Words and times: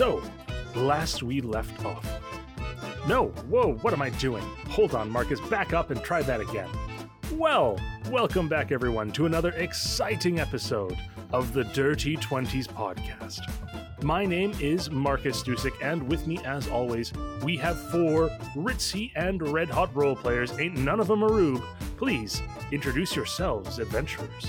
So, 0.00 0.22
last 0.74 1.22
we 1.22 1.42
left 1.42 1.84
off. 1.84 2.06
No, 3.06 3.26
whoa, 3.50 3.74
what 3.82 3.92
am 3.92 4.00
I 4.00 4.08
doing? 4.08 4.42
Hold 4.70 4.94
on, 4.94 5.10
Marcus, 5.10 5.38
back 5.50 5.74
up 5.74 5.90
and 5.90 6.02
try 6.02 6.22
that 6.22 6.40
again. 6.40 6.70
Well, 7.32 7.78
welcome 8.08 8.48
back, 8.48 8.72
everyone, 8.72 9.12
to 9.12 9.26
another 9.26 9.50
exciting 9.50 10.40
episode 10.40 10.96
of 11.34 11.52
the 11.52 11.64
Dirty 11.64 12.16
20s 12.16 12.66
podcast. 12.66 13.40
My 14.02 14.24
name 14.24 14.54
is 14.58 14.90
Marcus 14.90 15.42
Dusik, 15.42 15.74
and 15.82 16.08
with 16.08 16.26
me, 16.26 16.38
as 16.46 16.66
always, 16.68 17.12
we 17.44 17.58
have 17.58 17.78
four 17.90 18.30
ritzy 18.56 19.12
and 19.16 19.46
red 19.52 19.68
hot 19.68 19.94
role 19.94 20.16
players. 20.16 20.58
Ain't 20.58 20.78
none 20.78 21.00
of 21.00 21.08
them 21.08 21.22
a 21.22 21.28
rube. 21.28 21.62
Please 21.98 22.40
introduce 22.72 23.14
yourselves, 23.14 23.78
adventurers. 23.78 24.46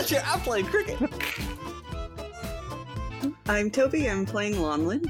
Richard. 0.00 0.22
I'm 0.24 0.40
playing 0.40 0.64
cricket. 0.66 0.98
I'm 3.46 3.70
Toby. 3.70 4.08
I'm 4.08 4.24
playing 4.24 4.54
Lonlin. 4.54 5.06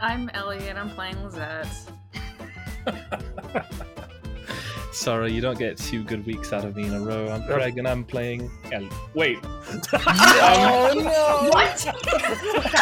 I'm 0.00 0.30
Ellie 0.30 0.66
and 0.68 0.78
I'm 0.78 0.88
playing 0.90 1.16
Lizette. 1.22 1.68
Sorry, 4.92 5.30
you 5.30 5.42
don't 5.42 5.58
get 5.58 5.76
two 5.76 6.04
good 6.04 6.24
weeks 6.24 6.54
out 6.54 6.64
of 6.64 6.74
me 6.74 6.86
in 6.86 6.94
a 6.94 7.00
row. 7.00 7.28
I'm 7.28 7.42
Craig 7.46 7.76
and 7.76 7.86
I'm 7.86 8.02
playing 8.02 8.50
Ellie. 8.72 8.88
Wait, 9.12 9.38
oh 9.42 10.92
no! 10.94 11.50
What? 11.50 11.86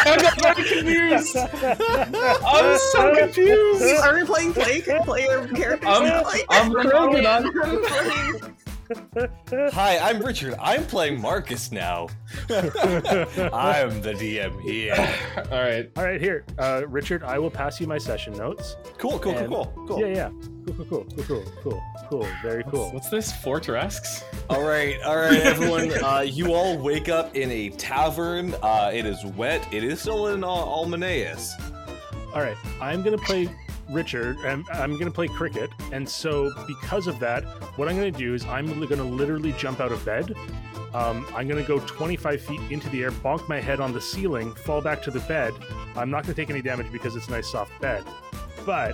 I 0.06 0.16
got 0.22 0.40
very 0.40 0.54
confused. 0.54 1.36
I'm 2.46 2.78
so 2.92 3.16
confused. 3.16 4.04
Are 4.04 4.14
we 4.14 4.24
playing 4.24 4.52
play 4.52 4.80
player 5.04 5.48
characters? 5.48 5.88
I'm, 5.88 6.04
now? 6.04 6.22
Like- 6.22 6.46
I'm 6.50 6.72
Craig 6.72 7.14
and 7.16 7.26
I'm 7.26 7.46
I'm 7.64 7.82
playing 7.82 8.54
Hi, 9.72 9.98
I'm 9.98 10.20
Richard. 10.20 10.54
I'm 10.60 10.84
playing 10.86 11.20
Marcus 11.20 11.72
now. 11.72 12.08
I'm 12.50 14.00
the 14.02 14.14
DM 14.14 14.60
here. 14.62 14.94
all 15.50 15.60
right. 15.60 15.90
All 15.96 16.04
right, 16.04 16.20
here, 16.20 16.44
uh, 16.58 16.82
Richard, 16.88 17.22
I 17.22 17.38
will 17.38 17.50
pass 17.50 17.80
you 17.80 17.86
my 17.86 17.98
session 17.98 18.34
notes. 18.34 18.76
Cool, 18.98 19.18
cool, 19.18 19.36
And- 19.36 19.48
cool, 19.48 19.72
cool, 19.74 19.86
cool. 19.86 20.00
Yeah, 20.00 20.06
yeah. 20.06 20.30
Cool, 20.66 20.84
cool, 20.86 21.04
cool, 21.04 21.24
cool, 21.24 21.44
cool, 21.62 21.82
cool. 22.08 22.28
Very 22.42 22.64
cool. 22.64 22.90
What's 22.92 23.10
this? 23.10 23.32
Four 23.32 23.60
All 24.50 24.62
right, 24.62 25.00
all 25.02 25.16
right, 25.16 25.40
everyone. 25.40 25.92
Uh, 26.02 26.20
you 26.20 26.54
all 26.54 26.78
wake 26.78 27.08
up 27.08 27.36
in 27.36 27.50
a 27.50 27.70
tavern. 27.70 28.54
Uh, 28.62 28.90
it 28.92 29.04
is 29.06 29.24
wet. 29.36 29.66
It 29.72 29.84
is 29.84 30.00
still 30.00 30.28
in 30.28 30.42
uh, 30.42 30.46
Olmaneus. 30.48 31.50
All 32.34 32.40
right, 32.40 32.56
I'm 32.80 33.02
gonna 33.02 33.18
play 33.18 33.48
Richard, 33.90 34.36
and 34.44 34.64
I'm 34.72 34.98
gonna 34.98 35.10
play 35.10 35.28
cricket, 35.28 35.70
and 35.92 36.08
so 36.08 36.50
because 36.66 37.06
of 37.06 37.18
that, 37.20 37.44
what 37.76 37.88
I'm 37.88 37.96
gonna 37.96 38.10
do 38.10 38.34
is 38.34 38.44
I'm 38.46 38.66
gonna 38.88 39.04
literally 39.04 39.52
jump 39.52 39.80
out 39.80 39.92
of 39.92 40.04
bed. 40.04 40.34
Um, 40.94 41.26
I'm 41.34 41.48
gonna 41.48 41.62
go 41.62 41.80
25 41.80 42.40
feet 42.40 42.60
into 42.70 42.88
the 42.90 43.02
air, 43.02 43.10
bonk 43.10 43.48
my 43.48 43.60
head 43.60 43.80
on 43.80 43.92
the 43.92 44.00
ceiling, 44.00 44.54
fall 44.54 44.80
back 44.80 45.02
to 45.02 45.10
the 45.10 45.20
bed. 45.20 45.52
I'm 45.96 46.10
not 46.10 46.22
gonna 46.22 46.34
take 46.34 46.50
any 46.50 46.62
damage 46.62 46.90
because 46.92 47.16
it's 47.16 47.28
a 47.28 47.32
nice 47.32 47.50
soft 47.50 47.78
bed, 47.80 48.04
but 48.64 48.92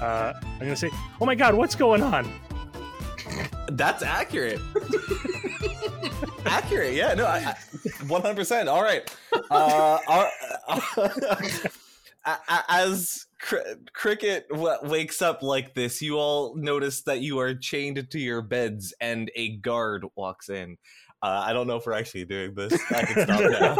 uh, 0.00 0.34
I'm 0.42 0.58
gonna 0.60 0.76
say, 0.76 0.90
"Oh 1.20 1.26
my 1.26 1.34
God, 1.34 1.54
what's 1.54 1.74
going 1.74 2.02
on?" 2.02 2.30
That's 3.70 4.02
accurate. 4.02 4.60
accurate, 6.46 6.94
yeah. 6.94 7.14
No, 7.14 7.26
I, 7.26 7.38
I, 7.38 7.54
100%. 8.04 8.66
All 8.66 8.82
right. 8.82 9.08
Uh, 9.50 9.98
our- 10.08 10.30
a- 12.26 12.64
as 12.68 13.26
cr- 13.40 13.56
Cricket 13.92 14.48
w- 14.48 14.78
wakes 14.82 15.22
up 15.22 15.42
like 15.42 15.74
this, 15.74 16.02
you 16.02 16.18
all 16.18 16.56
notice 16.56 17.02
that 17.02 17.20
you 17.20 17.38
are 17.38 17.54
chained 17.54 18.10
to 18.10 18.18
your 18.18 18.42
beds 18.42 18.92
and 19.00 19.30
a 19.36 19.56
guard 19.56 20.04
walks 20.16 20.48
in. 20.48 20.76
Uh, 21.20 21.42
I 21.46 21.52
don't 21.52 21.66
know 21.66 21.74
if 21.76 21.84
we're 21.84 21.94
actually 21.94 22.24
doing 22.26 22.54
this. 22.54 22.72
I 22.92 23.02
can 23.02 23.24
stop 23.24 23.40
now. 23.50 23.74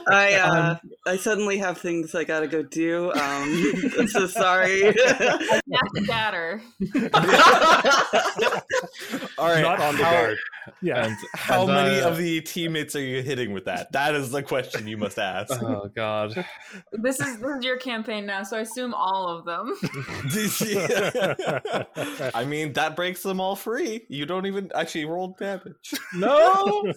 I 0.08 0.32
uh, 0.34 0.76
I 1.06 1.16
suddenly 1.18 1.58
have 1.58 1.76
things 1.76 2.14
I 2.14 2.24
gotta 2.24 2.48
go 2.48 2.62
do. 2.62 3.12
Um, 3.12 3.72
I'm 3.98 4.08
so 4.08 4.26
sorry. 4.26 4.84
Nasty 4.84 6.06
Datter. 6.06 6.62
all 9.38 9.48
right. 9.48 9.60
not 9.60 9.78
on 9.80 9.96
the 9.98 10.04
how- 10.04 10.12
guard. 10.12 10.38
Yeah. 10.82 11.06
And 11.06 11.16
How 11.34 11.62
and, 11.62 11.72
many 11.72 12.00
uh, 12.00 12.10
of 12.10 12.16
the 12.16 12.40
teammates 12.40 12.96
are 12.96 13.00
you 13.00 13.22
hitting 13.22 13.52
with 13.52 13.66
that? 13.66 13.92
That 13.92 14.14
is 14.14 14.30
the 14.30 14.42
question 14.42 14.86
you 14.86 14.96
must 14.96 15.18
ask. 15.18 15.52
Oh 15.66 15.90
God. 15.94 16.46
This 16.92 17.20
is 17.20 17.38
this 17.38 17.58
is 17.58 17.64
your 17.64 17.76
campaign 17.76 18.24
now, 18.24 18.44
so 18.44 18.56
I 18.56 18.60
assume 18.60 18.94
all 18.94 19.28
of 19.28 19.44
them. 19.44 19.74
I 22.34 22.44
mean, 22.44 22.72
that 22.74 22.94
breaks 22.94 23.22
them 23.22 23.40
all 23.40 23.56
free. 23.56 24.04
You 24.08 24.26
don't 24.26 24.46
even 24.46 24.70
actually 24.74 25.06
roll 25.06 25.36
damage. 25.38 25.94
No. 26.14 26.92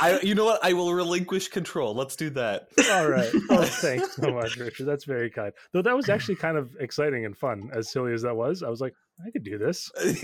I, 0.00 0.20
you 0.22 0.34
know 0.34 0.46
what? 0.46 0.64
I 0.64 0.72
will 0.72 0.94
relinquish 0.94 1.48
control. 1.48 1.94
Let's 1.94 2.16
do 2.16 2.30
that. 2.30 2.68
All 2.90 3.08
right. 3.08 3.30
Oh, 3.50 3.64
thanks 3.64 4.16
so 4.16 4.32
much, 4.32 4.56
Richard. 4.56 4.86
That's 4.86 5.04
very 5.04 5.30
kind. 5.30 5.52
Though 5.72 5.82
that 5.82 5.96
was 5.96 6.08
actually 6.08 6.36
kind 6.36 6.56
of 6.56 6.74
exciting 6.80 7.26
and 7.26 7.36
fun, 7.36 7.70
as 7.74 7.90
silly 7.90 8.14
as 8.14 8.22
that 8.22 8.34
was. 8.34 8.62
I 8.62 8.68
was 8.68 8.80
like, 8.80 8.94
I 9.24 9.30
could 9.30 9.44
do 9.44 9.58
this. 9.58 9.90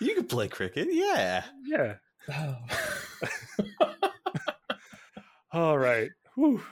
you 0.00 0.14
could 0.14 0.28
play 0.28 0.48
cricket, 0.48 0.88
yeah. 0.90 1.44
Yeah. 1.64 1.94
Oh. 2.32 2.56
All 5.52 5.78
right. 5.78 6.10
Whew. 6.36 6.62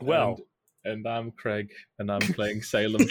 Well. 0.00 0.38
and, 0.84 0.98
and 0.98 1.06
I'm 1.06 1.30
Craig 1.32 1.70
and 1.98 2.10
I'm 2.10 2.20
playing 2.20 2.62
Salem. 2.62 3.06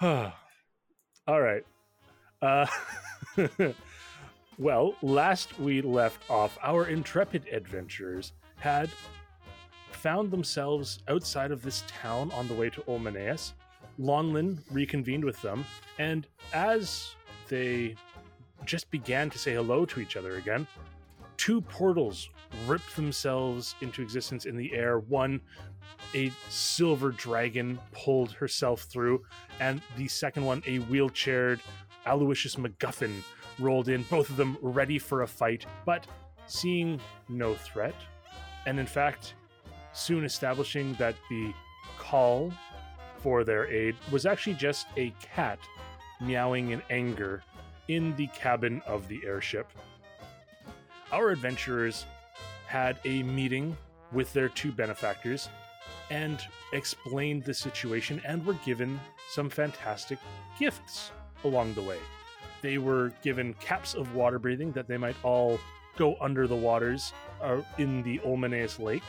All 0.00 0.32
right. 1.28 1.64
Uh, 2.40 2.66
well, 4.58 4.94
last 5.02 5.58
we 5.58 5.82
left 5.82 6.30
off, 6.30 6.56
our 6.62 6.86
intrepid 6.86 7.46
adventurers 7.52 8.32
had 8.56 8.90
found 9.98 10.30
themselves 10.30 11.00
outside 11.08 11.50
of 11.50 11.62
this 11.62 11.82
town 11.88 12.30
on 12.32 12.46
the 12.46 12.54
way 12.54 12.70
to 12.70 12.80
Olmaneus. 12.82 13.52
Lonlin 13.98 14.58
reconvened 14.70 15.24
with 15.24 15.42
them, 15.42 15.64
and 15.98 16.26
as 16.52 17.16
they 17.48 17.96
just 18.64 18.88
began 18.92 19.28
to 19.28 19.38
say 19.38 19.54
hello 19.54 19.84
to 19.84 19.98
each 19.98 20.16
other 20.16 20.36
again, 20.36 20.68
two 21.36 21.60
portals 21.60 22.30
ripped 22.66 22.94
themselves 22.94 23.74
into 23.80 24.00
existence 24.00 24.46
in 24.46 24.56
the 24.56 24.72
air. 24.72 25.00
One, 25.00 25.40
a 26.14 26.30
silver 26.48 27.10
dragon 27.10 27.80
pulled 27.90 28.30
herself 28.32 28.82
through, 28.82 29.24
and 29.58 29.82
the 29.96 30.06
second 30.06 30.44
one, 30.44 30.62
a 30.66 30.78
wheelchaired 30.80 31.58
Aloysius 32.06 32.54
MacGuffin, 32.54 33.22
rolled 33.58 33.88
in, 33.88 34.04
both 34.04 34.30
of 34.30 34.36
them 34.36 34.56
ready 34.62 34.98
for 34.98 35.22
a 35.22 35.26
fight, 35.26 35.66
but 35.84 36.06
seeing 36.46 37.00
no 37.28 37.54
threat. 37.54 37.94
And 38.64 38.78
in 38.78 38.86
fact, 38.86 39.34
soon 39.98 40.24
establishing 40.24 40.94
that 40.94 41.16
the 41.28 41.52
call 41.98 42.52
for 43.18 43.44
their 43.44 43.66
aid 43.66 43.96
was 44.12 44.26
actually 44.26 44.54
just 44.54 44.86
a 44.96 45.12
cat 45.20 45.58
meowing 46.20 46.70
in 46.70 46.82
anger 46.90 47.42
in 47.88 48.14
the 48.16 48.28
cabin 48.28 48.80
of 48.86 49.08
the 49.08 49.20
airship. 49.26 49.66
Our 51.10 51.30
adventurers 51.30 52.06
had 52.66 52.98
a 53.04 53.22
meeting 53.22 53.76
with 54.12 54.32
their 54.32 54.48
two 54.48 54.72
benefactors 54.72 55.48
and 56.10 56.40
explained 56.72 57.44
the 57.44 57.54
situation 57.54 58.20
and 58.24 58.44
were 58.44 58.56
given 58.64 59.00
some 59.30 59.50
fantastic 59.50 60.18
gifts 60.58 61.12
along 61.44 61.74
the 61.74 61.82
way. 61.82 61.98
They 62.62 62.78
were 62.78 63.12
given 63.22 63.54
caps 63.54 63.94
of 63.94 64.14
water 64.14 64.38
breathing 64.38 64.72
that 64.72 64.88
they 64.88 64.96
might 64.96 65.16
all 65.22 65.58
go 65.96 66.16
under 66.20 66.46
the 66.46 66.56
waters 66.56 67.12
uh, 67.42 67.60
in 67.78 68.02
the 68.02 68.18
Olmaneus 68.20 68.78
Lake, 68.78 69.02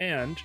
and 0.00 0.38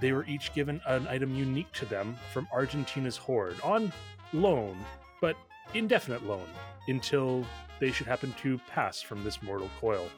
they 0.00 0.12
were 0.12 0.24
each 0.26 0.52
given 0.54 0.80
an 0.86 1.06
item 1.06 1.34
unique 1.34 1.70
to 1.72 1.84
them 1.84 2.16
from 2.32 2.48
Argentina's 2.52 3.16
Hoard 3.16 3.56
on 3.62 3.92
loan, 4.32 4.76
but 5.20 5.36
indefinite 5.74 6.24
loan 6.24 6.46
until 6.88 7.46
they 7.78 7.92
should 7.92 8.06
happen 8.06 8.34
to 8.42 8.58
pass 8.68 9.00
from 9.00 9.22
this 9.24 9.42
mortal 9.42 9.70
coil. 9.80 10.08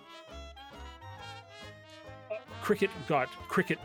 Cricket 2.62 2.90
got 3.06 3.28
cricket 3.48 3.78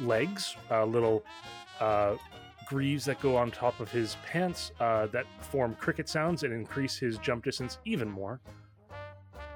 legs, 0.00 0.56
uh, 0.70 0.84
little 0.84 1.22
uh, 1.78 2.16
greaves 2.66 3.04
that 3.04 3.20
go 3.20 3.36
on 3.36 3.50
top 3.50 3.80
of 3.80 3.90
his 3.90 4.16
pants 4.26 4.72
uh, 4.80 5.06
that 5.08 5.26
form 5.40 5.74
cricket 5.74 6.08
sounds 6.08 6.42
and 6.42 6.52
increase 6.52 6.96
his 6.96 7.18
jump 7.18 7.44
distance 7.44 7.78
even 7.84 8.08
more. 8.08 8.40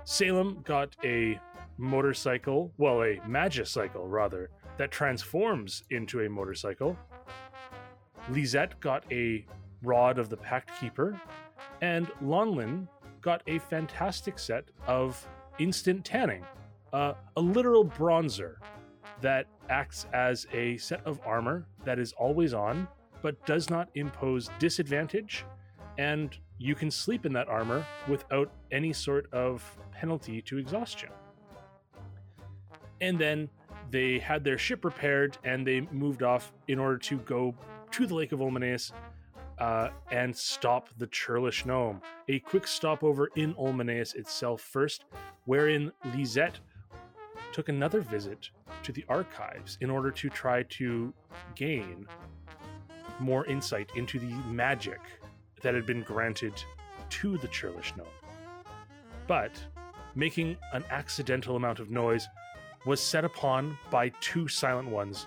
Salem 0.05 0.63
got 0.65 0.95
a 1.05 1.39
motorcycle, 1.79 2.73
well, 2.79 3.03
a 3.03 3.21
magicycle 3.27 4.07
rather, 4.07 4.51
that 4.77 4.91
transforms 4.91 5.85
into 5.91 6.21
a 6.21 6.29
motorcycle. 6.29 6.97
Lisette 8.31 8.79
got 8.81 9.05
a 9.13 9.45
rod 9.83 10.19
of 10.19 10.29
the 10.29 10.37
Pact 10.37 10.71
Keeper, 10.81 11.21
and 11.81 12.09
Lonlin 12.23 12.89
got 13.21 13.43
a 13.47 13.59
fantastic 13.59 14.39
set 14.39 14.65
of 14.87 15.27
instant 15.59 16.05
tanning, 16.05 16.45
uh, 16.93 17.15
a 17.37 17.41
literal 17.41 17.85
bronzer 17.85 18.57
that 19.21 19.47
acts 19.69 20.07
as 20.13 20.47
a 20.53 20.77
set 20.79 21.05
of 21.07 21.21
armor 21.25 21.67
that 21.85 21.99
is 21.99 22.13
always 22.15 22.53
on, 22.55 22.89
but 23.23 23.45
does 23.47 23.71
not 23.71 23.89
impose 23.95 24.51
disadvantage, 24.59 25.45
and 25.99 26.37
you 26.59 26.75
can 26.75 26.91
sleep 26.91 27.25
in 27.25 27.33
that 27.33 27.49
armor 27.49 27.85
without 28.09 28.51
any 28.71 28.93
sort 28.93 29.33
of 29.33 29.65
penalty 29.93 30.43
to 30.43 30.59
exhaustion. 30.59 31.11
And 33.01 33.19
then 33.19 33.49
they 33.91 34.19
had 34.19 34.45
their 34.45 34.59
ship 34.59 34.85
repaired 34.85 35.37
and 35.45 35.67
they 35.67 35.83
moved 35.93 36.23
off 36.23 36.53
in 36.69 36.79
order 36.79 36.99
to 36.99 37.19
go 37.19 37.55
to 37.93 38.07
the 38.07 38.15
Lake 38.15 38.33
of 38.33 38.41
Olmaneus 38.41 38.93
uh, 39.59 39.91
and 40.11 40.37
stop 40.37 40.89
the 40.99 41.07
churlish 41.07 41.65
gnome. 41.65 42.01
A 42.29 42.41
quick 42.41 42.67
stopover 42.67 43.31
in 43.37 43.55
Olmaneus 43.55 44.15
itself 44.15 44.61
first, 44.61 45.05
wherein 45.45 45.93
Lisette 46.15 46.59
took 47.53 47.69
another 47.69 48.01
visit 48.01 48.51
to 48.83 48.91
the 48.91 49.05
archives 49.09 49.79
in 49.81 49.91
order 49.91 50.11
to 50.11 50.29
try 50.29 50.65
to 50.65 51.13
gain 51.55 52.07
more 53.21 53.47
insight 53.47 53.91
into 53.95 54.19
the 54.19 54.27
magic 54.51 55.01
that 55.63 55.75
had 55.75 55.87
been 55.87 56.03
granted 56.03 56.53
to 57.11 57.39
the 57.39 57.49
churlish 57.49 57.95
gnome. 57.97 58.07
But 59.29 59.53
making 60.17 60.57
an 60.73 60.85
accidental 60.91 61.57
amount 61.57 61.79
of 61.79 61.91
noise 61.91 62.27
was 62.85 63.01
set 63.01 63.25
upon 63.25 63.79
by 63.91 64.11
two 64.21 64.49
silent 64.49 64.89
ones, 64.89 65.27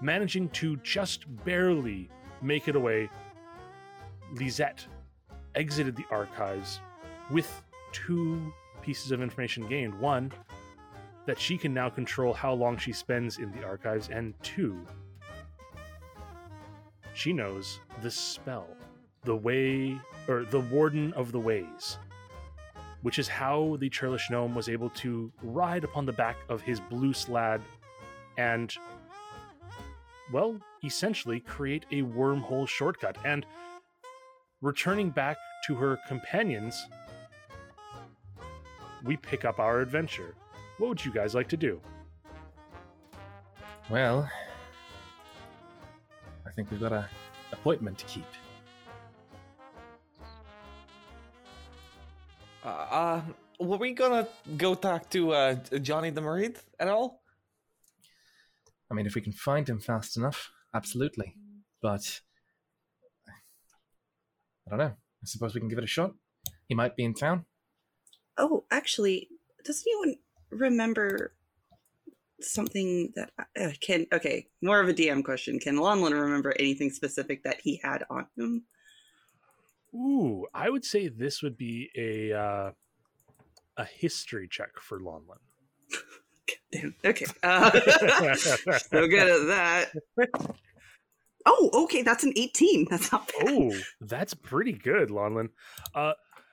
managing 0.00 0.48
to 0.50 0.76
just 0.78 1.24
barely 1.44 2.08
make 2.42 2.68
it 2.68 2.76
away. 2.76 3.08
Lisette 4.32 4.86
exited 5.54 5.96
the 5.96 6.04
archives 6.10 6.80
with 7.30 7.62
two 7.92 8.52
pieces 8.82 9.12
of 9.12 9.22
information 9.22 9.66
gained. 9.68 9.98
One, 9.98 10.32
that 11.26 11.38
she 11.38 11.58
can 11.58 11.74
now 11.74 11.88
control 11.88 12.32
how 12.32 12.52
long 12.52 12.76
she 12.76 12.92
spends 12.92 13.38
in 13.38 13.52
the 13.52 13.64
archives, 13.64 14.08
and 14.08 14.34
two, 14.42 14.84
she 17.14 17.32
knows 17.32 17.80
the 18.02 18.10
spell, 18.10 18.66
the 19.24 19.36
way, 19.36 19.98
or 20.28 20.44
the 20.44 20.60
Warden 20.60 21.12
of 21.12 21.32
the 21.32 21.40
Ways, 21.40 21.98
which 23.02 23.18
is 23.18 23.28
how 23.28 23.76
the 23.80 23.88
churlish 23.88 24.30
gnome 24.30 24.54
was 24.54 24.68
able 24.68 24.90
to 24.90 25.32
ride 25.42 25.84
upon 25.84 26.06
the 26.06 26.12
back 26.12 26.36
of 26.48 26.60
his 26.60 26.80
blue 26.80 27.12
slad 27.12 27.60
and, 28.36 28.74
well, 30.32 30.58
essentially 30.84 31.40
create 31.40 31.86
a 31.90 32.02
wormhole 32.02 32.68
shortcut. 32.68 33.16
And 33.24 33.46
returning 34.60 35.10
back 35.10 35.36
to 35.66 35.74
her 35.74 35.98
companions, 36.06 36.86
we 39.04 39.16
pick 39.16 39.44
up 39.44 39.58
our 39.58 39.80
adventure. 39.80 40.34
What 40.78 40.88
would 40.88 41.04
you 41.04 41.12
guys 41.12 41.34
like 41.34 41.48
to 41.48 41.56
do? 41.56 41.80
Well, 43.88 44.30
I 46.46 46.50
think 46.50 46.70
we've 46.70 46.80
got 46.80 46.92
a 46.92 47.08
appointment 47.52 47.98
to 47.98 48.04
keep. 48.06 48.24
Uh, 52.64 52.68
uh, 52.68 53.22
were 53.58 53.78
we 53.78 53.92
gonna 53.92 54.28
go 54.56 54.74
talk 54.74 55.08
to 55.10 55.32
uh, 55.32 55.54
Johnny 55.80 56.10
the 56.10 56.20
Marid 56.20 56.56
at 56.78 56.88
all? 56.88 57.22
I 58.90 58.94
mean, 58.94 59.06
if 59.06 59.14
we 59.14 59.20
can 59.20 59.32
find 59.32 59.68
him 59.68 59.80
fast 59.80 60.16
enough, 60.16 60.50
absolutely. 60.74 61.36
But 61.80 62.20
I 64.66 64.70
don't 64.70 64.78
know. 64.78 64.94
I 64.94 65.24
suppose 65.26 65.54
we 65.54 65.60
can 65.60 65.68
give 65.68 65.78
it 65.78 65.84
a 65.84 65.88
shot. 65.88 66.12
He 66.68 66.74
might 66.74 66.96
be 66.96 67.04
in 67.04 67.14
town. 67.14 67.44
Oh, 68.36 68.64
actually, 68.70 69.28
does 69.64 69.84
anyone 69.86 70.16
remember 70.50 71.34
something 72.40 73.12
that 73.16 73.30
uh, 73.58 73.70
can? 73.80 74.06
Okay, 74.12 74.48
more 74.62 74.80
of 74.80 74.88
a 74.88 74.94
DM 74.94 75.24
question. 75.24 75.58
Can 75.58 75.76
Lonlin 75.76 76.12
remember 76.12 76.54
anything 76.58 76.90
specific 76.90 77.42
that 77.44 77.60
he 77.60 77.80
had 77.82 78.04
on 78.10 78.26
him? 78.36 78.64
Ooh, 79.94 80.46
I 80.54 80.70
would 80.70 80.84
say 80.84 81.08
this 81.08 81.42
would 81.42 81.56
be 81.56 81.90
a 81.96 82.32
uh, 82.32 82.70
a 83.76 83.84
history 83.84 84.48
check 84.48 84.78
for 84.78 85.00
Lonlin. 85.00 85.38
Damn. 86.72 86.94
Okay. 87.04 87.26
Uh, 87.42 87.70
so 88.34 89.08
good 89.08 89.28
at 89.28 89.46
that. 89.48 89.92
Oh, 91.46 91.70
okay. 91.84 92.02
That's 92.02 92.22
an 92.24 92.32
18. 92.36 92.86
That's 92.90 93.10
not 93.10 93.26
bad. 93.26 93.48
oh, 93.48 93.72
that's 94.00 94.34
pretty 94.34 94.72
good, 94.72 95.08
Lonlin. 95.10 95.48
Uh, 95.94 96.12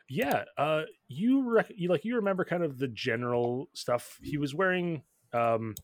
yeah. 0.10 0.46
Uh, 0.58 0.84
you, 1.08 1.48
rec- 1.50 1.72
you 1.76 1.90
like 1.90 2.06
you 2.06 2.16
remember 2.16 2.46
kind 2.46 2.64
of 2.64 2.80
the 2.80 2.88
general 2.88 3.70
stuff. 3.74 4.18
He 4.22 4.38
was 4.38 4.56
wearing 4.56 5.04
um, 5.34 5.76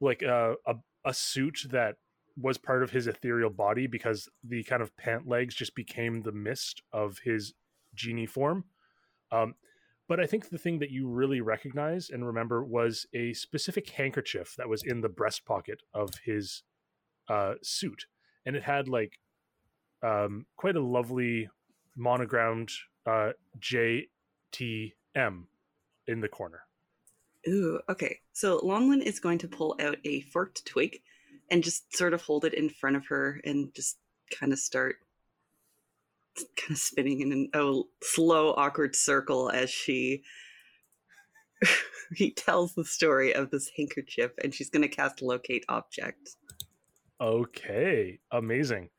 like 0.00 0.22
a, 0.22 0.54
a 0.66 0.74
a 1.04 1.14
suit 1.14 1.66
that 1.70 1.96
was 2.36 2.58
part 2.58 2.82
of 2.82 2.90
his 2.90 3.06
ethereal 3.06 3.50
body 3.50 3.86
because 3.86 4.28
the 4.42 4.64
kind 4.64 4.82
of 4.82 4.96
pant 4.96 5.28
legs 5.28 5.54
just 5.54 5.74
became 5.74 6.22
the 6.22 6.32
mist 6.32 6.82
of 6.92 7.18
his 7.24 7.54
genie 7.94 8.26
form. 8.26 8.64
Um, 9.30 9.54
but 10.08 10.20
I 10.20 10.26
think 10.26 10.48
the 10.48 10.58
thing 10.58 10.80
that 10.80 10.90
you 10.90 11.08
really 11.08 11.40
recognize 11.40 12.10
and 12.10 12.26
remember 12.26 12.64
was 12.64 13.06
a 13.14 13.32
specific 13.32 13.88
handkerchief 13.90 14.54
that 14.58 14.68
was 14.68 14.82
in 14.84 15.00
the 15.00 15.08
breast 15.08 15.46
pocket 15.46 15.82
of 15.94 16.10
his 16.24 16.62
uh, 17.28 17.54
suit, 17.62 18.06
and 18.44 18.54
it 18.54 18.64
had 18.64 18.86
like 18.86 19.18
um, 20.02 20.44
quite 20.56 20.76
a 20.76 20.82
lovely 20.82 21.48
monogrammed 21.96 22.70
uh, 23.06 23.30
JTM 23.58 24.08
in 26.06 26.20
the 26.20 26.28
corner. 26.28 26.60
Ooh, 27.48 27.80
okay. 27.88 28.18
So 28.32 28.60
Lonlin 28.60 29.02
is 29.02 29.20
going 29.20 29.38
to 29.38 29.48
pull 29.48 29.76
out 29.80 29.98
a 30.04 30.20
forked 30.22 30.64
twig 30.66 31.00
and 31.50 31.62
just 31.62 31.96
sort 31.96 32.14
of 32.14 32.22
hold 32.22 32.44
it 32.44 32.54
in 32.54 32.68
front 32.68 32.96
of 32.96 33.06
her 33.06 33.40
and 33.44 33.74
just 33.74 33.98
kind 34.38 34.52
of 34.52 34.58
start 34.58 34.96
kind 36.36 36.72
of 36.72 36.78
spinning 36.78 37.20
in 37.20 37.48
a 37.54 37.82
slow, 38.02 38.54
awkward 38.54 38.96
circle 38.96 39.50
as 39.50 39.70
she 39.70 40.22
he 42.14 42.30
tells 42.30 42.74
the 42.74 42.84
story 42.84 43.34
of 43.34 43.50
this 43.50 43.70
handkerchief 43.76 44.32
and 44.42 44.54
she's 44.54 44.70
going 44.70 44.82
to 44.82 44.88
cast 44.88 45.22
locate 45.22 45.64
object. 45.68 46.36
Okay, 47.20 48.18
amazing. 48.32 48.90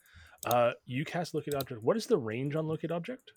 Uh, 0.46 0.72
you 0.86 1.06
cast 1.06 1.34
locate 1.34 1.56
object. 1.56 1.84
What 1.84 1.98
is 1.98 2.06
the 2.06 2.18
range 2.18 2.56
on 2.56 2.68
locate 2.68 2.92
object? 2.92 3.32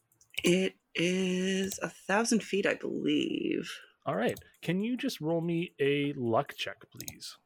It 0.44 0.74
is 0.94 1.78
a 1.82 1.88
thousand 1.88 2.42
feet, 2.42 2.66
I 2.66 2.74
believe. 2.74 3.70
All 4.06 4.14
right. 4.14 4.38
Can 4.62 4.80
you 4.80 4.96
just 4.96 5.20
roll 5.20 5.40
me 5.40 5.72
a 5.80 6.12
luck 6.16 6.54
check, 6.56 6.76
please? 6.90 7.36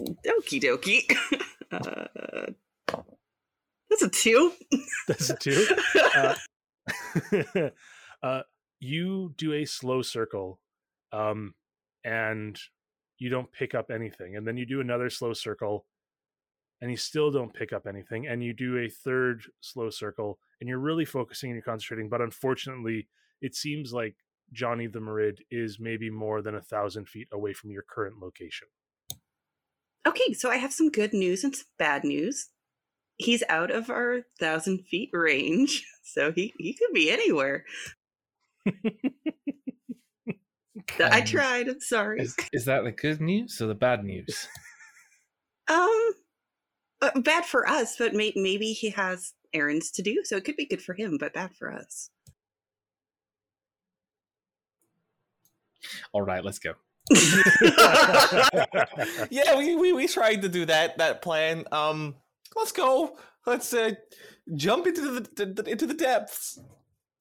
Okie 0.00 0.60
dokie. 0.60 1.04
uh, 1.72 2.46
that's 3.90 4.02
a 4.02 4.08
two. 4.08 4.52
That's 5.08 5.30
a 5.30 5.36
two. 5.36 5.66
Uh, 6.16 6.34
uh, 8.22 8.42
you 8.80 9.34
do 9.36 9.52
a 9.52 9.64
slow 9.64 10.02
circle, 10.02 10.58
um, 11.12 11.54
and 12.04 12.58
you 13.18 13.28
don't 13.28 13.52
pick 13.52 13.74
up 13.74 13.90
anything. 13.90 14.36
And 14.36 14.46
then 14.46 14.56
you 14.56 14.66
do 14.66 14.80
another 14.80 15.10
slow 15.10 15.32
circle, 15.32 15.86
and 16.80 16.90
you 16.90 16.96
still 16.96 17.30
don't 17.30 17.52
pick 17.52 17.72
up 17.72 17.86
anything. 17.86 18.26
And 18.26 18.42
you 18.42 18.52
do 18.52 18.78
a 18.78 18.88
third 18.88 19.44
slow 19.60 19.90
circle, 19.90 20.38
and 20.60 20.68
you're 20.68 20.78
really 20.78 21.04
focusing 21.04 21.50
and 21.50 21.56
you're 21.56 21.62
concentrating. 21.62 22.08
But 22.08 22.22
unfortunately, 22.22 23.08
it 23.40 23.54
seems 23.54 23.92
like 23.92 24.16
Johnny 24.52 24.86
the 24.86 25.00
Marid 25.00 25.38
is 25.50 25.78
maybe 25.78 26.10
more 26.10 26.42
than 26.42 26.54
a 26.54 26.62
thousand 26.62 27.08
feet 27.08 27.28
away 27.32 27.52
from 27.52 27.70
your 27.70 27.84
current 27.88 28.16
location. 28.20 28.68
Okay, 30.06 30.34
so 30.34 30.50
I 30.50 30.56
have 30.56 30.72
some 30.72 30.90
good 30.90 31.14
news 31.14 31.44
and 31.44 31.54
some 31.54 31.66
bad 31.78 32.04
news. 32.04 32.48
He's 33.16 33.42
out 33.48 33.70
of 33.70 33.90
our 33.90 34.22
thousand 34.38 34.84
feet 34.90 35.10
range, 35.12 35.84
so 36.02 36.32
he, 36.32 36.52
he 36.58 36.74
could 36.74 36.92
be 36.92 37.10
anywhere. 37.10 37.64
I 41.00 41.20
tried. 41.22 41.68
I'm 41.68 41.80
sorry. 41.80 42.20
Is, 42.20 42.36
is 42.52 42.64
that 42.66 42.84
the 42.84 42.92
good 42.92 43.20
news 43.20 43.60
or 43.60 43.66
the 43.66 43.74
bad 43.74 44.04
news? 44.04 44.48
Um, 45.68 46.10
uh, 47.00 47.20
bad 47.20 47.46
for 47.46 47.68
us, 47.68 47.96
but 47.98 48.14
may- 48.14 48.32
maybe 48.36 48.72
he 48.72 48.90
has 48.90 49.32
errands 49.52 49.90
to 49.92 50.02
do, 50.02 50.22
so 50.24 50.36
it 50.36 50.44
could 50.44 50.56
be 50.56 50.66
good 50.66 50.82
for 50.82 50.94
him, 50.94 51.16
but 51.18 51.32
bad 51.32 51.54
for 51.54 51.72
us. 51.72 52.10
All 56.12 56.22
right, 56.22 56.44
let's 56.44 56.58
go. 56.58 56.74
Yeah, 59.30 59.58
we, 59.58 59.76
we 59.76 59.92
we 59.92 60.08
tried 60.08 60.40
to 60.42 60.48
do 60.48 60.64
that 60.64 60.96
that 60.98 61.20
plan. 61.20 61.64
Um, 61.70 62.14
let's 62.56 62.72
go. 62.72 63.18
Let's 63.46 63.74
uh, 63.74 63.92
jump 64.54 64.86
into 64.86 65.02
the, 65.02 65.20
the, 65.36 65.62
the 65.62 65.70
into 65.70 65.86
the 65.86 65.94
depths. 65.94 66.58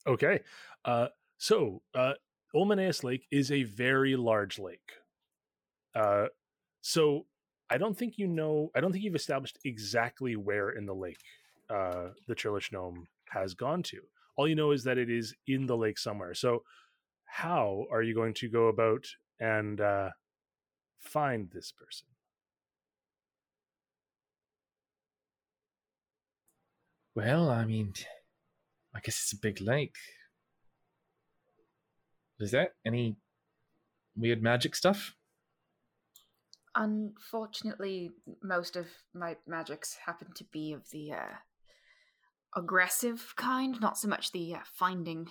Okay. 0.08 0.40
Uh, 0.86 1.08
so, 1.38 1.82
uh, 1.96 2.14
Olmaneus 2.56 3.04
Lake 3.04 3.26
is 3.32 3.52
a 3.52 3.64
very 3.64 4.16
large 4.16 4.60
lake. 4.60 4.92
Uh, 5.96 6.28
so, 6.82 7.26
I 7.70 7.78
don't 7.78 7.98
think 7.98 8.18
you 8.18 8.28
know, 8.28 8.70
I 8.76 8.82
don't 8.82 8.92
think 8.92 9.04
you've 9.04 9.16
established 9.16 9.60
exactly 9.66 10.36
where 10.36 10.70
in 10.70 10.86
the 10.86 10.96
lake 10.96 11.20
uh, 11.70 12.10
the 12.28 12.36
Churlish 12.36 12.72
Gnome 12.72 13.08
has 13.30 13.54
gone 13.54 13.84
to. 13.84 14.00
All 14.36 14.48
you 14.48 14.56
know 14.56 14.72
is 14.72 14.84
that 14.86 14.98
it 14.98 15.10
is 15.10 15.36
in 15.48 15.66
the 15.66 15.78
lake 15.78 15.98
somewhere. 15.98 16.34
So, 16.34 16.64
how 17.26 17.86
are 17.92 18.02
you 18.02 18.14
going 18.14 18.34
to 18.36 18.50
go 18.50 18.68
about 18.68 19.06
and 19.40 19.80
uh, 19.80 20.10
find 21.00 21.50
this 21.52 21.72
person? 21.72 22.08
Well, 27.16 27.50
I 27.50 27.66
mean, 27.66 27.94
I 28.96 29.00
guess 29.00 29.22
it's 29.22 29.34
a 29.34 29.40
big 29.40 29.62
lake. 29.62 29.98
Is 32.40 32.52
that 32.52 32.74
any 32.86 33.18
weird 34.16 34.42
magic 34.42 34.76
stuff? 34.76 35.14
Unfortunately, 36.76 38.12
most 38.42 38.76
of 38.76 38.88
my 39.14 39.38
magics 39.46 39.98
happen 40.06 40.30
to 40.36 40.44
be 40.46 40.74
of 40.74 40.90
the 40.90 41.12
uh, 41.12 41.36
aggressive 42.56 43.34
kind, 43.38 43.80
not 43.80 43.98
so 43.98 44.08
much 44.08 44.32
the 44.32 44.56
uh, 44.56 44.60
finding 44.74 45.28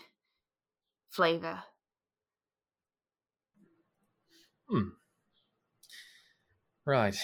flavor. 1.11 1.64
Hmm. 4.73 4.88
Right. 6.87 7.17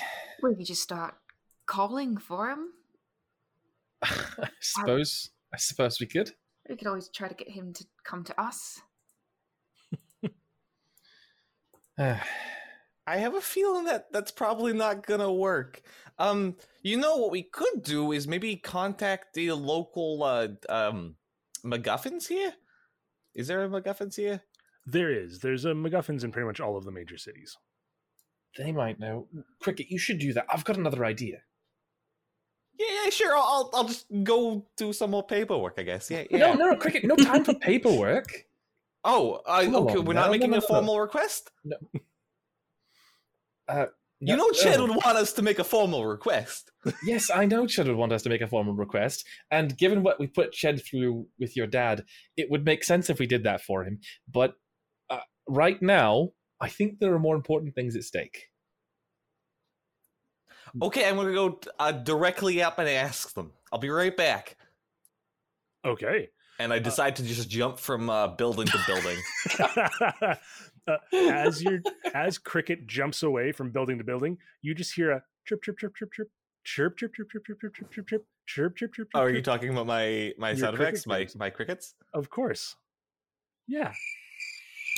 We 0.43 0.55
could 0.55 0.67
just 0.67 0.83
start 0.83 1.14
calling 1.64 2.19
for 2.19 2.50
him. 2.50 2.73
I 4.02 4.50
suppose. 4.61 5.31
I 5.52 5.57
suppose 5.57 5.99
we 5.99 6.07
could. 6.07 6.33
We 6.69 6.76
could 6.76 6.87
always 6.87 7.09
try 7.09 7.28
to 7.28 7.35
get 7.35 7.49
him 7.49 7.73
to 7.73 7.87
come 8.05 8.23
to 8.25 8.38
us. 8.38 8.83
Uh, 11.99 12.19
I 13.07 13.17
have 13.17 13.35
a 13.35 13.40
feeling 13.40 13.87
that 13.87 14.12
that's 14.12 14.31
probably 14.31 14.75
not 14.75 15.07
gonna 15.07 15.33
work. 15.33 15.81
Um, 16.19 16.57
you 16.83 16.99
know 16.99 17.17
what 17.17 17.31
we 17.31 17.43
could 17.43 17.83
do 17.83 18.12
is 18.12 18.28
maybe 18.28 18.57
contact 18.57 19.33
the 19.33 19.52
local 19.52 20.23
uh 20.23 20.49
um 20.69 21.17
MacGuffins 21.64 22.28
here. 22.28 22.52
Is 23.35 23.49
there 23.49 23.64
a 23.64 23.69
MacGuffins 23.69 24.17
here? 24.17 24.43
There 24.90 25.12
is. 25.12 25.40
There's 25.40 25.64
a 25.64 25.73
MacGuffins 25.73 26.25
in 26.25 26.33
pretty 26.33 26.47
much 26.47 26.61
all 26.61 26.76
of 26.76 26.85
the 26.85 26.90
major 26.92 27.18
cities. 27.18 27.57
they 28.57 28.73
might 28.73 28.99
know. 28.99 29.26
Cricket, 29.61 29.90
you 29.90 29.99
should 29.99 30.18
do 30.18 30.33
that. 30.33 30.47
I've 30.50 30.64
got 30.64 30.76
another 30.78 31.04
idea. 31.04 31.38
Yeah, 32.78 32.87
yeah, 33.04 33.11
sure. 33.11 33.35
I'll 33.37 33.42
I'll, 33.42 33.71
I'll 33.75 33.85
just 33.85 34.07
go 34.23 34.64
do 34.76 34.92
some 34.92 35.11
more 35.11 35.26
paperwork. 35.26 35.75
I 35.78 35.83
guess. 35.83 36.11
Yeah, 36.11 36.25
yeah. 36.30 36.54
No, 36.54 36.54
no, 36.54 36.76
Cricket, 36.76 37.04
no 37.04 37.16
time 37.16 37.45
for 37.45 37.54
paperwork. 37.71 38.45
Oh, 39.04 39.40
I, 39.47 39.64
Come 39.64 39.75
okay. 39.76 39.97
on, 39.99 40.04
We're 40.04 40.14
no, 40.14 40.21
not 40.23 40.30
making 40.30 40.50
no, 40.50 40.59
a 40.59 40.61
no. 40.61 40.66
formal 40.66 41.00
request. 41.00 41.50
Uh, 43.68 43.87
You 44.21 44.37
know, 44.37 44.50
Chad 44.50 44.78
no. 44.78 44.87
would 44.87 44.97
want 45.04 45.18
us 45.18 45.33
to 45.35 45.42
make 45.42 45.59
a 45.59 45.64
formal 45.64 46.07
request. 46.07 46.71
Yes, 47.04 47.30
I 47.30 47.45
know 47.45 47.66
Chad 47.66 47.87
would 47.87 47.97
want 47.97 48.12
us 48.12 48.23
to 48.23 48.30
make 48.30 48.40
a 48.40 48.47
formal 48.49 48.73
request, 48.75 49.26
and 49.50 49.76
given 49.76 50.02
what 50.02 50.18
we 50.18 50.26
put 50.26 50.52
Chad 50.52 50.83
through 50.85 51.26
with 51.38 51.54
your 51.57 51.66
dad, 51.66 52.04
it 52.37 52.50
would 52.50 52.64
make 52.64 52.83
sense 52.83 53.11
if 53.11 53.18
we 53.18 53.26
did 53.26 53.42
that 53.45 53.61
for 53.61 53.85
him. 53.85 54.00
But 54.33 54.50
uh, 54.50 54.54
right 55.49 55.81
now, 55.81 56.31
I 56.61 56.69
think 56.69 56.99
there 56.99 57.14
are 57.14 57.19
more 57.19 57.37
important 57.37 57.75
things 57.75 57.97
at 57.97 58.05
stake. 58.05 58.50
Okay, 60.83 61.09
I'm 61.09 61.17
gonna 61.17 61.33
go 61.33 61.61
uh, 61.78 61.93
directly 61.93 62.62
up 62.62 62.78
and 62.78 62.88
ask 62.88 63.35
them. 63.35 63.52
I'll 63.73 63.78
be 63.78 63.90
right 63.90 64.17
back. 64.17 64.57
Okay. 65.85 66.28
And 66.61 66.73
I 66.73 66.81
decide 66.81 67.17
to 67.17 67.23
just 67.23 67.49
jump 67.49 67.78
from 67.78 68.11
uh, 68.11 68.28
building 68.28 68.67
to 68.67 68.78
building. 68.87 69.17
uh, 70.88 70.97
as 71.12 71.62
your 71.62 71.81
as 72.14 72.37
cricket 72.37 72.87
jumps 72.87 73.23
away 73.23 73.52
from 73.52 73.71
building 73.71 73.99
to 73.99 74.05
building, 74.05 74.38
you 74.61 74.75
just 74.75 74.93
hear 74.95 75.12
a 75.12 75.23
chirp 75.47 75.62
chirp 75.62 75.78
chirp 75.78 75.95
chirp 75.95 76.11
chirp 76.12 76.28
chirp 76.64 76.99
chirp 76.99 77.14
chirp 77.14 77.28
chirp 77.31 77.45
chirp 77.45 77.75
chirp 77.75 77.75
chirp 77.75 77.93
chirp 77.93 78.09
chirp 78.09 78.25
chirp 78.47 78.76
chirp 78.76 78.95
chirp. 78.95 79.09
oh, 79.14 79.21
are 79.21 79.31
you 79.31 79.43
talking 79.43 79.71
about 79.71 79.87
my 79.87 80.33
my 80.37 80.50
Your 80.50 80.59
sound 80.59 80.75
effects, 80.75 81.07
my 81.07 81.28
my 81.37 81.50
crickets? 81.50 81.95
Of 82.12 82.28
course. 82.28 82.75
Yeah. 83.69 83.93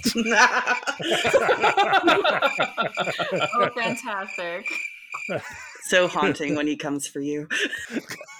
Oh, 3.32 3.68
fantastic. 3.74 4.66
so 5.88 6.08
haunting 6.08 6.54
when 6.54 6.66
he 6.66 6.76
comes 6.76 7.06
for 7.06 7.20
you. 7.20 7.48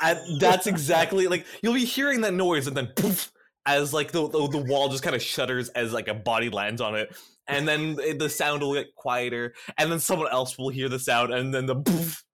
And 0.02 0.40
that's 0.40 0.66
exactly 0.66 1.26
like 1.26 1.46
you'll 1.62 1.74
be 1.74 1.84
hearing 1.84 2.20
that 2.22 2.34
noise, 2.34 2.66
and 2.66 2.76
then 2.76 2.88
poof, 2.96 3.30
as 3.66 3.92
like 3.92 4.12
the 4.12 4.28
the, 4.28 4.48
the 4.48 4.64
wall 4.68 4.88
just 4.88 5.02
kind 5.02 5.14
of 5.16 5.22
shudders 5.22 5.68
as 5.70 5.92
like 5.92 6.08
a 6.08 6.14
body 6.14 6.48
lands 6.50 6.80
on 6.80 6.94
it, 6.94 7.14
and 7.46 7.66
then 7.68 7.96
it- 8.00 8.18
the 8.18 8.28
sound 8.30 8.62
will 8.62 8.74
get 8.74 8.94
quieter, 8.96 9.54
and 9.78 9.90
then 9.90 10.00
someone 10.00 10.28
else 10.32 10.56
will 10.58 10.70
hear 10.70 10.88
the 10.88 10.98
sound, 10.98 11.32
and 11.32 11.52
then 11.54 11.66
the 11.66 11.76
poof. 11.76 12.24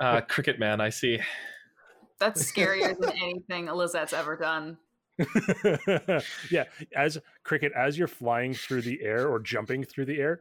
Uh, 0.00 0.20
Cricket 0.28 0.58
Man, 0.58 0.80
I 0.80 0.90
see. 0.90 1.18
That's 2.18 2.50
scarier 2.52 2.98
than 2.98 3.10
anything 3.12 3.66
Lizette's 3.66 4.12
ever 4.12 4.36
done. 4.36 4.76
yeah, 6.50 6.64
as 6.94 7.18
cricket, 7.44 7.72
as 7.76 7.98
you're 7.98 8.08
flying 8.08 8.54
through 8.54 8.82
the 8.82 9.00
air 9.02 9.28
or 9.28 9.38
jumping 9.38 9.84
through 9.84 10.06
the 10.06 10.18
air, 10.18 10.40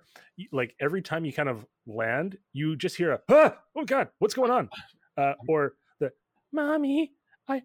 like 0.52 0.76
every 0.80 1.02
time 1.02 1.26
you 1.26 1.34
kind 1.34 1.50
of 1.50 1.66
land, 1.88 2.38
you 2.54 2.76
just 2.76 2.96
hear 2.96 3.12
a 3.12 3.20
ah, 3.30 3.56
oh 3.76 3.86
god, 3.86 4.10
what's 4.20 4.34
going 4.34 4.52
on? 4.52 4.70
Uh, 5.18 5.34
or 5.48 5.74
the 6.00 6.12
mommy, 6.54 7.12
I, 7.48 7.64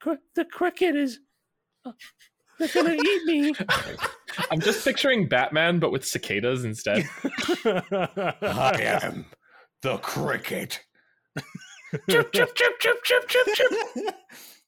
cr- 0.00 0.14
the 0.34 0.44
cricket 0.44 0.96
is, 0.96 1.18
uh, 1.84 1.92
they're 2.58 2.68
gonna 2.68 2.94
eat 2.94 3.24
me. 3.24 3.54
I'm 4.50 4.60
just 4.60 4.84
picturing 4.84 5.28
Batman, 5.28 5.78
but 5.78 5.90
with 5.90 6.06
cicadas 6.06 6.64
instead. 6.64 7.08
I 7.64 9.00
am 9.02 9.26
the 9.82 9.96
cricket. 9.98 10.80
chirp, 12.08 12.32
chirp, 12.32 12.54
chirp, 12.54 12.78
chirp, 12.78 13.04
chirp, 13.04 13.28
chirp, 13.28 13.48
chirp. 13.54 14.14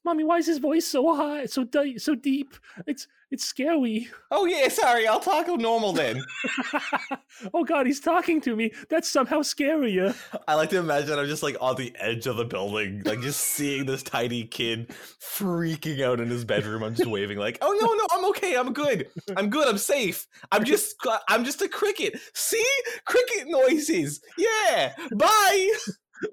Mommy, 0.05 0.23
why 0.23 0.37
is 0.37 0.47
his 0.47 0.57
voice 0.57 0.85
so 0.85 1.15
high, 1.15 1.45
so 1.45 1.63
di- 1.63 1.97
so 1.97 2.13
deep? 2.13 2.55
It's 2.85 3.07
it's 3.31 3.45
scary. 3.45 4.09
Oh 4.31 4.45
yeah, 4.45 4.67
sorry, 4.67 5.07
I'll 5.07 5.19
talk 5.19 5.47
normal 5.47 5.93
then. 5.93 6.23
oh 7.53 7.63
God, 7.63 7.85
he's 7.85 7.99
talking 7.99 8.41
to 8.41 8.55
me. 8.55 8.71
That's 8.89 9.09
somehow 9.09 9.39
scarier. 9.39 10.15
I 10.47 10.55
like 10.55 10.69
to 10.71 10.77
imagine 10.77 11.17
I'm 11.17 11.27
just 11.27 11.41
like 11.41 11.55
on 11.61 11.75
the 11.77 11.95
edge 11.99 12.27
of 12.27 12.35
the 12.35 12.45
building, 12.45 13.01
like 13.05 13.21
just 13.21 13.39
seeing 13.39 13.85
this 13.85 14.03
tiny 14.03 14.43
kid 14.43 14.89
freaking 15.21 16.01
out 16.01 16.19
in 16.19 16.29
his 16.29 16.45
bedroom. 16.45 16.83
I'm 16.83 16.95
just 16.95 17.09
waving 17.09 17.37
like, 17.37 17.57
"Oh 17.61 17.71
no, 17.71 17.93
no, 17.93 18.07
I'm 18.11 18.25
okay. 18.31 18.55
I'm 18.55 18.73
good. 18.73 19.07
I'm 19.37 19.49
good. 19.49 19.67
I'm 19.67 19.77
safe. 19.77 20.27
I'm 20.51 20.65
just 20.65 20.95
I'm 21.29 21.45
just 21.45 21.61
a 21.61 21.69
cricket. 21.69 22.19
See? 22.33 22.65
Cricket 23.05 23.47
noises. 23.47 24.21
Yeah. 24.37 24.93
Bye." 25.15 25.71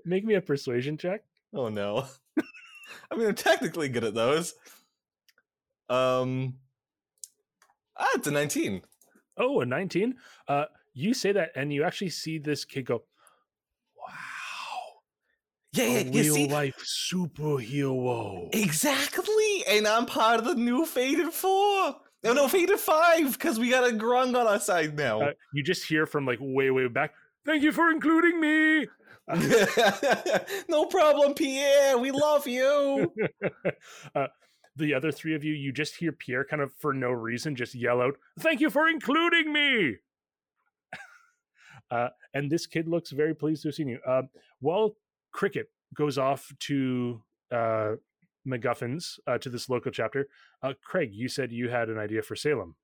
Make 0.05 0.25
me 0.25 0.35
a 0.35 0.41
persuasion 0.41 0.99
check. 0.99 1.23
Oh 1.55 1.69
no. 1.69 2.07
I 3.11 3.17
mean, 3.17 3.29
I'm 3.29 3.35
technically 3.35 3.89
good 3.89 4.05
at 4.05 4.15
those. 4.15 4.55
Um 5.89 6.59
Ah, 7.97 8.09
it's 8.15 8.27
a 8.27 8.31
19. 8.31 8.83
Oh, 9.37 9.61
a 9.61 9.67
19. 9.67 10.17
Uh, 10.49 10.67
you 10.95 11.13
say 11.15 11.33
that, 11.33 11.51
and 11.55 11.73
you 11.73 11.85
actually 11.85 12.11
see 12.11 12.39
this 12.39 12.65
kid 12.65 12.87
go, 12.87 13.05
"Wow, 13.97 15.03
Yeah, 15.73 15.85
yeah, 15.85 15.99
a 16.01 16.05
you 16.05 16.23
real 16.23 16.35
see? 16.35 16.49
life 16.49 16.77
superhero." 16.79 18.49
Exactly, 18.55 19.65
and 19.69 19.87
I'm 19.87 20.07
part 20.07 20.41
of 20.41 20.47
the 20.47 20.55
new 20.55 20.87
Fated 20.87 21.33
Four. 21.33 22.01
No, 22.23 22.33
no, 22.33 22.49
Fated 22.49 22.79
Five, 22.79 23.33
because 23.33 23.59
we 23.59 23.71
got 23.71 23.89
a 23.89 23.93
grung 23.95 24.29
on 24.39 24.47
our 24.47 24.61
side 24.61 24.97
now. 24.97 25.21
Uh, 25.23 25.33
you 25.53 25.63
just 25.63 25.85
hear 25.87 26.07
from 26.07 26.27
like 26.27 26.39
way, 26.41 26.71
way 26.71 26.89
back. 26.89 27.15
Thank 27.47 27.63
you 27.63 27.73
for 27.73 27.91
including 27.91 28.41
me. 28.41 28.89
no 30.69 30.87
problem, 30.87 31.35
Pierre. 31.35 31.99
We 31.99 32.11
love 32.11 32.47
you. 32.47 33.13
uh, 34.15 34.27
the 34.77 34.95
other 34.95 35.13
three 35.13 35.35
of 35.35 35.45
you, 35.45 35.53
you 35.53 35.73
just 35.73 35.97
hear 35.97 36.13
Pierre 36.13 36.45
kind 36.45 36.63
of 36.63 36.73
for 36.75 36.93
no 36.93 37.11
reason 37.11 37.55
just 37.55 37.75
yell 37.75 38.01
out, 38.01 38.17
Thank 38.39 38.61
you 38.61 38.71
for 38.71 38.89
including 38.89 39.53
me. 39.53 39.97
uh, 41.91 42.09
and 42.35 42.51
this 42.51 42.67
kid 42.67 42.89
looks 42.89 43.11
very 43.11 43.35
pleased 43.35 43.63
to 43.63 43.69
have 43.69 43.75
seen 43.75 43.89
you. 43.89 44.01
Uh, 44.07 44.23
while 44.61 44.97
Cricket 45.33 45.71
goes 45.95 46.19
off 46.19 46.53
to 46.61 47.23
uh, 47.53 47.93
MacGuffins, 48.47 49.19
uh, 49.27 49.39
to 49.39 49.49
this 49.49 49.69
local 49.69 49.93
chapter, 49.93 50.29
uh, 50.63 50.73
Craig, 50.83 51.11
you 51.13 51.29
said 51.29 51.53
you 51.53 51.69
had 51.69 51.89
an 51.89 51.99
idea 51.99 52.23
for 52.23 52.37
Salem. 52.37 52.77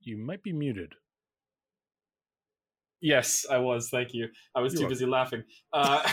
You 0.00 0.18
might 0.18 0.42
be 0.42 0.52
muted. 0.52 0.96
Yes, 3.04 3.44
I 3.50 3.58
was. 3.58 3.90
Thank 3.90 4.14
you. 4.14 4.28
I 4.54 4.62
was 4.62 4.72
You're 4.72 4.78
too 4.78 4.84
welcome. 4.84 4.92
busy 4.94 5.06
laughing. 5.06 5.44
Uh, 5.74 6.10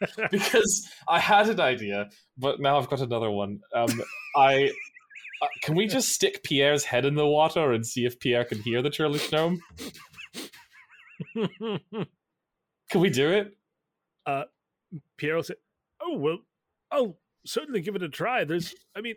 because 0.32 0.90
I 1.08 1.20
had 1.20 1.48
an 1.48 1.60
idea, 1.60 2.10
but 2.36 2.60
now 2.60 2.78
I've 2.78 2.90
got 2.90 3.00
another 3.00 3.30
one. 3.30 3.60
Um, 3.72 4.02
I 4.34 4.72
uh, 5.40 5.46
can 5.62 5.76
we 5.76 5.86
just 5.86 6.08
stick 6.08 6.42
Pierre's 6.42 6.84
head 6.84 7.04
in 7.04 7.14
the 7.14 7.26
water 7.26 7.72
and 7.72 7.86
see 7.86 8.04
if 8.04 8.18
Pierre 8.18 8.44
can 8.44 8.60
hear 8.60 8.82
the 8.82 8.90
churlish 8.90 9.30
gnome? 9.30 9.60
Can 11.34 13.00
we 13.00 13.08
do 13.08 13.30
it? 13.30 13.56
Pierre 15.16 15.36
will 15.36 15.44
say, 15.44 15.54
"Oh 16.02 16.18
well, 16.18 16.38
I'll 16.90 17.18
certainly 17.46 17.80
give 17.80 17.94
it 17.94 18.02
a 18.02 18.08
try. 18.08 18.42
There's, 18.44 18.74
I 18.96 19.00
mean, 19.00 19.14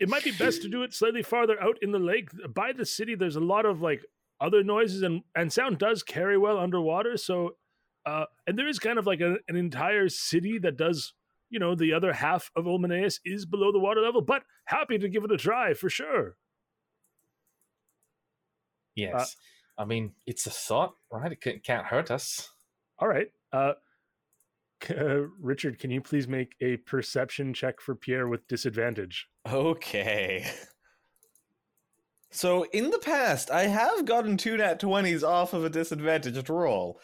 it 0.00 0.08
might 0.08 0.24
be 0.24 0.32
best 0.32 0.62
to 0.62 0.68
do 0.68 0.82
it 0.82 0.92
slightly 0.92 1.22
farther 1.22 1.62
out 1.62 1.78
in 1.80 1.92
the 1.92 1.98
lake 2.00 2.30
by 2.52 2.72
the 2.72 2.84
city. 2.84 3.14
There's 3.14 3.36
a 3.36 3.40
lot 3.40 3.66
of 3.66 3.80
like 3.80 4.02
other 4.40 4.62
noises 4.62 5.02
and 5.02 5.22
and 5.34 5.52
sound 5.52 5.78
does 5.78 6.02
carry 6.02 6.38
well 6.38 6.58
underwater. 6.58 7.16
So, 7.16 7.56
uh, 8.06 8.24
and 8.46 8.58
there 8.58 8.68
is 8.68 8.78
kind 8.78 8.98
of 8.98 9.06
like 9.06 9.20
a, 9.20 9.36
an 9.48 9.56
entire 9.56 10.08
city 10.08 10.58
that 10.58 10.76
does." 10.76 11.14
You 11.50 11.58
know, 11.58 11.74
the 11.74 11.94
other 11.94 12.12
half 12.12 12.50
of 12.56 12.66
Olmaneus 12.66 13.20
is 13.24 13.46
below 13.46 13.72
the 13.72 13.78
water 13.78 14.02
level, 14.02 14.20
but 14.20 14.42
happy 14.66 14.98
to 14.98 15.08
give 15.08 15.24
it 15.24 15.32
a 15.32 15.38
try 15.38 15.72
for 15.72 15.88
sure. 15.88 16.36
Yes. 18.94 19.36
I 19.78 19.84
mean, 19.84 20.12
it's 20.26 20.46
a 20.46 20.50
thought, 20.50 20.94
right? 21.10 21.32
It 21.32 21.64
can't 21.64 21.86
hurt 21.86 22.10
us. 22.10 22.50
All 22.98 23.08
right. 23.08 23.28
Uh, 23.52 23.74
uh, 24.90 25.22
Richard, 25.40 25.78
can 25.78 25.90
you 25.90 26.00
please 26.00 26.26
make 26.26 26.54
a 26.60 26.78
perception 26.78 27.54
check 27.54 27.80
for 27.80 27.94
Pierre 27.94 28.28
with 28.28 28.46
disadvantage? 28.48 29.28
Okay. 29.48 30.46
So 32.38 32.66
in 32.72 32.90
the 32.90 33.00
past, 33.00 33.50
I 33.50 33.62
have 33.64 34.04
gotten 34.04 34.36
two 34.36 34.56
nat 34.58 34.80
20s 34.80 35.24
off 35.24 35.54
of 35.54 35.64
a 35.64 35.68
disadvantaged 35.68 36.48
roll. 36.48 37.00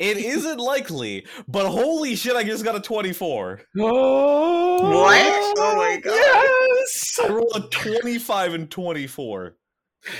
It 0.00 0.16
isn't 0.16 0.58
likely, 0.74 1.24
but 1.46 1.70
holy 1.70 2.16
shit, 2.16 2.34
I 2.34 2.42
just 2.42 2.64
got 2.64 2.74
a 2.74 2.80
24. 2.80 3.60
Oh, 3.78 4.90
What? 4.90 5.54
Oh 5.56 5.76
my 5.76 5.98
god. 5.98 6.16
Yes! 6.16 7.16
I 7.22 7.28
rolled 7.28 7.52
a 7.54 7.60
25 7.68 8.54
and 8.54 8.68
24. 8.68 9.54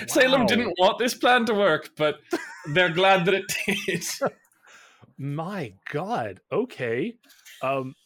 Salem 0.07 0.47
didn't 0.47 0.75
want 0.79 0.97
this 1.01 1.15
plan 1.17 1.45
to 1.47 1.55
work, 1.55 1.91
but 1.97 2.19
they're 2.73 2.89
glad 2.89 3.25
that 3.25 3.35
it 3.35 3.45
did. 3.67 4.05
My 5.19 5.73
God. 5.91 6.39
Okay. 6.53 7.17
Um, 7.63 7.97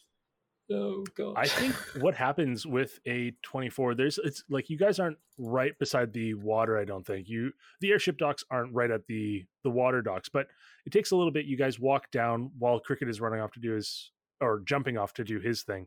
oh 0.70 1.04
god. 1.16 1.35
I 1.37 1.46
think 1.46 1.75
what 2.02 2.14
happens 2.14 2.66
with 2.66 2.99
a 3.06 3.32
24, 3.42 3.94
there's 3.94 4.18
it's 4.23 4.44
like 4.49 4.70
you 4.70 4.78
guys 4.78 4.99
aren't 4.99 5.18
right 5.38 5.78
beside 5.78 6.12
the 6.12 6.35
water, 6.35 6.78
I 6.78 6.85
don't 6.85 7.06
think. 7.06 7.28
You 7.28 7.52
the 7.80 7.90
airship 7.90 8.18
docks 8.18 8.44
aren't 8.50 8.75
right 8.75 8.90
at 8.90 9.06
the 9.06 9.44
the 9.64 9.70
water 9.70 10.02
docks, 10.02 10.28
but 10.28 10.49
it 10.85 10.92
takes 10.92 11.11
a 11.11 11.16
little 11.16 11.32
bit. 11.32 11.46
You 11.46 11.56
guys 11.56 11.78
walk 11.80 12.11
down 12.11 12.50
while 12.58 12.80
Cricket 12.80 13.08
is 13.08 13.20
running 13.20 13.40
off 13.40 13.52
to 13.52 13.61
do 13.61 13.73
his 13.73 14.11
or 14.40 14.61
jumping 14.61 14.99
off 14.99 15.12
to 15.14 15.25
do 15.25 15.40
his 15.40 15.62
thing. 15.62 15.87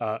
Uh 0.00 0.18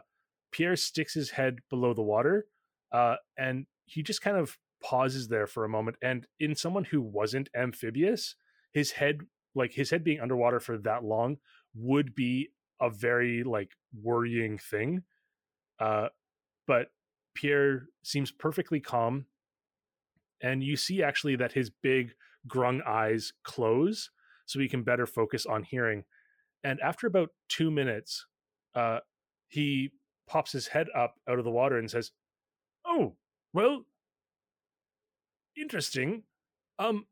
Pierre 0.52 0.76
sticks 0.76 1.14
his 1.14 1.30
head 1.30 1.58
below 1.70 1.94
the 1.94 2.02
water, 2.02 2.46
uh, 2.92 3.16
and 3.36 3.66
he 3.86 4.02
just 4.02 4.22
kind 4.22 4.36
of 4.36 4.58
pauses 4.82 5.28
there 5.28 5.46
for 5.46 5.64
a 5.64 5.68
moment. 5.68 5.96
And 6.02 6.26
in 6.38 6.54
someone 6.54 6.84
who 6.84 7.00
wasn't 7.00 7.48
amphibious, 7.56 8.36
his 8.72 8.92
head, 8.92 9.22
like 9.54 9.72
his 9.72 9.90
head 9.90 10.04
being 10.04 10.20
underwater 10.20 10.60
for 10.60 10.78
that 10.78 11.02
long, 11.02 11.38
would 11.74 12.14
be 12.14 12.50
a 12.80 12.90
very 12.90 13.42
like 13.42 13.70
worrying 14.02 14.58
thing. 14.58 15.02
Uh, 15.78 16.08
but 16.66 16.88
Pierre 17.34 17.88
seems 18.02 18.30
perfectly 18.30 18.80
calm, 18.80 19.26
and 20.40 20.62
you 20.62 20.76
see 20.76 21.02
actually 21.02 21.36
that 21.36 21.52
his 21.52 21.70
big 21.70 22.14
grung 22.48 22.84
eyes 22.86 23.32
close 23.44 24.10
so 24.46 24.58
he 24.58 24.68
can 24.68 24.82
better 24.82 25.06
focus 25.06 25.46
on 25.46 25.62
hearing. 25.62 26.04
And 26.64 26.80
after 26.80 27.06
about 27.06 27.30
two 27.48 27.70
minutes, 27.70 28.26
uh, 28.74 29.00
he 29.48 29.90
pops 30.28 30.52
his 30.52 30.68
head 30.68 30.88
up 30.94 31.16
out 31.28 31.38
of 31.38 31.44
the 31.44 31.50
water 31.50 31.78
and 31.78 31.90
says, 31.90 32.12
"Oh, 32.84 33.16
well, 33.52 33.84
interesting. 35.56 36.24
Um, 36.78 37.06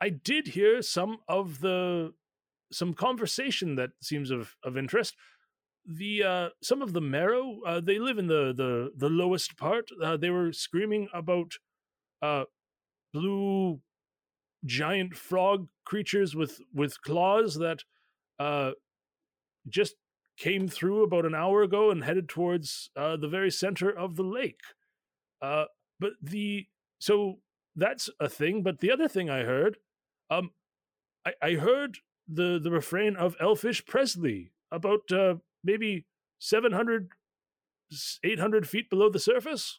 I 0.00 0.08
did 0.08 0.48
hear 0.48 0.82
some 0.82 1.18
of 1.28 1.60
the 1.60 2.14
some 2.72 2.94
conversation 2.94 3.76
that 3.76 3.90
seems 4.00 4.30
of 4.30 4.56
of 4.64 4.76
interest. 4.76 5.14
The 5.84 6.22
uh, 6.22 6.48
some 6.62 6.82
of 6.82 6.92
the 6.92 7.00
merrow, 7.00 7.60
uh, 7.66 7.80
they 7.80 7.98
live 7.98 8.18
in 8.18 8.28
the 8.28 8.52
the 8.56 8.90
the 8.96 9.08
lowest 9.08 9.56
part. 9.56 9.88
Uh, 10.02 10.16
they 10.16 10.30
were 10.30 10.52
screaming 10.52 11.08
about 11.12 11.54
uh, 12.20 12.44
blue 13.12 13.80
giant 14.64 15.14
frog 15.14 15.68
creatures 15.84 16.34
with 16.34 16.60
with 16.72 17.02
claws 17.02 17.56
that 17.56 17.80
uh, 18.38 18.72
just 19.68 19.96
came 20.36 20.68
through 20.68 21.02
about 21.02 21.26
an 21.26 21.34
hour 21.34 21.62
ago 21.62 21.90
and 21.90 22.04
headed 22.04 22.28
towards 22.28 22.90
uh, 22.96 23.16
the 23.16 23.28
very 23.28 23.50
center 23.50 23.90
of 23.90 24.16
the 24.16 24.22
lake. 24.22 24.60
Uh, 25.40 25.64
but 26.00 26.12
the 26.22 26.66
so 26.98 27.38
that's 27.76 28.08
a 28.20 28.28
thing. 28.28 28.62
But 28.62 28.80
the 28.80 28.90
other 28.90 29.08
thing 29.08 29.28
I 29.28 29.42
heard, 29.42 29.78
um, 30.30 30.50
I, 31.26 31.32
I 31.42 31.52
heard 31.54 31.98
the 32.32 32.58
the 32.62 32.70
refrain 32.70 33.16
of 33.16 33.36
Elfish 33.40 33.84
Presley 33.86 34.52
about 34.70 35.12
uh, 35.12 35.36
maybe 35.62 36.06
700, 36.38 37.10
800 38.24 38.68
feet 38.68 38.88
below 38.88 39.10
the 39.10 39.18
surface. 39.18 39.78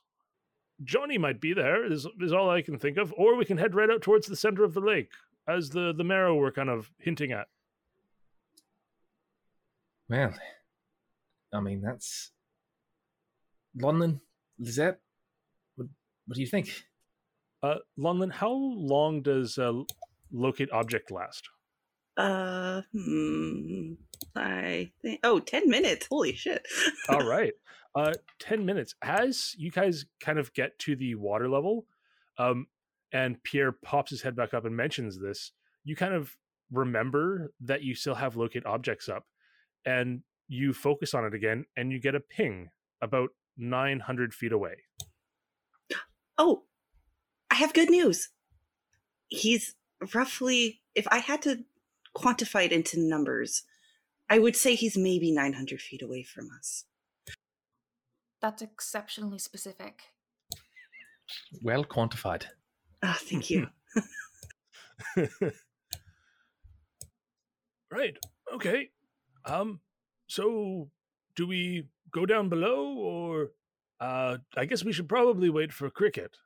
Johnny 0.84 1.18
might 1.18 1.39
be 1.39 1.54
there. 1.54 1.86
Is 1.86 2.08
is 2.20 2.34
all 2.34 2.50
I 2.50 2.62
can 2.62 2.78
think 2.78 2.98
of. 2.98 3.13
Or 3.18 3.36
we 3.36 3.46
can 3.46 3.58
head 3.58 3.76
right 3.76 3.89
out 3.89 4.02
towards 4.02 4.28
the 4.28 4.36
center 4.36 4.63
of 4.63 4.74
the 4.74 4.82
lake, 4.82 5.12
as 5.48 5.70
the 5.70 5.94
the 5.96 6.04
merrow 6.04 6.36
were 6.36 6.52
kind 6.52 6.70
of 6.70 6.92
hinting 7.00 7.32
at. 7.32 7.48
Well, 10.10 10.34
I 11.54 11.60
mean, 11.60 11.82
that's. 11.82 12.32
Lonlin, 13.80 14.20
Lizette, 14.60 15.00
what, 15.76 15.88
what 16.28 16.36
do 16.36 16.42
you 16.42 16.48
think? 16.48 16.84
Uh, 17.63 17.78
Lonlin, 17.98 18.32
how 18.32 18.52
long 18.52 19.24
does 19.24 19.58
uh, 19.58 19.72
locate 20.32 20.72
object 20.72 21.10
last? 21.10 21.50
Uh, 22.17 22.82
hmm, 22.91 23.93
I 24.36 24.91
think. 25.02 25.19
Oh, 25.23 25.39
10 25.39 25.69
minutes. 25.69 26.08
Holy 26.10 26.34
shit. 26.34 26.65
All 27.10 27.19
right. 27.28 27.54
Uh, 27.95 28.13
10 28.39 28.65
minutes. 28.65 28.95
As 29.02 29.54
you 29.58 29.71
guys 29.71 30.06
kind 30.19 30.39
of 30.39 30.54
get 30.54 30.78
to 30.80 30.95
the 30.95 31.15
water 31.15 31.49
level, 31.49 31.86
um, 32.38 32.67
and 33.12 33.41
Pierre 33.43 33.71
pops 33.71 34.10
his 34.12 34.21
head 34.21 34.36
back 34.36 34.54
up 34.54 34.65
and 34.65 34.76
mentions 34.76 35.19
this, 35.19 35.52
you 35.84 35.95
kind 35.95 36.13
of 36.13 36.36
remember 36.71 37.52
that 37.62 37.84
you 37.84 37.93
still 37.93 38.15
have 38.15 38.36
locate 38.36 38.65
objects 38.65 39.08
up, 39.08 39.26
and 39.86 40.21
you 40.47 40.73
focus 40.73 41.13
on 41.13 41.26
it 41.26 41.34
again, 41.34 41.65
and 41.78 41.91
you 41.91 41.99
get 41.99 42.15
a 42.15 42.19
ping 42.19 42.69
about 43.02 43.30
900 43.58 44.34
feet 44.34 44.52
away. 44.52 44.76
Oh, 46.38 46.63
I 47.52 47.56
have 47.56 47.73
good 47.73 47.89
news. 47.91 48.30
He's 49.28 49.76
roughly, 50.13 50.82
if 50.95 51.08
I 51.12 51.19
had 51.19 51.43
to 51.43 51.63
quantify 52.15 52.65
it 52.65 52.71
into 52.71 52.99
numbers, 52.99 53.63
I 54.30 54.39
would 54.39 54.56
say 54.56 54.76
he's 54.76 54.97
maybe 54.97 55.32
900 55.32 55.82
feet 55.82 56.02
away 56.02 56.23
from 56.23 56.49
us. 56.58 56.86
That's 58.41 58.62
exceptionally 58.62 59.39
specific. 59.39 60.02
Well 61.62 61.86
quantified. 61.86 62.45
Ah, 63.02 63.17
thank 63.21 63.49
you. 63.49 63.67
right. 67.91 68.17
Okay. 68.54 68.89
Um. 69.45 69.80
So, 70.28 70.89
do 71.36 71.47
we 71.47 71.88
go 72.12 72.26
down 72.26 72.49
below, 72.49 72.95
or 72.97 73.52
uh, 73.99 74.38
I 74.56 74.65
guess 74.65 74.84
we 74.84 74.93
should 74.93 75.10
probably 75.10 75.49
wait 75.49 75.71
for 75.71 75.89
cricket. 75.89 76.38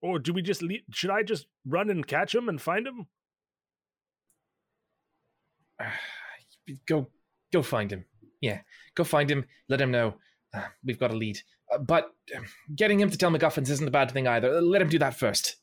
Or 0.00 0.18
do 0.18 0.32
we 0.32 0.42
just 0.42 0.62
leave? 0.62 0.82
Should 0.90 1.10
I 1.10 1.22
just 1.22 1.46
run 1.66 1.90
and 1.90 2.06
catch 2.06 2.34
him 2.34 2.48
and 2.48 2.60
find 2.60 2.86
him? 2.86 3.06
go, 6.86 7.06
go 7.52 7.62
find 7.62 7.90
him. 7.92 8.04
Yeah, 8.40 8.60
go 8.94 9.04
find 9.04 9.30
him. 9.30 9.44
Let 9.68 9.80
him 9.80 9.90
know 9.90 10.14
uh, 10.54 10.64
we've 10.84 10.98
got 10.98 11.10
a 11.10 11.16
lead. 11.16 11.40
Uh, 11.72 11.78
but 11.78 12.12
um, 12.36 12.44
getting 12.74 13.00
him 13.00 13.10
to 13.10 13.18
tell 13.18 13.30
MacGuffins 13.30 13.70
isn't 13.70 13.88
a 13.88 13.90
bad 13.90 14.10
thing 14.10 14.26
either. 14.26 14.60
Let 14.60 14.82
him 14.82 14.88
do 14.88 14.98
that 14.98 15.14
first. 15.14 15.56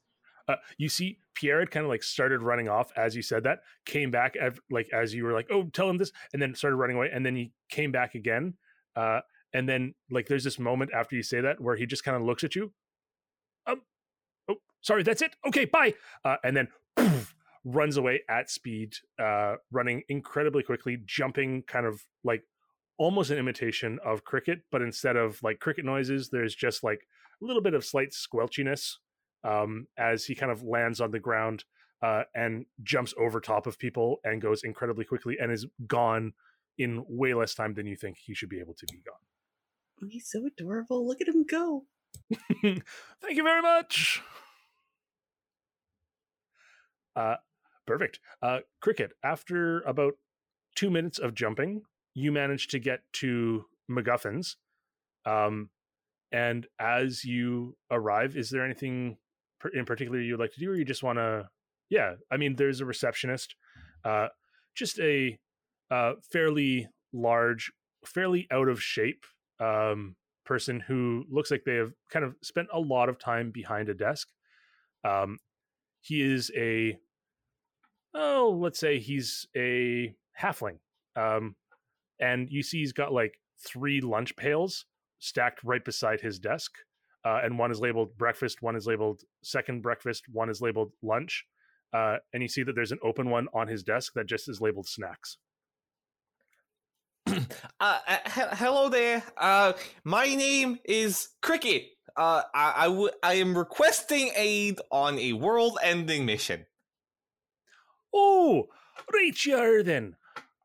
Uh, 0.48 0.56
you 0.78 0.90
see, 0.90 1.18
Pierre 1.34 1.60
had 1.60 1.72
kind 1.72 1.86
of 1.86 1.90
like 1.90 2.04
started 2.04 2.42
running 2.42 2.70
off 2.70 2.92
as 2.96 3.16
you 3.16 3.22
said 3.22 3.44
that, 3.44 3.60
came 3.86 4.12
back 4.12 4.36
at, 4.40 4.54
like 4.70 4.88
as 4.94 5.14
you 5.14 5.24
were 5.24 5.34
like, 5.34 5.48
"Oh, 5.50 5.64
tell 5.74 5.90
him 5.90 5.98
this," 5.98 6.12
and 6.34 6.42
then 6.42 6.54
started 6.54 6.78
running 6.78 6.98
away, 6.98 7.10
and 7.12 7.26
then 7.26 7.36
he 7.36 7.52
came 7.70 7.92
back 7.92 8.16
again. 8.16 8.54
Uh, 8.96 9.22
and 9.54 9.68
then 9.68 9.94
like 10.12 10.28
there's 10.28 10.44
this 10.44 10.60
moment 10.60 10.92
after 10.94 11.16
you 11.16 11.24
say 11.24 11.42
that 11.42 11.60
where 11.60 11.76
he 11.76 11.86
just 11.86 12.04
kind 12.04 12.16
of 12.16 12.24
looks 12.24 12.44
at 12.44 12.56
you. 12.56 12.72
Um, 13.66 13.82
oh, 14.48 14.58
sorry, 14.82 15.04
that's 15.04 15.22
it. 15.22 15.36
Okay, 15.48 15.66
bye. 15.66 15.94
Uh, 16.24 16.38
and 16.44 16.56
then 16.56 16.68
poof, 16.96 17.35
runs 17.66 17.98
away 17.98 18.22
at 18.30 18.50
speed, 18.50 18.94
uh, 19.20 19.56
running 19.72 20.04
incredibly 20.08 20.64
quickly, 20.64 21.00
jumping 21.06 21.64
kind 21.64 21.86
of 21.86 22.02
like 22.24 22.44
almost 22.98 23.32
an 23.32 23.38
imitation 23.38 24.00
of 24.06 24.24
cricket, 24.24 24.60
but 24.72 24.82
instead 24.82 25.18
of 25.18 25.42
like 25.44 25.60
cricket 25.60 25.84
noises, 25.84 26.30
there's 26.30 26.56
just 26.56 26.84
like 26.84 27.08
a 27.42 27.46
little 27.46 27.62
bit 27.62 27.74
of 27.74 27.84
slight 27.84 28.12
squelchiness 28.12 28.94
um, 29.44 29.88
as 29.98 30.26
he 30.26 30.36
kind 30.36 30.52
of 30.52 30.64
lands 30.64 31.02
on 31.02 31.12
the 31.12 31.20
ground 31.20 31.66
uh, 32.02 32.24
and 32.36 32.66
jumps 32.84 33.14
over 33.18 33.42
top 33.42 33.68
of 33.68 33.80
people 33.80 34.18
and 34.24 34.42
goes 34.42 34.64
incredibly 34.64 35.04
quickly 35.04 35.38
and 35.42 35.52
is 35.52 35.66
gone 35.88 36.34
in 36.78 37.04
way 37.08 37.34
less 37.34 37.56
time 37.56 37.74
than 37.74 37.88
you 37.88 37.96
think 37.96 38.18
he 38.18 38.34
should 38.34 38.50
be 38.50 38.60
able 38.60 38.74
to 38.76 38.86
be 38.92 39.02
gone. 39.06 39.16
Oh, 40.04 40.08
he's 40.10 40.30
so 40.30 40.46
adorable. 40.46 41.06
Look 41.08 41.22
at 41.22 41.28
him 41.28 41.46
go. 41.46 41.86
Thank 42.62 42.84
you 43.30 43.44
very 43.44 43.62
much. 43.62 44.22
Uh, 47.16 47.36
perfect. 47.86 48.20
Uh, 48.42 48.60
Cricket, 48.82 49.14
after 49.24 49.82
about 49.82 50.14
two 50.76 50.90
minutes 50.90 51.20
of 51.20 51.34
jumping, 51.34 51.84
you 52.14 52.32
manage 52.32 52.68
to 52.70 52.80
get 52.80 53.02
to 53.14 53.66
MacGuffins. 53.90 54.56
Um, 55.26 55.70
and 56.32 56.68
as 56.80 57.24
you 57.24 57.76
arrive, 57.92 58.36
is 58.36 58.50
there 58.50 58.66
anything 58.66 59.18
in 59.74 59.86
particular 59.86 60.20
you'd 60.20 60.40
like 60.40 60.54
to 60.54 60.60
do, 60.60 60.72
or 60.72 60.76
you 60.76 60.86
just 60.86 61.04
want 61.04 61.18
to? 61.18 61.50
Yeah, 61.90 62.16
I 62.32 62.38
mean, 62.38 62.56
there's 62.56 62.82
a 62.82 62.86
receptionist, 62.86 63.56
uh, 64.04 64.28
just 64.76 65.00
a 65.00 65.38
uh, 65.92 66.14
fairly 66.32 66.90
large, 67.14 67.72
fairly 68.06 68.48
out 68.52 68.68
of 68.68 68.82
shape 68.82 69.24
um, 69.60 70.16
person 70.46 70.80
who 70.80 71.26
looks 71.30 71.52
like 71.52 71.64
they 71.64 71.76
have 71.76 71.94
kind 72.10 72.26
of 72.26 72.36
spent 72.42 72.68
a 72.74 72.80
lot 72.80 73.10
of 73.10 73.20
time 73.20 73.52
behind 73.52 73.90
a 73.90 73.94
desk. 73.94 74.30
Um, 75.04 75.40
he 76.02 76.22
is 76.22 76.52
a 76.56 76.98
oh, 78.16 78.58
let's 78.60 78.80
say 78.80 79.00
he's 79.00 79.46
a 79.56 80.16
halfling. 80.42 80.78
Um, 81.16 81.56
and 82.20 82.50
you 82.50 82.64
see 82.64 82.80
he's 82.80 82.94
got 82.94 83.14
like 83.14 83.34
three 83.64 84.02
lunch 84.02 84.36
pails 84.36 84.86
stacked 85.20 85.64
right 85.64 85.84
beside 85.84 86.22
his 86.22 86.40
desk. 86.40 86.72
Uh, 87.26 87.42
and 87.44 87.58
one 87.58 87.72
is 87.72 87.80
labeled 87.80 88.16
breakfast, 88.18 88.62
one 88.62 88.76
is 88.76 88.86
labeled 88.86 89.22
second 89.44 89.82
breakfast, 89.82 90.24
one 90.32 90.50
is 90.50 90.62
labeled 90.62 90.92
lunch. 91.02 91.46
Uh, 91.94 92.18
and 92.34 92.42
you 92.44 92.48
see 92.48 92.64
that 92.64 92.74
there's 92.76 92.92
an 92.92 93.00
open 93.04 93.30
one 93.30 93.48
on 93.54 93.68
his 93.68 93.84
desk 93.84 94.14
that 94.16 94.28
just 94.28 94.48
is 94.48 94.62
labeled 94.62 94.88
snacks. 94.88 95.38
uh, 97.28 97.36
uh, 97.80 97.98
he- 98.26 98.56
hello 98.58 98.90
there. 98.90 99.24
Uh, 99.38 99.74
my 100.04 100.26
name 100.36 100.78
is 100.86 101.30
Cricket. 101.42 101.84
Uh, 102.16 102.44
I, 102.54 102.74
I, 102.78 102.86
w- 102.86 103.10
I 103.24 103.34
am 103.36 103.58
requesting 103.58 104.32
aid 104.36 104.80
on 104.92 105.18
a 105.20 105.34
world-ending 105.34 106.26
mission. 106.26 106.66
Oh, 108.16 108.68
right 109.14 109.46
you 109.46 109.58
are 109.58 109.84
then. 109.84 110.16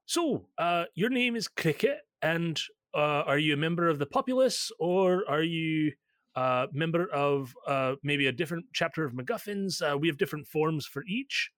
So, 0.07 0.47
uh, 0.57 0.85
your 0.95 1.11
name 1.11 1.35
is 1.35 1.49
Cricket, 1.49 1.99
and 2.23 2.61
uh, 2.95 3.25
are 3.27 3.39
you 3.39 3.55
a 3.55 3.57
member 3.57 3.89
of 3.89 3.99
the 3.99 4.07
populace, 4.07 4.71
or 4.79 5.25
are 5.29 5.43
you 5.43 5.93
a 6.37 6.69
member 6.73 7.11
of 7.13 7.55
uh, 7.67 7.95
maybe 8.05 8.29
a 8.29 8.33
different 8.33 8.67
chapter 8.73 9.05
of 9.05 9.15
MacGuffins? 9.15 9.83
Uh, 9.83 9.99
we 9.99 10.07
have 10.07 10.17
different 10.17 10.47
forms 10.47 10.87
for 10.87 11.03
each. 11.09 11.51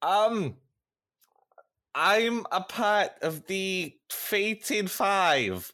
Um, 0.00 0.56
I'm 1.94 2.46
a 2.50 2.62
part 2.62 3.12
of 3.20 3.46
the 3.46 3.94
Fated 4.10 4.90
Five. 4.90 5.70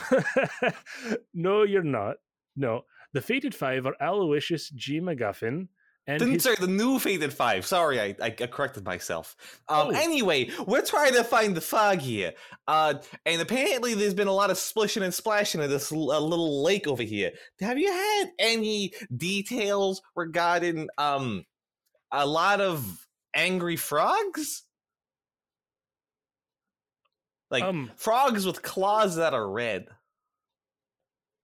no, 1.34 1.62
you're 1.62 1.84
not. 1.84 2.16
No, 2.56 2.82
the 3.12 3.20
Fated 3.20 3.54
Five 3.54 3.86
are 3.86 3.94
Aloysius 4.00 4.70
G. 4.70 5.00
MacGuffin 5.00 5.68
and 6.06 6.18
Didn't 6.18 6.34
his 6.34 6.42
say 6.42 6.54
the 6.56 6.66
new 6.66 6.98
Fated 6.98 7.32
Five. 7.32 7.64
Sorry, 7.66 8.00
I, 8.00 8.16
I, 8.20 8.26
I 8.26 8.46
corrected 8.46 8.84
myself. 8.84 9.36
Um, 9.68 9.88
Oh. 9.88 9.90
anyway, 9.90 10.50
we're 10.66 10.82
trying 10.84 11.12
to 11.14 11.22
find 11.22 11.56
the 11.56 11.60
fog 11.60 11.98
here. 12.00 12.32
Uh, 12.66 12.94
and 13.26 13.40
apparently 13.40 13.94
there's 13.94 14.14
been 14.14 14.26
a 14.28 14.32
lot 14.32 14.50
of 14.50 14.58
splishing 14.58 15.02
and 15.02 15.12
splashing 15.14 15.60
in 15.60 15.70
this 15.70 15.92
l- 15.92 16.10
uh, 16.10 16.18
little 16.18 16.62
lake 16.64 16.86
over 16.88 17.02
here. 17.02 17.30
Have 17.60 17.78
you 17.78 17.92
had 17.92 18.24
any 18.38 18.92
details 19.16 20.02
regarding 20.16 20.88
um 20.98 21.44
a 22.10 22.26
lot 22.26 22.60
of 22.60 23.06
angry 23.34 23.76
frogs? 23.76 24.64
Like 27.50 27.64
um 27.64 27.90
frogs 27.96 28.46
with 28.46 28.62
claws 28.62 29.16
that 29.16 29.34
are 29.34 29.48
red. 29.48 29.86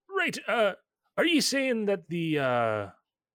right. 0.08 0.36
Uh, 0.48 0.72
are 1.16 1.26
you 1.26 1.40
saying 1.40 1.86
that 1.86 2.08
the 2.08 2.38
uh 2.38 2.86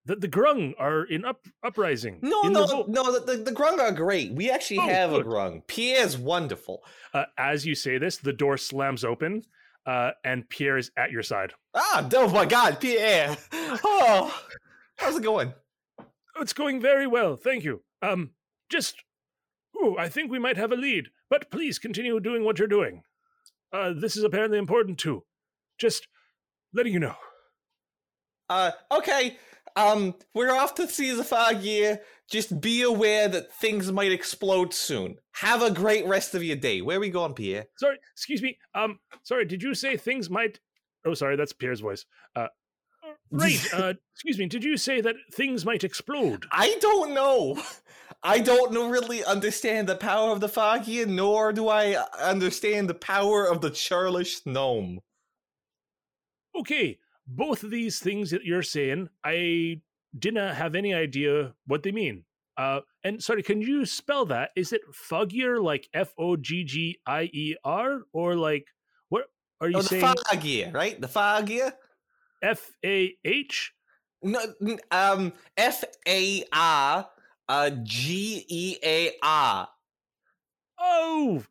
that 0.05 0.21
the 0.21 0.27
Grung 0.27 0.73
are 0.79 1.03
in 1.03 1.25
up 1.25 1.45
uprising? 1.63 2.19
No, 2.21 2.41
no, 2.43 2.61
revolt? 2.61 2.89
no. 2.89 3.11
The, 3.19 3.37
the, 3.37 3.43
the 3.43 3.51
grung 3.51 3.79
are 3.79 3.91
great. 3.91 4.31
We 4.33 4.49
actually 4.49 4.79
Oh, 4.79 4.87
have 4.87 5.13
a 5.13 5.23
Grung. 5.23 5.65
Pierre 5.67 6.05
is 6.05 6.17
wonderful. 6.17 6.83
Uh, 7.13 7.25
as 7.37 7.65
you 7.65 7.75
say 7.75 7.97
this, 7.97 8.17
the 8.17 8.33
door 8.33 8.57
slams 8.57 9.03
open, 9.03 9.43
uh, 9.85 10.11
and 10.23 10.47
Pierre 10.49 10.77
is 10.77 10.91
at 10.97 11.11
your 11.11 11.23
side. 11.23 11.53
Ah, 11.75 12.07
oh 12.15 12.29
my 12.29 12.45
God, 12.45 12.79
Pierre! 12.79 13.37
Oh, 13.53 14.35
how's 14.97 15.17
it 15.17 15.23
going? 15.23 15.53
It's 16.39 16.53
going 16.53 16.79
very 16.81 17.07
well, 17.07 17.35
thank 17.35 17.63
you. 17.63 17.83
Um, 18.01 18.31
just, 18.69 18.95
ooh, 19.81 19.97
I 19.99 20.09
think 20.09 20.31
we 20.31 20.39
might 20.39 20.57
have 20.57 20.71
a 20.71 20.75
lead, 20.75 21.09
but 21.29 21.51
please 21.51 21.77
continue 21.77 22.19
doing 22.19 22.43
what 22.43 22.57
you're 22.57 22.67
doing. 22.67 23.03
Uh, 23.73 23.93
this 23.95 24.17
is 24.17 24.23
apparently 24.23 24.57
important 24.57 24.97
too. 24.97 25.23
Just 25.77 26.07
letting 26.73 26.93
you 26.93 26.99
know. 26.99 27.15
Uh, 28.49 28.71
okay. 28.91 29.37
Um, 29.75 30.15
we're 30.33 30.55
off 30.55 30.75
to 30.75 30.87
see 30.87 31.11
the 31.11 31.23
fog 31.23 31.61
year. 31.61 32.01
Just 32.29 32.61
be 32.61 32.81
aware 32.81 33.27
that 33.27 33.53
things 33.53 33.91
might 33.91 34.11
explode 34.11 34.73
soon. 34.73 35.17
Have 35.33 35.61
a 35.61 35.71
great 35.71 36.05
rest 36.05 36.33
of 36.33 36.43
your 36.43 36.55
day. 36.55 36.81
Where 36.81 36.97
are 36.97 37.01
we 37.01 37.09
going, 37.09 37.33
Pierre? 37.33 37.65
Sorry, 37.77 37.97
excuse 38.13 38.41
me. 38.41 38.57
Um, 38.73 38.99
sorry, 39.23 39.45
did 39.45 39.61
you 39.61 39.73
say 39.73 39.97
things 39.97 40.29
might? 40.29 40.59
Oh, 41.05 41.13
sorry, 41.13 41.35
that's 41.35 41.53
Pierre's 41.53 41.81
voice. 41.81 42.05
Uh, 42.35 42.47
right. 43.31 43.67
Uh, 43.73 43.93
excuse 44.13 44.37
me. 44.37 44.47
Did 44.47 44.63
you 44.63 44.77
say 44.77 45.01
that 45.01 45.15
things 45.33 45.65
might 45.65 45.83
explode? 45.83 46.45
I 46.51 46.77
don't 46.79 47.13
know. 47.13 47.61
I 48.23 48.39
don't 48.39 48.71
know 48.71 48.89
really 48.89 49.23
understand 49.23 49.89
the 49.89 49.95
power 49.95 50.31
of 50.31 50.41
the 50.41 50.49
fog 50.49 50.87
year, 50.87 51.05
nor 51.05 51.51
do 51.51 51.67
I 51.67 51.95
understand 52.19 52.89
the 52.89 52.93
power 52.93 53.45
of 53.45 53.61
the 53.61 53.71
churlish 53.71 54.45
gnome. 54.45 54.99
Okay, 56.55 56.99
both 57.35 57.63
of 57.63 57.71
these 57.71 57.99
things 57.99 58.31
that 58.31 58.45
you're 58.45 58.63
saying, 58.63 59.09
I 59.23 59.81
didn't 60.17 60.55
have 60.55 60.75
any 60.75 60.93
idea 60.93 61.53
what 61.65 61.83
they 61.83 61.91
mean. 61.91 62.25
Uh, 62.57 62.81
and 63.03 63.23
sorry, 63.23 63.41
can 63.41 63.61
you 63.61 63.85
spell 63.85 64.25
that? 64.25 64.51
Is 64.55 64.73
it 64.73 64.81
Foggier, 65.09 65.63
like 65.63 65.87
F 65.93 66.13
O 66.17 66.35
G 66.35 66.63
G 66.63 66.99
I 67.07 67.29
E 67.33 67.55
R, 67.63 68.01
or 68.13 68.35
like 68.35 68.67
what 69.09 69.25
are 69.61 69.69
you 69.69 69.81
saying? 69.81 70.03
Oh, 70.03 70.07
the 70.07 70.15
saying? 70.17 70.39
fog 70.39 70.43
year, 70.43 70.71
right? 70.73 70.99
The 70.99 71.07
fog 71.07 71.49
year? 71.49 71.73
F 72.43 72.69
A 72.85 73.15
H? 73.23 73.73
No, 74.21 74.39
um, 74.91 75.33
F 75.57 75.83
A 76.07 76.43
R 76.53 77.07
uh, 77.47 77.69
G 77.83 78.45
E 78.47 78.77
A 78.83 79.11
R. 79.23 79.67
Oh, 80.79 81.43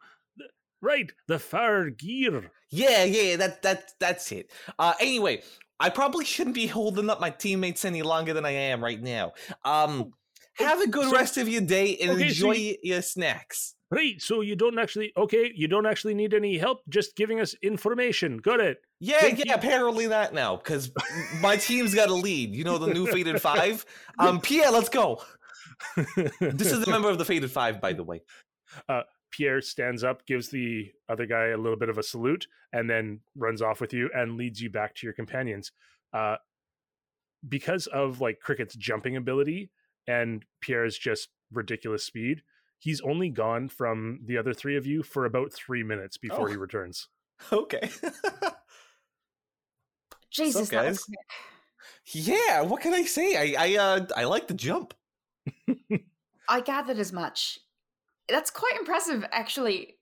right, 0.83 1.11
the 1.29 1.37
Fargir. 1.37 2.51
Yeah, 2.71 3.05
yeah, 3.05 3.37
that 3.37 3.63
that 3.63 3.93
that's 3.99 4.31
it. 4.33 4.51
Uh, 4.79 4.95
anyway, 5.01 5.43
I 5.81 5.89
probably 5.91 6.25
shouldn't 6.25 6.55
be 6.55 6.67
holding 6.67 7.09
up 7.11 7.21
my 7.21 7.31
teammates 7.31 7.85
any 7.85 8.03
longer 8.03 8.33
than 8.35 8.45
I 8.45 8.51
am 8.53 8.85
right 8.85 9.01
now. 9.03 9.33
Um, 9.65 10.13
have 10.55 10.81
a 10.81 10.87
good 10.87 11.07
so- 11.11 11.13
rest 11.17 11.39
of 11.39 11.49
your 11.49 11.63
day 11.63 11.97
and 11.97 12.11
Okay, 12.13 12.29
so 12.29 12.51
enjoy 12.51 12.53
you- 12.53 12.77
your 12.83 13.03
snacks. 13.03 13.75
Right, 13.93 14.23
so 14.23 14.41
you 14.41 14.55
don't 14.55 14.79
actually 14.79 15.13
okay, 15.17 15.51
you 15.53 15.67
don't 15.67 15.85
actually 15.87 16.15
need 16.15 16.33
any 16.33 16.57
help, 16.59 16.79
just 16.89 17.17
giving 17.17 17.41
us 17.41 17.57
information. 17.61 18.37
Got 18.37 18.61
it. 18.61 18.79
Yeah, 19.01 19.19
Thank 19.21 19.39
yeah, 19.41 19.45
you. 19.49 19.55
apparently 19.55 20.07
not 20.07 20.33
now 20.33 20.55
because 20.57 20.93
my 21.41 21.57
team's 21.57 21.93
got 21.93 22.09
a 22.09 22.15
lead. 22.15 22.55
You 22.55 22.63
know 22.63 22.79
the 22.79 22.95
new 22.95 23.09
Fated 23.09 23.43
Five. 23.51 23.85
Um, 24.21 24.41
Pierre, 24.41 24.71
let's 24.71 24.89
go. 24.91 25.21
This 26.41 26.71
is 26.73 26.87
a 26.87 26.91
member 26.91 27.09
of 27.09 27.19
the 27.19 27.25
Fated 27.25 27.51
Five, 27.51 27.81
by 27.81 27.93
the 27.95 28.05
way. 28.05 28.21
Pierre 29.31 29.61
stands 29.61 30.03
up, 30.05 30.27
gives 30.27 30.49
the 30.49 30.91
other 31.09 31.27
guy 31.27 31.47
a 31.49 31.57
little 31.57 31.79
bit 31.79 31.89
of 31.89 31.99
a 31.99 32.03
salute, 32.03 32.47
and 32.73 32.89
then 32.91 33.21
runs 33.37 33.63
off 33.63 33.81
with 33.81 33.93
you 33.93 34.11
and 34.15 34.37
leads 34.37 34.61
you 34.61 34.71
back 34.71 34.95
to 34.97 35.07
your 35.07 35.15
companions. 35.15 35.73
Uh, 36.13 36.37
because 37.49 37.87
of 37.87 38.21
like 38.21 38.41
Cricket's 38.41 38.75
jumping 38.77 39.17
ability 39.17 39.71
and 40.07 40.45
Pierre's 40.61 40.99
just 40.99 41.29
ridiculous 41.53 42.05
speed, 42.05 42.43
he's 42.79 43.01
only 43.03 43.31
gone 43.31 43.69
from 43.69 44.21
the 44.27 44.37
other 44.37 44.53
three 44.53 44.77
of 44.77 44.87
you 44.87 45.03
for 45.03 45.25
about 45.25 45.53
three 45.53 45.83
minutes 45.83 46.19
before 46.19 46.49
Oh. 46.49 46.51
he 46.51 46.57
returns. 46.57 47.09
Okay. 47.53 47.89
Jesus, 50.31 50.69
that 50.69 50.85
was 50.87 51.05
guys? 51.05 52.27
yeah, 52.29 52.61
what 52.63 52.83
can 52.83 52.95
I 52.95 53.03
say? 53.03 53.55
I 53.55 53.67
I 53.67 53.77
uh 53.77 54.07
I 54.17 54.25
like 54.25 54.47
the 54.47 54.55
jump. 54.55 54.95
I 56.49 56.61
gathered 56.61 56.99
as 56.99 57.13
much. 57.13 57.59
That's 58.31 58.51
quite 58.51 58.75
impressive, 58.79 59.25
actually. 59.33 59.97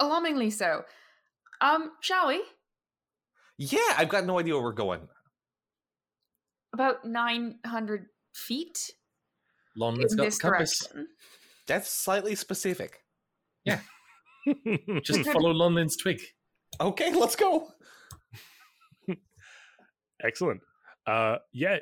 Alarmingly 0.00 0.50
so. 0.50 0.84
Um, 1.60 1.92
shall 2.00 2.28
we? 2.28 2.42
Yeah, 3.58 3.94
I've 3.96 4.08
got 4.08 4.26
no 4.26 4.38
idea 4.38 4.54
where 4.54 4.62
we're 4.62 4.72
going. 4.72 5.08
About 6.72 7.04
900 7.04 8.06
feet 8.34 8.90
Lonlin's 9.76 10.12
in 10.12 10.18
got 10.18 10.24
this 10.24 10.38
compass. 10.38 10.78
direction. 10.78 11.08
That's 11.66 11.88
slightly 11.90 12.34
specific. 12.34 13.00
Yeah. 13.64 13.80
Just 15.04 15.24
follow 15.30 15.50
Lonlin's 15.50 15.96
twig. 15.96 16.20
Okay, 16.80 17.14
let's 17.14 17.36
go. 17.36 17.68
Excellent. 20.24 20.60
Uh, 21.06 21.36
yeah, 21.52 21.78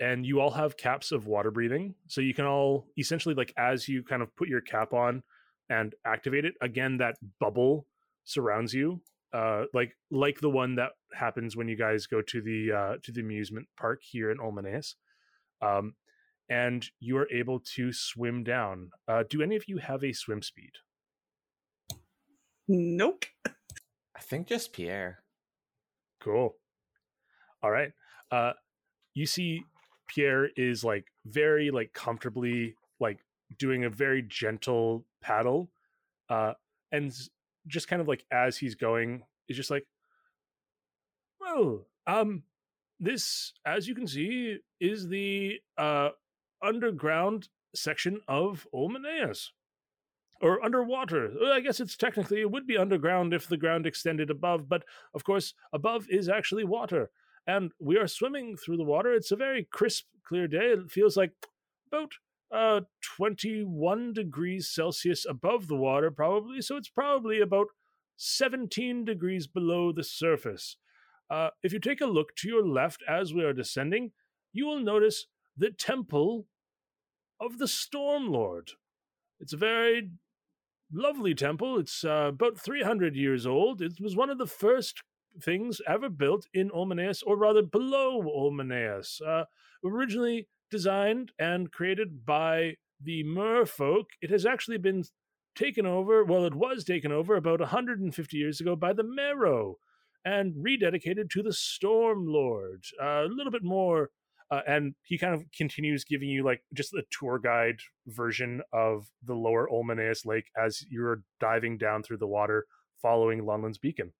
and 0.00 0.24
you 0.26 0.40
all 0.40 0.50
have 0.50 0.76
caps 0.76 1.12
of 1.12 1.26
water 1.26 1.50
breathing, 1.50 1.94
so 2.08 2.20
you 2.20 2.34
can 2.34 2.46
all 2.46 2.86
essentially 2.98 3.34
like 3.34 3.52
as 3.56 3.86
you 3.86 4.02
kind 4.02 4.22
of 4.22 4.34
put 4.36 4.48
your 4.48 4.60
cap 4.60 4.92
on 4.92 5.22
and 5.68 5.94
activate 6.04 6.44
it 6.44 6.54
again, 6.60 6.96
that 6.98 7.16
bubble 7.38 7.86
surrounds 8.24 8.74
you, 8.74 9.00
uh, 9.32 9.64
like 9.72 9.92
like 10.10 10.40
the 10.40 10.50
one 10.50 10.74
that 10.76 10.92
happens 11.14 11.56
when 11.56 11.68
you 11.68 11.76
guys 11.76 12.06
go 12.06 12.22
to 12.22 12.40
the 12.40 12.72
uh, 12.72 12.96
to 13.04 13.12
the 13.12 13.20
amusement 13.20 13.68
park 13.78 14.00
here 14.02 14.30
in 14.30 14.38
Olmaneus. 14.38 14.94
Um, 15.62 15.94
and 16.48 16.84
you 16.98 17.16
are 17.18 17.30
able 17.30 17.60
to 17.76 17.92
swim 17.92 18.42
down. 18.42 18.90
Uh, 19.06 19.22
do 19.28 19.40
any 19.42 19.54
of 19.54 19.68
you 19.68 19.78
have 19.78 20.02
a 20.02 20.12
swim 20.12 20.42
speed? 20.42 20.72
Nope. 22.66 23.26
I 23.46 24.20
think 24.20 24.48
just 24.48 24.72
Pierre. 24.72 25.22
Cool. 26.20 26.54
All 27.62 27.70
right. 27.70 27.92
Uh 28.30 28.52
you 29.14 29.26
see 29.26 29.64
Pierre 30.12 30.48
is 30.56 30.84
like 30.84 31.06
very 31.26 31.70
like 31.70 31.92
comfortably 31.92 32.74
like 32.98 33.20
doing 33.58 33.84
a 33.84 33.90
very 33.90 34.22
gentle 34.22 35.04
paddle 35.20 35.70
uh 36.28 36.52
and 36.92 37.12
just 37.66 37.88
kind 37.88 38.00
of 38.02 38.08
like 38.08 38.24
as 38.30 38.56
he's 38.56 38.74
going 38.74 39.22
is 39.48 39.56
just 39.56 39.70
like 39.70 39.86
well 41.40 41.86
um 42.06 42.42
this, 43.00 43.54
as 43.64 43.88
you 43.88 43.94
can 43.94 44.06
see, 44.06 44.58
is 44.78 45.08
the 45.08 45.60
uh, 45.78 46.10
underground 46.62 47.48
section 47.74 48.20
of 48.28 48.66
Olmaneus. 48.74 49.48
Or 50.42 50.62
underwater. 50.64 51.32
I 51.52 51.60
guess 51.60 51.80
it's 51.80 51.96
technically, 51.96 52.40
it 52.40 52.50
would 52.50 52.66
be 52.66 52.78
underground 52.78 53.34
if 53.34 53.46
the 53.46 53.58
ground 53.58 53.86
extended 53.86 54.30
above, 54.30 54.68
but 54.68 54.84
of 55.14 55.24
course, 55.24 55.52
above 55.72 56.06
is 56.08 56.28
actually 56.30 56.64
water. 56.64 57.10
And 57.46 57.72
we 57.80 57.96
are 57.96 58.06
swimming 58.06 58.56
through 58.56 58.76
the 58.76 58.84
water. 58.84 59.12
It's 59.12 59.32
a 59.32 59.36
very 59.36 59.66
crisp, 59.70 60.04
clear 60.26 60.46
day. 60.46 60.72
It 60.72 60.90
feels 60.90 61.16
like 61.16 61.32
about 61.90 62.12
uh, 62.52 62.80
21 63.16 64.12
degrees 64.12 64.70
Celsius 64.70 65.26
above 65.28 65.68
the 65.68 65.76
water, 65.76 66.10
probably. 66.10 66.60
So 66.60 66.76
it's 66.76 66.88
probably 66.88 67.40
about 67.40 67.68
17 68.16 69.04
degrees 69.04 69.46
below 69.46 69.92
the 69.92 70.04
surface. 70.04 70.76
Uh, 71.30 71.50
if 71.62 71.72
you 71.72 71.78
take 71.78 72.00
a 72.00 72.06
look 72.06 72.34
to 72.36 72.48
your 72.48 72.66
left 72.66 73.02
as 73.08 73.32
we 73.32 73.44
are 73.44 73.52
descending, 73.52 74.12
you 74.52 74.66
will 74.66 74.80
notice 74.80 75.26
the 75.56 75.70
temple 75.70 76.46
of 77.40 77.58
the 77.58 77.68
Storm 77.68 78.28
Lord. 78.28 78.72
It's 79.38 79.52
a 79.52 79.56
very 79.58 80.10
lovely 80.92 81.34
temple. 81.34 81.78
It's 81.78 82.04
uh, 82.04 82.30
about 82.32 82.58
300 82.58 83.14
years 83.14 83.46
old. 83.46 83.80
It 83.80 84.00
was 84.00 84.16
one 84.16 84.28
of 84.28 84.38
the 84.38 84.46
first 84.46 85.02
things 85.42 85.80
ever 85.86 86.08
built 86.08 86.46
in 86.52 86.70
Olmaneus, 86.70 87.22
or 87.26 87.36
rather 87.36 87.62
below 87.62 88.22
Olmaneus. 88.22 89.20
Uh, 89.26 89.44
originally 89.84 90.48
designed 90.70 91.32
and 91.38 91.72
created 91.72 92.24
by 92.24 92.74
the 93.02 93.24
merfolk, 93.24 94.06
it 94.20 94.30
has 94.30 94.46
actually 94.46 94.78
been 94.78 95.04
taken 95.56 95.86
over, 95.86 96.24
well, 96.24 96.44
it 96.44 96.54
was 96.54 96.84
taken 96.84 97.12
over 97.12 97.36
about 97.36 97.60
150 97.60 98.36
years 98.36 98.60
ago 98.60 98.76
by 98.76 98.92
the 98.92 99.02
Merrow 99.02 99.76
and 100.24 100.54
rededicated 100.54 101.30
to 101.30 101.42
the 101.42 101.52
Storm 101.52 102.26
Lord. 102.26 102.84
Uh, 103.02 103.24
a 103.24 103.28
little 103.28 103.50
bit 103.50 103.64
more, 103.64 104.10
uh, 104.50 104.60
and 104.66 104.94
he 105.02 105.18
kind 105.18 105.34
of 105.34 105.44
continues 105.56 106.04
giving 106.04 106.28
you 106.28 106.44
like 106.44 106.62
just 106.74 106.92
a 106.94 107.02
tour 107.10 107.38
guide 107.38 107.80
version 108.06 108.60
of 108.72 109.06
the 109.24 109.34
lower 109.34 109.68
Olmaneus 109.72 110.26
Lake 110.26 110.46
as 110.60 110.84
you're 110.90 111.22
diving 111.40 111.78
down 111.78 112.02
through 112.02 112.18
the 112.18 112.26
water 112.26 112.66
following 113.00 113.44
Lonlin's 113.44 113.78
beacon. 113.78 114.12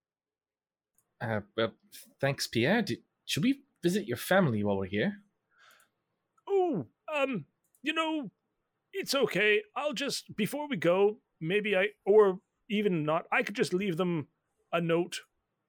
Uh, 1.20 1.40
well, 1.56 1.72
thanks, 2.20 2.46
Pierre. 2.46 2.82
Do, 2.82 2.96
should 3.26 3.42
we 3.42 3.60
visit 3.82 4.06
your 4.06 4.16
family 4.16 4.64
while 4.64 4.76
we're 4.78 4.86
here? 4.86 5.18
Oh, 6.48 6.86
um, 7.14 7.44
you 7.82 7.92
know, 7.92 8.30
it's 8.92 9.14
okay. 9.14 9.62
I'll 9.76 9.92
just 9.92 10.34
before 10.36 10.68
we 10.68 10.76
go, 10.76 11.18
maybe 11.40 11.76
I 11.76 11.88
or 12.04 12.40
even 12.68 13.04
not, 13.04 13.26
I 13.32 13.42
could 13.42 13.56
just 13.56 13.74
leave 13.74 13.96
them 13.96 14.28
a 14.72 14.80
note. 14.80 15.20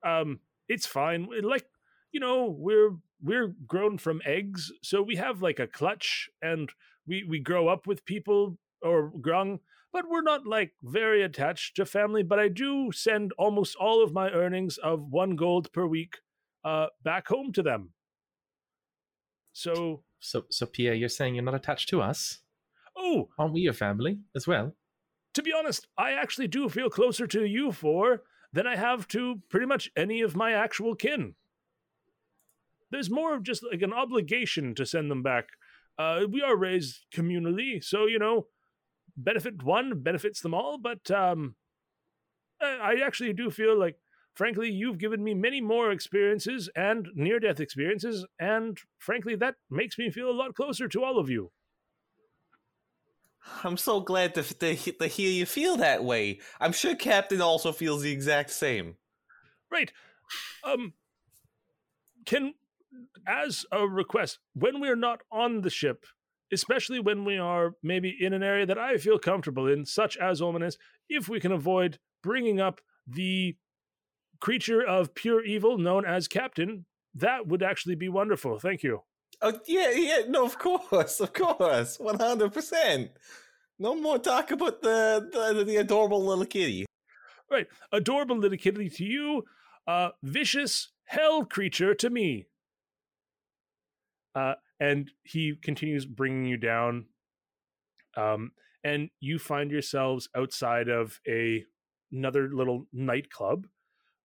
Um, 0.06 0.40
it's 0.68 0.86
fine. 0.86 1.28
Like, 1.42 1.66
you 2.12 2.20
know, 2.20 2.56
we're 2.58 2.98
we're 3.22 3.54
grown 3.68 3.98
from 3.98 4.22
eggs, 4.26 4.72
so 4.82 5.02
we 5.02 5.16
have 5.18 5.42
like 5.42 5.60
a 5.60 5.68
clutch 5.68 6.30
and 6.42 6.70
we 7.08 7.24
we 7.28 7.40
grow 7.40 7.68
up 7.68 7.86
with 7.88 8.06
people 8.06 8.58
or 8.82 9.12
grung, 9.22 9.60
but 9.94 10.06
we're 10.10 10.22
not 10.22 10.46
like 10.48 10.72
very 10.84 11.22
attached 11.24 11.76
to 11.76 11.86
family, 11.86 12.24
but 12.24 12.40
I 12.40 12.48
do 12.48 12.92
send 12.92 13.32
almost 13.38 13.76
all 13.76 14.04
of 14.04 14.14
my 14.14 14.30
earnings 14.30 14.78
of 14.78 15.12
1 15.12 15.36
gold 15.36 15.72
per 15.74 15.86
week 15.86 16.18
uh 16.64 16.88
back 17.04 17.28
home 17.28 17.52
to 17.54 17.64
them. 17.64 17.94
So, 19.54 20.04
So, 20.20 20.46
so 20.50 20.66
Pierre, 20.66 20.94
you're 20.94 21.10
saying 21.10 21.36
you're 21.36 21.44
not 21.44 21.56
attached 21.56 21.90
to 21.90 22.02
us? 22.02 22.40
oh, 22.96 23.30
Aren't 23.40 23.54
we 23.54 23.62
your 23.62 23.74
family 23.74 24.20
as 24.36 24.48
well? 24.48 24.76
to 25.34 25.42
be 25.42 25.54
honest, 25.54 25.88
I 25.98 26.12
actually 26.12 26.50
do 26.50 26.68
feel 26.68 26.90
closer 26.90 27.26
to 27.28 27.46
you 27.46 27.72
four 27.72 28.24
than 28.52 28.68
I 28.68 28.76
have 28.76 29.08
to 29.10 29.42
pretty 29.50 29.66
much 29.66 29.90
any 29.96 30.20
of 30.22 30.36
my 30.36 30.52
actual 30.52 30.94
kin. 30.94 31.36
There's 32.90 33.10
more 33.10 33.34
of 33.34 33.44
just 33.44 33.64
like 33.64 33.82
an 33.82 33.94
obligation 33.94 34.76
to 34.76 34.86
send 34.86 35.10
them 35.10 35.24
back. 35.24 35.48
Uh, 35.98 36.26
we 36.30 36.42
are 36.42 36.58
raised 36.58 37.06
communally, 37.16 37.82
so 37.82 38.08
you 38.08 38.20
know, 38.20 38.48
benefit 39.24 39.64
one 39.64 40.02
benefits 40.02 40.42
them 40.42 40.54
all. 40.54 40.78
But 40.78 41.10
um, 41.12 41.56
I 42.62 42.96
actually 43.04 43.34
do 43.34 43.50
feel 43.50 43.78
like, 43.78 43.98
frankly, 44.34 44.70
you've 44.70 44.98
given 44.98 45.24
me 45.24 45.34
many 45.34 45.62
more 45.62 45.92
experiences 45.92 46.70
and 46.76 47.08
near-death 47.16 47.60
experiences, 47.60 48.26
and 48.40 48.78
frankly, 48.98 49.36
that 49.36 49.56
makes 49.70 49.98
me 49.98 50.10
feel 50.10 50.30
a 50.30 50.32
lot 50.32 50.56
closer 50.56 50.88
to 50.88 51.04
all 51.04 51.18
of 51.18 51.30
you. 51.30 51.52
I'm 53.64 53.78
so 53.78 54.00
glad 54.00 54.36
to, 54.36 54.44
to, 54.44 54.76
to 54.76 55.08
hear 55.08 55.32
you 55.32 55.48
feel 55.48 55.76
that 55.78 56.04
way. 56.04 56.40
I'm 56.60 56.74
sure 56.74 56.96
Captain 56.96 57.42
also 57.42 57.72
feels 57.72 58.04
the 58.04 58.12
exact 58.12 58.52
same. 58.52 58.98
Right. 59.72 59.92
Um 60.64 60.94
can 62.26 62.54
as 63.26 63.66
a 63.72 63.88
request, 63.88 64.38
when 64.54 64.80
we're 64.80 64.96
not 64.96 65.22
on 65.32 65.62
the 65.62 65.72
ship, 65.72 66.06
especially 66.52 67.00
when 67.00 67.26
we 67.26 67.38
are 67.38 67.76
maybe 67.82 68.16
in 68.20 68.34
an 68.34 68.44
area 68.44 68.66
that 68.66 68.78
I 68.78 68.98
feel 68.98 69.20
comfortable 69.20 69.68
in, 69.68 69.86
such 69.86 70.18
as 70.18 70.42
Ominous, 70.42 70.78
if 71.10 71.30
we 71.30 71.40
can 71.40 71.52
avoid 71.52 72.00
bringing 72.24 72.60
up 72.60 72.82
the 73.08 73.56
creature 74.40 74.86
of 74.86 75.14
pure 75.14 75.44
evil 75.44 75.78
known 75.78 76.06
as 76.06 76.28
Captain, 76.28 76.86
that 77.16 77.48
would 77.48 77.64
actually 77.64 77.96
be 77.96 78.10
wonderful. 78.10 78.60
Thank 78.60 78.84
you. 78.84 79.04
Oh 79.42 79.60
yeah, 79.66 79.92
yeah, 79.92 80.20
no, 80.28 80.46
of 80.46 80.60
course, 80.60 81.20
of 81.20 81.34
course, 81.34 82.00
one 82.00 82.20
hundred 82.20 82.54
percent. 82.54 83.12
No 83.80 83.96
more 83.96 84.20
talk 84.20 84.52
about 84.52 84.82
the, 84.82 85.28
the 85.32 85.64
the 85.64 85.78
adorable 85.78 86.24
little 86.24 86.46
kitty. 86.46 86.86
Right. 87.50 87.68
Adorable 87.92 88.38
little 88.38 88.58
kitty 88.58 88.90
to 88.90 89.04
you, 89.04 89.44
uh, 89.88 90.10
vicious 90.24 90.90
hell 91.06 91.44
creature 91.44 91.94
to 91.96 92.10
me. 92.10 92.46
Uh, 94.34 94.54
and 94.82 95.12
he 95.24 95.54
continues 95.62 96.06
bringing 96.06 96.46
you 96.46 96.58
down. 96.58 97.06
Um, 98.18 98.52
and 98.84 99.12
you 99.20 99.38
find 99.38 99.72
yourselves 99.72 100.28
outside 100.36 100.90
of 100.90 101.22
a 101.28 101.64
another 102.12 102.50
little 102.52 102.88
nightclub. 102.92 103.68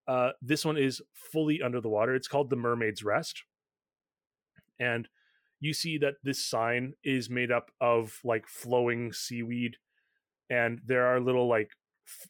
Uh, 0.08 0.30
this 0.40 0.64
one 0.64 0.78
is 0.78 1.00
fully 1.12 1.60
under 1.62 1.80
the 1.80 1.90
water. 1.90 2.14
It's 2.14 2.26
called 2.26 2.50
the 2.50 2.56
Mermaid's 2.56 3.04
Rest. 3.04 3.44
And 4.80 5.08
you 5.60 5.72
see 5.72 5.98
that 5.98 6.14
this 6.24 6.44
sign 6.44 6.94
is 7.04 7.30
made 7.30 7.52
up 7.52 7.70
of 7.80 8.18
like 8.24 8.48
flowing 8.48 9.12
seaweed, 9.12 9.76
and 10.50 10.80
there 10.84 11.06
are 11.06 11.20
little 11.20 11.48
like 11.48 11.70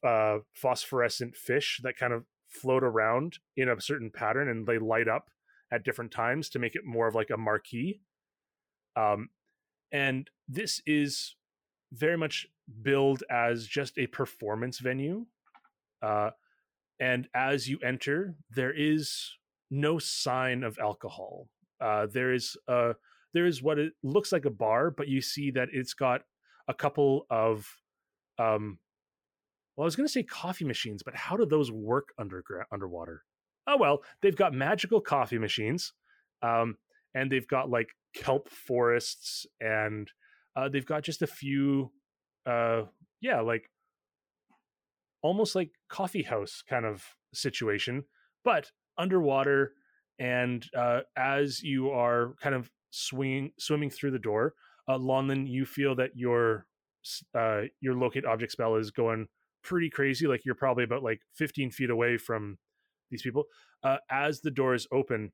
uh, 0.04 0.38
phosphorescent 0.52 1.36
fish 1.36 1.80
that 1.82 1.96
kind 1.96 2.12
of 2.12 2.24
float 2.48 2.82
around 2.82 3.38
in 3.56 3.68
a 3.68 3.80
certain 3.80 4.10
pattern, 4.10 4.48
and 4.48 4.66
they 4.66 4.78
light 4.78 5.08
up 5.08 5.30
at 5.72 5.84
different 5.84 6.10
times 6.10 6.48
to 6.50 6.58
make 6.58 6.74
it 6.74 6.84
more 6.84 7.08
of 7.08 7.14
like 7.14 7.30
a 7.30 7.36
marquee. 7.36 8.00
Um, 8.96 9.28
and 9.92 10.28
this 10.48 10.80
is 10.86 11.36
very 11.92 12.16
much 12.16 12.46
billed 12.82 13.22
as 13.30 13.66
just 13.66 13.98
a 13.98 14.06
performance 14.06 14.78
venue. 14.78 15.26
Uh, 16.02 16.30
and 16.98 17.28
as 17.34 17.68
you 17.68 17.78
enter, 17.84 18.34
there 18.54 18.72
is 18.72 19.36
no 19.70 19.98
sign 19.98 20.64
of 20.64 20.78
alcohol. 20.78 21.48
Uh, 21.80 22.06
there 22.06 22.32
is 22.32 22.56
uh, 22.68 22.94
there 23.34 23.46
is 23.46 23.62
what 23.62 23.78
it 23.78 23.92
looks 24.02 24.32
like 24.32 24.46
a 24.46 24.50
bar, 24.50 24.90
but 24.90 25.08
you 25.08 25.20
see 25.20 25.50
that 25.50 25.68
it's 25.72 25.92
got 25.92 26.22
a 26.68 26.74
couple 26.74 27.26
of 27.28 27.66
um, 28.38 28.78
well, 29.76 29.84
I 29.84 29.86
was 29.86 29.96
going 29.96 30.06
to 30.06 30.12
say 30.12 30.22
coffee 30.22 30.64
machines, 30.64 31.02
but 31.02 31.14
how 31.14 31.36
do 31.36 31.44
those 31.44 31.70
work 31.70 32.08
underground 32.18 32.66
underwater? 32.72 33.22
Oh 33.66 33.76
well, 33.76 34.02
they've 34.22 34.36
got 34.36 34.54
magical 34.54 35.00
coffee 35.00 35.38
machines, 35.38 35.92
um, 36.42 36.76
and 37.14 37.30
they've 37.30 37.46
got 37.46 37.68
like 37.68 37.88
kelp 38.16 38.48
forests, 38.48 39.46
and 39.60 40.10
uh, 40.56 40.68
they've 40.68 40.86
got 40.86 41.04
just 41.04 41.22
a 41.22 41.26
few, 41.26 41.92
uh, 42.46 42.82
yeah, 43.20 43.40
like 43.40 43.70
almost 45.22 45.54
like 45.54 45.70
coffee 45.88 46.22
house 46.22 46.62
kind 46.68 46.84
of 46.84 47.04
situation, 47.34 48.04
but 48.44 48.70
underwater. 48.98 49.72
And 50.18 50.64
uh, 50.76 51.00
as 51.16 51.62
you 51.62 51.90
are 51.90 52.34
kind 52.40 52.54
of 52.54 52.70
swinging, 52.90 53.52
swimming 53.58 53.90
through 53.90 54.12
the 54.12 54.18
door, 54.18 54.54
uh, 54.88 54.96
Lonlin, 54.96 55.46
you 55.46 55.66
feel 55.66 55.94
that 55.96 56.10
your 56.14 56.66
uh, 57.34 57.62
your 57.80 57.94
locate 57.94 58.24
object 58.24 58.52
spell 58.52 58.76
is 58.76 58.90
going 58.90 59.26
pretty 59.62 59.90
crazy. 59.90 60.26
Like 60.26 60.44
you're 60.44 60.54
probably 60.54 60.84
about 60.84 61.02
like 61.02 61.20
15 61.34 61.70
feet 61.70 61.90
away 61.90 62.16
from 62.16 62.58
these 63.10 63.22
people. 63.22 63.44
Uh, 63.82 63.98
as 64.10 64.40
the 64.40 64.50
doors 64.50 64.86
open, 64.90 65.32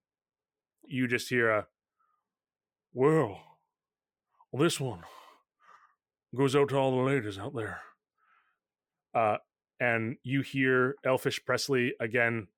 you 0.84 1.06
just 1.06 1.28
hear 1.28 1.50
a, 1.50 1.66
well, 2.92 3.38
this 4.52 4.80
one 4.80 5.00
goes 6.36 6.56
out 6.56 6.68
to 6.70 6.76
all 6.76 6.90
the 6.90 7.02
ladies 7.02 7.38
out 7.38 7.54
there. 7.54 7.80
Uh, 9.14 9.36
and 9.80 10.16
you 10.22 10.42
hear 10.42 10.94
Elfish 11.04 11.44
Presley 11.44 11.94
again, 12.00 12.48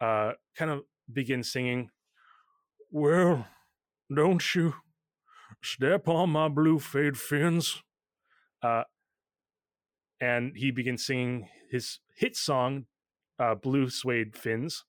uh, 0.00 0.32
kind 0.56 0.70
of 0.70 0.82
begin 1.12 1.42
singing, 1.42 1.90
Well, 2.90 3.46
don't 4.14 4.54
you 4.54 4.74
step 5.62 6.08
on 6.08 6.30
my 6.30 6.48
blue 6.48 6.78
fade 6.78 7.16
fins. 7.16 7.82
Uh, 8.62 8.84
and 10.20 10.52
he 10.56 10.70
begins 10.70 11.04
singing 11.04 11.48
his 11.70 12.00
hit 12.16 12.36
song, 12.36 12.86
uh, 13.38 13.54
Blue 13.54 13.90
Suede 13.90 14.36
Fins. 14.36 14.84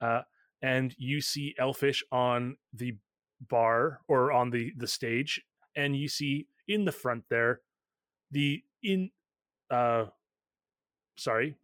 Uh, 0.00 0.22
and 0.62 0.94
you 0.98 1.20
see 1.20 1.54
Elfish 1.58 2.04
on 2.12 2.56
the 2.72 2.96
bar 3.40 4.00
or 4.08 4.32
on 4.32 4.50
the 4.50 4.72
the 4.76 4.86
stage, 4.86 5.42
and 5.76 5.96
you 5.96 6.08
see 6.08 6.46
in 6.68 6.84
the 6.84 6.92
front 6.92 7.24
there 7.30 7.60
the 8.30 8.62
in 8.82 9.10
uh 9.70 10.04
sorry 11.16 11.56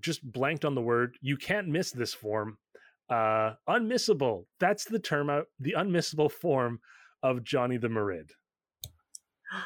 just 0.00 0.22
blanked 0.22 0.64
on 0.64 0.74
the 0.74 0.80
word 0.80 1.16
you 1.20 1.36
can't 1.36 1.68
miss 1.68 1.90
this 1.90 2.14
form 2.14 2.58
uh 3.10 3.52
unmissable 3.68 4.44
that's 4.60 4.84
the 4.84 4.98
term 4.98 5.30
out 5.30 5.46
the 5.58 5.74
unmissable 5.76 6.30
form 6.30 6.80
of 7.22 7.42
johnny 7.42 7.76
the 7.76 7.88
marid 7.88 8.30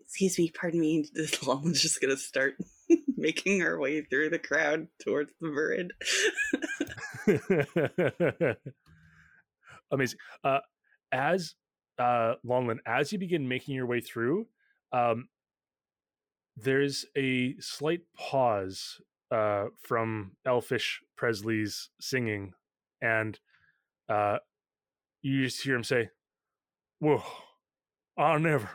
Excuse 0.00 0.38
me, 0.38 0.50
pardon 0.50 0.80
me. 0.80 1.04
This 1.14 1.42
Lonlin's 1.42 1.82
just 1.82 2.00
gonna 2.00 2.16
start 2.16 2.56
making 3.16 3.62
our 3.62 3.78
way 3.78 4.02
through 4.02 4.30
the 4.30 4.38
crowd 4.38 4.86
towards 5.02 5.32
the 5.40 5.48
Marid. 5.48 5.90
amazing. 9.90 10.18
Uh 10.44 10.60
as 11.12 11.54
uh 11.98 12.34
Lonlin 12.44 12.78
as 12.86 13.12
you 13.12 13.18
begin 13.18 13.48
making 13.48 13.74
your 13.74 13.86
way 13.86 14.00
through 14.00 14.46
um 14.92 15.28
there's 16.56 17.04
a 17.16 17.54
slight 17.60 18.00
pause 18.16 19.00
uh 19.30 19.66
from 19.82 20.32
elfish 20.46 21.00
presley's 21.16 21.90
singing 22.00 22.52
and 23.00 23.38
uh 24.08 24.38
you 25.22 25.44
just 25.44 25.62
hear 25.62 25.74
him 25.74 25.84
say 25.84 26.08
well 27.00 27.24
i 28.18 28.36
never 28.38 28.70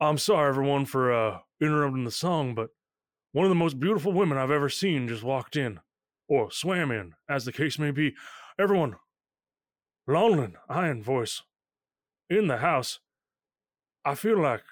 i'm 0.00 0.18
sorry 0.18 0.48
everyone 0.48 0.84
for 0.84 1.12
uh 1.12 1.38
interrupting 1.60 2.04
the 2.04 2.10
song 2.10 2.54
but 2.54 2.70
one 3.32 3.44
of 3.44 3.50
the 3.50 3.54
most 3.54 3.78
beautiful 3.78 4.12
women 4.12 4.36
i've 4.36 4.50
ever 4.50 4.68
seen 4.68 5.06
just 5.06 5.22
walked 5.22 5.56
in 5.56 5.80
or 6.30 6.50
swam 6.50 6.90
in 6.92 7.12
as 7.28 7.44
the 7.44 7.52
case 7.52 7.78
may 7.78 7.90
be. 7.90 8.14
Everyone 8.58 8.94
Lonlin, 10.10 10.54
Iron 10.68 11.04
Voice, 11.04 11.42
in 12.28 12.48
the 12.48 12.56
house. 12.56 12.98
I 14.04 14.16
feel 14.16 14.42
like 14.42 14.64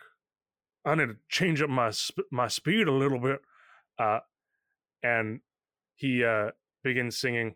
I 0.85 0.97
need 0.97 1.07
to 1.07 1.17
change 1.29 1.63
up 1.63 1.71
my 1.71 1.91
sp- 1.95 2.27
my 2.33 2.49
speed 2.49 2.89
a 2.89 2.93
little 2.93 3.21
bit. 3.21 3.41
Uh, 3.99 4.21
and 5.03 5.41
he 5.95 6.25
uh, 6.25 6.51
begins 6.83 7.19
singing, 7.19 7.55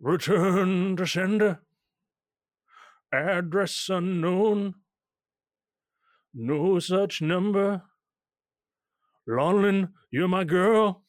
"Return 0.00 0.96
to 0.96 1.06
sender, 1.06 1.62
address 3.12 3.88
unknown, 3.88 4.76
no 6.32 6.78
such 6.78 7.20
number. 7.20 7.82
Lonlin, 9.28 9.92
you're 10.12 10.28
my 10.28 10.44
girl." 10.44 11.01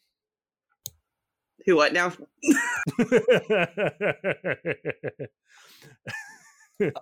Who 1.66 1.76
what 1.76 1.94
now? 1.94 2.14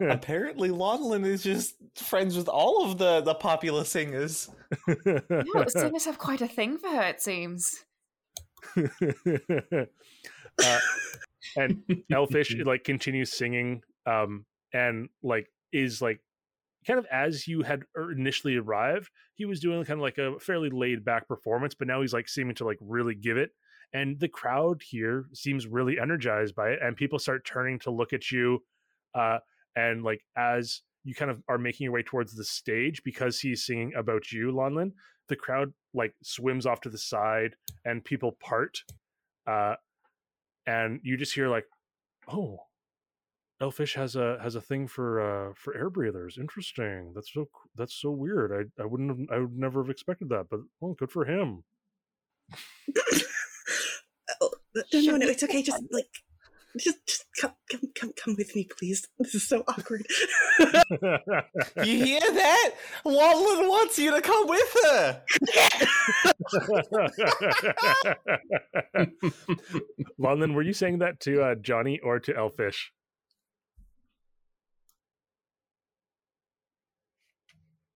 Apparently, 0.02 0.70
Lonlin 0.70 1.26
is 1.26 1.44
just 1.44 1.76
friends 1.96 2.38
with 2.38 2.48
all 2.48 2.86
of 2.86 2.98
the 2.98 3.22
the 3.22 3.36
popular 3.36 3.84
singers. 3.84 4.50
Yeah, 4.88 5.20
the 5.28 5.70
singers 5.70 6.06
have 6.06 6.18
quite 6.18 6.42
a 6.42 6.48
thing 6.48 6.78
for 6.78 6.90
her, 6.90 7.04
it 7.04 7.22
seems. 7.22 7.86
uh, 10.64 10.80
and 11.56 11.82
Elfish 12.12 12.56
like 12.66 12.84
continues 12.84 13.36
singing, 13.36 13.82
um, 14.06 14.46
and 14.74 15.10
like 15.24 15.48
is 15.74 16.02
like 16.02 16.20
kind 16.86 17.00
of 17.00 17.06
as 17.12 17.48
you 17.48 17.64
had 17.64 17.84
er- 17.98 18.12
initially 18.12 18.58
arrived, 18.58 19.10
he 19.36 19.46
was 19.46 19.60
doing 19.60 19.84
kind 19.86 20.00
of 20.00 20.04
like 20.04 20.18
a 20.18 20.40
fairly 20.40 20.70
laid 20.70 21.06
back 21.06 21.28
performance, 21.28 21.76
but 21.76 21.88
now 21.88 22.02
he's 22.02 22.14
like 22.14 22.28
seeming 22.28 22.56
to 22.56 22.66
like 22.66 22.78
really 22.82 23.16
give 23.16 23.38
it. 23.38 23.52
And 23.94 24.20
the 24.20 24.30
crowd 24.30 24.82
here 24.82 25.26
seems 25.34 25.68
really 25.68 26.00
energized 26.00 26.56
by 26.56 26.70
it, 26.70 26.80
and 26.82 26.96
people 26.96 27.20
start 27.20 27.46
turning 27.46 27.78
to 27.80 27.92
look 27.92 28.14
at 28.14 28.32
you, 28.32 28.64
uh, 29.14 29.40
and 29.76 30.04
like 30.04 30.24
as 30.38 30.82
you 31.04 31.16
kind 31.16 31.32
of 31.32 31.42
are 31.48 31.58
making 31.58 31.86
your 31.86 31.94
way 31.94 32.04
towards 32.04 32.36
the 32.36 32.44
stage 32.44 33.04
because 33.04 33.40
he's 33.40 33.66
singing 33.66 33.94
about 33.96 34.32
you, 34.32 34.52
Lonlin, 34.52 34.92
the 35.28 35.36
crowd 35.36 35.74
like 35.94 36.14
swims 36.22 36.66
off 36.66 36.82
to 36.82 36.90
the 36.90 36.98
side 36.98 37.56
and 37.86 38.04
people 38.04 38.34
part. 38.34 38.84
Uh 39.48 39.76
and 40.68 41.00
you 41.04 41.18
just 41.18 41.34
hear 41.34 41.50
like, 41.50 41.66
oh, 42.32 42.60
Elfish 43.60 43.96
has 43.96 44.16
a 44.16 44.38
has 44.42 44.56
a 44.56 44.62
thing 44.62 44.88
for 44.88 45.22
uh 45.22 45.54
for 45.56 45.76
air 45.76 45.90
breathers. 45.90 46.38
Interesting. 46.40 47.12
That's 47.16 47.34
so 47.34 47.50
that's 47.76 47.96
so 47.96 48.12
weird. 48.12 48.52
I 48.52 48.82
I 48.82 48.86
wouldn't 48.86 49.10
have 49.10 49.38
I 49.38 49.40
would 49.42 49.58
never 49.58 49.82
have 49.84 49.90
expected 49.90 50.30
that, 50.30 50.48
but 50.50 50.60
well, 50.80 50.94
good 50.94 51.12
for 51.12 51.26
him. 51.26 51.64
no, 54.76 54.84
no, 54.94 55.18
no, 55.18 55.28
it's 55.28 55.44
okay. 55.44 55.62
Just 55.62 55.84
like, 55.92 56.08
just, 56.78 57.06
just 57.06 57.26
come, 57.40 57.54
come, 57.70 57.82
come, 57.96 58.14
come 58.14 58.36
with 58.38 58.56
me, 58.56 58.68
please. 58.78 59.06
This 59.20 59.36
is 59.36 59.48
so 59.48 59.64
awkward. 59.68 60.06
You 61.84 62.06
hear 62.06 62.20
that? 62.20 62.72
Lonlin 63.06 63.68
wants 63.68 63.98
you 64.00 64.12
to 64.12 64.22
come 64.22 64.48
with 64.48 64.78
her. 64.84 65.22
Lonlin, 70.20 70.54
were 70.54 70.62
you 70.62 70.74
saying 70.74 71.00
that 71.00 71.20
to 71.22 71.42
uh, 71.42 71.56
Johnny 71.56 72.00
or 72.00 72.20
to 72.20 72.36
Elfish? 72.36 72.92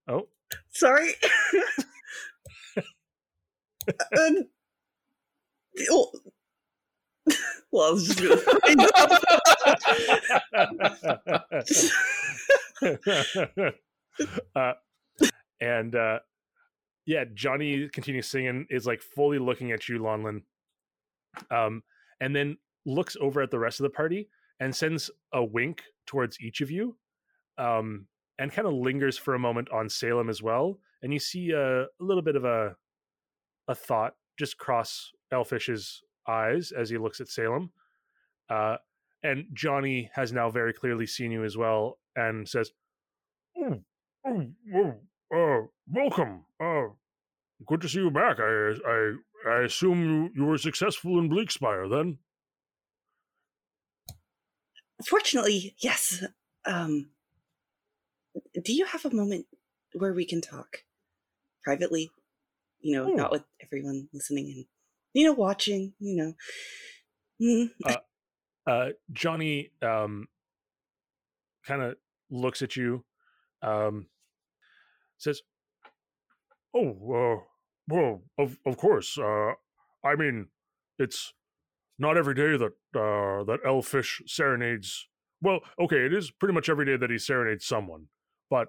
Oh, 0.08 0.28
Sorry. 0.70 1.14
um, 4.18 4.36
oh. 5.90 6.10
Well, 7.72 7.88
I 7.88 7.90
was 7.90 8.06
just 8.06 8.22
gonna. 8.22 8.36
uh, 14.56 14.72
and 15.60 15.94
uh, 15.94 16.18
yeah, 17.06 17.24
Johnny 17.34 17.88
continues 17.92 18.28
singing, 18.28 18.66
is 18.70 18.86
like 18.86 19.02
fully 19.02 19.38
looking 19.38 19.72
at 19.72 19.88
you, 19.88 19.98
Lonlin, 19.98 20.42
um, 21.50 21.82
and 22.20 22.34
then 22.34 22.56
looks 22.86 23.16
over 23.20 23.42
at 23.42 23.50
the 23.50 23.58
rest 23.58 23.80
of 23.80 23.84
the 23.84 23.90
party 23.90 24.28
and 24.60 24.74
sends 24.74 25.10
a 25.34 25.44
wink 25.44 25.82
towards 26.06 26.40
each 26.40 26.60
of 26.60 26.70
you, 26.70 26.96
um, 27.58 28.06
and 28.38 28.52
kind 28.52 28.68
of 28.68 28.74
lingers 28.74 29.18
for 29.18 29.34
a 29.34 29.40
moment 29.40 29.68
on 29.70 29.88
Salem 29.88 30.30
as 30.30 30.42
well. 30.42 30.78
And 31.02 31.12
you 31.12 31.18
see 31.18 31.50
a, 31.50 31.82
a 31.82 31.86
little 32.00 32.22
bit 32.22 32.36
of 32.36 32.44
a 32.44 32.76
a 33.68 33.74
thought 33.74 34.14
just 34.38 34.58
cross 34.58 35.10
Elfish's 35.32 36.02
eyes 36.28 36.72
as 36.72 36.90
he 36.90 36.98
looks 36.98 37.20
at 37.20 37.28
Salem. 37.28 37.70
Uh, 38.48 38.76
and 39.22 39.46
Johnny 39.52 40.10
has 40.14 40.32
now 40.32 40.50
very 40.50 40.72
clearly 40.72 41.06
seen 41.06 41.30
you 41.32 41.44
as 41.44 41.56
well 41.56 41.98
and 42.14 42.48
says, 42.48 42.70
"Oh, 43.56 43.82
oh, 44.26 44.46
oh, 44.74 44.94
uh, 45.34 45.66
welcome. 45.90 46.44
Uh, 46.60 46.88
good 47.66 47.80
to 47.80 47.88
see 47.88 47.98
you 48.00 48.10
back. 48.10 48.38
I, 48.38 48.74
I, 48.86 49.12
I 49.48 49.62
assume 49.62 50.04
you, 50.04 50.30
you 50.34 50.44
were 50.44 50.58
successful 50.58 51.18
in 51.18 51.28
Bleakspire 51.28 51.90
then." 51.90 52.18
Fortunately, 55.04 55.74
yes. 55.78 56.24
Um, 56.64 57.10
do 58.64 58.72
you 58.72 58.86
have 58.86 59.04
a 59.04 59.14
moment 59.14 59.46
where 59.92 60.12
we 60.14 60.24
can 60.24 60.40
talk 60.40 60.84
privately? 61.62 62.10
You 62.80 62.96
know, 62.96 63.10
Hmm. 63.10 63.16
not 63.16 63.30
with 63.32 63.44
everyone 63.60 64.08
listening 64.12 64.52
and 64.54 64.64
you 65.16 65.24
know 65.24 65.32
watching. 65.32 65.94
You 65.98 66.16
know. 66.16 66.32
Mm, 67.42 67.70
uh, 68.66 68.88
Johnny 69.12 69.70
um, 69.82 70.28
kind 71.66 71.82
of 71.82 71.96
looks 72.30 72.60
at 72.62 72.76
you, 72.76 73.04
um, 73.62 74.06
says, 75.16 75.40
"Oh, 76.74 76.90
uh, 76.90 77.44
well, 77.88 78.22
of 78.38 78.58
of 78.66 78.76
course. 78.76 79.18
Uh, 79.18 79.52
I 80.04 80.16
mean, 80.16 80.48
it's 80.98 81.32
not 81.98 82.18
every 82.18 82.34
day 82.34 82.56
that 82.56 82.72
uh, 82.94 83.44
that 83.44 83.60
Elfish 83.64 84.22
serenades. 84.26 85.08
Well, 85.40 85.60
okay, 85.78 86.04
it 86.04 86.12
is 86.12 86.30
pretty 86.30 86.54
much 86.54 86.68
every 86.68 86.84
day 86.84 86.96
that 86.96 87.10
he 87.10 87.18
serenades 87.18 87.66
someone, 87.66 88.06
but 88.50 88.68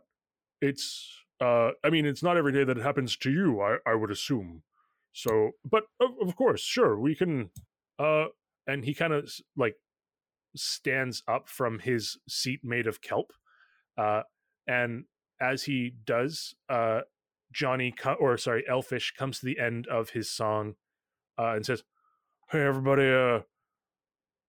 it's. 0.62 1.12
Uh, 1.40 1.72
I 1.84 1.92
mean, 1.92 2.06
it's 2.08 2.24
not 2.24 2.36
every 2.36 2.52
day 2.52 2.64
that 2.64 2.78
it 2.78 2.84
happens 2.84 3.16
to 3.18 3.32
you. 3.32 3.62
I 3.62 3.78
I 3.86 3.96
would 3.96 4.12
assume. 4.12 4.64
So, 5.18 5.52
but 5.70 5.84
of, 6.00 6.12
of 6.22 6.36
course, 6.36 6.62
sure, 6.62 7.00
we 7.00 7.16
can. 7.16 7.50
Uh, 7.98 8.26
and 8.68 8.86
he 8.86 8.94
kind 8.94 9.14
of 9.14 9.32
like 9.56 9.76
stands 10.56 11.24
up 11.28 11.48
from 11.48 11.80
his 11.80 12.18
seat 12.28 12.60
made 12.64 12.88
of 12.88 13.02
kelp 13.02 13.32
uh 13.98 14.22
and 14.68 15.06
as 15.40 15.64
he 15.64 15.94
does 16.06 16.56
uh 16.70 17.02
johnny 17.54 17.92
co- 17.92 18.18
or 18.20 18.38
sorry 18.38 18.64
elfish 18.68 19.14
comes 19.18 19.40
to 19.40 19.46
the 19.46 19.60
end 19.60 19.88
of 19.88 20.12
his 20.12 20.30
song 20.32 20.76
uh 21.40 21.54
and 21.54 21.66
says 21.66 21.84
hey 22.50 22.62
everybody 22.62 23.08
uh 23.08 23.40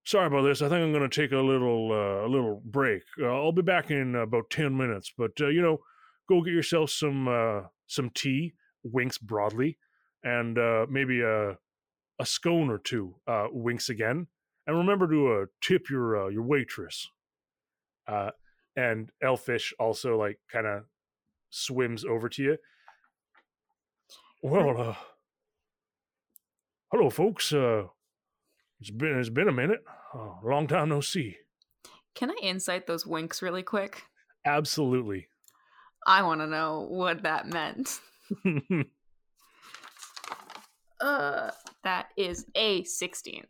sorry 0.04 0.26
about 0.26 0.42
this 0.42 0.62
i 0.62 0.68
think 0.68 0.82
i'm 0.82 0.92
going 0.92 1.08
to 1.08 1.22
take 1.22 1.32
a 1.32 1.36
little 1.36 1.92
uh, 1.92 2.26
a 2.26 2.28
little 2.28 2.62
break 2.64 3.02
uh, 3.20 3.26
i'll 3.26 3.52
be 3.52 3.62
back 3.62 3.90
in 3.90 4.14
about 4.14 4.50
10 4.50 4.76
minutes 4.76 5.12
but 5.16 5.32
uh, 5.40 5.48
you 5.48 5.60
know 5.60 5.78
go 6.28 6.42
get 6.42 6.54
yourself 6.54 6.90
some 6.90 7.28
uh 7.28 7.60
some 7.86 8.10
tea 8.14 8.54
winks 8.82 9.18
broadly 9.18 9.76
and 10.24 10.58
uh 10.58 10.86
maybe 10.88 11.22
a 11.22 11.58
a 12.18 12.26
scone 12.26 12.70
or 12.70 12.78
two. 12.78 13.14
Uh, 13.26 13.46
winks 13.50 13.88
again, 13.88 14.26
and 14.66 14.76
remember 14.76 15.08
to 15.08 15.32
uh, 15.32 15.46
tip 15.60 15.88
your 15.90 16.26
uh, 16.26 16.28
your 16.28 16.42
waitress. 16.42 17.08
Uh, 18.06 18.30
and 18.76 19.10
Elfish 19.22 19.74
also 19.78 20.16
like 20.16 20.38
kind 20.50 20.66
of 20.66 20.84
swims 21.50 22.04
over 22.04 22.28
to 22.28 22.42
you. 22.42 22.56
Well, 24.42 24.80
uh, 24.80 24.94
hello, 26.90 27.10
folks. 27.10 27.52
Uh, 27.52 27.84
it's 28.80 28.90
been 28.90 29.18
it's 29.18 29.28
been 29.28 29.48
a 29.48 29.52
minute. 29.52 29.80
Uh, 30.14 30.34
long 30.44 30.66
time 30.66 30.88
no 30.88 31.00
see. 31.00 31.36
Can 32.14 32.30
I 32.30 32.36
insight 32.42 32.86
those 32.86 33.06
winks 33.06 33.42
really 33.42 33.62
quick? 33.62 34.02
Absolutely. 34.44 35.28
I 36.06 36.22
want 36.22 36.40
to 36.40 36.46
know 36.46 36.86
what 36.88 37.22
that 37.22 37.46
meant. 37.46 38.00
Uh, 41.00 41.50
that 41.84 42.08
is 42.16 42.46
a 42.54 42.82
16. 42.84 43.44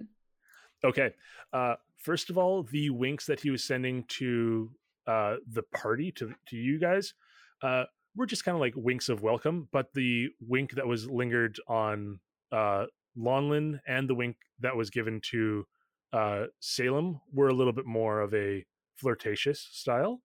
okay. 0.84 1.10
Uh, 1.52 1.74
first 1.96 2.30
of 2.30 2.38
all, 2.38 2.62
the 2.64 2.90
winks 2.90 3.26
that 3.26 3.40
he 3.40 3.50
was 3.50 3.64
sending 3.64 4.04
to 4.04 4.70
uh, 5.06 5.36
the 5.50 5.62
party 5.74 6.12
to 6.12 6.34
to 6.46 6.56
you 6.56 6.78
guys 6.78 7.14
uh, 7.62 7.84
were 8.14 8.26
just 8.26 8.44
kind 8.44 8.54
of 8.54 8.60
like 8.60 8.74
winks 8.76 9.08
of 9.08 9.22
welcome. 9.22 9.68
But 9.72 9.92
the 9.94 10.28
wink 10.46 10.72
that 10.72 10.86
was 10.86 11.08
lingered 11.08 11.58
on 11.66 12.20
uh, 12.52 12.86
Lonlin 13.16 13.80
and 13.86 14.08
the 14.08 14.14
wink 14.14 14.36
that 14.60 14.76
was 14.76 14.90
given 14.90 15.20
to 15.30 15.66
uh, 16.12 16.44
Salem 16.60 17.20
were 17.32 17.48
a 17.48 17.54
little 17.54 17.72
bit 17.72 17.86
more 17.86 18.20
of 18.20 18.34
a 18.34 18.64
flirtatious 18.96 19.66
style. 19.72 20.20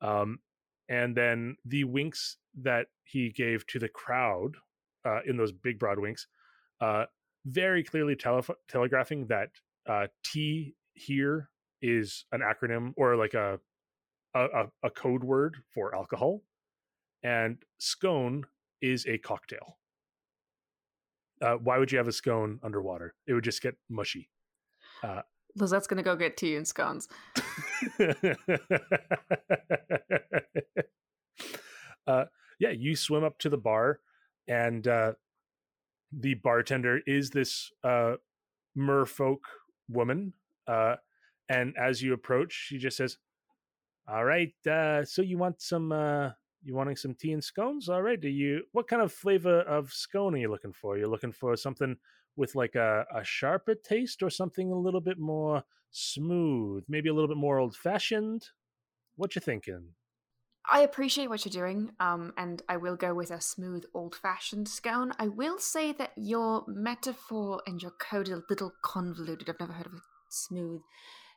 Um, 0.00 0.40
and 0.88 1.16
then 1.16 1.56
the 1.64 1.84
winks 1.84 2.36
that 2.62 2.86
he 3.04 3.30
gave 3.30 3.66
to 3.68 3.78
the 3.78 3.88
crowd 3.88 4.56
uh, 5.04 5.20
in 5.26 5.36
those 5.36 5.52
big 5.52 5.78
broad 5.78 5.98
winks, 5.98 6.26
uh, 6.80 7.04
very 7.46 7.82
clearly 7.82 8.16
tele- 8.16 8.42
telegraphing 8.68 9.26
that 9.26 9.50
uh, 9.88 10.06
T 10.24 10.74
here 10.94 11.50
is 11.80 12.24
an 12.32 12.40
acronym 12.40 12.92
or 12.96 13.16
like 13.16 13.34
a, 13.34 13.58
a 14.34 14.66
a- 14.82 14.90
code 14.90 15.24
word 15.24 15.56
for 15.72 15.94
alcohol, 15.94 16.42
and 17.22 17.58
scone 17.78 18.44
is 18.80 19.06
a 19.06 19.18
cocktail. 19.18 19.78
Uh, 21.40 21.54
why 21.54 21.78
would 21.78 21.92
you 21.92 21.98
have 21.98 22.08
a 22.08 22.12
scone 22.12 22.58
underwater? 22.62 23.14
It 23.26 23.32
would 23.32 23.44
just 23.44 23.62
get 23.62 23.76
mushy. 23.88 24.28
Uh, 25.02 25.22
Lizette's 25.56 25.86
gonna 25.86 26.02
go 26.02 26.16
get 26.16 26.36
tea 26.36 26.56
and 26.56 26.66
scones. 26.66 27.08
uh, 32.06 32.24
yeah, 32.58 32.70
you 32.70 32.96
swim 32.96 33.24
up 33.24 33.38
to 33.38 33.48
the 33.48 33.56
bar, 33.56 34.00
and 34.46 34.86
uh, 34.86 35.12
the 36.12 36.34
bartender 36.34 37.00
is 37.06 37.30
this 37.30 37.70
uh, 37.84 38.14
merfolk 38.76 39.40
woman. 39.88 40.32
Uh, 40.66 40.96
and 41.48 41.74
as 41.80 42.02
you 42.02 42.12
approach, 42.12 42.52
she 42.52 42.78
just 42.78 42.96
says, 42.96 43.18
"All 44.06 44.24
right, 44.24 44.52
uh, 44.66 45.04
so 45.04 45.22
you 45.22 45.38
want 45.38 45.60
some? 45.60 45.92
Uh, 45.92 46.30
you 46.62 46.74
wanting 46.74 46.96
some 46.96 47.14
tea 47.14 47.32
and 47.32 47.42
scones? 47.42 47.88
All 47.88 48.02
right. 48.02 48.20
Do 48.20 48.28
you? 48.28 48.62
What 48.72 48.88
kind 48.88 49.02
of 49.02 49.12
flavor 49.12 49.60
of 49.60 49.92
scone 49.92 50.34
are 50.34 50.38
you 50.38 50.50
looking 50.50 50.72
for? 50.72 50.98
You're 50.98 51.08
looking 51.08 51.32
for 51.32 51.56
something 51.56 51.96
with 52.36 52.54
like 52.54 52.74
a, 52.74 53.04
a 53.14 53.24
sharper 53.24 53.74
taste, 53.74 54.22
or 54.22 54.30
something 54.30 54.70
a 54.70 54.78
little 54.78 55.00
bit 55.00 55.18
more 55.18 55.64
smooth, 55.90 56.84
maybe 56.88 57.08
a 57.08 57.14
little 57.14 57.28
bit 57.28 57.36
more 57.36 57.58
old 57.58 57.76
fashioned? 57.76 58.48
What 59.16 59.34
you 59.34 59.40
thinking?" 59.40 59.94
I 60.70 60.80
appreciate 60.80 61.28
what 61.28 61.44
you're 61.44 61.62
doing, 61.64 61.92
um, 61.98 62.34
and 62.36 62.62
I 62.68 62.76
will 62.76 62.96
go 62.96 63.14
with 63.14 63.30
a 63.30 63.40
smooth, 63.40 63.84
old-fashioned 63.94 64.68
scone. 64.68 65.12
I 65.18 65.28
will 65.28 65.58
say 65.58 65.92
that 65.92 66.12
your 66.16 66.64
metaphor 66.68 67.62
and 67.66 67.80
your 67.80 67.92
code 67.92 68.28
are 68.28 68.36
a 68.36 68.42
little 68.50 68.72
convoluted. 68.82 69.48
I've 69.48 69.60
never 69.60 69.72
heard 69.72 69.86
of 69.86 69.94
a 69.94 70.00
smooth 70.28 70.82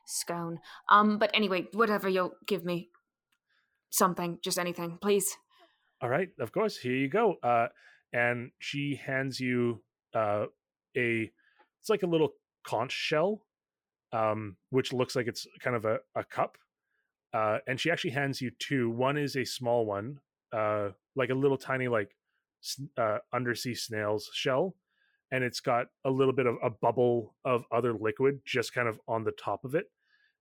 scone. 0.04 0.58
Um, 0.88 1.18
but 1.18 1.30
anyway, 1.32 1.68
whatever 1.72 2.08
you'll 2.08 2.34
give 2.46 2.64
me, 2.64 2.90
something, 3.88 4.38
just 4.42 4.58
anything, 4.58 4.98
please. 5.00 5.36
All 6.02 6.08
right, 6.08 6.28
of 6.38 6.52
course. 6.52 6.76
Here 6.76 6.96
you 6.96 7.08
go. 7.08 7.36
Uh, 7.42 7.68
and 8.12 8.50
she 8.58 9.00
hands 9.02 9.40
you 9.40 9.82
uh, 10.14 10.46
a. 10.96 11.30
It's 11.80 11.88
like 11.88 12.02
a 12.02 12.06
little 12.06 12.34
conch 12.64 12.92
shell, 12.92 13.42
um, 14.12 14.56
which 14.70 14.92
looks 14.92 15.16
like 15.16 15.26
it's 15.26 15.46
kind 15.60 15.74
of 15.74 15.84
a, 15.84 15.98
a 16.14 16.22
cup. 16.22 16.58
Uh, 17.32 17.58
and 17.66 17.80
she 17.80 17.90
actually 17.90 18.10
hands 18.10 18.40
you 18.40 18.50
two. 18.58 18.90
One 18.90 19.16
is 19.16 19.36
a 19.36 19.44
small 19.44 19.86
one, 19.86 20.18
uh, 20.52 20.90
like 21.16 21.30
a 21.30 21.34
little 21.34 21.56
tiny 21.56 21.88
like 21.88 22.14
uh, 22.98 23.18
undersea 23.32 23.74
snail's 23.74 24.30
shell, 24.34 24.76
and 25.30 25.42
it's 25.42 25.60
got 25.60 25.86
a 26.04 26.10
little 26.10 26.34
bit 26.34 26.46
of 26.46 26.56
a 26.62 26.70
bubble 26.70 27.34
of 27.44 27.64
other 27.72 27.94
liquid 27.94 28.40
just 28.44 28.74
kind 28.74 28.88
of 28.88 29.00
on 29.08 29.24
the 29.24 29.32
top 29.32 29.64
of 29.64 29.74
it. 29.74 29.86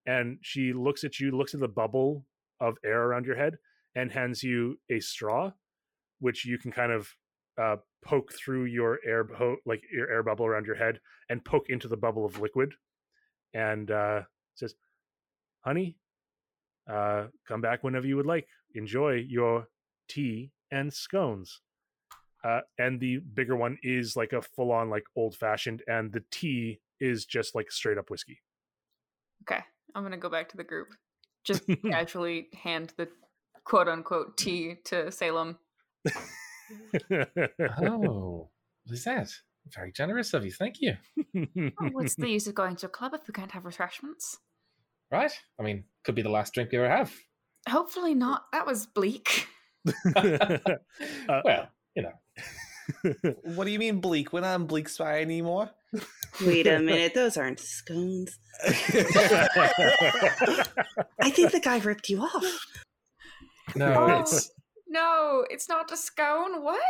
And 0.06 0.40
she 0.42 0.74
looks 0.74 1.04
at 1.04 1.20
you, 1.20 1.32
looks 1.32 1.54
at 1.54 1.60
the 1.60 1.68
bubble 1.68 2.26
of 2.60 2.78
air 2.84 3.04
around 3.04 3.26
your 3.26 3.36
head, 3.38 3.58
and 3.96 4.12
hands 4.12 4.44
you 4.44 4.78
a 4.90 5.00
straw, 5.00 5.52
which 6.20 6.46
you 6.46 6.58
can 6.58 6.72
kind 6.72 6.92
of 6.92 7.16
uh, 7.58 7.78
poke 8.04 8.34
through 8.34 8.66
your 8.66 9.00
air 9.06 9.28
like 9.66 9.84
your 9.92 10.10
air 10.10 10.24
bubble 10.24 10.46
around 10.46 10.66
your 10.66 10.76
head 10.76 11.00
and 11.30 11.46
poke 11.46 11.70
into 11.70 11.88
the 11.88 11.98
bubble 11.98 12.26
of 12.26 12.42
liquid, 12.42 12.74
and 13.54 13.92
uh, 13.92 14.22
says, 14.56 14.76
"Honey, 15.62 15.98
uh, 16.92 17.28
come 17.48 17.62
back 17.62 17.84
whenever 17.84 18.08
you 18.08 18.18
would 18.18 18.26
like. 18.26 18.48
Enjoy 18.76 19.14
your 19.28 19.68
tea 20.08 20.52
and 20.72 20.94
scones." 20.94 21.62
Uh, 22.44 22.62
and 22.80 23.00
the 23.00 23.18
bigger 23.18 23.56
one 23.56 23.78
is 23.84 24.16
like 24.16 24.34
a 24.34 24.42
full-on 24.42 24.90
like 24.90 25.04
old-fashioned, 25.16 25.84
and 25.88 26.12
the 26.12 26.24
tea 26.32 26.80
is 27.00 27.26
just 27.26 27.54
like 27.56 27.72
straight 27.72 27.98
up 27.98 28.10
whiskey. 28.10 28.42
Okay, 29.44 29.64
I'm 29.96 30.04
gonna 30.04 30.18
go 30.18 30.30
back 30.30 30.50
to 30.50 30.58
the 30.58 30.64
group. 30.64 30.88
Just 31.44 31.64
casually 31.90 32.50
hand 32.54 32.94
the 32.98 33.08
quote-unquote 33.64 34.38
tea 34.38 34.76
to 34.86 35.12
Salem. 35.12 35.58
Oh, 37.82 38.50
what 38.86 38.94
is 38.94 39.04
that? 39.04 39.30
Very 39.74 39.92
generous 39.92 40.34
of 40.34 40.44
you. 40.44 40.52
Thank 40.52 40.82
you. 40.82 40.96
Oh, 41.36 41.90
what's 41.92 42.16
the 42.16 42.30
use 42.30 42.48
of 42.48 42.56
going 42.56 42.76
to 42.78 42.88
a 42.88 42.90
club 42.90 43.14
if 43.14 43.28
we 43.28 43.34
can't 43.34 43.52
have 43.52 43.66
refreshments? 43.66 44.40
Right? 45.12 45.32
I 45.60 45.64
mean, 45.64 45.84
could 46.04 46.16
be 46.16 46.22
the 46.22 46.30
last 46.30 46.54
drink 46.54 46.72
you 46.72 46.84
ever 46.84 46.96
have. 46.96 47.14
Hopefully 47.70 48.16
not. 48.16 48.46
That 48.54 48.66
was 48.66 48.86
bleak. 48.86 49.48
Uh, 50.16 51.42
well, 51.44 51.68
you 51.96 52.04
know. 52.04 52.14
What 53.56 53.66
do 53.66 53.72
you 53.72 53.80
mean 53.80 54.00
bleak? 54.02 54.34
We're 54.34 54.42
not 54.42 54.56
on 54.56 54.68
Bleakspire 54.68 55.22
anymore. 55.22 55.70
Wait 56.46 56.68
a 56.68 56.80
minute, 56.80 57.14
those 57.14 57.38
aren't 57.38 57.60
scones. 57.60 58.38
I 58.68 58.72
think 61.32 61.52
the 61.52 61.60
guy 61.64 61.78
ripped 61.80 62.10
you 62.10 62.22
off. 62.22 62.66
No, 63.76 63.94
Oh. 63.94 64.20
it's 64.22 64.52
No, 64.88 65.46
it's 65.50 65.70
not 65.70 65.92
a 65.92 65.98
scone. 65.98 66.64
What? 66.64 66.82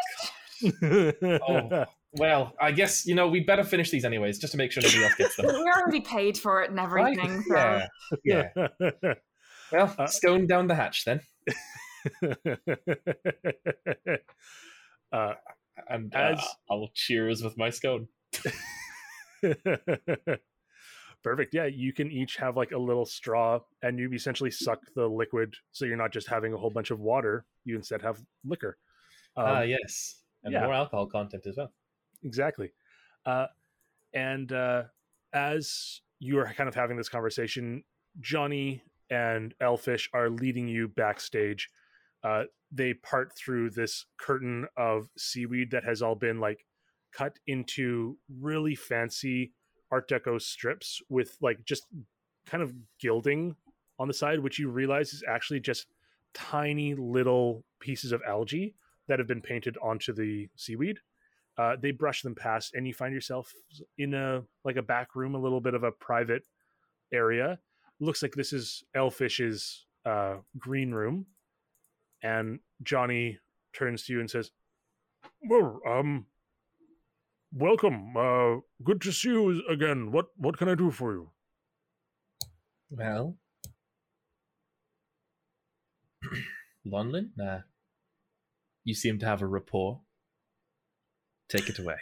oh 1.31 1.85
well. 2.13 2.53
I 2.59 2.71
guess 2.71 3.05
you 3.05 3.15
know 3.15 3.27
we 3.27 3.39
better 3.41 3.63
finish 3.63 3.89
these 3.91 4.05
anyways, 4.05 4.39
just 4.39 4.51
to 4.51 4.57
make 4.57 4.71
sure 4.71 4.83
nobody 4.83 5.03
else 5.03 5.15
gets 5.15 5.35
them. 5.35 5.45
we 5.49 5.71
already 5.71 6.01
paid 6.01 6.37
for 6.37 6.61
it 6.63 6.69
and 6.71 6.79
Right? 6.91 7.17
everything. 7.17 7.41
so- 7.43 7.81
Yeah, 8.23 8.49
yeah. 8.59 9.13
Well, 9.71 9.95
Uh, 9.97 10.05
scone 10.05 10.47
down 10.47 10.67
the 10.67 10.75
hatch 10.75 11.05
then, 11.05 11.21
uh, 15.13 15.33
and 15.89 16.13
uh, 16.13 16.35
I'll 16.69 16.89
cheers 16.93 17.41
with 17.41 17.57
my 17.57 17.69
scone. 17.69 18.09
Perfect. 21.23 21.53
Yeah, 21.53 21.65
you 21.67 21.93
can 21.93 22.11
each 22.11 22.37
have 22.37 22.57
like 22.57 22.71
a 22.71 22.77
little 22.77 23.05
straw, 23.05 23.59
and 23.83 23.99
you 23.99 24.11
essentially 24.11 24.49
suck 24.51 24.79
the 24.95 25.07
liquid, 25.07 25.53
so 25.71 25.85
you're 25.85 25.95
not 25.95 26.11
just 26.11 26.27
having 26.27 26.53
a 26.53 26.57
whole 26.57 26.71
bunch 26.71 26.89
of 26.91 26.99
water. 26.99 27.45
You 27.63 27.75
instead 27.75 28.01
have 28.01 28.19
liquor. 28.43 28.77
Um, 29.37 29.45
Ah, 29.47 29.61
yes, 29.61 30.21
and 30.43 30.51
yeah. 30.51 30.65
more 30.65 30.73
alcohol 30.73 31.05
content 31.05 31.45
as 31.45 31.55
well. 31.57 31.71
Exactly. 32.23 32.71
Uh, 33.25 33.47
and 34.13 34.51
uh, 34.51 34.83
as 35.33 36.01
you 36.19 36.39
are 36.39 36.53
kind 36.53 36.67
of 36.67 36.75
having 36.75 36.97
this 36.97 37.09
conversation, 37.09 37.83
Johnny 38.19 38.83
and 39.09 39.53
Elfish 39.59 40.09
are 40.13 40.29
leading 40.29 40.67
you 40.67 40.87
backstage. 40.87 41.69
Uh, 42.23 42.43
they 42.71 42.93
part 42.93 43.35
through 43.35 43.69
this 43.69 44.05
curtain 44.17 44.67
of 44.77 45.09
seaweed 45.17 45.71
that 45.71 45.83
has 45.83 46.01
all 46.01 46.15
been 46.15 46.39
like 46.39 46.65
cut 47.11 47.37
into 47.47 48.17
really 48.39 48.75
fancy 48.75 49.51
Art 49.91 50.07
Deco 50.07 50.41
strips 50.41 51.01
with 51.09 51.37
like 51.41 51.65
just 51.65 51.85
kind 52.45 52.63
of 52.63 52.73
gilding 52.99 53.55
on 53.99 54.07
the 54.07 54.13
side, 54.13 54.39
which 54.39 54.59
you 54.59 54.69
realize 54.69 55.13
is 55.13 55.23
actually 55.27 55.59
just 55.59 55.87
tiny 56.33 56.95
little 56.95 57.63
pieces 57.79 58.11
of 58.11 58.21
algae 58.25 58.73
that 59.07 59.19
have 59.19 59.27
been 59.27 59.41
painted 59.41 59.77
onto 59.81 60.13
the 60.13 60.47
seaweed 60.55 60.99
uh, 61.57 61.75
they 61.81 61.91
brush 61.91 62.21
them 62.21 62.35
past 62.35 62.73
and 62.73 62.87
you 62.87 62.93
find 62.93 63.13
yourself 63.13 63.51
in 63.97 64.13
a 64.13 64.41
like 64.63 64.77
a 64.77 64.81
back 64.81 65.15
room 65.15 65.35
a 65.35 65.39
little 65.39 65.61
bit 65.61 65.73
of 65.73 65.83
a 65.83 65.91
private 65.91 66.43
area 67.13 67.59
looks 67.99 68.21
like 68.21 68.33
this 68.33 68.53
is 68.53 68.83
elfish's 68.95 69.85
uh, 70.05 70.35
green 70.57 70.91
room 70.91 71.25
and 72.23 72.59
johnny 72.83 73.37
turns 73.73 74.03
to 74.03 74.13
you 74.13 74.19
and 74.19 74.29
says 74.29 74.51
well 75.49 75.79
um 75.87 76.25
welcome. 77.53 78.15
Uh, 78.15 78.57
good 78.83 79.01
to 79.01 79.11
see 79.11 79.29
you 79.29 79.61
again. 79.69 80.11
What 80.11 80.27
what 80.37 80.57
can 80.57 80.69
I 80.69 80.75
do 80.75 80.91
for 80.91 81.13
you? 81.13 81.29
Well, 82.89 83.37
Lonlin, 86.87 87.29
uh, 87.41 87.59
you 88.83 88.93
seem 88.93 89.19
to 89.19 89.25
have 89.25 89.41
a 89.41 89.47
rapport. 89.47 90.01
Take 91.51 91.67
it 91.69 91.79
away, 91.79 91.97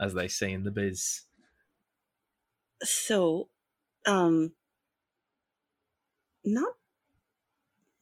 as 0.00 0.12
they 0.12 0.26
say 0.26 0.52
in 0.52 0.64
the 0.64 0.72
biz. 0.72 1.22
So, 2.82 3.48
um, 4.06 4.52
not. 6.44 6.74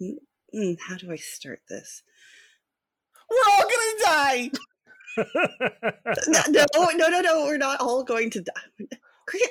mm, 0.02 0.76
How 0.88 0.96
do 0.96 1.12
I 1.12 1.16
start 1.16 1.60
this? 1.68 2.02
We're 3.30 3.52
all 3.52 3.62
gonna 3.62 4.04
die. 4.04 4.50
No, 5.16 6.40
no, 6.48 6.64
no, 6.96 7.08
no, 7.08 7.20
no. 7.20 7.44
We're 7.44 7.56
not 7.56 7.80
all 7.80 8.02
going 8.02 8.30
to 8.30 8.40
die. 8.40 8.52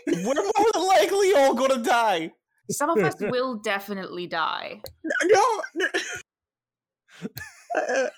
We're 0.08 0.24
more 0.24 0.34
than 0.74 0.88
likely 0.88 1.34
all 1.36 1.54
gonna 1.54 1.82
die. 1.82 2.32
Some 2.70 2.90
of 2.90 2.98
us 3.02 3.16
will 3.22 3.56
definitely 3.56 4.28
die. 4.28 4.82
No, 5.24 5.62
no. 5.76 5.86
Uh, 7.76 8.10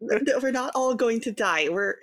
no, 0.00 0.38
we're 0.42 0.50
not 0.50 0.72
all 0.74 0.94
going 0.94 1.20
to 1.20 1.30
die. 1.32 1.68
We're. 1.70 1.96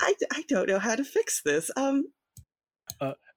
I, 0.00 0.14
I 0.32 0.42
don't 0.48 0.68
know 0.68 0.78
how 0.78 0.96
to 0.96 1.04
fix 1.04 1.42
this. 1.42 1.70
Um, 1.76 2.06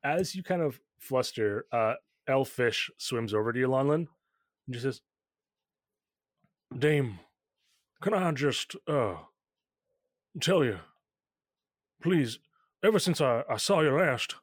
As 0.04 0.36
you 0.36 0.44
kind 0.44 0.62
of 0.62 0.80
fluster, 0.98 1.66
uh, 1.72 1.94
Elfish 2.28 2.90
swims 2.98 3.34
over 3.34 3.54
to 3.54 3.60
you, 3.60 3.68
Lonlin, 3.68 4.08
and 4.68 4.74
just 4.74 4.84
says, 4.84 5.02
"Dame, 6.78 7.20
can 8.02 8.14
I 8.14 8.32
just 8.32 8.76
uh 8.88 9.16
tell 10.42 10.64
you, 10.64 10.80
please? 12.02 12.40
Ever 12.84 13.00
since 13.00 13.22
I, 13.22 13.44
I 13.50 13.58
saw 13.58 13.82
you 13.82 13.92
last, 13.92 14.36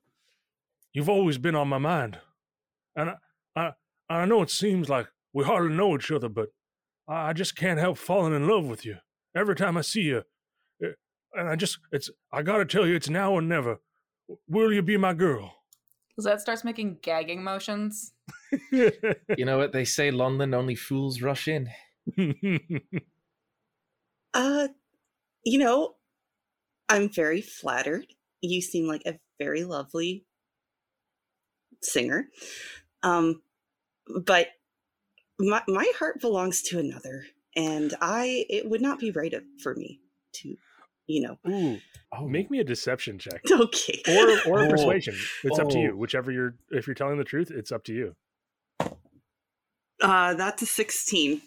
you've 0.95 1.11
always 1.11 1.37
been 1.37 1.55
on 1.55 1.69
my 1.69 1.79
mind, 1.79 2.19
and 2.97 3.11
I, 3.11 3.17
I 3.57 3.73
I 4.09 4.25
know 4.25 4.43
it 4.43 4.51
seems 4.51 4.89
like 4.89 5.09
we 5.33 5.45
hardly 5.45 5.75
know 5.75 5.95
each 5.95 6.11
other, 6.11 6.29
but 6.29 6.49
I 7.09 7.33
just 7.33 7.57
can't 7.57 7.79
help 7.79 7.99
falling 7.99 8.35
in 8.35 8.47
love 8.49 8.67
with 8.67 8.85
you 8.85 8.99
every 9.35 9.55
time 9.57 9.77
I 9.77 9.83
see 9.83 10.03
you. 10.03 10.23
And 11.35 11.49
I 11.49 11.57
just, 11.57 11.79
it's, 11.93 12.11
I 12.33 12.43
gotta 12.43 12.65
tell 12.65 12.87
you, 12.87 12.95
it's 12.95 13.09
now 13.09 13.33
or 13.33 13.43
never. 13.43 13.81
Will 14.49 14.73
you 14.73 14.83
be 14.83 14.97
my 14.97 15.15
girl? 15.15 15.55
Lizette 16.17 16.41
starts 16.41 16.65
making 16.65 16.99
gagging 17.03 17.43
motions. 17.43 18.13
You 18.73 19.45
know 19.45 19.59
what 19.59 19.73
they 19.73 19.85
say, 19.85 20.11
Lonlin 20.11 20.55
only 20.55 20.75
fools 20.75 21.23
rush 21.23 21.49
in. 21.49 21.69
uh, 24.35 24.69
you 25.45 25.59
know, 25.59 25.95
I'm 26.89 27.09
very 27.09 27.41
flattered. 27.41 28.07
You 28.41 28.61
seem 28.61 28.87
like 28.87 29.03
a 29.07 29.19
very 29.39 29.65
lovely 29.65 30.25
singer. 31.83 32.29
Um, 33.03 33.43
but 34.25 34.49
my 35.39 35.63
my 35.69 35.91
heart 35.99 36.21
belongs 36.21 36.63
to 36.63 36.79
another, 36.79 37.25
and 37.57 37.95
I 38.01 38.45
it 38.51 38.69
would 38.69 38.83
not 38.83 38.99
be 38.99 39.11
right 39.11 39.35
for 39.63 39.75
me 39.75 40.01
to, 40.35 40.57
you 41.11 41.23
know. 41.23 41.39
Ooh, 41.51 41.79
Oh, 42.13 42.27
make 42.27 42.51
me 42.51 42.59
a 42.61 42.65
deception 42.65 43.19
check. 43.19 43.41
Okay. 43.51 44.03
or 44.09 44.53
or 44.53 44.65
a 44.65 44.67
Oh. 44.67 44.71
persuasion. 44.71 45.15
It's 45.45 45.59
up 45.59 45.69
to 45.71 45.79
you. 45.79 45.93
Oh. 45.93 45.97
Whichever 45.97 46.31
you're 46.33 46.55
if 46.71 46.87
you're 46.87 46.95
telling 46.95 47.19
the 47.19 47.25
truth, 47.25 47.51
it's 47.51 47.71
up 47.73 47.85
to 47.85 47.93
you. 47.93 48.17
Uh, 50.03 50.35
that's 50.35 50.63
a 50.63 50.67
sixteen. 50.67 51.43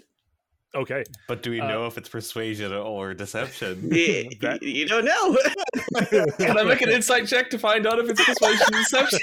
Okay. 0.75 1.03
But 1.27 1.43
do 1.43 1.51
we 1.51 1.59
Uh, 1.59 1.67
know 1.67 1.85
if 1.85 1.97
it's 1.99 2.09
persuasion 2.09 2.73
or 2.73 3.13
deception? 3.13 3.89
Y- 3.91 4.27
That- 4.41 4.63
you 4.63 4.87
don't 4.87 5.05
know. 5.05 5.37
Can 6.39 6.57
I 6.57 6.63
make 6.63 6.81
an 6.81 6.89
insight 6.89 7.27
check 7.27 7.49
to 7.51 7.59
find 7.59 7.85
out 7.85 7.99
if 7.99 8.09
it's 8.09 8.23
persuasion 8.23 8.65
and 8.73 8.83
deception? 8.83 9.19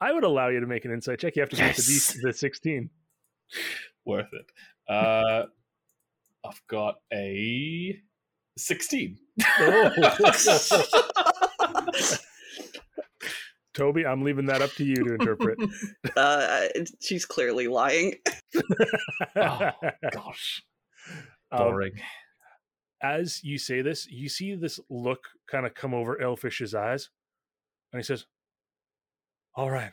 I 0.00 0.12
would 0.12 0.24
allow 0.24 0.48
you 0.48 0.60
to 0.60 0.66
make 0.66 0.84
an 0.86 0.90
insight 0.92 1.18
check. 1.18 1.36
You 1.36 1.42
have 1.42 1.50
to 1.50 1.56
beat 1.56 1.76
the, 1.76 1.82
Yes. 1.92 2.16
The 2.22 2.32
16. 2.32 2.88
Worth 4.06 4.28
it. 4.32 4.46
Uh, 4.90 5.44
I've 6.44 6.62
got 6.66 6.96
a 7.12 8.00
16. 8.58 9.18
Toby, 13.74 14.04
I'm 14.04 14.22
leaving 14.22 14.46
that 14.46 14.60
up 14.60 14.70
to 14.72 14.84
you 14.84 14.96
to 14.96 15.14
interpret. 15.14 15.58
uh, 16.16 16.60
she's 17.00 17.24
clearly 17.24 17.68
lying. 17.68 18.16
Oh, 19.34 19.70
Gosh, 20.12 20.62
Um, 21.50 21.58
boring. 21.70 21.92
as 23.02 23.42
you 23.42 23.56
say 23.56 23.80
this, 23.80 24.06
you 24.10 24.28
see 24.28 24.54
this 24.54 24.78
look 24.90 25.20
kind 25.50 25.64
of 25.64 25.72
come 25.74 25.94
over 25.94 26.16
Elfish's 26.20 26.74
eyes, 26.74 27.08
and 27.92 28.00
he 28.00 28.04
says, 28.04 28.26
All 29.54 29.70
right, 29.70 29.92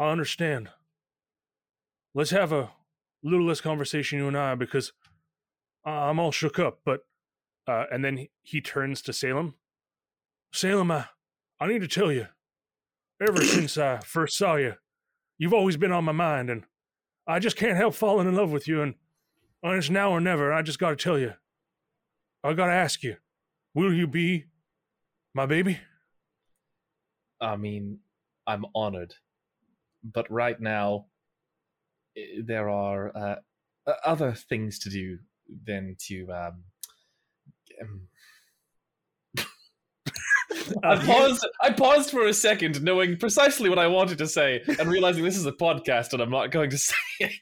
I 0.00 0.08
understand. 0.10 0.70
Let's 2.16 2.30
have 2.30 2.50
a 2.52 2.70
little 3.22 3.46
less 3.46 3.60
conversation, 3.60 4.18
you 4.18 4.26
and 4.28 4.36
I, 4.36 4.56
because 4.56 4.92
I- 5.84 6.08
I'm 6.08 6.18
all 6.18 6.32
shook 6.32 6.58
up. 6.58 6.80
But, 6.84 7.00
uh, 7.66 7.84
and 7.92 8.04
then 8.04 8.28
he, 8.42 8.60
turns 8.60 9.02
to 9.02 9.12
Salem. 9.12 9.54
Salem, 10.52 10.90
I, 10.90 11.06
I 11.60 11.66
need 11.66 11.80
to 11.82 11.88
tell 11.88 12.12
you, 12.12 12.28
ever 13.20 13.42
since 13.44 13.78
I 13.78 13.98
first 13.98 14.36
saw 14.36 14.56
you, 14.56 14.74
you've 15.38 15.54
always 15.54 15.76
been 15.76 15.92
on 15.92 16.04
my 16.04 16.12
mind, 16.12 16.50
and 16.50 16.64
I 17.26 17.38
just 17.38 17.56
can't 17.56 17.76
help 17.76 17.94
falling 17.94 18.28
in 18.28 18.36
love 18.36 18.52
with 18.52 18.68
you, 18.68 18.82
and, 18.82 18.94
and 19.62 19.76
it's 19.76 19.90
now 19.90 20.10
or 20.10 20.20
never. 20.20 20.52
I 20.52 20.62
just 20.62 20.78
got 20.78 20.90
to 20.90 20.96
tell 20.96 21.18
you, 21.18 21.34
I 22.44 22.52
gotta 22.52 22.74
ask 22.74 23.02
you, 23.02 23.16
will 23.74 23.92
you 23.92 24.06
be 24.06 24.44
my 25.34 25.46
baby? 25.46 25.80
I 27.40 27.56
mean, 27.56 28.00
I'm 28.46 28.66
honored, 28.74 29.14
but 30.04 30.30
right 30.30 30.60
now 30.60 31.06
there 32.42 32.68
are 32.68 33.16
uh, 33.16 33.36
other 34.04 34.34
things 34.34 34.78
to 34.80 34.90
do 34.90 35.18
than 35.64 35.96
to. 36.06 36.26
Um, 36.32 36.64
um, 37.80 38.08
I 40.82 40.96
paused. 40.96 41.46
I 41.60 41.70
paused 41.70 42.10
for 42.10 42.26
a 42.26 42.34
second, 42.34 42.82
knowing 42.82 43.16
precisely 43.16 43.68
what 43.68 43.78
I 43.78 43.86
wanted 43.86 44.18
to 44.18 44.26
say, 44.26 44.62
and 44.78 44.88
realizing 44.88 45.24
this 45.24 45.36
is 45.36 45.46
a 45.46 45.52
podcast 45.52 46.12
and 46.12 46.22
I'm 46.22 46.30
not 46.30 46.50
going 46.50 46.70
to 46.70 46.78
say 46.90 46.94
it. 47.20 47.40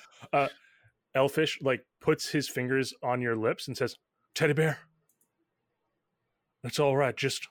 uh, 0.32 0.48
Elfish 1.14 1.58
like 1.62 1.84
puts 2.00 2.28
his 2.28 2.48
fingers 2.48 2.94
on 3.02 3.20
your 3.20 3.36
lips 3.36 3.68
and 3.68 3.76
says, 3.76 3.96
"Teddy 4.34 4.52
bear, 4.52 4.78
it's 6.64 6.78
all 6.78 6.96
right. 6.96 7.16
Just 7.16 7.48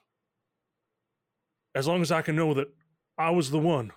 as 1.74 1.86
long 1.86 2.02
as 2.02 2.12
I 2.12 2.22
can 2.22 2.36
know 2.36 2.54
that 2.54 2.68
I 3.18 3.30
was 3.30 3.50
the 3.50 3.58
one, 3.58 3.92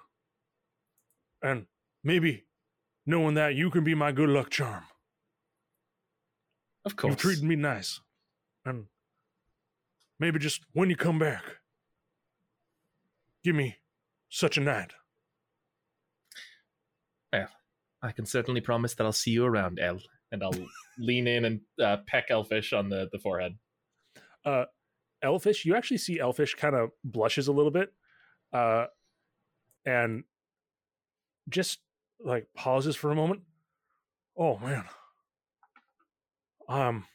and 1.41 1.65
maybe 2.03 2.45
knowing 3.05 3.35
that 3.35 3.55
you 3.55 3.69
can 3.69 3.83
be 3.83 3.95
my 3.95 4.11
good 4.11 4.29
luck 4.29 4.49
charm. 4.49 4.83
Of 6.85 6.95
course. 6.95 7.11
You've 7.11 7.19
treated 7.19 7.43
me 7.43 7.55
nice, 7.55 8.01
and 8.65 8.85
maybe 10.19 10.39
just 10.39 10.61
when 10.73 10.89
you 10.89 10.95
come 10.95 11.17
back, 11.19 11.43
give 13.43 13.55
me 13.55 13.77
such 14.29 14.57
a 14.57 14.61
night." 14.61 14.93
Well, 17.31 17.47
I 18.01 18.11
can 18.11 18.25
certainly 18.25 18.61
promise 18.61 18.93
that 18.95 19.03
I'll 19.05 19.11
see 19.13 19.31
you 19.31 19.45
around, 19.45 19.79
El, 19.79 19.99
and 20.31 20.43
I'll 20.43 20.53
lean 20.97 21.27
in 21.27 21.45
and 21.45 21.61
uh, 21.81 21.97
peck 22.05 22.25
Elfish 22.29 22.73
on 22.73 22.89
the, 22.89 23.07
the 23.11 23.19
forehead. 23.19 23.57
uh 24.45 24.65
elfish 25.23 25.63
you 25.63 25.73
actually 25.73 25.97
see 25.97 26.19
elfish 26.19 26.53
kind 26.55 26.75
of 26.75 26.89
blushes 27.05 27.47
a 27.47 27.51
little 27.53 27.71
bit 27.71 27.93
uh 28.51 28.85
and 29.85 30.25
just 31.47 31.79
like 32.23 32.47
pauses 32.55 32.95
for 32.95 33.11
a 33.11 33.15
moment. 33.15 33.41
Oh 34.37 34.57
man. 34.57 34.85
Um 36.67 37.05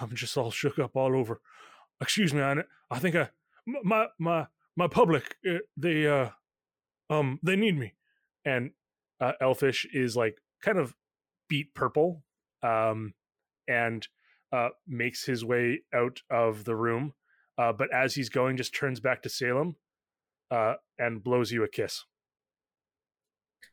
i'm 0.00 0.14
just 0.14 0.36
all 0.36 0.50
shook 0.50 0.78
up 0.78 0.96
all 0.96 1.16
over. 1.16 1.40
Excuse 2.00 2.34
me 2.34 2.42
i, 2.42 2.56
I 2.90 2.98
think 2.98 3.14
i 3.14 3.28
my 3.66 4.06
my 4.18 4.46
my 4.76 4.88
public 4.88 5.36
uh, 5.48 5.58
they 5.76 6.06
uh 6.06 6.30
um 7.10 7.38
they 7.42 7.56
need 7.56 7.78
me. 7.78 7.94
And 8.44 8.70
uh, 9.20 9.32
elfish 9.40 9.86
is 9.92 10.16
like 10.16 10.38
kind 10.62 10.78
of 10.78 10.94
beat 11.48 11.74
purple 11.74 12.22
um 12.62 13.14
and 13.68 14.06
uh, 14.52 14.68
makes 14.86 15.24
his 15.24 15.44
way 15.44 15.82
out 15.92 16.20
of 16.30 16.64
the 16.64 16.76
room, 16.76 17.14
uh, 17.58 17.72
but 17.72 17.92
as 17.92 18.14
he's 18.14 18.28
going, 18.28 18.56
just 18.56 18.74
turns 18.74 19.00
back 19.00 19.22
to 19.22 19.28
Salem 19.28 19.76
uh, 20.50 20.74
and 20.98 21.22
blows 21.22 21.52
you 21.52 21.64
a 21.64 21.68
kiss. 21.68 22.04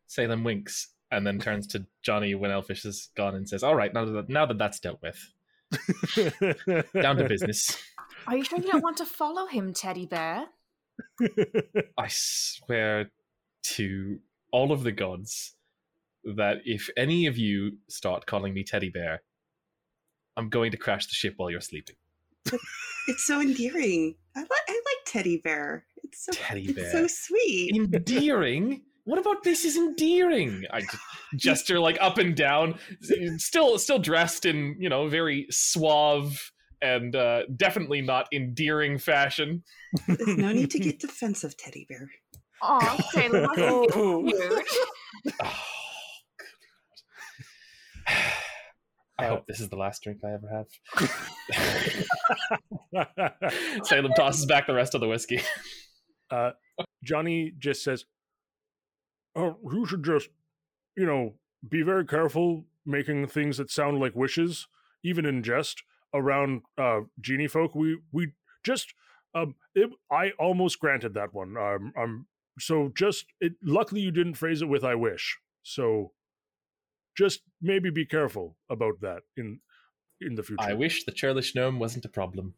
Salem 0.08 0.44
winks 0.44 0.90
and 1.12 1.26
then 1.26 1.40
turns 1.40 1.68
to 1.68 1.86
Johnny 2.04 2.36
when 2.36 2.52
Elfish 2.52 2.86
is 2.86 3.10
gone 3.16 3.36
and 3.36 3.48
says, 3.48 3.64
"All 3.64 3.76
right, 3.76 3.94
now 3.94 4.06
that 4.06 4.30
now 4.30 4.46
that 4.46 4.58
that's 4.58 4.80
dealt 4.80 5.00
with, 5.02 5.20
down 7.02 7.18
to 7.18 7.28
business." 7.28 7.78
Are 8.28 8.38
you 8.38 8.44
sure 8.44 8.60
you 8.60 8.72
don't 8.72 8.84
want 8.84 8.98
to 8.98 9.06
follow 9.06 9.48
him, 9.48 9.74
Teddy 9.74 10.06
Bear? 10.06 10.46
I 11.98 12.08
swear 12.10 13.12
to 13.64 14.20
all 14.52 14.72
of 14.72 14.84
the 14.84 14.92
gods 14.92 15.56
that 16.24 16.58
if 16.66 16.90
any 16.96 17.26
of 17.28 17.38
you 17.38 17.78
start 17.90 18.26
calling 18.26 18.54
me 18.54 18.64
teddy 18.64 18.90
bear, 18.90 19.24
I'm 20.38 20.50
going 20.50 20.72
to 20.72 20.78
crash 20.78 21.06
the 21.08 21.14
ship 21.14 21.34
while 21.38 21.50
you're 21.50 21.62
sleeping. 21.62 21.96
It's 23.06 23.26
so 23.26 23.42
endearing. 23.42 24.16
I 24.34 24.40
like 24.40 24.50
I 24.70 24.72
like 24.72 25.06
teddy 25.06 25.42
bear. 25.44 25.86
It's 26.04 26.24
so 26.24 26.32
Teddy 26.32 26.64
it's 26.70 26.74
bear. 26.74 26.90
so 26.90 27.08
sweet. 27.08 27.76
endearing. 27.76 28.82
What 29.06 29.20
about 29.20 29.44
this 29.44 29.66
is 29.66 29.76
endearing? 29.78 30.64
I 30.72 30.82
gesture 31.36 31.80
like 31.80 31.98
up 32.00 32.18
and 32.18 32.36
down, 32.36 32.80
still 33.38 33.78
still 33.78 34.00
dressed 34.00 34.46
in 34.46 34.76
you 34.80 34.88
know 34.90 35.08
very 35.10 35.48
suave 35.50 36.52
and 36.82 37.16
uh, 37.16 37.44
definitely 37.56 38.02
not 38.02 38.28
endearing 38.34 38.98
fashion. 38.98 39.64
There's 40.08 40.38
no 40.38 40.52
need 40.54 40.72
to 40.72 40.80
get 40.80 41.00
defensive, 41.08 41.56
teddy 41.58 41.86
bear. 41.90 42.10
Aw, 42.62 42.98
Salem, 43.12 43.48
I 43.52 43.56
think 43.56 43.96
Oh. 43.96 44.24
cute. 44.24 45.34
Oh, 45.42 45.60
I 49.20 49.26
Uh, 49.26 49.30
hope 49.30 49.46
this 49.48 49.60
is 49.60 49.70
the 49.70 49.76
last 49.76 50.02
drink 50.02 50.20
I 50.26 50.34
ever 50.34 50.50
have. 50.50 50.68
Salem 53.86 54.12
tosses 54.16 54.46
back 54.46 54.66
the 54.68 54.74
rest 54.74 54.96
of 54.96 55.02
the 55.02 55.08
whiskey. 55.08 55.40
Johnny 57.04 57.52
just 57.60 57.84
says, 57.84 58.06
"Oh, 59.36 59.58
you 59.72 59.86
should 59.86 60.04
just, 60.04 60.30
you 60.96 61.06
know, 61.06 61.34
be 61.68 61.82
very 61.82 62.06
careful 62.06 62.66
making 62.86 63.28
things 63.28 63.58
that 63.58 63.72
sound 63.72 64.00
like 64.00 64.16
wishes, 64.16 64.68
even 65.04 65.26
in 65.26 65.44
jest, 65.44 65.84
around 66.14 66.62
uh, 66.78 67.02
genie 67.20 67.48
folk. 67.48 67.76
We 67.76 68.00
we 68.12 68.34
just, 68.64 68.94
um, 69.34 69.56
it, 69.76 69.90
I 70.12 70.32
almost 70.40 70.80
granted 70.80 71.14
that 71.14 71.34
one. 71.34 71.58
Um, 71.58 71.94
um, 71.98 72.28
so 72.60 72.92
just, 72.96 73.26
it. 73.40 73.54
Luckily, 73.64 74.02
you 74.02 74.12
didn't 74.12 74.36
phrase 74.36 74.62
it 74.62 74.70
with 74.70 74.84
"I 74.84 74.96
wish." 74.96 75.40
So, 75.64 76.12
just 77.18 77.42
maybe 77.62 77.90
be 77.90 78.06
careful 78.06 78.58
about 78.70 79.02
that 79.02 79.24
in 79.38 79.60
in 80.22 80.36
the 80.36 80.44
future. 80.44 80.64
I 80.64 80.74
wish 80.74 81.06
the 81.06 81.12
churlish 81.12 81.56
gnome 81.56 81.80
wasn't 81.80 82.06
a 82.06 82.10
problem. 82.10 82.56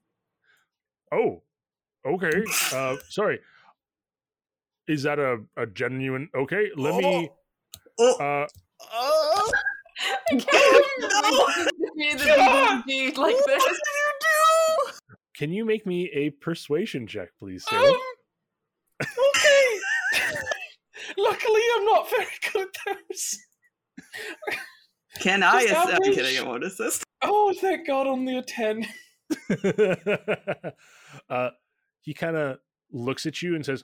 Oh, 1.12 1.44
okay. 2.06 2.44
Uh, 2.74 2.98
sorry. 3.10 3.40
Is 4.88 5.04
that 5.04 5.20
a, 5.20 5.38
a 5.58 5.66
genuine? 5.66 6.30
Okay, 6.36 6.70
let 6.76 6.96
me. 6.96 7.30
Oh, 8.00 8.14
Uh, 8.20 8.48
oh, 8.94 9.52
I 10.32 10.36
can't 10.36 10.42
believe 10.42 11.96
you 11.96 12.18
the 12.18 12.26
BBG 12.88 13.18
like 13.18 13.36
this. 13.48 13.80
can 15.36 15.52
you 15.52 15.66
make 15.66 15.86
me 15.86 16.10
a 16.14 16.30
persuasion 16.32 17.08
check, 17.08 17.30
please, 17.40 17.66
Sarah? 17.68 17.84
Um, 17.84 17.98
okay. 19.02 19.80
Luckily, 21.18 21.62
I'm 21.78 21.86
not 21.86 22.10
very 22.10 22.26
good 22.54 22.68
at 22.68 22.96
those. 23.10 23.38
Can 25.20 25.44
I? 25.44 25.64
Just 25.64 25.74
Ass- 25.74 26.00
I'm 26.04 26.14
kidding. 26.14 26.38
I 26.38 26.48
won't 26.48 26.64
assist. 26.64 27.04
Oh, 27.22 27.54
thank 27.60 27.88
God, 27.88 28.08
only 28.08 28.38
a 28.38 28.42
10. 28.42 28.86
uh, 31.30 31.50
he 32.02 32.14
kind 32.14 32.36
of 32.36 32.60
looks 32.92 33.26
at 33.26 33.42
you 33.42 33.56
and 33.56 33.66
says, 33.66 33.84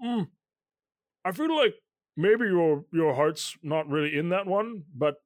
"Hmm, 0.00 0.22
"I 1.24 1.32
feel 1.32 1.54
like 1.54 1.74
maybe 2.16 2.46
your 2.46 2.84
your 2.92 3.14
heart's 3.14 3.56
not 3.62 3.88
really 3.88 4.16
in 4.16 4.28
that 4.30 4.46
one, 4.46 4.84
but 4.94 5.16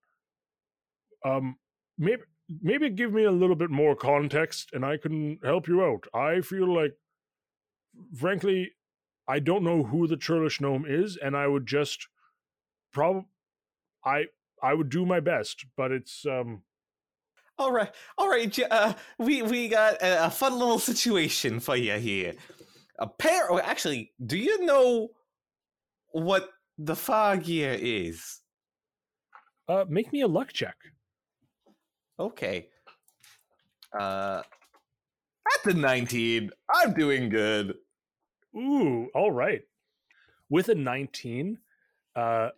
um, 1.25 1.57
maybe 1.99 2.23
maybe 2.61 2.91
give 2.91 3.13
me 3.13 3.25
a 3.25 3.31
little 3.31 3.57
bit 3.57 3.71
more 3.71 3.97
context, 3.97 4.71
and 4.73 4.85
I 4.85 4.97
can 4.97 5.39
help 5.43 5.69
you 5.69 5.83
out. 5.83 6.07
I 6.13 6.41
feel 6.41 6.73
like, 6.73 6.95
frankly, 8.15 8.73
I 9.29 9.39
don't 9.39 9.65
know 9.65 9.85
who 9.85 10.07
the 10.07 10.17
churlish 10.17 10.61
gnome 10.61 10.85
is, 10.87 11.17
and 11.17 11.37
I 11.37 11.47
would 11.47 11.67
just 11.67 12.09
probably 12.93 13.27
I 14.05 14.27
I 14.63 14.75
would 14.75 14.91
do 14.91 15.07
my 15.07 15.21
best, 15.21 15.67
but 15.77 15.93
it's 15.93 16.27
um." 16.27 16.63
all 17.59 17.73
right, 17.73 17.91
all 18.19 18.29
right. 18.29 18.59
Uh, 18.71 18.95
we 19.19 19.43
we 19.43 19.69
got 19.69 19.95
a, 20.03 20.27
a 20.27 20.31
fun 20.31 20.59
little 20.59 20.79
situation 20.79 21.61
for 21.61 21.77
you 21.77 21.95
here. 21.95 22.35
A 23.03 23.07
pair. 23.09 23.51
oh, 23.51 23.59
Actually, 23.59 24.13
do 24.25 24.39
you 24.39 24.65
know 24.65 25.09
what 26.13 26.51
the 26.79 26.95
fog 26.95 27.47
year 27.49 27.77
is? 27.79 28.39
Uh, 29.69 29.85
make 29.89 30.13
me 30.13 30.21
a 30.21 30.29
luck 30.29 30.53
check. 30.53 30.77
Okay. 32.21 32.69
Uh, 33.99 34.43
at 35.55 35.65
the 35.65 35.75
nineteen, 35.75 36.51
I'm 36.73 36.95
doing 36.95 37.29
good. 37.29 37.75
Ooh, 38.57 39.09
all 39.17 39.33
right. 39.33 39.63
With 40.49 40.69
a 40.69 40.75
19, 40.75 41.59
uh 42.15 42.51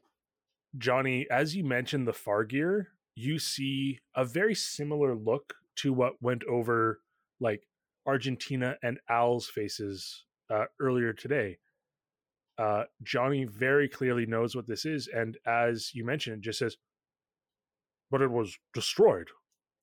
Johnny, 0.76 1.26
as 1.30 1.56
you 1.56 1.64
mentioned 1.64 2.06
the 2.06 2.12
Fargear, 2.12 2.86
you 3.14 3.38
see 3.38 4.00
a 4.14 4.24
very 4.26 4.54
similar 4.54 5.14
look 5.14 5.54
to 5.76 5.92
what 5.94 6.20
went 6.20 6.44
over 6.44 7.00
like 7.40 7.66
Argentina 8.06 8.76
and 8.82 8.98
Al's 9.08 9.46
faces 9.46 10.24
uh, 10.50 10.64
earlier 10.80 11.12
today. 11.12 11.58
Uh, 12.56 12.84
Johnny 13.02 13.44
very 13.44 13.88
clearly 13.88 14.26
knows 14.26 14.54
what 14.54 14.66
this 14.66 14.84
is, 14.84 15.08
and 15.08 15.36
as 15.46 15.92
you 15.94 16.04
mentioned, 16.04 16.36
it 16.36 16.42
just 16.42 16.58
says, 16.58 16.76
"But 18.10 18.22
it 18.22 18.30
was 18.30 18.58
destroyed, 18.72 19.28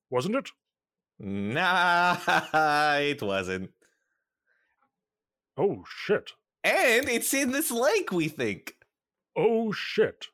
wasn't 0.10 0.36
it?" 0.36 0.52
Nah, 1.20 2.18
it 3.00 3.22
wasn't. 3.22 3.72
Oh 5.58 5.84
shit! 5.86 6.32
And 6.64 7.10
it's 7.10 7.34
in 7.34 7.52
this 7.52 7.72
lake, 7.72 8.12
we 8.12 8.30
think. 8.30 8.76
Oh 9.36 9.74
shit! 9.74 10.28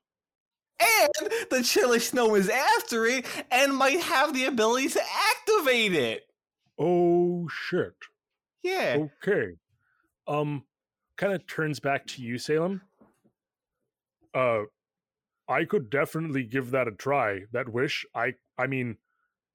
And 0.79 1.31
the 1.49 1.63
churlish 1.63 2.13
gnome 2.13 2.35
is 2.35 2.49
after 2.49 3.05
it 3.07 3.25
and 3.49 3.75
might 3.75 3.99
have 3.99 4.33
the 4.33 4.45
ability 4.45 4.89
to 4.89 5.01
activate 5.31 5.93
it. 5.93 6.27
Oh 6.77 7.47
shit! 7.49 7.95
Yeah. 8.61 9.07
Okay. 9.25 9.53
Um 10.27 10.63
kind 11.17 11.33
of 11.33 11.47
turns 11.47 11.79
back 11.79 12.05
to 12.07 12.21
you, 12.21 12.37
Salem. 12.37 12.81
Uh 14.33 14.63
I 15.49 15.63
could 15.63 15.89
definitely 15.89 16.43
give 16.43 16.71
that 16.71 16.87
a 16.87 16.91
try. 16.91 17.41
That 17.53 17.69
wish. 17.69 18.05
I 18.13 18.33
I 18.57 18.67
mean, 18.67 18.97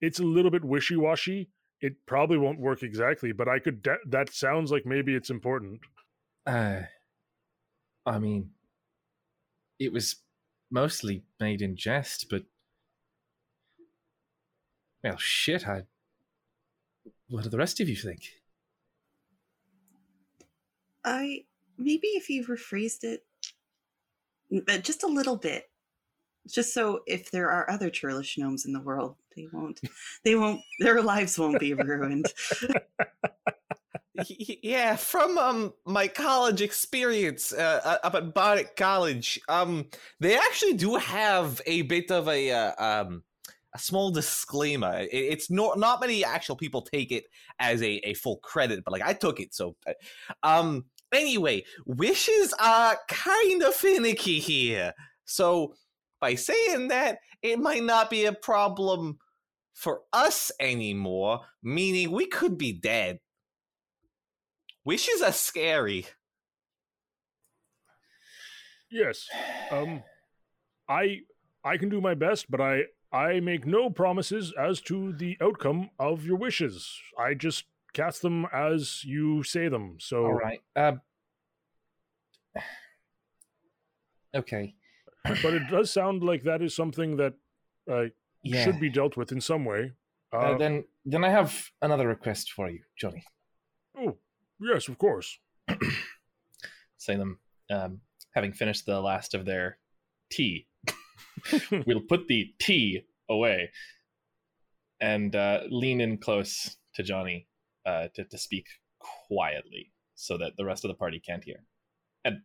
it's 0.00 0.20
a 0.20 0.24
little 0.24 0.50
bit 0.50 0.64
wishy-washy. 0.64 1.50
It 1.80 1.94
probably 2.06 2.38
won't 2.38 2.60
work 2.60 2.82
exactly, 2.82 3.32
but 3.32 3.48
I 3.48 3.58
could 3.58 3.82
de- 3.82 3.98
that 4.08 4.32
sounds 4.32 4.70
like 4.70 4.86
maybe 4.86 5.14
it's 5.14 5.30
important. 5.30 5.80
Uh, 6.46 6.82
I 8.06 8.18
mean, 8.18 8.50
it 9.78 9.92
was 9.92 10.16
mostly 10.70 11.24
made 11.40 11.60
in 11.60 11.76
jest, 11.76 12.28
but. 12.30 12.44
Well, 15.02 15.16
shit, 15.18 15.66
I. 15.66 15.82
What 17.28 17.42
do 17.44 17.50
the 17.50 17.58
rest 17.58 17.80
of 17.80 17.88
you 17.88 17.96
think? 17.96 18.41
I 21.04 21.44
maybe 21.78 22.08
if 22.08 22.28
you 22.28 22.44
rephrased 22.44 23.04
it 23.04 23.24
uh, 24.68 24.78
just 24.78 25.02
a 25.02 25.08
little 25.08 25.36
bit, 25.36 25.70
just 26.48 26.74
so 26.74 27.00
if 27.06 27.30
there 27.30 27.50
are 27.50 27.70
other 27.70 27.90
churlish 27.90 28.36
gnomes 28.38 28.66
in 28.66 28.72
the 28.72 28.80
world, 28.80 29.16
they 29.36 29.46
won't, 29.52 29.80
they 30.24 30.34
won't, 30.34 30.60
their 30.80 31.02
lives 31.02 31.38
won't 31.38 31.60
be 31.60 31.74
ruined. 31.74 32.32
Yeah, 34.28 34.96
from 34.96 35.38
um 35.38 35.72
my 35.86 36.06
college 36.06 36.60
experience 36.60 37.52
uh, 37.52 37.80
uh, 37.82 37.96
up 38.04 38.14
at 38.14 38.34
Bardic 38.34 38.76
College, 38.76 39.40
um, 39.48 39.86
they 40.20 40.36
actually 40.36 40.74
do 40.74 40.96
have 40.96 41.62
a 41.66 41.82
bit 41.82 42.10
of 42.10 42.28
a 42.28 42.52
uh, 42.52 42.72
um 43.04 43.22
a 43.74 43.78
small 43.78 44.10
disclaimer. 44.10 45.00
It, 45.00 45.08
it's 45.12 45.50
not 45.50 45.78
not 45.78 46.00
many 46.00 46.24
actual 46.24 46.56
people 46.56 46.82
take 46.82 47.10
it 47.10 47.24
as 47.58 47.82
a, 47.82 47.94
a 48.06 48.14
full 48.14 48.36
credit, 48.36 48.84
but 48.84 48.92
like 48.92 49.02
I 49.02 49.14
took 49.14 49.40
it. 49.40 49.54
So, 49.54 49.76
uh, 49.86 49.94
um, 50.42 50.84
anyway, 51.12 51.64
wishes 51.86 52.54
are 52.58 52.98
kind 53.08 53.62
of 53.62 53.74
finicky 53.74 54.38
here. 54.38 54.92
So, 55.24 55.74
by 56.20 56.34
saying 56.34 56.88
that, 56.88 57.18
it 57.42 57.58
might 57.58 57.82
not 57.82 58.10
be 58.10 58.24
a 58.26 58.32
problem 58.32 59.18
for 59.74 60.02
us 60.12 60.52
anymore. 60.60 61.40
Meaning, 61.62 62.12
we 62.12 62.26
could 62.26 62.56
be 62.58 62.72
dead. 62.72 63.18
Wishes 64.84 65.22
are 65.22 65.32
scary. 65.32 66.06
Yes. 68.90 69.28
Um 69.70 70.02
I 70.88 71.20
I 71.64 71.76
can 71.78 71.88
do 71.88 72.00
my 72.00 72.14
best, 72.14 72.50
but 72.50 72.60
I 72.60 72.82
I 73.12 73.40
make 73.40 73.66
no 73.66 73.90
promises 73.90 74.52
as 74.58 74.80
to 74.82 75.12
the 75.12 75.36
outcome 75.40 75.90
of 75.98 76.24
your 76.24 76.36
wishes. 76.36 77.00
I 77.18 77.34
just 77.34 77.64
cast 77.92 78.22
them 78.22 78.46
as 78.52 79.04
you 79.04 79.42
say 79.42 79.68
them. 79.68 79.96
So 80.00 80.24
All 80.26 80.32
right. 80.32 80.60
Uh, 80.74 80.92
okay. 84.34 84.74
but 85.24 85.54
it 85.54 85.62
does 85.70 85.90
sound 85.92 86.22
like 86.22 86.42
that 86.44 86.62
is 86.62 86.74
something 86.74 87.16
that 87.16 87.34
uh, 87.90 88.04
Yeah. 88.42 88.64
should 88.64 88.80
be 88.80 88.90
dealt 88.90 89.16
with 89.16 89.32
in 89.32 89.40
some 89.40 89.64
way. 89.64 89.92
Uh, 90.32 90.36
Uh, 90.38 90.58
then, 90.58 90.84
then 91.04 91.24
I 91.24 91.30
have 91.30 91.70
another 91.80 92.08
request 92.08 92.52
for 92.52 92.70
you, 92.70 92.82
Johnny. 92.96 93.24
oh, 93.98 94.16
yes, 94.60 94.88
of 94.88 94.98
course. 94.98 95.38
Salem, 96.96 97.38
um, 97.70 98.00
having 98.34 98.52
finished 98.52 98.86
the 98.86 99.00
last 99.00 99.34
of 99.34 99.44
their 99.44 99.78
tea, 100.30 100.66
we'll 101.86 102.00
put 102.08 102.26
the 102.28 102.54
tea 102.58 103.02
away. 103.28 103.70
and 105.00 105.34
uh, 105.34 105.60
lean 105.68 106.00
in 106.00 106.16
close 106.16 106.76
to 106.94 107.02
Johnny 107.02 107.48
uh, 107.86 108.08
to, 108.14 108.24
to 108.24 108.38
speak 108.38 108.66
quietly 108.98 109.92
so 110.14 110.38
that 110.38 110.56
the 110.56 110.64
rest 110.64 110.84
of 110.84 110.88
the 110.88 110.94
party 110.94 111.20
can't 111.20 111.44
hear. 111.44 111.64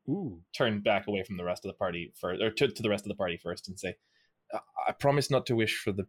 Ooh. 0.10 0.42
Turn 0.56 0.82
back 0.82 1.08
away 1.08 1.24
from 1.24 1.38
the 1.38 1.44
rest 1.44 1.64
of 1.64 1.70
the 1.70 1.78
party 1.78 2.12
first, 2.20 2.42
or 2.42 2.50
to, 2.50 2.68
to 2.68 2.82
the 2.84 2.90
rest 2.90 3.06
of 3.06 3.10
the 3.10 3.16
party 3.16 3.38
first, 3.38 3.68
and 3.68 3.80
say, 3.80 3.96
"I- 4.52 4.60
"I 4.88 4.92
promise 4.94 5.30
not 5.30 5.46
to 5.48 5.56
wish 5.56 5.78
for 5.78 5.92
the 5.92 6.08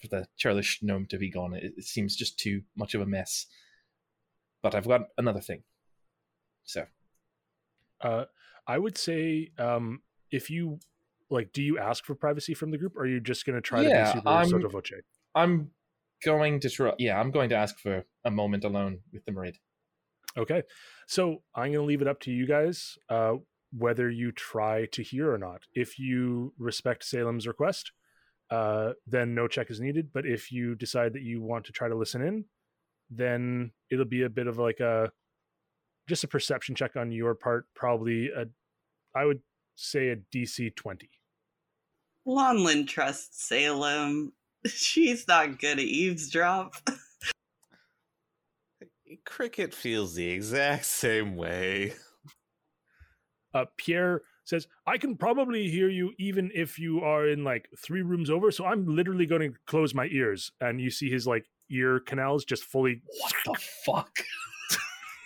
for 0.00 0.06
the 0.08 0.26
churlish 0.36 0.80
gnome 0.82 1.06
to 1.06 1.18
be 1.18 1.30
gone. 1.30 1.52
It, 1.54 1.74
it 1.76 1.84
seems 1.84 2.14
just 2.16 2.38
too 2.38 2.62
much 2.76 2.94
of 2.94 3.00
a 3.00 3.06
mess. 3.06 3.46
But 4.62 4.74
I've 4.76 4.86
got 4.86 5.08
another 5.18 5.40
thing. 5.40 5.64
So 6.64 6.86
Uh, 8.00 8.24
I 8.66 8.78
would 8.78 8.96
say 8.98 9.50
um, 9.58 10.02
if 10.30 10.48
you 10.50 10.78
like, 11.30 11.52
do 11.52 11.62
you 11.62 11.78
ask 11.78 12.04
for 12.04 12.14
privacy 12.14 12.54
from 12.54 12.70
the 12.70 12.78
group, 12.78 12.94
or 12.96 13.02
are 13.02 13.06
you 13.06 13.18
just 13.20 13.44
going 13.46 13.54
to 13.56 13.60
try 13.62 13.82
Yeah, 13.82 14.04
to 14.06 14.12
be 14.12 14.18
super 14.18 14.28
I'm- 14.28 14.48
sotto 14.48 14.68
voce? 14.68 14.92
I'm 15.34 15.70
going 16.24 16.60
to 16.60 16.70
try. 16.70 16.92
Yeah, 16.98 17.18
I'm 17.18 17.30
going 17.30 17.48
to 17.50 17.56
ask 17.56 17.78
for 17.78 18.04
a 18.24 18.30
moment 18.30 18.64
alone 18.64 19.00
with 19.12 19.24
the 19.24 19.32
Marid. 19.32 19.56
Okay, 20.36 20.62
so 21.06 21.42
I'm 21.54 21.72
going 21.72 21.74
to 21.74 21.82
leave 21.82 22.02
it 22.02 22.08
up 22.08 22.20
to 22.20 22.30
you 22.30 22.46
guys 22.46 22.96
uh, 23.10 23.34
whether 23.76 24.10
you 24.10 24.32
try 24.32 24.86
to 24.92 25.02
hear 25.02 25.32
or 25.32 25.38
not. 25.38 25.62
If 25.74 25.98
you 25.98 26.52
respect 26.58 27.04
Salem's 27.04 27.46
request, 27.46 27.92
uh, 28.50 28.92
then 29.06 29.34
no 29.34 29.48
check 29.48 29.70
is 29.70 29.80
needed. 29.80 30.10
But 30.12 30.26
if 30.26 30.52
you 30.52 30.74
decide 30.74 31.14
that 31.14 31.22
you 31.22 31.42
want 31.42 31.64
to 31.66 31.72
try 31.72 31.88
to 31.88 31.94
listen 31.94 32.22
in, 32.22 32.44
then 33.10 33.72
it'll 33.90 34.04
be 34.04 34.22
a 34.22 34.28
bit 34.28 34.46
of 34.46 34.58
like 34.58 34.80
a 34.80 35.10
just 36.08 36.24
a 36.24 36.28
perception 36.28 36.74
check 36.74 36.96
on 36.96 37.12
your 37.12 37.34
part. 37.34 37.66
Probably 37.74 38.28
a, 38.28 38.46
I 39.14 39.24
would 39.24 39.40
say 39.74 40.08
a 40.08 40.16
DC 40.16 40.74
twenty. 40.76 41.10
Lonlin 42.26 42.86
trusts 42.86 43.46
Salem. 43.48 44.32
She's 44.66 45.28
not 45.28 45.60
gonna 45.60 45.82
eavesdrop. 45.82 46.74
Cricket 49.24 49.74
feels 49.74 50.14
the 50.14 50.28
exact 50.28 50.84
same 50.86 51.36
way. 51.36 51.92
uh, 53.54 53.66
Pierre 53.76 54.22
says, 54.44 54.66
I 54.86 54.98
can 54.98 55.16
probably 55.16 55.68
hear 55.68 55.88
you 55.88 56.12
even 56.18 56.50
if 56.54 56.78
you 56.78 57.00
are 57.00 57.28
in 57.28 57.44
like 57.44 57.68
three 57.78 58.02
rooms 58.02 58.30
over. 58.30 58.50
So 58.50 58.64
I'm 58.64 58.86
literally 58.86 59.26
going 59.26 59.42
to 59.42 59.52
close 59.66 59.94
my 59.94 60.06
ears. 60.06 60.50
And 60.60 60.80
you 60.80 60.90
see 60.90 61.10
his 61.10 61.26
like 61.26 61.46
ear 61.70 62.00
canals 62.00 62.44
just 62.44 62.64
fully. 62.64 63.02
What 63.20 63.32
the 63.44 63.54
fuck? 63.84 64.10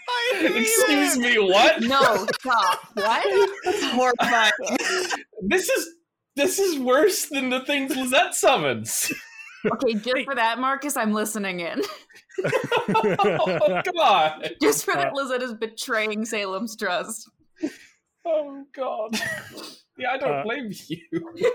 I 0.09 0.53
Excuse 0.57 1.17
it! 1.17 1.21
me, 1.21 1.39
what? 1.39 1.81
No, 1.83 2.27
stop. 2.41 2.81
What? 2.95 3.51
That's 3.65 3.85
horrifying. 3.85 4.53
This 5.43 5.69
is 5.69 5.95
this 6.37 6.59
is 6.59 6.79
worse 6.79 7.27
than 7.27 7.51
the 7.51 7.61
things 7.61 7.97
Lizette 7.97 8.35
summons. 8.35 9.13
Okay, 9.73 9.95
just 9.95 10.25
for 10.27 10.35
that, 10.37 10.59
Marcus, 10.61 10.97
I'm 10.97 11.13
listening 11.13 11.61
in. 11.61 11.83
oh 12.45 13.83
god. 13.97 14.51
Just 14.63 14.85
for 14.85 14.95
that, 14.95 15.09
Uh, 15.13 15.15
Lizette 15.15 15.43
is 15.43 15.55
betraying 15.55 16.25
Salem's 16.25 16.77
trust. 16.77 17.29
Oh 18.25 18.65
god. 18.75 19.19
Yeah, 19.99 20.11
I 20.13 20.19
don't 20.19 20.33
Uh, 20.33 20.43
blame 20.45 20.71
you. 20.89 21.01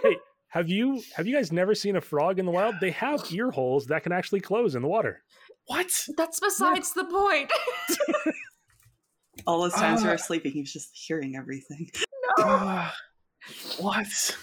hey, 0.04 0.18
have 0.50 0.68
you 0.68 1.02
have 1.16 1.28
you 1.28 1.36
guys 1.36 1.52
never 1.52 1.74
seen 1.76 1.96
a 1.96 2.02
frog 2.02 2.40
in 2.40 2.46
the 2.46 2.52
wild? 2.52 2.76
They 2.82 2.92
have 2.92 3.24
ear 3.32 3.52
holes 3.52 3.86
that 3.88 4.04
can 4.04 4.12
actually 4.12 4.42
close 4.42 4.76
in 4.76 4.82
the 4.82 4.88
water. 4.88 5.24
What? 5.68 5.88
That's 6.18 6.40
besides 6.40 6.92
the 6.94 7.06
point. 7.06 7.52
All 9.48 9.62
those 9.62 9.74
times 9.74 10.02
we 10.02 10.10
Ah. 10.10 10.14
were 10.14 10.18
sleeping, 10.18 10.52
he 10.52 10.62
was 10.62 10.74
just 10.74 10.90
hearing 10.94 11.36
everything. 11.38 11.90
Ah, 12.40 12.94
what? 13.80 14.38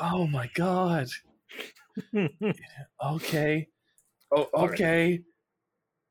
Oh 0.00 0.26
my 0.26 0.50
god. 0.54 1.08
Okay. 3.04 3.68
Oh, 4.34 4.48
All 4.52 4.68
right. 4.68 4.74
okay. 4.74 5.20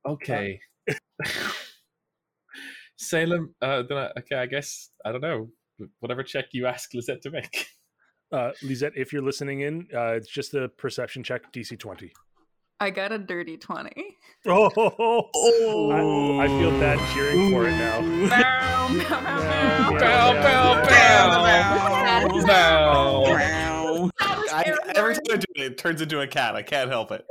Okay. 0.08 0.60
Salem, 2.98 3.54
uh, 3.62 3.84
then 3.88 3.98
I, 3.98 4.10
okay, 4.20 4.36
I 4.38 4.46
guess, 4.46 4.90
I 5.06 5.12
don't 5.12 5.22
know, 5.22 5.50
whatever 6.00 6.24
check 6.24 6.46
you 6.54 6.66
ask 6.66 6.94
Lizette 6.94 7.22
to 7.24 7.32
make. 7.32 7.68
uh, 8.32 8.52
Lizette, 8.64 8.94
if 8.96 9.12
you're 9.12 9.22
listening 9.22 9.62
in, 9.62 9.88
uh, 9.94 10.14
it's 10.14 10.30
just 10.30 10.54
a 10.54 10.70
perception 10.70 11.24
check, 11.24 11.52
DC 11.52 11.78
20. 11.78 12.12
I 12.80 12.90
got 12.90 13.12
a 13.12 13.18
dirty 13.18 13.58
20. 13.58 13.92
Oh, 14.48 14.70
I, 15.92 16.46
I 16.46 16.48
feel 16.48 16.72
bad 16.72 17.00
cheering 17.14 17.52
for 17.52 17.68
it 17.68 17.72
now. 17.72 18.02
Bow, 18.30 18.88
bow, 19.10 19.20
bow, 19.20 19.98
Yeah, 20.00 20.42
bow. 20.42 20.86
yeah, 20.90 21.30
bow, 21.30 21.46
yeah. 21.46 22.28
bow, 22.28 22.46
bow. 22.46 23.22
Wow. 23.34 23.75
Every 24.96 25.14
time 25.16 25.24
I 25.32 25.38
do 25.38 25.46
it, 25.56 25.62
it 25.62 25.78
turns 25.78 26.02
into 26.02 26.22
a 26.22 26.28
cat. 26.28 26.56
I 26.56 26.62
can't 26.62 26.90
help 26.90 27.12
it. 27.12 27.26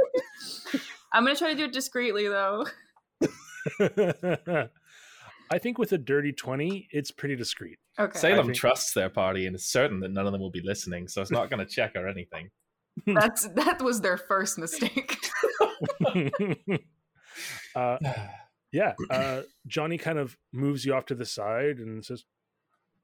I'm 1.13 1.25
gonna 1.25 1.37
try 1.37 1.51
to 1.51 1.57
do 1.57 1.65
it 1.65 1.73
discreetly 1.73 2.29
though. 2.29 2.67
I 5.51 5.59
think 5.59 5.79
with 5.79 5.93
a 5.93 5.99
dirty 5.99 6.33
20, 6.33 6.89
it's 6.91 7.11
pretty 7.11 7.37
discreet. 7.37 7.79
Okay. 7.99 8.19
Salem 8.19 8.47
think- 8.47 8.59
trusts 8.59 8.93
their 8.93 9.09
party 9.09 9.47
and 9.47 9.55
is 9.55 9.67
certain 9.67 10.01
that 10.01 10.11
none 10.11 10.27
of 10.27 10.33
them 10.33 10.41
will 10.41 10.51
be 10.51 10.63
listening, 10.63 11.07
so 11.07 11.23
it's 11.23 11.31
not 11.31 11.51
going 11.51 11.65
to 11.65 11.67
check 11.67 11.93
or 11.97 12.09
anything. 12.09 12.51
That's 13.07 13.49
that 13.55 13.83
was 13.83 14.01
their 14.01 14.17
first 14.17 14.59
mistake. 14.59 15.19
uh, 17.77 17.99
yeah, 18.73 18.95
uh, 19.11 19.43
Johnny 19.67 19.99
kind 19.99 20.19
of 20.19 20.37
moves 20.53 20.85
you 20.85 20.95
off 20.95 21.07
to 21.07 21.15
the 21.15 21.27
side 21.27 21.79
and 21.79 22.05
says, 22.05 22.25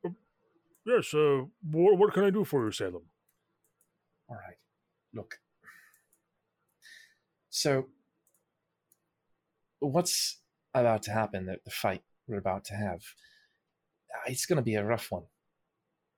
"Oh, 0.06 0.14
Yes, 0.86 1.12
uh, 1.12 1.42
what, 1.70 1.98
what 1.98 2.14
can 2.14 2.24
I 2.24 2.30
do 2.30 2.44
for 2.44 2.64
you, 2.64 2.72
Salem? 2.72 3.02
All 4.30 4.36
right. 4.36 4.56
Look. 5.12 5.38
So, 7.50 7.86
what's 9.80 10.40
about 10.72 11.02
to 11.04 11.10
happen? 11.10 11.46
The, 11.46 11.56
the 11.64 11.70
fight 11.70 12.02
we're 12.28 12.38
about 12.38 12.64
to 12.66 12.74
have, 12.74 13.00
uh, 14.14 14.26
it's 14.26 14.46
going 14.46 14.58
to 14.58 14.62
be 14.62 14.76
a 14.76 14.84
rough 14.84 15.10
one. 15.10 15.24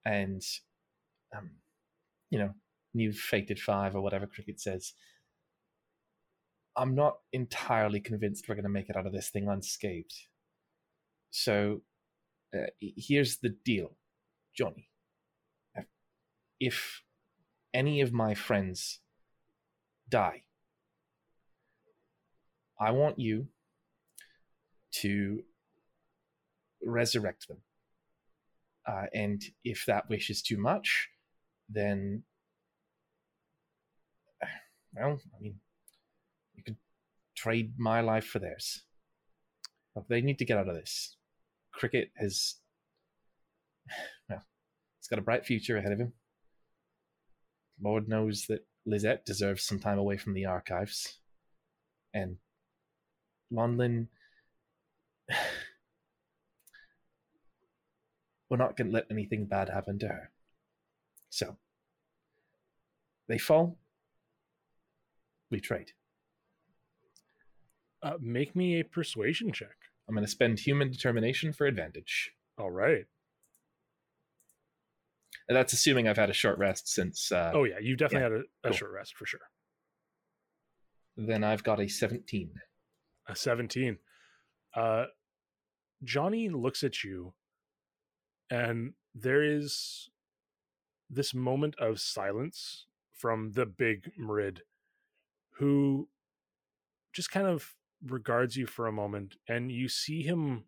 And, 0.05 0.43
um, 1.35 1.53
you 2.29 2.39
know, 2.39 2.55
new 2.93 3.13
fated 3.13 3.59
five 3.59 3.95
or 3.97 4.03
whatever 4.03 4.27
Cricket 4.27 4.61
says. 4.61 4.93
I'm 6.77 6.95
not 6.95 7.19
entirely 7.33 8.01
convinced 8.01 8.47
we're 8.49 8.55
going 8.55 8.65
to 8.65 8.71
make 8.71 8.89
it 8.91 8.97
out 8.97 9.07
of 9.07 9.13
this 9.13 9.31
thing 9.31 9.49
unscathed. 9.49 10.27
So, 11.31 11.81
uh, 12.55 12.67
here's 12.79 13.39
the 13.39 13.57
deal, 13.65 13.97
Johnny. 14.55 14.91
If 16.61 17.03
any 17.75 18.01
of 18.01 18.13
my 18.13 18.35
friends 18.35 19.01
die, 20.09 20.43
I 22.81 22.91
want 22.91 23.19
you 23.19 23.49
to 25.01 25.43
resurrect 26.85 27.49
them. 27.49 27.59
Uh, 28.87 29.07
and 29.15 29.43
if 29.65 29.85
that 29.87 30.09
wish 30.09 30.29
is 30.31 30.43
too 30.43 30.57
much, 30.57 31.09
then, 31.69 32.25
well, 34.95 35.21
I 35.37 35.41
mean, 35.41 35.61
you 36.55 36.63
could 36.65 36.77
trade 37.37 37.75
my 37.79 38.01
life 38.01 38.27
for 38.27 38.39
theirs. 38.39 38.83
But 39.95 40.09
they 40.09 40.21
need 40.21 40.39
to 40.39 40.45
get 40.45 40.59
out 40.59 40.69
of 40.69 40.75
this. 40.75 41.17
Cricket 41.73 42.11
has, 42.17 42.57
well, 44.29 44.43
he's 44.99 45.09
got 45.09 45.19
a 45.19 45.23
bright 45.23 45.47
future 45.47 45.77
ahead 45.77 45.93
of 45.93 46.01
him. 46.01 46.13
Lord 47.83 48.09
knows 48.09 48.47
that 48.47 48.65
Lizette 48.87 49.27
deserves 49.27 49.63
some 49.65 49.79
time 49.79 49.99
away 49.99 50.17
from 50.17 50.35
the 50.35 50.47
archives. 50.47 51.19
And 52.15 52.37
Lonlin. 53.53 54.09
We're 58.49 58.57
not 58.59 58.77
going 58.77 58.89
to 58.89 58.95
let 58.95 59.07
anything 59.11 59.47
bad 59.47 59.71
happen 59.71 59.99
to 60.01 60.09
her. 60.09 60.31
So, 61.31 61.57
they 63.27 63.39
fall. 63.39 63.79
We 65.51 65.59
trade. 65.61 65.93
Uh, 68.03 68.19
make 68.21 68.55
me 68.55 68.79
a 68.81 68.85
persuasion 68.85 69.53
check. 69.53 69.77
I'm 70.07 70.15
going 70.15 70.27
to 70.27 70.31
spend 70.31 70.59
human 70.59 70.91
determination 70.91 71.53
for 71.53 71.67
advantage. 71.67 72.33
All 72.59 72.71
right. 72.71 73.07
That's 75.49 75.73
assuming 75.73 76.09
I've 76.09 76.17
had 76.17 76.31
a 76.31 76.35
short 76.35 76.59
rest 76.59 76.89
since. 76.89 77.31
Uh, 77.33 77.53
Oh, 77.55 77.65
yeah, 77.65 77.79
you 77.81 77.97
definitely 77.97 78.29
yeah, 78.29 78.37
had 78.37 78.45
a, 78.65 78.69
a 78.69 78.71
cool. 78.71 78.77
short 78.79 78.93
rest 78.93 79.17
for 79.17 79.27
sure. 79.27 79.41
Then 81.17 81.45
I've 81.45 81.63
got 81.63 81.81
a 81.81 81.89
17. 81.89 82.53
A 83.29 83.37
17. 83.37 83.99
Uh, 84.75 85.05
Johnny 86.05 86.49
looks 86.49 86.83
at 86.83 87.05
you, 87.05 87.35
and 88.51 88.95
there 89.15 89.43
is 89.43 90.09
this 91.11 91.35
moment 91.35 91.75
of 91.79 92.01
silence 92.01 92.87
from 93.13 93.53
the 93.53 93.67
big 93.67 94.11
Marid, 94.19 94.61
who 95.59 96.09
just 97.13 97.31
kind 97.31 97.47
of 97.47 97.75
regards 98.05 98.57
you 98.57 98.67
for 98.67 98.87
a 98.87 98.93
moment, 98.93 99.37
and 99.49 99.71
you 99.71 99.89
see 99.89 100.23
him 100.23 100.65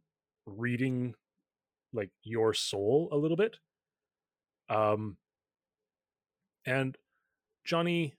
reading 0.47 1.15
like 1.93 2.11
your 2.23 2.53
soul 2.53 3.09
a 3.11 3.17
little 3.17 3.37
bit. 3.37 3.57
Um, 4.69 5.17
and 6.67 6.97
Johnny, 7.65 8.15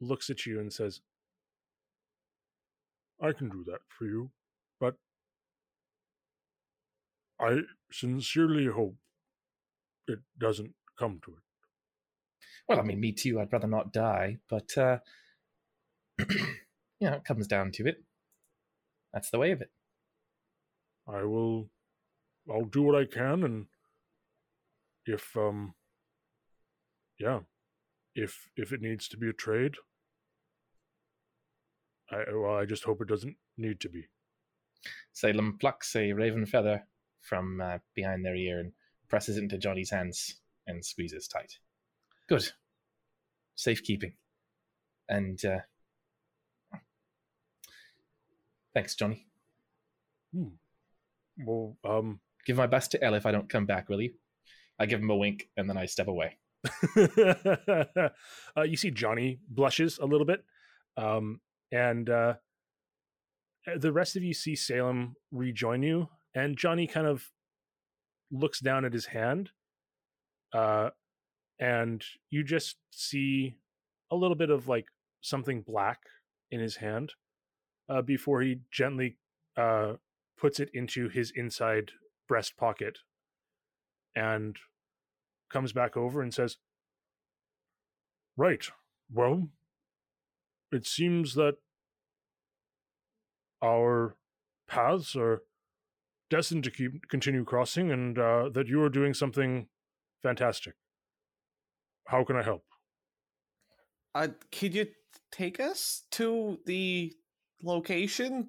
looks 0.00 0.30
at 0.30 0.46
you 0.46 0.60
and 0.60 0.72
says, 0.72 1.00
I 3.20 3.32
can 3.32 3.48
do 3.48 3.64
that 3.66 3.80
for 3.88 4.04
you, 4.04 4.30
but 4.80 4.96
I 7.40 7.60
sincerely 7.90 8.66
hope 8.66 8.96
it 10.06 10.20
doesn't 10.38 10.74
come 10.98 11.20
to 11.24 11.32
it. 11.32 11.38
Well, 12.68 12.80
I 12.80 12.82
mean, 12.82 13.00
me 13.00 13.12
too. 13.12 13.40
I'd 13.40 13.52
rather 13.52 13.66
not 13.66 13.92
die, 13.92 14.38
but 14.48 14.76
uh, 14.76 14.98
you 16.18 16.26
know, 17.00 17.14
it 17.14 17.24
comes 17.24 17.46
down 17.46 17.72
to 17.72 17.86
it. 17.86 18.02
That's 19.12 19.30
the 19.30 19.38
way 19.38 19.52
of 19.52 19.60
it. 19.60 19.70
I 21.06 21.22
will 21.24 21.68
I'll 22.50 22.64
do 22.64 22.82
what 22.82 23.00
I 23.00 23.04
can 23.04 23.44
and 23.44 23.66
if 25.06 25.36
um 25.36 25.74
yeah, 27.18 27.40
if 28.14 28.48
if 28.56 28.72
it 28.72 28.80
needs 28.80 29.08
to 29.08 29.16
be 29.16 29.28
a 29.28 29.32
trade, 29.32 29.74
I 32.10 32.24
well, 32.32 32.56
I 32.56 32.64
just 32.64 32.84
hope 32.84 33.00
it 33.00 33.08
doesn't 33.08 33.36
need 33.56 33.80
to 33.80 33.88
be. 33.88 34.06
Salem 35.12 35.58
plucks 35.58 35.94
a 35.96 36.12
raven 36.12 36.46
feather 36.46 36.84
from 37.20 37.60
uh, 37.60 37.78
behind 37.94 38.24
their 38.24 38.36
ear 38.36 38.60
and 38.60 38.72
presses 39.08 39.36
it 39.36 39.42
into 39.42 39.58
Johnny's 39.58 39.90
hands 39.90 40.40
and 40.66 40.84
squeezes 40.84 41.28
tight. 41.28 41.58
Good. 42.28 42.50
Safekeeping. 43.54 44.14
And 45.08 45.42
uh, 45.44 45.60
thanks, 48.74 48.94
Johnny. 48.94 49.26
Hmm. 50.34 50.48
Well, 51.38 51.76
um 51.84 52.20
Give 52.44 52.56
my 52.56 52.66
best 52.66 52.90
to 52.92 53.02
Elle 53.02 53.14
if 53.14 53.26
I 53.26 53.32
don't 53.32 53.48
come 53.48 53.66
back, 53.66 53.88
will 53.88 54.02
you? 54.02 54.12
I 54.78 54.86
give 54.86 55.00
him 55.00 55.10
a 55.10 55.16
wink 55.16 55.48
and 55.56 55.68
then 55.68 55.76
I 55.76 55.86
step 55.86 56.08
away. 56.08 56.38
uh, 56.96 58.62
you 58.64 58.76
see 58.76 58.90
Johnny 58.90 59.38
blushes 59.48 59.98
a 59.98 60.06
little 60.06 60.26
bit. 60.26 60.44
Um 60.96 61.40
and 61.72 62.08
uh 62.08 62.34
the 63.76 63.92
rest 63.92 64.16
of 64.16 64.22
you 64.22 64.34
see 64.34 64.54
Salem 64.54 65.16
rejoin 65.30 65.82
you 65.82 66.08
and 66.34 66.56
Johnny 66.56 66.86
kind 66.86 67.06
of 67.06 67.30
looks 68.30 68.60
down 68.60 68.84
at 68.84 68.92
his 68.92 69.06
hand. 69.06 69.50
Uh 70.52 70.90
and 71.58 72.04
you 72.30 72.42
just 72.42 72.76
see 72.90 73.56
a 74.10 74.16
little 74.16 74.36
bit 74.36 74.50
of 74.50 74.68
like 74.68 74.86
something 75.20 75.62
black 75.62 76.00
in 76.50 76.60
his 76.60 76.76
hand 76.76 77.12
uh, 77.88 78.02
before 78.02 78.42
he 78.42 78.60
gently 78.70 79.16
uh, 79.56 79.94
puts 80.38 80.60
it 80.60 80.70
into 80.74 81.08
his 81.08 81.32
inside 81.34 81.92
breast 82.28 82.56
pocket 82.56 82.98
and 84.14 84.56
comes 85.50 85.72
back 85.72 85.96
over 85.96 86.22
and 86.22 86.32
says, 86.32 86.56
Right. 88.36 88.68
Well, 89.12 89.50
it 90.72 90.86
seems 90.86 91.34
that 91.34 91.56
our 93.62 94.16
paths 94.68 95.14
are 95.14 95.42
destined 96.30 96.64
to 96.64 96.70
keep 96.70 97.08
continue 97.08 97.44
crossing 97.44 97.92
and 97.92 98.18
uh, 98.18 98.48
that 98.52 98.66
you 98.66 98.82
are 98.82 98.88
doing 98.88 99.14
something 99.14 99.68
fantastic. 100.22 100.74
How 102.08 102.24
can 102.24 102.36
I 102.36 102.42
help? 102.42 102.64
Uh, 104.14 104.28
could 104.50 104.74
you 104.74 104.86
take 105.30 105.60
us 105.60 106.02
to 106.12 106.58
the 106.66 107.12
location? 107.62 108.48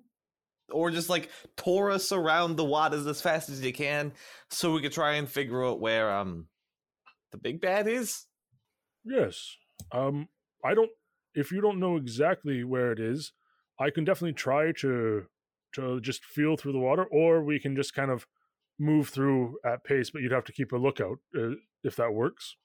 Or 0.71 0.89
just 0.89 1.09
like 1.09 1.29
tour 1.57 1.91
us 1.91 2.11
around 2.11 2.55
the 2.55 2.65
waters 2.65 3.05
as 3.05 3.21
fast 3.21 3.49
as 3.49 3.61
you 3.61 3.71
can 3.71 4.13
so 4.49 4.73
we 4.73 4.81
could 4.81 4.91
try 4.91 5.13
and 5.13 5.29
figure 5.29 5.63
out 5.63 5.79
where 5.79 6.11
um 6.11 6.47
the 7.31 7.37
big 7.37 7.61
bad 7.61 7.87
is? 7.87 8.25
Yes. 9.03 9.55
Um 9.91 10.27
I 10.63 10.73
don't 10.73 10.89
if 11.35 11.51
you 11.51 11.61
don't 11.61 11.79
know 11.79 11.97
exactly 11.97 12.63
where 12.63 12.91
it 12.91 12.99
is, 12.99 13.33
I 13.79 13.89
can 13.89 14.05
definitely 14.05 14.33
try 14.33 14.71
to 14.79 15.25
to 15.75 15.99
just 15.99 16.23
feel 16.23 16.57
through 16.57 16.71
the 16.71 16.79
water 16.79 17.05
or 17.05 17.43
we 17.43 17.59
can 17.59 17.75
just 17.75 17.93
kind 17.93 18.09
of 18.09 18.25
move 18.79 19.09
through 19.09 19.57
at 19.65 19.83
pace 19.83 20.09
but 20.09 20.21
you'd 20.21 20.31
have 20.31 20.45
to 20.45 20.51
keep 20.53 20.71
a 20.71 20.77
lookout 20.77 21.19
uh, 21.37 21.51
if 21.83 21.95
that 21.97 22.13
works. 22.13 22.55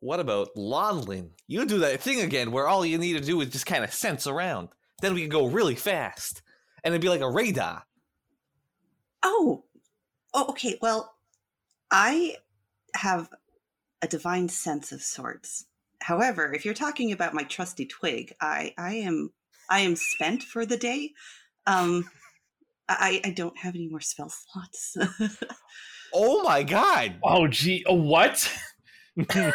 What 0.00 0.20
about 0.20 0.54
Lonlin? 0.56 1.30
You 1.48 1.66
do 1.66 1.80
that 1.80 2.00
thing 2.00 2.20
again 2.20 2.52
where 2.52 2.68
all 2.68 2.86
you 2.86 2.98
need 2.98 3.14
to 3.14 3.24
do 3.24 3.40
is 3.40 3.50
just 3.50 3.66
kind 3.66 3.82
of 3.82 3.92
sense 3.92 4.26
around. 4.26 4.68
Then 5.00 5.14
we 5.14 5.20
can 5.20 5.30
go 5.30 5.46
really 5.46 5.74
fast. 5.74 6.42
And 6.82 6.92
it'd 6.92 7.02
be 7.02 7.08
like 7.08 7.20
a 7.20 7.30
radar. 7.30 7.84
Oh, 9.22 9.64
oh, 10.34 10.46
okay. 10.50 10.78
Well, 10.80 11.14
I 11.90 12.36
have 12.94 13.28
a 14.02 14.08
divine 14.08 14.48
sense 14.48 14.92
of 14.92 15.02
sorts. 15.02 15.66
However, 16.00 16.52
if 16.52 16.64
you're 16.64 16.74
talking 16.74 17.12
about 17.12 17.34
my 17.34 17.42
trusty 17.42 17.86
twig, 17.86 18.32
I, 18.40 18.74
I 18.78 18.94
am, 18.94 19.32
I 19.68 19.80
am 19.80 19.96
spent 19.96 20.42
for 20.42 20.64
the 20.64 20.76
day. 20.76 21.12
Um, 21.66 22.08
I, 22.88 23.20
I 23.24 23.30
don't 23.30 23.58
have 23.58 23.74
any 23.74 23.88
more 23.88 24.00
spell 24.00 24.30
slots. 24.30 24.96
Oh 26.12 26.42
my 26.42 26.62
god! 26.62 27.16
Oh, 27.22 27.46
gee. 27.48 27.84
Oh, 27.86 27.94
what? 27.94 28.50
yeah, 29.16 29.52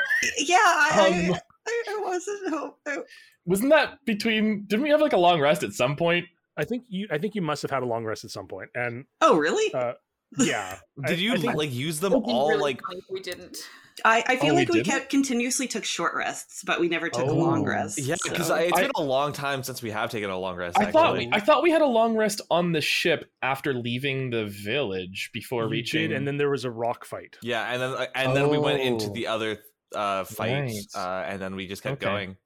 I, 0.58 1.30
Um, 1.32 1.40
I, 1.68 1.84
I, 1.88 1.98
I 1.98 2.02
wasn't. 2.04 2.40
Oh, 2.54 2.76
oh, 2.88 3.04
Wasn't 3.46 3.70
that 3.72 4.04
between. 4.06 4.66
Didn't 4.68 4.84
we 4.84 4.90
have 4.90 5.02
like 5.02 5.14
a 5.14 5.18
long 5.18 5.40
rest 5.40 5.64
at 5.64 5.74
some 5.74 5.96
point? 5.96 6.26
I 6.58 6.64
think 6.66 6.84
you 6.90 7.08
I 7.12 7.18
think 7.18 7.36
you 7.36 7.42
must 7.42 7.62
have 7.64 7.72
had 7.72 7.84
a 7.84 7.86
long 7.88 8.06
rest 8.06 8.24
at 8.24 8.32
some 8.32 8.48
point. 8.48 8.70
point 8.74 8.86
and 8.86 9.06
oh, 9.22 9.38
really? 9.38 9.74
uh 9.74 9.94
yeah. 10.38 10.78
Did 11.08 11.18
I- 11.18 11.22
you 11.22 11.34
I 11.34 11.38
think- 11.38 11.56
like 11.56 11.74
use 11.74 12.00
them 12.00 12.14
all 12.14 12.50
really 12.50 12.62
like 12.62 12.82
we 13.10 13.20
didn't. 13.22 13.58
I, 14.04 14.24
I 14.28 14.36
feel 14.38 14.54
Oh, 14.54 14.56
like 14.56 14.70
we, 14.70 14.80
didn't? 14.82 14.92
kept 14.92 15.10
continuously 15.12 15.68
took 15.68 15.84
short 15.86 16.16
rests, 16.16 16.64
but 16.66 16.80
we 16.80 16.90
never 16.90 17.10
took 17.10 17.28
a 17.28 17.32
long 17.32 17.62
Oh. 17.62 17.70
rest. 17.72 18.00
Yeah, 18.00 18.16
because 18.24 18.48
so- 18.48 18.56
it's 18.56 18.76
I- 18.76 18.82
been 18.82 18.92
a 18.96 19.04
long 19.04 19.34
time 19.34 19.62
since 19.62 19.84
we 19.84 19.92
have 19.92 20.10
taken 20.10 20.32
a 20.32 20.38
long 20.38 20.56
rest. 20.56 20.80
I 20.80 20.86
thought 20.92 21.16
actually. 21.16 21.30
I 21.32 21.40
thought 21.40 21.62
we 21.62 21.70
had 21.70 21.84
a 21.84 21.88
long 21.88 22.16
rest 22.16 22.42
on 22.50 22.72
the 22.72 22.82
ship 22.82 23.30
after 23.44 23.72
leaving 23.74 24.32
the 24.32 24.46
village 24.46 25.30
before 25.34 25.64
you 25.66 25.70
reaching. 25.70 26.10
did, 26.10 26.12
and 26.18 26.28
then 26.28 26.38
there 26.38 26.50
was 26.50 26.66
a 26.66 26.72
rock 26.72 27.06
fight. 27.06 27.38
Yeah, 27.44 27.72
and 27.72 27.80
then 27.82 27.92
uh, 27.92 28.06
and 28.16 28.36
then 28.36 28.50
we 28.50 28.58
went 28.58 28.82
into 28.82 29.08
Oh. 29.10 29.14
the 29.14 29.28
other 29.28 29.60
uh 29.96 30.24
fight, 30.26 30.62
Right. 30.64 30.86
uh, 30.96 31.24
and 31.28 31.42
then 31.42 31.56
we 31.56 31.68
just 31.68 31.84
kept 31.84 32.04
Okay. 32.04 32.12
going. 32.12 32.38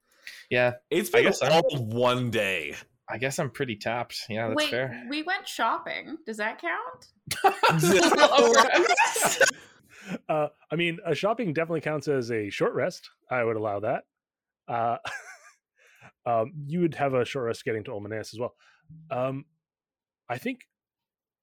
yeah, 0.50 0.74
It's 0.90 1.08
I 1.14 1.18
been 1.18 1.24
guess 1.24 1.42
I'm- 1.42 1.52
all 1.52 1.86
one 1.86 2.30
day. 2.30 2.74
I 3.10 3.16
guess 3.16 3.38
I'm 3.38 3.48
pretty 3.50 3.76
tapped. 3.76 4.26
Yeah, 4.28 4.48
that's 4.48 4.56
Wait, 4.56 4.68
fair. 4.70 5.02
we 5.08 5.22
went 5.22 5.48
shopping. 5.48 6.18
Does 6.26 6.36
that 6.36 6.60
count? 6.60 7.06
Uh, 10.28 10.48
I 10.70 10.76
mean, 10.76 10.98
a 11.04 11.14
shopping 11.14 11.52
definitely 11.52 11.82
counts 11.82 12.08
as 12.08 12.30
a 12.30 12.48
short 12.48 12.72
rest. 12.74 13.10
I 13.30 13.44
would 13.44 13.56
allow 13.56 13.80
that. 13.80 14.04
Uh, 14.66 14.96
um, 16.26 16.52
you 16.66 16.80
would 16.80 16.94
have 16.94 17.12
a 17.12 17.26
short 17.26 17.44
rest 17.46 17.62
getting 17.64 17.84
to 17.84 17.90
Olmaneus 17.90 18.32
as 18.32 18.38
well. 18.38 18.54
Um, 19.10 19.44
I 20.28 20.38
think 20.38 20.60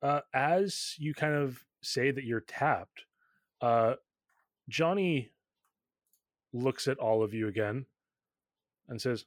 uh, 0.01 0.21
as 0.33 0.95
you 0.97 1.13
kind 1.13 1.35
of 1.35 1.63
say 1.83 2.09
that 2.09 2.23
you're 2.23 2.41
tapped, 2.41 3.05
uh, 3.61 3.95
Johnny 4.67 5.29
looks 6.55 6.87
at 6.87 6.99
all 6.99 7.23
of 7.23 7.33
you 7.33 7.47
again 7.47 7.85
and 8.87 9.01
says, 9.01 9.25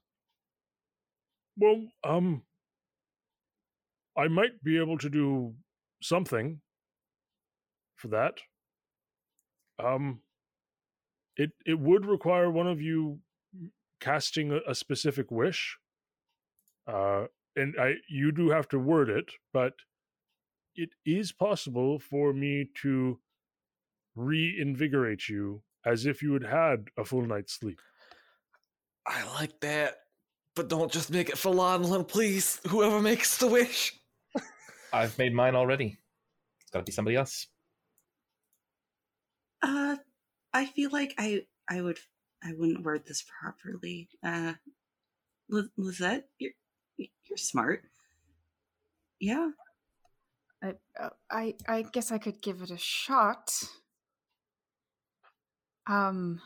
"Well, 1.57 1.87
um, 2.05 2.43
I 4.17 4.29
might 4.29 4.63
be 4.65 4.79
able 4.79 4.99
to 4.99 5.11
do 5.11 5.55
something 6.03 6.61
for 7.97 8.09
that." 8.09 8.35
um 9.79 10.21
it 11.37 11.51
it 11.67 11.79
would 11.79 12.07
require 12.07 12.51
one 12.51 12.67
of 12.67 12.81
you 12.81 13.19
casting 14.01 14.53
a, 14.53 14.61
a 14.69 14.75
specific 14.75 15.31
wish 15.31 15.79
uh 16.87 17.25
and 17.57 17.75
i 17.81 17.95
you 18.09 18.33
do 18.33 18.51
have 18.51 18.69
to 18.69 18.79
word 18.79 19.09
it 19.09 19.31
but 19.53 19.75
it 20.77 20.91
is 21.05 21.33
possible 21.33 21.99
for 21.99 22.33
me 22.33 22.71
to 22.83 23.19
reinvigorate 24.17 25.29
you 25.29 25.63
as 25.85 26.07
if 26.07 26.23
you 26.23 26.33
had 26.35 26.45
had 26.45 26.89
a 26.97 27.05
full 27.05 27.27
night's 27.27 27.55
sleep 27.55 27.81
I 29.09 29.25
like 29.41 29.59
that, 29.61 30.01
but 30.55 30.69
don't 30.69 30.93
just 30.93 31.11
make 31.11 31.31
it 31.31 31.39
for 31.39 31.51
Lonlin, 31.51 32.07
please. 32.07 32.61
Whoever 32.69 33.01
makes 33.01 33.39
the 33.39 33.49
wish. 33.49 33.99
I've 34.93 35.17
made 35.17 35.35
mine 35.35 35.55
already. 35.55 35.99
It's 36.61 36.71
got 36.71 36.81
to 36.81 36.85
be 36.85 36.93
somebody 36.93 37.17
else. 37.17 37.47
Uh, 39.63 39.97
I 40.53 40.67
feel 40.67 40.91
like 40.91 41.15
I 41.19 41.47
I 41.71 41.81
would 41.81 41.99
I 42.45 42.53
wouldn't 42.57 42.85
word 42.85 43.05
this 43.07 43.25
properly. 43.41 44.11
Uh, 44.23 44.53
Liz- 45.49 45.71
Lizette, 45.79 46.29
you're 46.39 46.53
you're 46.99 47.39
smart. 47.39 47.83
Yeah. 49.21 49.51
I, 50.63 50.75
uh, 51.01 51.11
I 51.31 51.55
I 51.67 51.83
guess 51.83 52.13
I 52.13 52.19
could 52.19 52.43
give 52.43 52.61
it 52.61 52.71
a 52.71 52.79
shot. 52.79 53.53
Um. 55.89 56.41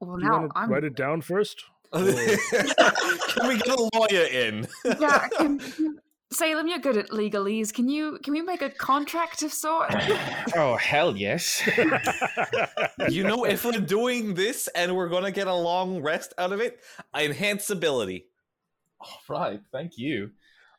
Well, 0.00 0.16
do 0.16 0.22
you 0.22 0.28
now 0.28 0.38
want 0.40 0.52
to 0.52 0.58
I'm. 0.58 0.70
write 0.70 0.84
it 0.84 0.96
down 0.96 1.20
first 1.20 1.64
Can 1.92 3.48
we 3.48 3.58
get 3.58 3.68
a 3.68 3.88
lawyer 3.94 4.24
in? 4.24 4.66
Yeah, 4.98 5.28
can, 5.36 5.60
Salem, 6.32 6.66
you're 6.66 6.78
good 6.78 6.96
at 6.96 7.10
legalese. 7.10 7.72
Can 7.72 7.86
you 7.90 8.18
can 8.24 8.32
we 8.32 8.40
make 8.40 8.62
a 8.62 8.70
contract 8.70 9.42
of 9.42 9.52
sort? 9.52 9.94
oh 10.56 10.76
hell 10.76 11.14
yes. 11.14 11.62
you 13.10 13.24
know, 13.24 13.44
if 13.44 13.66
we're 13.66 13.72
doing 13.72 14.32
this 14.32 14.68
and 14.74 14.96
we're 14.96 15.10
gonna 15.10 15.30
get 15.30 15.48
a 15.48 15.54
long 15.54 16.00
rest 16.00 16.32
out 16.38 16.52
of 16.52 16.60
it, 16.60 16.80
enhance 17.14 17.68
ability. 17.68 18.24
All 18.98 19.20
right, 19.28 19.60
thank 19.70 19.98
you. 19.98 20.30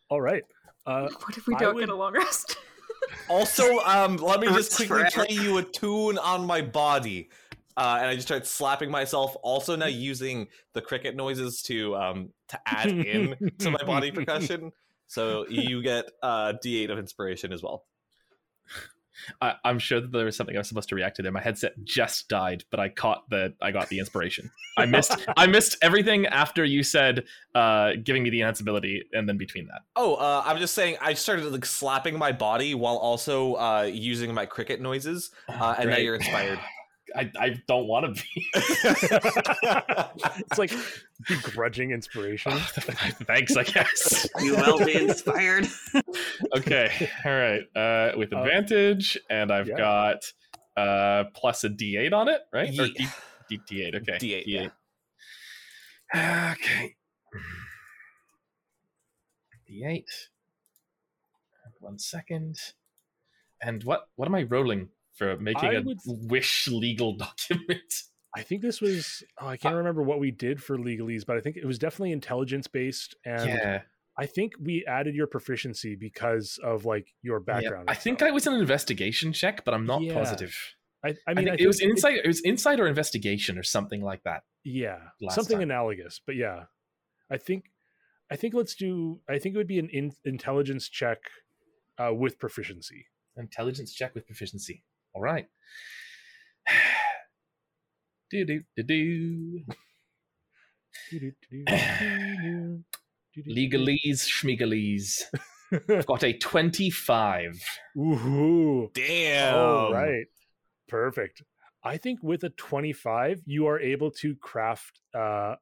All 0.09 0.21
right. 0.21 0.43
Uh, 0.87 1.09
what 1.25 1.37
if 1.37 1.45
we 1.45 1.55
don't 1.55 1.75
would- 1.75 1.81
get 1.81 1.89
a 1.89 1.95
long 1.95 2.13
rest? 2.13 2.57
Also, 3.29 3.79
um, 3.79 4.17
let 4.17 4.39
me 4.39 4.47
just 4.47 4.75
quickly 4.75 5.03
play 5.11 5.27
you 5.29 5.57
a 5.57 5.63
tune 5.63 6.17
on 6.17 6.45
my 6.45 6.61
body. 6.61 7.29
Uh, 7.75 7.97
and 7.99 8.07
I 8.07 8.15
just 8.15 8.27
start 8.27 8.45
slapping 8.45 8.91
myself. 8.91 9.35
Also, 9.41 9.75
now 9.75 9.87
using 9.87 10.47
the 10.73 10.81
cricket 10.81 11.15
noises 11.15 11.61
to 11.63 11.95
um 11.95 12.29
to 12.49 12.59
add 12.67 12.89
in 12.89 13.35
to 13.59 13.71
my 13.71 13.83
body 13.83 14.11
percussion. 14.19 14.71
So 15.07 15.45
you 15.49 15.81
get 15.81 16.05
uh 16.21 16.53
D8 16.63 16.91
of 16.91 16.99
inspiration 16.99 17.51
as 17.51 17.63
well. 17.63 17.85
I, 19.41 19.55
I'm 19.63 19.79
sure 19.79 20.01
that 20.01 20.11
there 20.11 20.25
was 20.25 20.35
something 20.35 20.55
I 20.55 20.59
was 20.59 20.67
supposed 20.67 20.89
to 20.89 20.95
react 20.95 21.17
to 21.17 21.21
there. 21.21 21.31
My 21.31 21.41
headset 21.41 21.73
just 21.83 22.29
died, 22.29 22.63
but 22.69 22.79
I 22.79 22.89
caught 22.89 23.29
the 23.29 23.53
I 23.61 23.71
got 23.71 23.89
the 23.89 23.99
inspiration. 23.99 24.51
I 24.77 24.85
missed 24.85 25.15
I 25.37 25.47
missed 25.47 25.77
everything 25.81 26.25
after 26.27 26.65
you 26.65 26.83
said 26.83 27.25
uh 27.55 27.93
giving 28.03 28.23
me 28.23 28.29
the 28.29 28.41
enhanceability 28.41 29.01
and 29.13 29.27
then 29.27 29.37
between 29.37 29.67
that. 29.67 29.81
Oh, 29.95 30.15
uh, 30.15 30.43
I'm 30.45 30.57
just 30.57 30.73
saying 30.73 30.97
I 31.01 31.13
started 31.13 31.45
like 31.45 31.65
slapping 31.65 32.17
my 32.17 32.31
body 32.31 32.75
while 32.75 32.97
also 32.97 33.55
uh 33.55 33.89
using 33.91 34.33
my 34.33 34.45
cricket 34.45 34.81
noises. 34.81 35.31
Uh, 35.47 35.75
and 35.77 35.89
now 35.89 35.97
you're 35.97 36.15
inspired. 36.15 36.59
I, 37.15 37.31
I 37.39 37.49
don't 37.67 37.87
want 37.87 38.15
to 38.15 38.23
be. 38.23 38.47
it's 38.53 40.57
like 40.57 40.71
begrudging 41.27 41.91
inspiration. 41.91 42.51
Thanks, 42.53 43.55
I 43.55 43.63
guess. 43.63 44.27
You 44.41 44.55
will 44.55 44.83
be 44.85 44.95
inspired. 44.95 45.67
Okay, 46.55 47.09
all 47.25 47.31
right. 47.31 47.61
Uh, 47.75 48.17
with 48.17 48.33
Uh, 48.33 48.39
advantage, 48.41 49.17
and 49.29 49.51
I've 49.51 49.67
yeah. 49.67 49.77
got 49.77 50.31
uh 50.77 51.25
plus 51.35 51.63
a 51.63 51.69
D8 51.69 52.13
on 52.13 52.27
it, 52.29 52.41
right? 52.51 52.69
Or 52.79 52.87
D, 52.87 53.07
D, 53.49 53.59
D8. 53.69 53.95
Okay, 53.95 54.17
D8, 54.17 54.43
yeah. 54.45 54.67
D8. 56.15 56.51
Okay. 56.53 56.95
D8. 59.69 60.05
One 61.79 61.99
second. 61.99 62.57
And 63.61 63.83
what 63.83 64.07
what 64.15 64.27
am 64.27 64.35
I 64.35 64.43
rolling 64.43 64.89
for 65.15 65.37
making 65.37 65.69
I 65.69 65.73
a 65.73 65.81
would- 65.81 65.99
wish 66.05 66.67
legal 66.67 67.15
document? 67.17 67.93
I 68.35 68.41
think 68.41 68.61
this 68.61 68.81
was 68.81 69.23
oh, 69.39 69.47
I 69.47 69.57
can't 69.57 69.75
remember 69.75 70.01
what 70.01 70.19
we 70.19 70.31
did 70.31 70.61
for 70.61 70.77
legalese, 70.77 71.23
but 71.25 71.37
I 71.37 71.39
think 71.39 71.55
it 71.55 71.65
was 71.65 71.77
definitely 71.77 72.13
intelligence 72.13 72.67
based, 72.67 73.15
and 73.25 73.47
yeah, 73.47 73.81
I 74.17 74.25
think 74.25 74.53
we 74.59 74.83
added 74.87 75.13
your 75.13 75.27
proficiency 75.27 75.95
because 75.95 76.59
of 76.63 76.83
like 76.85 77.07
your 77.21 77.43
yeah. 77.47 77.53
background. 77.53 77.89
I 77.89 77.93
think. 77.95 78.23
I 78.23 78.31
was 78.31 78.47
an 78.47 78.55
investigation 78.55 79.33
check, 79.33 79.63
but 79.63 79.73
I'm 79.75 79.85
not 79.85 80.01
Yeah. 80.01 80.15
positive. 80.15 80.55
I, 81.05 81.15
I 81.27 81.33
mean, 81.35 81.49
I 81.49 81.57
it 81.59 81.67
was 81.67 81.79
insight. 81.79 82.21
It 82.23 82.27
was 82.27 82.41
insight 82.43 82.79
or 82.79 82.87
investigation 82.87 83.57
or 83.59 83.63
something 83.63 84.01
like 84.01 84.23
that. 84.23 84.43
yeah, 84.63 84.97
something 85.29 85.57
time. 85.57 85.69
analogous. 85.69 86.19
But 86.25 86.35
yeah, 86.35 86.63
I 87.29 87.37
think 87.37 87.65
I 88.31 88.35
think 88.35 88.55
let's 88.55 88.73
do. 88.73 89.19
I 89.29 89.37
think 89.37 89.53
it 89.53 89.57
would 89.59 89.67
be 89.67 89.79
an 89.79 89.89
in, 89.89 90.11
intelligence 90.25 90.89
check 90.89 91.19
uh, 91.99 92.13
with 92.13 92.39
proficiency. 92.39 93.05
Intelligence 93.37 93.93
check 93.93 94.15
with 94.15 94.25
proficiency. 94.25 94.83
All 95.13 95.21
right. 95.21 95.45
do 98.31 98.45
do 98.45 98.61
do 98.75 98.83
do. 98.83 99.59
Legalese, 103.49 104.27
schmigalese. 104.27 105.21
I've 105.89 106.05
got 106.05 106.23
a 106.23 106.37
twenty-five. 106.37 107.61
Ooh. 107.97 108.89
Damn. 108.93 109.55
All 109.55 109.93
right. 109.93 110.25
Perfect. 110.87 111.43
I 111.83 111.97
think 111.97 112.23
with 112.23 112.43
a 112.43 112.49
25, 112.49 113.41
you 113.45 113.67
are 113.67 113.79
able 113.79 114.09
to 114.11 114.35
craft 114.37 115.01
uh, 115.13 115.55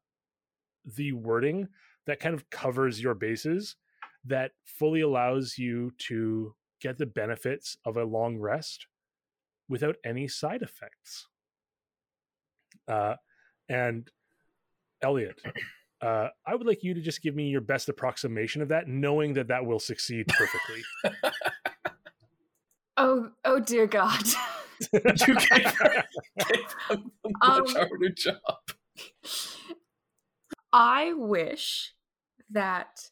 the 0.86 1.14
wording 1.14 1.68
that 2.06 2.20
kind 2.20 2.36
of 2.36 2.49
covers 2.52 3.02
your 3.02 3.16
bases 3.16 3.76
that 4.26 4.52
fully 4.66 5.02
allows 5.02 5.58
you 5.58 5.91
to 5.97 6.54
get 6.80 6.97
the 6.97 7.06
benefits 7.08 7.78
of 7.86 7.97
a 7.97 8.04
long 8.04 8.38
rest 8.38 8.86
without 9.72 9.95
any 10.05 10.28
side 10.28 10.61
effects. 10.61 11.28
Uh, 12.88 13.15
and 13.69 14.11
Elliot, 15.01 15.41
uh, 16.01 16.28
I 16.45 16.55
would 16.55 16.67
like 16.67 16.84
you 16.84 16.93
to 16.93 17.01
just 17.01 17.22
give 17.24 17.36
me 17.36 17.47
your 17.47 17.61
best 17.61 17.88
approximation 17.88 18.61
of 18.61 18.67
that, 18.67 18.88
knowing 18.88 19.34
that 19.36 19.47
that 19.47 19.65
will 19.65 19.80
succeed 19.80 20.28
perfectly. 20.28 20.84
oh, 22.97 23.30
oh 23.45 23.59
dear 23.61 23.88
God. 23.88 24.28
you 24.93 24.99
gave 24.99 25.47
gave 25.47 25.65
her 25.78 26.03
a 26.89 26.97
much 26.97 27.05
Um, 27.41 27.65
harder 27.67 28.09
job. 28.09 28.38
I 30.74 31.13
wish 31.13 31.93
that 32.49 33.09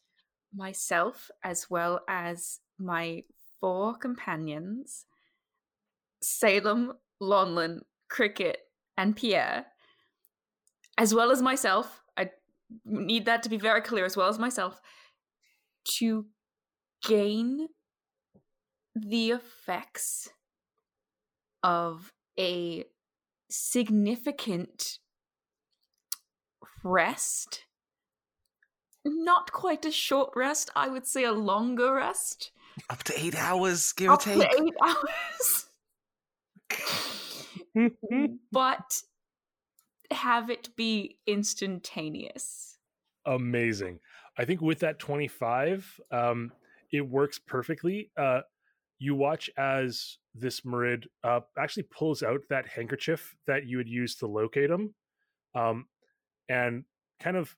myself, 0.54 1.30
as 1.42 1.70
well 1.70 2.00
as 2.06 2.60
my 2.78 3.22
four 3.60 3.96
companions, 3.96 5.06
Salem, 6.22 6.92
Lonlin, 7.22 7.80
Cricket, 8.08 8.58
and 8.96 9.16
Pierre, 9.16 9.66
as 10.98 11.14
well 11.14 11.30
as 11.30 11.40
myself, 11.40 12.02
I 12.16 12.30
need 12.84 13.24
that 13.26 13.42
to 13.44 13.48
be 13.48 13.56
very 13.56 13.80
clear, 13.80 14.04
as 14.04 14.16
well 14.16 14.28
as 14.28 14.38
myself, 14.38 14.80
to 15.98 16.26
gain 17.04 17.68
the 18.94 19.30
effects 19.30 20.28
of 21.62 22.12
a 22.38 22.84
significant 23.48 24.98
rest. 26.82 27.64
Not 29.04 29.52
quite 29.52 29.84
a 29.86 29.90
short 29.90 30.32
rest, 30.36 30.70
I 30.76 30.88
would 30.88 31.06
say 31.06 31.24
a 31.24 31.32
longer 31.32 31.94
rest. 31.94 32.50
Up 32.90 33.02
to 33.04 33.18
eight 33.18 33.34
hours, 33.34 33.92
give 33.92 34.10
or 34.10 34.14
Up 34.14 34.20
to 34.22 34.34
take. 34.34 34.60
eight 34.60 34.74
hours. 34.82 35.66
but 38.52 39.02
have 40.10 40.50
it 40.50 40.74
be 40.76 41.18
instantaneous. 41.26 42.78
amazing. 43.26 44.00
I 44.38 44.44
think 44.44 44.60
with 44.60 44.80
that 44.80 44.98
25, 44.98 46.00
um, 46.10 46.52
it 46.92 47.02
works 47.02 47.38
perfectly. 47.38 48.10
Uh, 48.16 48.40
you 48.98 49.14
watch 49.14 49.50
as 49.56 50.18
this 50.34 50.60
Marid 50.60 51.06
uh, 51.24 51.40
actually 51.58 51.84
pulls 51.84 52.22
out 52.22 52.40
that 52.48 52.66
handkerchief 52.66 53.34
that 53.46 53.66
you 53.66 53.76
would 53.78 53.88
use 53.88 54.14
to 54.16 54.26
locate 54.26 54.70
him 54.70 54.94
um, 55.54 55.86
and 56.48 56.84
kind 57.18 57.36
of 57.36 57.56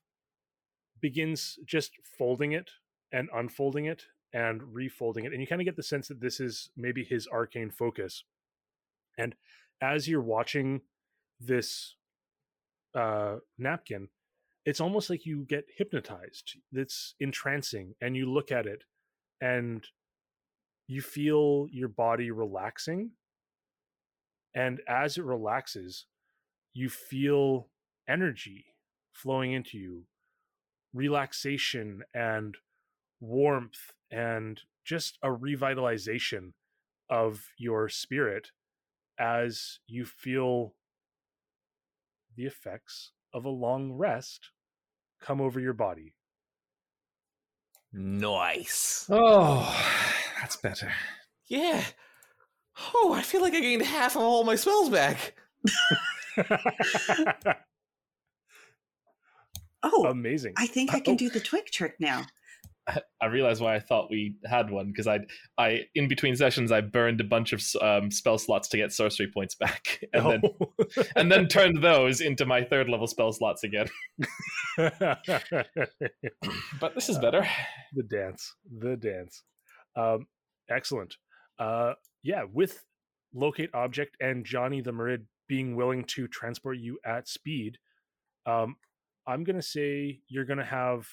begins 1.01 1.59
just 1.65 1.91
folding 2.17 2.53
it 2.53 2.69
and 3.11 3.29
unfolding 3.33 3.85
it 3.85 4.03
and 4.33 4.61
refolding 4.61 5.25
it. 5.25 5.33
And 5.33 5.41
you 5.41 5.47
kind 5.47 5.61
of 5.61 5.65
get 5.65 5.75
the 5.75 5.83
sense 5.83 6.07
that 6.07 6.21
this 6.21 6.39
is 6.39 6.69
maybe 6.75 7.03
his 7.03 7.27
arcane 7.27 7.69
focus. 7.69 8.23
And 9.17 9.35
as 9.81 10.07
you're 10.07 10.21
watching 10.21 10.81
this 11.39 11.95
uh, 12.95 13.37
napkin, 13.57 14.09
it's 14.65 14.79
almost 14.79 15.09
like 15.09 15.25
you 15.25 15.45
get 15.47 15.65
hypnotized. 15.77 16.57
It's 16.71 17.15
entrancing, 17.19 17.95
and 18.01 18.15
you 18.15 18.31
look 18.31 18.51
at 18.51 18.65
it, 18.65 18.83
and 19.41 19.83
you 20.87 21.01
feel 21.01 21.67
your 21.71 21.89
body 21.89 22.31
relaxing. 22.31 23.11
And 24.55 24.81
as 24.87 25.17
it 25.17 25.25
relaxes, 25.25 26.05
you 26.73 26.89
feel 26.89 27.69
energy 28.07 28.65
flowing 29.11 29.53
into 29.53 29.77
you, 29.77 30.03
relaxation 30.93 32.03
and 32.13 32.55
warmth, 33.19 33.91
and 34.11 34.61
just 34.85 35.17
a 35.23 35.27
revitalization 35.27 36.53
of 37.09 37.47
your 37.57 37.89
spirit 37.89 38.51
as 39.19 39.79
you 39.87 40.05
feel 40.05 40.75
the 42.35 42.45
effects 42.45 43.11
of 43.33 43.45
a 43.45 43.49
long 43.49 43.91
rest 43.93 44.49
come 45.21 45.39
over 45.41 45.59
your 45.59 45.73
body. 45.73 46.13
Nice. 47.91 49.05
Oh, 49.09 49.61
that's 50.41 50.55
better. 50.57 50.91
Yeah. 51.47 51.83
Oh, 52.95 53.13
I 53.13 53.21
feel 53.21 53.41
like 53.41 53.53
I 53.53 53.59
gained 53.59 53.83
half 53.83 54.15
of 54.15 54.23
all 54.23 54.43
my 54.43 54.55
spells 54.55 54.89
back. 54.89 55.35
Oh, 59.85 60.05
Amazing. 60.05 60.53
I 60.57 60.65
think 60.65 60.93
Uh, 60.93 60.97
I 60.97 60.99
can 61.01 61.15
oh. 61.15 61.17
do 61.17 61.29
the 61.29 61.41
twig 61.41 61.65
trick 61.65 61.95
now. 61.99 62.25
I 63.21 63.25
realized 63.27 63.61
why 63.61 63.75
I 63.75 63.79
thought 63.79 64.09
we 64.11 64.35
had 64.45 64.69
one 64.69 64.87
because 64.87 65.07
I, 65.07 65.19
I 65.57 65.81
in 65.95 66.07
between 66.07 66.35
sessions 66.35 66.71
I 66.71 66.81
burned 66.81 67.21
a 67.21 67.23
bunch 67.23 67.53
of 67.53 67.63
um, 67.81 68.11
spell 68.11 68.37
slots 68.37 68.67
to 68.69 68.77
get 68.77 68.91
sorcery 68.91 69.27
points 69.33 69.55
back, 69.55 70.03
and 70.13 70.25
then 70.25 70.41
Oh. 70.43 70.73
and 71.15 71.31
then 71.31 71.47
turned 71.47 71.77
those 71.83 72.19
into 72.21 72.45
my 72.45 72.63
third 72.63 72.89
level 72.89 73.07
spell 73.07 73.31
slots 73.31 73.63
again. 73.63 73.87
But 76.79 76.95
this 76.95 77.09
is 77.09 77.17
better. 77.19 77.45
the 77.93 78.03
dance 78.03 78.55
the 78.79 78.95
dance 78.97 79.43
um 79.95 80.25
excellent 80.69 81.15
uh 81.59 81.93
yeah 82.23 82.43
with 82.51 82.83
locate 83.33 83.69
object 83.75 84.17
and 84.19 84.43
johnny 84.45 84.81
the 84.81 84.91
marid 84.91 85.25
being 85.47 85.75
willing 85.75 86.03
to 86.05 86.27
transport 86.27 86.77
you 86.77 86.97
at 87.05 87.27
speed 87.27 87.77
um 88.47 88.75
i'm 89.27 89.43
gonna 89.43 89.61
say 89.61 90.19
you're 90.27 90.45
gonna 90.45 90.65
have 90.65 91.07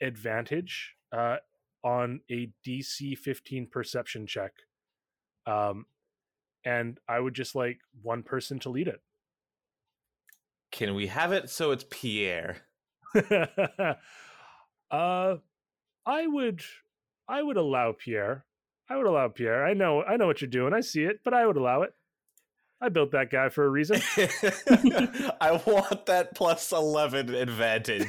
advantage 0.00 0.94
uh 1.12 1.36
on 1.84 2.20
a 2.30 2.50
dc 2.66 3.18
15 3.18 3.66
perception 3.66 4.26
check 4.26 4.52
um 5.46 5.86
and 6.64 6.98
i 7.08 7.18
would 7.18 7.34
just 7.34 7.54
like 7.54 7.80
one 8.02 8.22
person 8.22 8.58
to 8.60 8.68
lead 8.68 8.88
it. 8.88 9.00
Can 10.70 10.94
we 10.94 11.08
have 11.08 11.32
it 11.32 11.50
so 11.50 11.70
it's 11.72 11.84
Pierre? 11.90 12.62
uh 14.90 15.36
i 16.06 16.26
would 16.26 16.62
i 17.28 17.42
would 17.42 17.56
allow 17.58 17.92
pierre 17.92 18.44
i 18.88 18.96
would 18.96 19.06
allow 19.06 19.28
pierre 19.28 19.66
i 19.66 19.74
know 19.74 20.02
i 20.02 20.16
know 20.16 20.26
what 20.26 20.40
you're 20.40 20.48
doing 20.48 20.72
i 20.72 20.80
see 20.80 21.04
it 21.04 21.20
but 21.22 21.34
i 21.34 21.46
would 21.46 21.58
allow 21.58 21.82
it 21.82 21.92
i 22.80 22.88
built 22.88 23.10
that 23.12 23.30
guy 23.30 23.50
for 23.50 23.64
a 23.64 23.68
reason 23.68 24.00
I 25.40 25.60
want 25.66 26.06
that 26.06 26.34
plus 26.34 26.72
11 26.72 27.34
advantage. 27.34 28.06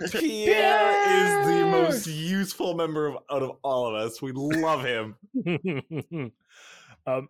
Pierre 0.12 1.42
is 1.42 1.46
the 1.46 1.66
most 1.66 2.06
useful 2.06 2.74
member 2.74 3.06
of, 3.08 3.16
out 3.30 3.42
of 3.42 3.56
all 3.62 3.86
of 3.86 3.94
us. 3.94 4.22
We 4.22 4.32
love 4.32 4.84
him. 4.84 5.16
um, 7.06 7.28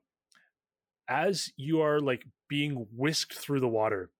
as 1.08 1.52
you 1.56 1.80
are 1.80 2.00
like 2.00 2.24
being 2.48 2.86
whisked 2.94 3.34
through 3.34 3.60
the 3.60 3.68
water 3.68 4.10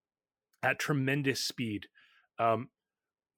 at 0.62 0.78
tremendous 0.78 1.40
speed, 1.40 1.86
um, 2.38 2.68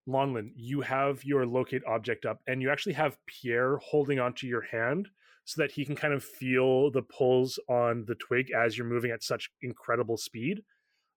Lonlin, 0.09 0.53
you 0.57 0.81
have 0.81 1.25
your 1.25 1.47
locate 1.47 1.83
object 1.87 2.27
up, 2.27 2.41
and 2.47 2.61
you 2.61 2.71
actually 2.71 2.95
have 2.95 3.19
Pierre 3.27 3.79
holding 3.79 4.19
onto 4.19 4.47
your 4.47 4.63
hand 4.63 5.09
so 5.45 5.61
that 5.61 5.73
he 5.73 5.85
can 5.85 5.97
kind 5.97 6.15
of 6.15 6.23
feel 6.23 6.91
the 6.91 7.03
pulls 7.03 7.59
on 7.69 8.05
the 8.07 8.15
twig 8.15 8.51
as 8.51 8.77
you're 8.77 8.87
moving 8.87 9.11
at 9.11 9.23
such 9.23 9.51
incredible 9.61 10.17
speed. 10.17 10.63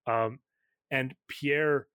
Um, 0.08 0.40
and 0.92 1.16
Pierre, 1.28 1.88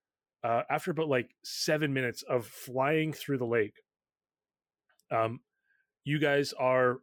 uh, 0.45 0.63
after 0.71 0.91
about 0.91 1.09
like 1.09 1.31
seven 1.45 1.93
minutes 1.93 2.23
of 2.23 2.47
flying 2.47 3.13
through 3.13 3.39
the 3.39 3.47
lake, 3.47 3.75
um, 5.11 5.41
you 6.05 6.19
guys 6.19 6.53
are 6.53 7.01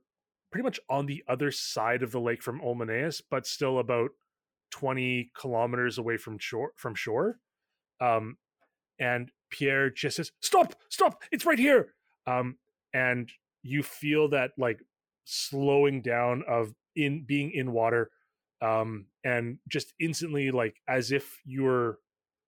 pretty 0.51 0.63
much 0.63 0.79
on 0.89 1.05
the 1.05 1.23
other 1.27 1.51
side 1.51 2.03
of 2.03 2.11
the 2.11 2.19
lake 2.19 2.41
from 2.41 2.61
Olmaneus, 2.61 3.21
but 3.29 3.45
still 3.45 3.79
about 3.79 4.11
20 4.71 5.31
kilometers 5.37 5.97
away 5.97 6.17
from 6.17 6.37
shore 6.39 6.71
from 6.75 6.95
shore. 6.95 7.39
Um, 7.99 8.37
and 8.99 9.31
Pierre 9.49 9.89
just 9.89 10.17
says, 10.17 10.31
Stop, 10.41 10.75
stop, 10.89 11.21
it's 11.31 11.45
right 11.45 11.59
here. 11.59 11.93
Um, 12.25 12.57
and 12.93 13.31
you 13.61 13.83
feel 13.83 14.29
that 14.29 14.51
like 14.57 14.79
slowing 15.29 16.01
down 16.01 16.43
of 16.47 16.73
in 16.95 17.23
being 17.25 17.51
in 17.51 17.71
water. 17.71 18.09
Um, 18.61 19.05
and 19.23 19.59
just 19.69 19.93
instantly 19.99 20.49
like 20.49 20.77
as 20.87 21.11
if 21.11 21.39
you're 21.45 21.99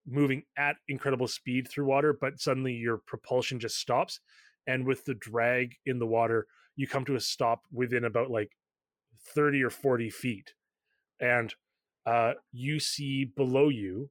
moving 0.07 0.43
at 0.57 0.77
incredible 0.88 1.27
speed 1.27 1.67
through 1.67 1.86
water, 1.86 2.17
but 2.19 2.39
suddenly 2.39 2.73
your 2.73 2.97
propulsion 3.05 3.59
just 3.59 3.77
stops. 3.77 4.19
And 4.65 4.86
with 4.86 5.05
the 5.05 5.13
drag 5.15 5.75
in 5.86 5.99
the 5.99 6.07
water, 6.07 6.47
you 6.75 6.88
come 6.88 7.05
to 7.05 7.15
a 7.15 7.19
stop 7.19 7.61
within 7.71 8.05
about 8.05 8.32
like 8.32 8.51
30 9.36 9.63
or 9.63 9.69
40 9.69 10.09
feet 10.09 10.53
and 11.19 11.53
uh, 12.05 12.34
you 12.51 12.80
see 12.80 13.25
below 13.25 13.69
you 13.69 14.09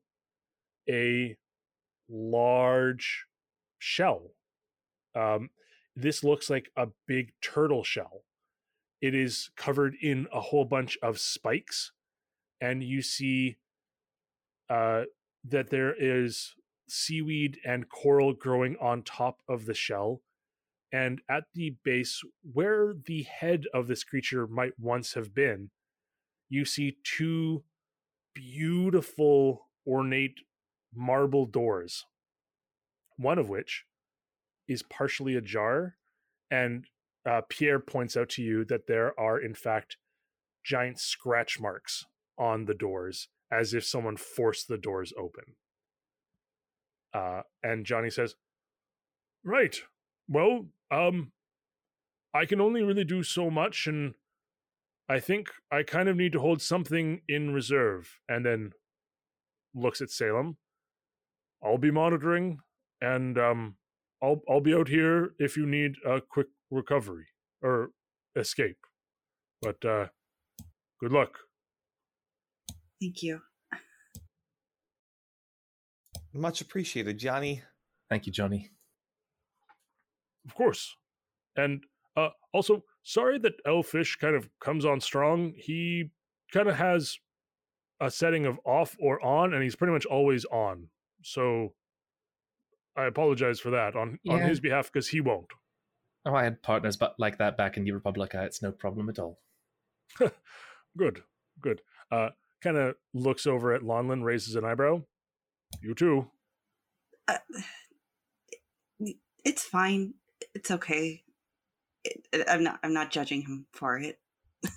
a 0.88 1.36
large 2.08 3.24
shell 3.78 4.34
um, 5.14 5.50
this 5.96 6.22
looks 6.22 6.48
like 6.48 6.70
a 6.76 6.88
big 7.06 7.32
turtle 7.42 7.82
shell 7.82 8.22
it 9.00 9.14
is 9.14 9.50
covered 9.56 9.94
in 10.02 10.26
a 10.32 10.40
whole 10.40 10.64
bunch 10.64 10.98
of 11.02 11.18
spikes 11.18 11.92
and 12.60 12.82
you 12.82 13.02
see 13.02 13.56
uh, 14.68 15.02
that 15.44 15.70
there 15.70 15.94
is 15.98 16.54
seaweed 16.88 17.58
and 17.64 17.88
coral 17.88 18.32
growing 18.32 18.76
on 18.80 19.02
top 19.02 19.38
of 19.48 19.66
the 19.66 19.74
shell 19.74 20.22
and 20.92 21.20
at 21.28 21.44
the 21.54 21.76
base 21.84 22.22
where 22.52 22.94
the 23.06 23.22
head 23.24 23.64
of 23.74 23.86
this 23.86 24.04
creature 24.04 24.46
might 24.46 24.72
once 24.78 25.14
have 25.14 25.34
been 25.34 25.70
you 26.48 26.64
see 26.64 26.96
two 27.04 27.62
beautiful 28.34 29.66
ornate 29.86 30.38
marble 30.94 31.44
doors 31.44 32.06
one 33.16 33.38
of 33.38 33.48
which 33.48 33.84
is 34.66 34.82
partially 34.82 35.34
ajar 35.34 35.96
and 36.50 36.86
uh, 37.28 37.42
pierre 37.48 37.78
points 37.78 38.16
out 38.16 38.30
to 38.30 38.42
you 38.42 38.64
that 38.64 38.86
there 38.86 39.18
are 39.20 39.38
in 39.38 39.54
fact 39.54 39.98
giant 40.64 40.98
scratch 40.98 41.60
marks 41.60 42.04
on 42.38 42.64
the 42.64 42.74
doors 42.74 43.28
as 43.52 43.74
if 43.74 43.84
someone 43.84 44.16
forced 44.16 44.68
the 44.68 44.78
doors 44.78 45.12
open. 45.18 45.44
Uh, 47.12 47.42
and 47.62 47.84
johnny 47.86 48.10
says 48.10 48.34
right. 49.44 49.80
Well 50.28 50.66
um 50.90 51.32
i 52.34 52.44
can 52.44 52.60
only 52.60 52.82
really 52.82 53.04
do 53.04 53.22
so 53.22 53.50
much 53.50 53.86
and 53.86 54.14
i 55.08 55.18
think 55.18 55.48
i 55.70 55.82
kind 55.82 56.08
of 56.08 56.16
need 56.16 56.32
to 56.32 56.40
hold 56.40 56.62
something 56.62 57.20
in 57.28 57.52
reserve. 57.52 58.20
And 58.28 58.44
then 58.44 58.72
looks 59.74 60.00
at 60.00 60.10
salem. 60.10 60.56
I'll 61.62 61.78
be 61.78 61.90
monitoring 61.90 62.60
and 63.00 63.38
um 63.38 63.76
i'll 64.22 64.42
i'll 64.48 64.60
be 64.60 64.74
out 64.74 64.88
here 64.88 65.34
if 65.38 65.56
you 65.56 65.66
need 65.66 65.94
a 66.04 66.20
quick 66.20 66.48
recovery 66.70 67.26
or 67.62 67.90
escape 68.36 68.78
but 69.62 69.82
uh 69.84 70.06
good 71.00 71.12
luck 71.12 71.38
Thank 73.00 73.22
you. 73.22 73.40
Much 76.34 76.60
appreciated, 76.60 77.18
Johnny. 77.18 77.62
Thank 78.10 78.26
you, 78.26 78.32
Johnny. 78.32 78.70
Of 80.46 80.54
course. 80.54 80.96
And 81.56 81.84
uh 82.16 82.30
also 82.52 82.84
sorry 83.02 83.38
that 83.38 83.54
Elfish 83.66 84.16
kind 84.16 84.34
of 84.34 84.48
comes 84.60 84.84
on 84.84 85.00
strong. 85.00 85.52
He 85.56 86.10
kind 86.52 86.68
of 86.68 86.76
has 86.76 87.18
a 88.00 88.10
setting 88.10 88.46
of 88.46 88.58
off 88.64 88.96
or 89.00 89.24
on 89.24 89.54
and 89.54 89.62
he's 89.62 89.76
pretty 89.76 89.92
much 89.92 90.06
always 90.06 90.44
on. 90.46 90.88
So 91.22 91.74
I 92.96 93.04
apologize 93.04 93.60
for 93.60 93.70
that 93.70 93.94
on 93.96 94.18
on 94.28 94.40
his 94.40 94.60
behalf 94.60 94.90
because 94.92 95.08
he 95.08 95.20
won't. 95.20 95.52
Oh, 96.26 96.34
I 96.34 96.44
had 96.44 96.62
partners 96.62 96.96
but 96.96 97.14
like 97.18 97.38
that 97.38 97.56
back 97.56 97.76
in 97.76 97.84
the 97.84 97.92
Republica. 97.92 98.42
It's 98.44 98.62
no 98.62 98.72
problem 98.72 99.08
at 99.08 99.18
all. 99.18 99.38
Good. 100.96 101.22
Good. 101.60 101.80
Uh 102.10 102.30
kind 102.62 102.76
of 102.76 102.96
looks 103.14 103.46
over 103.46 103.72
at 103.72 103.82
Lonlin, 103.82 104.22
raises 104.24 104.56
an 104.56 104.64
eyebrow. 104.64 105.02
You 105.82 105.94
too. 105.94 106.30
Uh, 107.28 107.38
it's 109.44 109.62
fine. 109.64 110.14
It's 110.54 110.70
okay. 110.70 111.22
It, 112.04 112.26
it- 112.32 112.48
I'm 112.48 112.62
not. 112.64 112.80
I'm 112.82 112.92
not 112.92 113.10
judging 113.10 113.42
him 113.42 113.66
for 113.72 113.98
it. 113.98 114.18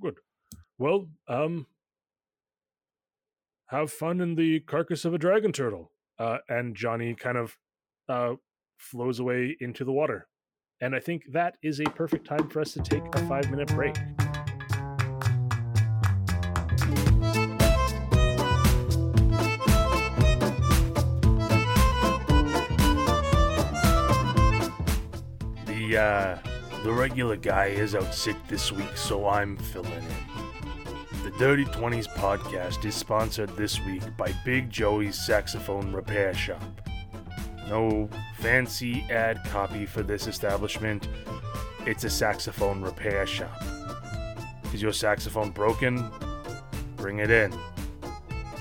Good. 0.00 0.16
Well, 0.78 1.08
um 1.28 1.66
have 3.66 3.92
fun 3.92 4.20
in 4.20 4.34
the 4.34 4.60
carcass 4.60 5.04
of 5.04 5.14
a 5.14 5.18
dragon 5.18 5.52
turtle. 5.52 5.92
Uh 6.18 6.38
and 6.48 6.74
Johnny 6.74 7.14
kind 7.14 7.36
of 7.38 7.56
uh 8.08 8.34
flows 8.80 9.20
away 9.20 9.56
into 9.60 9.84
the 9.84 9.92
water. 9.92 10.26
And 10.80 10.94
I 10.94 11.00
think 11.00 11.24
that 11.32 11.56
is 11.62 11.78
a 11.78 11.84
perfect 11.84 12.26
time 12.26 12.48
for 12.48 12.60
us 12.60 12.72
to 12.72 12.80
take 12.80 13.04
a 13.04 13.20
5-minute 13.20 13.68
break. 13.68 13.94
The 25.66 25.96
uh 25.98 26.38
the 26.82 26.92
regular 26.92 27.36
guy 27.36 27.66
is 27.66 27.94
out 27.94 28.14
sick 28.14 28.36
this 28.48 28.72
week, 28.72 28.96
so 28.96 29.28
I'm 29.28 29.58
filling 29.58 29.92
in. 29.92 31.24
The 31.24 31.30
Dirty 31.32 31.66
20s 31.66 32.08
podcast 32.14 32.82
is 32.86 32.94
sponsored 32.94 33.54
this 33.54 33.78
week 33.84 34.02
by 34.16 34.32
Big 34.46 34.70
Joey's 34.70 35.18
Saxophone 35.18 35.92
Repair 35.92 36.32
Shop. 36.32 36.89
No 37.68 38.08
fancy 38.38 39.04
ad 39.10 39.44
copy 39.44 39.86
for 39.86 40.02
this 40.02 40.26
establishment. 40.26 41.08
It's 41.86 42.04
a 42.04 42.10
saxophone 42.10 42.82
repair 42.82 43.26
shop. 43.26 43.62
Is 44.72 44.82
your 44.82 44.92
saxophone 44.92 45.50
broken? 45.50 46.10
Bring 46.96 47.18
it 47.18 47.30
in. 47.30 47.52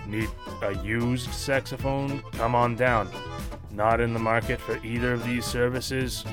Need 0.08 0.30
a 0.62 0.74
used 0.84 1.32
saxophone? 1.32 2.24
Come 2.34 2.56
on 2.56 2.76
down. 2.76 3.10
Not 3.72 4.02
in 4.02 4.14
the 4.14 4.20
market 4.20 4.60
for 4.60 4.78
either 4.84 5.14
of 5.14 5.24
these 5.24 5.46
services? 5.46 6.26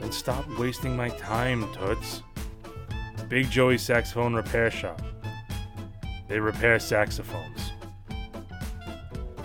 Then 0.00 0.12
stop 0.12 0.46
wasting 0.58 0.96
my 0.96 1.08
time, 1.10 1.72
Toots. 1.72 2.22
Big 3.28 3.50
Joey 3.50 3.78
Saxophone 3.78 4.34
Repair 4.34 4.70
Shop. 4.70 5.00
They 6.28 6.38
repair 6.38 6.78
saxophones. 6.78 7.72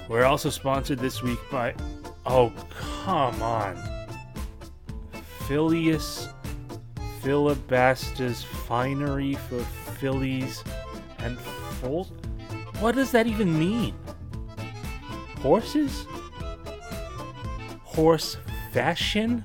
We're 0.10 0.26
also 0.26 0.49
sponsored 0.49 0.99
this 0.99 1.22
week 1.22 1.39
by. 1.51 1.76
Oh, 2.31 2.53
come 2.69 3.41
on. 3.41 3.76
Phileas 5.47 6.30
Filibuster's 7.23 8.43
Finery 8.43 9.34
for 9.34 9.60
Fillies 9.97 10.64
and 11.18 11.39
Foals? 11.39 12.11
What 12.81 12.93
does 12.93 13.11
that 13.14 13.26
even 13.26 13.57
mean? 13.57 13.95
Horses? 15.39 16.06
Horse 17.84 18.38
fashion? 18.73 19.43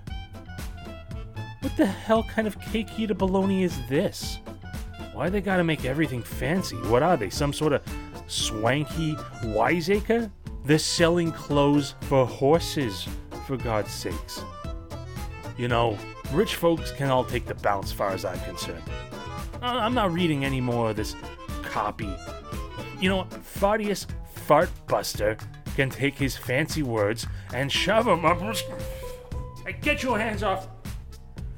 What 1.60 1.74
the 1.78 1.86
hell 1.86 2.22
kind 2.24 2.46
of 2.46 2.60
cake 2.60 2.98
eater 2.98 3.14
baloney 3.14 3.62
is 3.62 3.80
this? 3.88 4.40
Why 5.14 5.30
they 5.30 5.40
gotta 5.40 5.64
make 5.64 5.86
everything 5.86 6.22
fancy? 6.22 6.76
What 6.76 7.02
are 7.02 7.16
they? 7.16 7.30
Some 7.30 7.54
sort 7.54 7.72
of 7.72 7.82
swanky 8.26 9.16
wiseacre? 9.42 10.30
They're 10.64 10.78
selling 10.78 11.30
clothes 11.30 11.94
for 12.02 12.26
horses, 12.26 13.06
for 13.46 13.56
God's 13.58 13.92
sakes. 13.92 14.42
You 15.58 15.68
know, 15.68 15.98
rich 16.32 16.56
folks 16.56 16.90
can 16.90 17.10
all 17.10 17.24
take 17.24 17.44
the 17.44 17.54
bounce, 17.54 17.92
far 17.92 18.10
as 18.10 18.24
I'm 18.24 18.40
concerned. 18.40 18.82
I'm 19.60 19.94
not 19.94 20.12
reading 20.12 20.44
any 20.44 20.60
more 20.60 20.90
of 20.90 20.96
this 20.96 21.14
copy. 21.62 22.10
You 22.98 23.10
know, 23.10 23.24
Fartius 23.24 24.06
Fartbuster 24.46 25.38
can 25.76 25.90
take 25.90 26.14
his 26.14 26.36
fancy 26.36 26.82
words 26.82 27.26
and 27.52 27.70
shove 27.70 28.06
them 28.06 28.24
up. 28.24 28.40
Hey, 29.66 29.76
get 29.80 30.02
your 30.02 30.18
hands 30.18 30.42
off! 30.42 30.68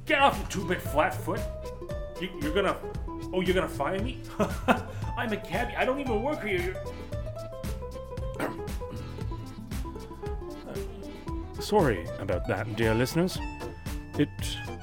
Get 0.05 0.21
off, 0.21 0.39
you 0.39 0.47
two-bit 0.49 0.81
flatfoot! 0.83 1.41
You, 2.21 2.29
you're 2.41 2.55
gonna. 2.55 2.77
Oh, 3.33 3.41
you're 3.41 3.55
gonna 3.55 3.69
fire 3.69 4.01
me? 4.01 4.21
I'm 5.17 5.33
a 5.33 5.37
cabbie. 5.37 5.75
I 5.77 5.85
don't 5.85 6.01
even 6.01 6.23
work 6.23 6.43
here. 6.45 6.61
You're- 6.61 6.81
Sorry 11.67 12.07
about 12.21 12.47
that, 12.47 12.77
dear 12.77 12.95
listeners. 12.95 13.39
It 14.17 14.29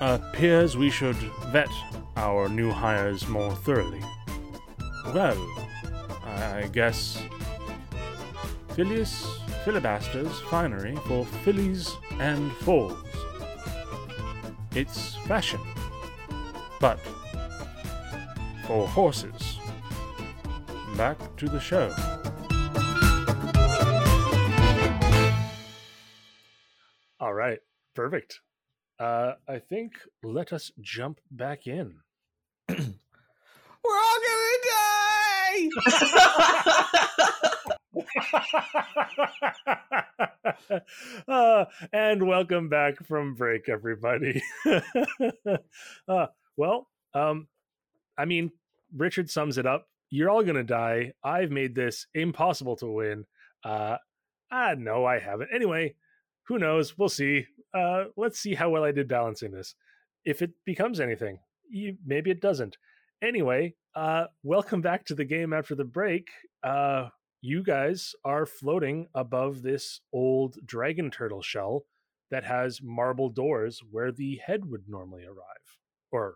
appears 0.01 0.75
we 0.75 0.89
should 0.89 1.15
vet 1.47 1.69
our 2.17 2.49
new 2.49 2.71
hires 2.71 3.25
more 3.29 3.55
thoroughly. 3.55 4.01
Well, 5.13 5.37
I 6.25 6.69
guess 6.73 7.23
Phileas 8.75 9.25
Filibuster's 9.63 10.41
finery 10.41 10.97
for 11.07 11.23
fillies 11.45 11.89
and 12.19 12.51
foals. 12.51 12.97
It's 14.75 15.15
fashion, 15.25 15.61
but 16.81 16.99
for 18.67 18.89
horses. 18.89 19.57
Back 20.97 21.17
to 21.37 21.47
the 21.47 21.61
show. 21.61 21.95
All 27.19 27.33
right, 27.33 27.59
perfect. 27.95 28.41
Uh, 28.99 29.33
I 29.47 29.59
think 29.59 29.93
let 30.23 30.53
us 30.53 30.71
jump 30.81 31.19
back 31.31 31.67
in. 31.67 31.95
We're 32.69 33.99
all 33.99 34.19
gonna 34.25 34.57
die. 34.63 35.69
uh, 41.27 41.65
and 41.91 42.25
welcome 42.27 42.69
back 42.69 43.05
from 43.05 43.35
break, 43.35 43.69
everybody. 43.69 44.41
uh, 46.07 46.27
well, 46.57 46.87
um, 47.13 47.47
I 48.17 48.25
mean, 48.25 48.51
Richard 48.95 49.29
sums 49.29 49.57
it 49.57 49.65
up. 49.65 49.87
You're 50.09 50.29
all 50.29 50.43
gonna 50.43 50.63
die. 50.63 51.13
I've 51.23 51.51
made 51.51 51.75
this 51.75 52.07
impossible 52.13 52.75
to 52.77 52.87
win. 52.87 53.25
Uh, 53.63 53.97
ah, 54.51 54.75
no, 54.77 55.05
I 55.05 55.19
haven't. 55.19 55.49
Anyway, 55.53 55.95
who 56.47 56.59
knows? 56.59 56.97
We'll 56.97 57.09
see. 57.09 57.45
Uh, 57.73 58.05
let's 58.17 58.39
see 58.39 58.53
how 58.53 58.69
well 58.69 58.83
I 58.83 58.91
did 58.91 59.07
balancing 59.07 59.51
this. 59.51 59.75
If 60.25 60.41
it 60.41 60.51
becomes 60.65 60.99
anything, 60.99 61.39
you, 61.69 61.97
maybe 62.05 62.31
it 62.31 62.41
doesn't. 62.41 62.77
Anyway, 63.21 63.75
uh, 63.95 64.25
welcome 64.43 64.81
back 64.81 65.05
to 65.05 65.15
the 65.15 65.25
game 65.25 65.53
after 65.53 65.75
the 65.75 65.85
break. 65.85 66.27
Uh, 66.63 67.09
you 67.41 67.63
guys 67.63 68.13
are 68.23 68.45
floating 68.45 69.07
above 69.15 69.61
this 69.61 70.01
old 70.13 70.57
dragon 70.65 71.11
turtle 71.11 71.41
shell 71.41 71.83
that 72.31 72.43
has 72.43 72.79
marble 72.81 73.29
doors 73.29 73.81
where 73.91 74.11
the 74.11 74.39
head 74.45 74.65
would 74.65 74.83
normally 74.87 75.25
arrive 75.25 75.77
or 76.11 76.35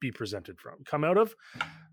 be 0.00 0.10
presented 0.10 0.60
from. 0.60 0.84
Come 0.84 1.04
out 1.04 1.18
of. 1.18 1.34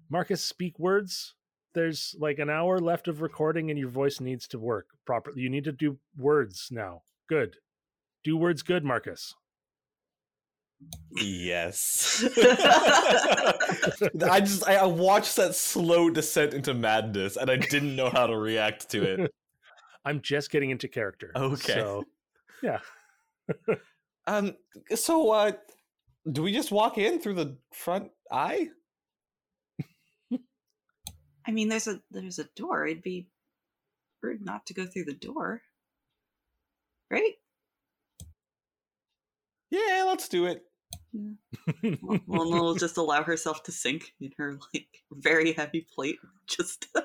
Marcus, 0.10 0.44
speak 0.44 0.80
words. 0.80 1.36
There's 1.74 2.16
like 2.20 2.40
an 2.40 2.50
hour 2.50 2.80
left 2.80 3.08
of 3.08 3.22
recording 3.22 3.70
and 3.70 3.80
your 3.80 3.90
voice 3.90 4.20
needs 4.20 4.48
to 4.50 4.60
work 4.60 4.88
properly. 5.06 5.42
You 5.42 5.50
need 5.50 5.64
to 5.64 5.72
do 5.72 5.98
words 6.18 6.70
now. 6.72 7.04
Good. 7.28 7.56
Do 8.24 8.38
words 8.38 8.62
good, 8.62 8.84
Marcus. 8.84 9.34
yes. 11.12 12.24
I 12.38 14.42
just 14.42 14.68
I 14.68 14.76
I 14.76 14.86
watched 14.86 15.36
that 15.38 15.56
slow 15.56 16.10
descent 16.10 16.54
into 16.54 16.74
madness 16.74 17.38
and 17.38 17.50
I 17.50 17.58
didn't 17.58 17.96
know 17.96 18.10
how 18.10 18.28
to 18.28 18.38
react 18.38 18.90
to 18.92 19.04
it. 19.04 19.34
I'm 20.06 20.22
just 20.22 20.52
getting 20.52 20.70
into 20.70 20.88
character. 20.88 21.32
Okay. 21.36 21.74
So, 21.74 22.04
yeah. 22.62 22.80
Um 24.28 24.56
so 24.96 25.32
uh 25.32 25.52
do 26.32 26.44
we 26.44 26.54
just 26.54 26.72
walk 26.72 26.98
in 26.98 27.20
through 27.20 27.34
the 27.34 27.58
front 27.74 28.12
eye? 28.32 28.70
I 31.46 31.52
mean, 31.52 31.70
there's 31.70 31.88
a 31.88 32.02
there's 32.12 32.40
a 32.40 32.48
door. 32.56 32.86
It'd 32.86 33.04
be 33.04 33.28
rude 34.22 34.46
not 34.46 34.66
to 34.68 34.74
go 34.74 34.86
through 34.86 35.06
the 35.06 35.14
door, 35.14 35.62
right? 37.10 37.34
Yeah, 39.70 40.04
let's 40.08 40.28
do 40.28 40.46
it. 40.46 40.64
Well, 42.28 42.52
we'll 42.52 42.76
just 42.76 42.98
allow 42.98 43.24
herself 43.24 43.64
to 43.64 43.72
sink 43.72 44.14
in 44.20 44.32
her 44.38 44.58
like 44.74 44.88
very 45.12 45.54
heavy 45.54 45.86
plate. 45.94 46.18
Just 46.48 46.88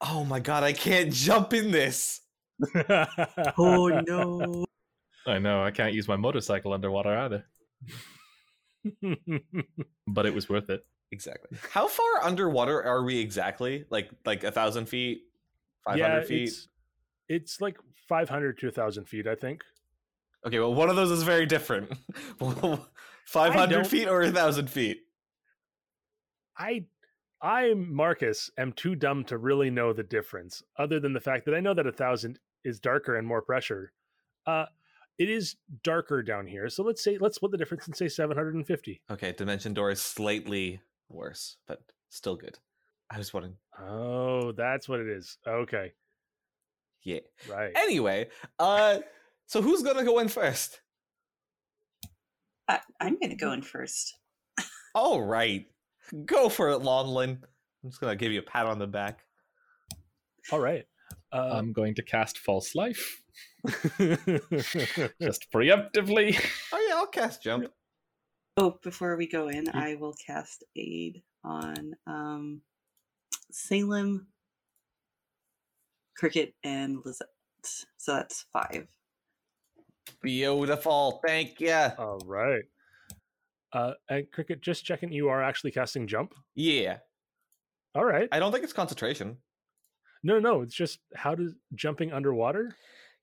Oh 0.00 0.24
my 0.24 0.40
god, 0.40 0.62
I 0.62 0.72
can't 0.72 1.12
jump 1.12 1.52
in 1.52 1.70
this. 1.70 2.20
oh 3.58 3.88
no! 4.06 4.64
I 5.26 5.38
know, 5.38 5.62
I 5.62 5.70
can't 5.70 5.94
use 5.94 6.08
my 6.08 6.16
motorcycle 6.16 6.72
underwater 6.72 7.16
either. 7.16 7.44
But 10.06 10.26
it 10.26 10.34
was 10.34 10.48
worth 10.48 10.70
it. 10.70 10.84
Exactly. 11.10 11.58
How 11.70 11.88
far 11.88 12.22
underwater 12.22 12.82
are 12.82 13.02
we 13.02 13.18
exactly? 13.18 13.84
Like 13.90 14.10
like 14.24 14.44
a 14.44 14.52
thousand 14.52 14.86
feet? 14.86 15.22
Five 15.84 16.00
hundred 16.00 16.20
yeah, 16.20 16.26
feet? 16.26 16.48
It's, 16.48 16.68
it's 17.28 17.60
like 17.60 17.78
500 18.08 18.58
to 18.58 18.66
a 18.66 18.70
1,000 18.70 19.04
feet, 19.04 19.26
I 19.26 19.34
think. 19.34 19.62
Okay, 20.46 20.58
well 20.58 20.74
one 20.74 20.88
of 20.88 20.96
those 20.96 21.10
is 21.10 21.22
very 21.22 21.46
different. 21.46 21.92
Five 23.26 23.54
hundred 23.54 23.86
feet 23.86 24.08
or 24.08 24.22
a 24.22 24.30
thousand 24.30 24.70
feet? 24.70 25.02
I 26.56 26.86
I 27.42 27.74
Marcus 27.74 28.50
am 28.56 28.72
too 28.72 28.94
dumb 28.94 29.24
to 29.24 29.36
really 29.36 29.68
know 29.68 29.92
the 29.92 30.02
difference, 30.02 30.62
other 30.78 31.00
than 31.00 31.12
the 31.12 31.20
fact 31.20 31.44
that 31.44 31.54
I 31.54 31.60
know 31.60 31.74
that 31.74 31.86
a 31.86 31.92
thousand 31.92 32.38
is 32.64 32.80
darker 32.80 33.16
and 33.16 33.26
more 33.26 33.42
pressure. 33.42 33.92
Uh 34.46 34.66
it 35.18 35.28
is 35.28 35.56
darker 35.82 36.22
down 36.22 36.46
here. 36.46 36.68
So 36.68 36.84
let's 36.84 37.02
say 37.02 37.18
let's 37.18 37.36
split 37.36 37.50
the 37.50 37.58
difference 37.58 37.86
and 37.86 37.96
say 37.96 38.08
750. 38.08 39.02
Okay, 39.10 39.32
dimension 39.32 39.74
door 39.74 39.90
is 39.90 40.00
slightly 40.00 40.80
worse, 41.08 41.56
but 41.66 41.80
still 42.08 42.36
good. 42.36 42.58
I 43.10 43.18
was 43.18 43.32
wondering. 43.32 43.56
Oh, 43.80 44.52
that's 44.52 44.88
what 44.88 45.00
it 45.00 45.08
is. 45.08 45.38
Okay. 45.46 45.92
Yeah. 47.04 47.20
Right. 47.48 47.72
Anyway, 47.76 48.28
uh 48.58 48.98
so 49.46 49.62
who's 49.62 49.82
gonna 49.82 50.04
go 50.04 50.18
in 50.18 50.28
first? 50.28 50.80
I, 52.68 52.80
I'm 53.00 53.18
gonna 53.20 53.36
go 53.36 53.52
in 53.52 53.62
first. 53.62 54.14
All 54.94 55.22
right. 55.22 55.66
Go 56.26 56.48
for 56.48 56.70
it, 56.70 56.80
Lonlin. 56.80 57.38
I'm 57.82 57.90
just 57.90 58.00
gonna 58.00 58.16
give 58.16 58.32
you 58.32 58.40
a 58.40 58.42
pat 58.42 58.66
on 58.66 58.78
the 58.78 58.86
back. 58.86 59.20
All 60.52 60.60
right. 60.60 60.84
Uh, 61.32 61.50
I'm 61.52 61.72
going 61.72 61.94
to 61.94 62.02
cast 62.02 62.38
False 62.38 62.74
Life, 62.74 63.22
just 63.66 65.52
preemptively. 65.52 66.38
Oh 66.72 66.86
yeah, 66.88 66.94
I'll 66.96 67.06
cast 67.06 67.42
jump. 67.42 67.66
Oh, 68.60 68.76
before 68.82 69.16
we 69.16 69.28
go 69.28 69.46
in, 69.48 69.68
I 69.72 69.94
will 69.94 70.14
cast 70.14 70.64
aid 70.74 71.22
on 71.44 71.94
um, 72.08 72.60
Salem, 73.52 74.26
Cricket, 76.16 76.54
and 76.64 76.98
Lizette. 77.04 77.28
So 77.62 78.14
that's 78.14 78.46
five. 78.52 78.88
Beautiful. 80.22 81.20
Thank 81.24 81.60
you. 81.60 81.72
All 81.72 82.20
right. 82.26 82.64
Uh, 83.72 83.92
and 84.08 84.26
Cricket, 84.32 84.60
just 84.60 84.84
checking, 84.84 85.12
you 85.12 85.28
are 85.28 85.40
actually 85.40 85.70
casting 85.70 86.08
jump. 86.08 86.34
Yeah. 86.56 86.98
All 87.94 88.04
right. 88.04 88.28
I 88.32 88.40
don't 88.40 88.50
think 88.50 88.64
it's 88.64 88.72
concentration. 88.72 89.36
No, 90.24 90.40
no, 90.40 90.62
it's 90.62 90.74
just 90.74 90.98
how 91.14 91.36
does 91.36 91.54
jumping 91.76 92.12
underwater? 92.12 92.74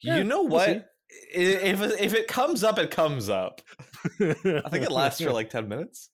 Yeah, 0.02 0.18
you 0.18 0.24
know 0.24 0.44
we'll 0.44 0.52
what? 0.52 0.90
If 1.34 1.82
if 1.99 2.14
it 2.14 2.30
comes 2.30 2.64
up, 2.64 2.80
it 2.80 2.90
comes 2.90 3.30
up. 3.30 3.62
I 4.19 4.69
think 4.69 4.84
it 4.86 4.91
lasts 4.91 5.22
for 5.22 5.32
like 5.32 5.49
ten 5.49 5.68
minutes. 5.68 6.10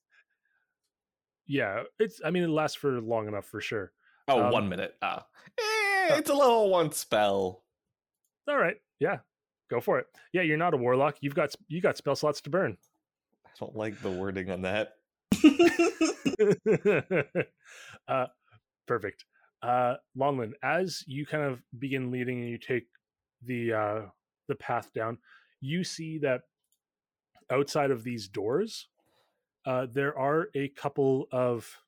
yeah, 1.46 1.82
it's. 1.98 2.20
I 2.24 2.30
mean, 2.30 2.44
it 2.44 2.50
lasts 2.50 2.76
for 2.76 3.00
long 3.00 3.28
enough 3.28 3.46
for 3.46 3.60
sure. 3.60 3.92
Oh, 4.28 4.44
Um, 4.44 4.52
one 4.52 4.68
minute. 4.68 4.94
Ah, 5.02 5.26
Eh, 5.58 6.16
it's 6.16 6.30
a 6.30 6.34
level 6.34 6.70
one 6.70 6.92
spell. 6.92 7.64
All 8.48 8.56
right, 8.56 8.76
yeah, 8.98 9.18
go 9.70 9.80
for 9.80 9.98
it. 9.98 10.06
Yeah, 10.32 10.42
you're 10.42 10.56
not 10.56 10.74
a 10.74 10.76
warlock. 10.76 11.16
You've 11.20 11.34
got 11.34 11.54
you 11.68 11.80
got 11.80 11.96
spell 11.96 12.16
slots 12.16 12.40
to 12.42 12.50
burn. 12.50 12.76
I 13.46 13.50
don't 13.58 13.76
like 13.76 14.00
the 14.00 14.10
wording 14.10 14.50
on 14.50 14.62
that. 14.62 14.94
uh, 18.08 18.26
perfect. 18.86 19.24
Uh, 19.62 19.94
Lonlin, 20.18 20.52
as 20.62 21.04
you 21.06 21.24
kind 21.24 21.44
of 21.44 21.60
begin 21.78 22.10
leading 22.10 22.40
and 22.40 22.48
you 22.50 22.58
take 22.58 22.86
the 23.44 23.72
uh, 23.72 24.00
the 24.48 24.54
path 24.56 24.92
down, 24.92 25.18
you 25.60 25.84
see 25.84 26.18
that 26.18 26.42
outside 27.50 27.90
of 27.90 28.04
these 28.04 28.28
doors, 28.28 28.88
uh, 29.64 29.86
there 29.90 30.16
are 30.18 30.48
a 30.54 30.68
couple 30.68 31.26
of 31.30 31.78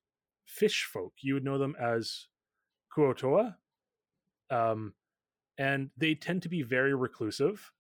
fish 0.45 0.85
folk. 0.85 1.15
You 1.21 1.35
would 1.35 1.45
know 1.45 1.59
them 1.59 1.77
as 1.81 2.29
Kuotoa, 2.95 3.57
um, 4.51 4.95
and 5.59 5.91
they 5.97 6.15
tend 6.15 6.43
to 6.43 6.49
be 6.49 6.63
very 6.63 6.95
reclusive. 6.95 7.73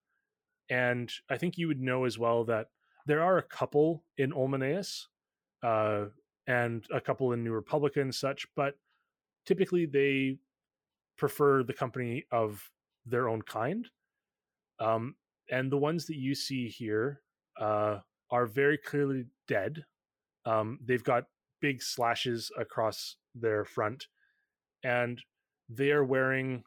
And 0.70 1.12
I 1.28 1.36
think 1.36 1.58
you 1.58 1.68
would 1.68 1.80
know 1.80 2.04
as 2.04 2.18
well 2.18 2.44
that 2.44 2.68
there 3.06 3.22
are 3.22 3.38
a 3.38 3.42
couple 3.42 4.04
in 4.16 4.32
Olmaneus, 4.32 5.06
uh, 5.62 6.06
and 6.46 6.86
a 6.92 7.00
couple 7.00 7.32
in 7.32 7.42
New 7.42 7.52
Republic 7.52 7.96
and 7.96 8.14
such, 8.14 8.46
but 8.54 8.74
typically 9.46 9.86
they 9.86 10.38
prefer 11.16 11.62
the 11.62 11.72
company 11.72 12.24
of 12.30 12.70
their 13.06 13.28
own 13.28 13.42
kind. 13.42 13.88
Um, 14.78 15.14
and 15.50 15.70
the 15.70 15.78
ones 15.78 16.06
that 16.06 16.16
you 16.16 16.34
see 16.34 16.68
here 16.68 17.20
uh, 17.60 17.98
are 18.30 18.46
very 18.46 18.78
clearly 18.78 19.26
dead. 19.48 19.84
Um, 20.44 20.78
they've 20.84 21.04
got 21.04 21.24
big 21.60 21.82
slashes 21.82 22.50
across 22.58 23.16
their 23.34 23.64
front, 23.64 24.06
and 24.82 25.20
they 25.68 25.90
are 25.92 26.04
wearing, 26.04 26.64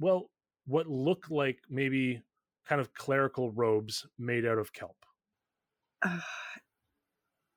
well, 0.00 0.30
what 0.66 0.86
look 0.86 1.26
like 1.30 1.58
maybe 1.68 2.22
kind 2.66 2.80
of 2.80 2.94
clerical 2.94 3.52
robes 3.52 4.06
made 4.18 4.44
out 4.44 4.58
of 4.58 4.72
kelp. 4.72 4.96
Uh, 6.02 6.20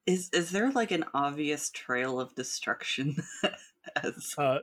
is 0.05 0.29
is 0.33 0.51
there 0.51 0.71
like 0.71 0.91
an 0.91 1.05
obvious 1.13 1.69
trail 1.69 2.19
of 2.19 2.33
destruction? 2.35 3.15
As 4.03 4.33
Uh, 4.37 4.59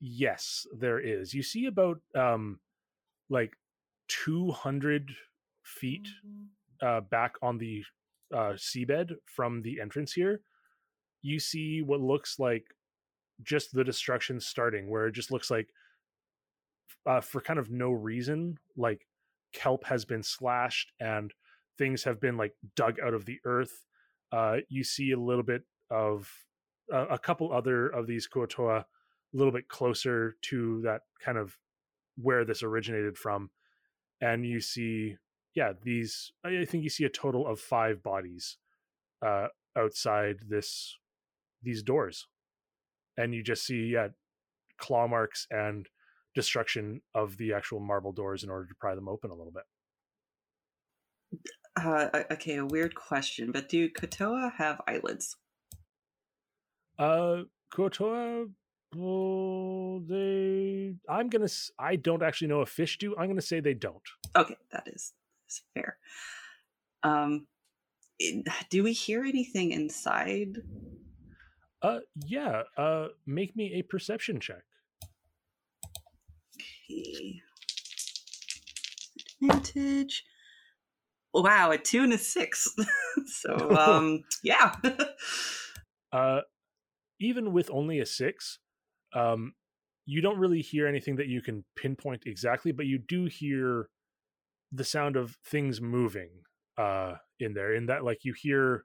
yes, 0.00 0.66
there 0.76 1.00
is. 1.00 1.34
You 1.34 1.42
see 1.42 1.66
about 1.66 2.00
um, 2.14 2.60
like 3.28 3.56
two 4.08 4.50
hundred 4.50 5.10
feet 5.62 6.08
uh, 6.82 7.00
back 7.00 7.34
on 7.42 7.58
the 7.58 7.84
uh, 8.34 8.52
seabed 8.54 9.12
from 9.26 9.62
the 9.62 9.80
entrance 9.80 10.12
here. 10.12 10.40
You 11.22 11.38
see 11.38 11.82
what 11.82 12.00
looks 12.00 12.38
like 12.38 12.64
just 13.42 13.72
the 13.72 13.84
destruction 13.84 14.40
starting, 14.40 14.88
where 14.88 15.06
it 15.06 15.12
just 15.12 15.30
looks 15.30 15.50
like 15.50 15.68
uh, 17.06 17.20
for 17.20 17.40
kind 17.40 17.58
of 17.58 17.70
no 17.70 17.90
reason, 17.90 18.58
like 18.76 19.06
kelp 19.52 19.84
has 19.84 20.04
been 20.04 20.22
slashed 20.22 20.92
and 21.00 21.32
things 21.78 22.04
have 22.04 22.20
been 22.20 22.36
like 22.36 22.52
dug 22.76 22.98
out 23.00 23.14
of 23.14 23.24
the 23.24 23.38
earth. 23.44 23.86
Uh, 24.32 24.58
you 24.68 24.84
see 24.84 25.12
a 25.12 25.18
little 25.18 25.42
bit 25.42 25.62
of 25.90 26.30
uh, 26.92 27.06
a 27.10 27.18
couple 27.18 27.52
other 27.52 27.88
of 27.88 28.06
these 28.06 28.28
kuotoa 28.28 28.80
a 28.80 29.36
little 29.36 29.52
bit 29.52 29.68
closer 29.68 30.36
to 30.42 30.80
that 30.82 31.02
kind 31.20 31.38
of 31.38 31.56
where 32.16 32.44
this 32.44 32.62
originated 32.62 33.16
from 33.16 33.50
and 34.20 34.44
you 34.44 34.60
see 34.60 35.16
yeah 35.54 35.72
these 35.82 36.32
i 36.44 36.64
think 36.64 36.84
you 36.84 36.90
see 36.90 37.04
a 37.04 37.08
total 37.08 37.46
of 37.46 37.60
five 37.60 38.02
bodies 38.02 38.58
uh 39.24 39.46
outside 39.76 40.36
this 40.48 40.96
these 41.62 41.82
doors 41.82 42.26
and 43.16 43.34
you 43.34 43.42
just 43.42 43.64
see 43.64 43.90
yeah 43.92 44.08
claw 44.78 45.06
marks 45.06 45.46
and 45.50 45.88
destruction 46.34 47.00
of 47.14 47.36
the 47.36 47.52
actual 47.52 47.80
marble 47.80 48.12
doors 48.12 48.44
in 48.44 48.50
order 48.50 48.66
to 48.66 48.74
pry 48.80 48.94
them 48.94 49.08
open 49.08 49.30
a 49.30 49.34
little 49.34 49.52
bit 49.52 49.64
uh, 51.76 52.08
okay, 52.32 52.56
a 52.56 52.66
weird 52.66 52.94
question, 52.94 53.52
but 53.52 53.68
do 53.68 53.88
Kuotoa 53.88 54.52
have 54.54 54.80
eyelids? 54.88 55.36
Uh, 56.98 57.42
Kuotoa, 57.72 58.50
well, 58.96 60.00
they. 60.06 60.94
I'm 61.08 61.28
gonna. 61.28 61.48
I 61.78 61.96
don't 61.96 62.22
actually 62.22 62.48
know 62.48 62.62
if 62.62 62.68
fish 62.68 62.98
do. 62.98 63.16
I'm 63.16 63.28
gonna 63.28 63.40
say 63.40 63.60
they 63.60 63.74
don't. 63.74 64.02
Okay, 64.36 64.56
that 64.72 64.88
is, 64.88 65.12
is 65.50 65.62
fair. 65.74 65.98
Um, 67.02 67.46
do 68.70 68.82
we 68.84 68.92
hear 68.92 69.24
anything 69.24 69.72
inside? 69.72 70.58
Uh, 71.82 72.00
yeah. 72.14 72.62
Uh, 72.76 73.08
make 73.26 73.56
me 73.56 73.74
a 73.74 73.82
perception 73.82 74.40
check. 74.40 74.62
Okay. 76.90 77.40
Advantage. 79.42 80.24
Wow, 81.32 81.70
a 81.70 81.78
two 81.78 82.02
and 82.02 82.12
a 82.12 82.18
six. 82.18 82.68
so, 83.26 83.70
um, 83.76 84.24
yeah. 84.42 84.74
Uh, 86.12 86.40
even 87.20 87.52
with 87.52 87.70
only 87.70 88.00
a 88.00 88.04
six, 88.04 88.58
um, 89.14 89.54
you 90.06 90.20
don't 90.20 90.40
really 90.40 90.60
hear 90.60 90.88
anything 90.88 91.14
that 91.14 91.28
you 91.28 91.40
can 91.40 91.64
pinpoint 91.76 92.24
exactly, 92.26 92.72
but 92.72 92.86
you 92.86 92.98
do 92.98 93.26
hear 93.26 93.88
the 94.72 94.84
sound 94.84 95.16
of 95.16 95.36
things 95.44 95.80
moving 95.80 96.30
uh 96.78 97.14
in 97.38 97.54
there. 97.54 97.74
In 97.74 97.86
that, 97.86 98.04
like 98.04 98.24
you 98.24 98.32
hear 98.32 98.84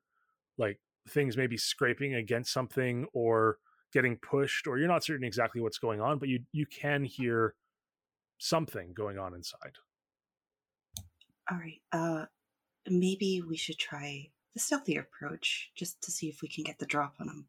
like 0.57 0.79
things 1.09 1.37
maybe 1.37 1.57
scraping 1.57 2.15
against 2.15 2.51
something 2.51 3.05
or 3.13 3.57
getting 3.93 4.17
pushed, 4.17 4.67
or 4.67 4.77
you're 4.77 4.87
not 4.87 5.03
certain 5.03 5.25
exactly 5.25 5.61
what's 5.61 5.77
going 5.77 6.01
on, 6.01 6.19
but 6.19 6.29
you 6.29 6.39
you 6.51 6.65
can 6.65 7.03
hear 7.03 7.55
something 8.37 8.93
going 8.93 9.17
on 9.17 9.33
inside. 9.33 9.77
All 11.49 11.57
right. 11.57 11.81
Uh, 11.91 12.25
maybe 12.89 13.41
we 13.47 13.55
should 13.55 13.77
try 13.77 14.29
the 14.53 14.59
stealthy 14.59 14.97
approach 14.97 15.71
just 15.75 16.01
to 16.01 16.11
see 16.11 16.27
if 16.27 16.41
we 16.41 16.47
can 16.47 16.63
get 16.63 16.79
the 16.79 16.85
drop 16.85 17.15
on 17.19 17.27
them. 17.27 17.47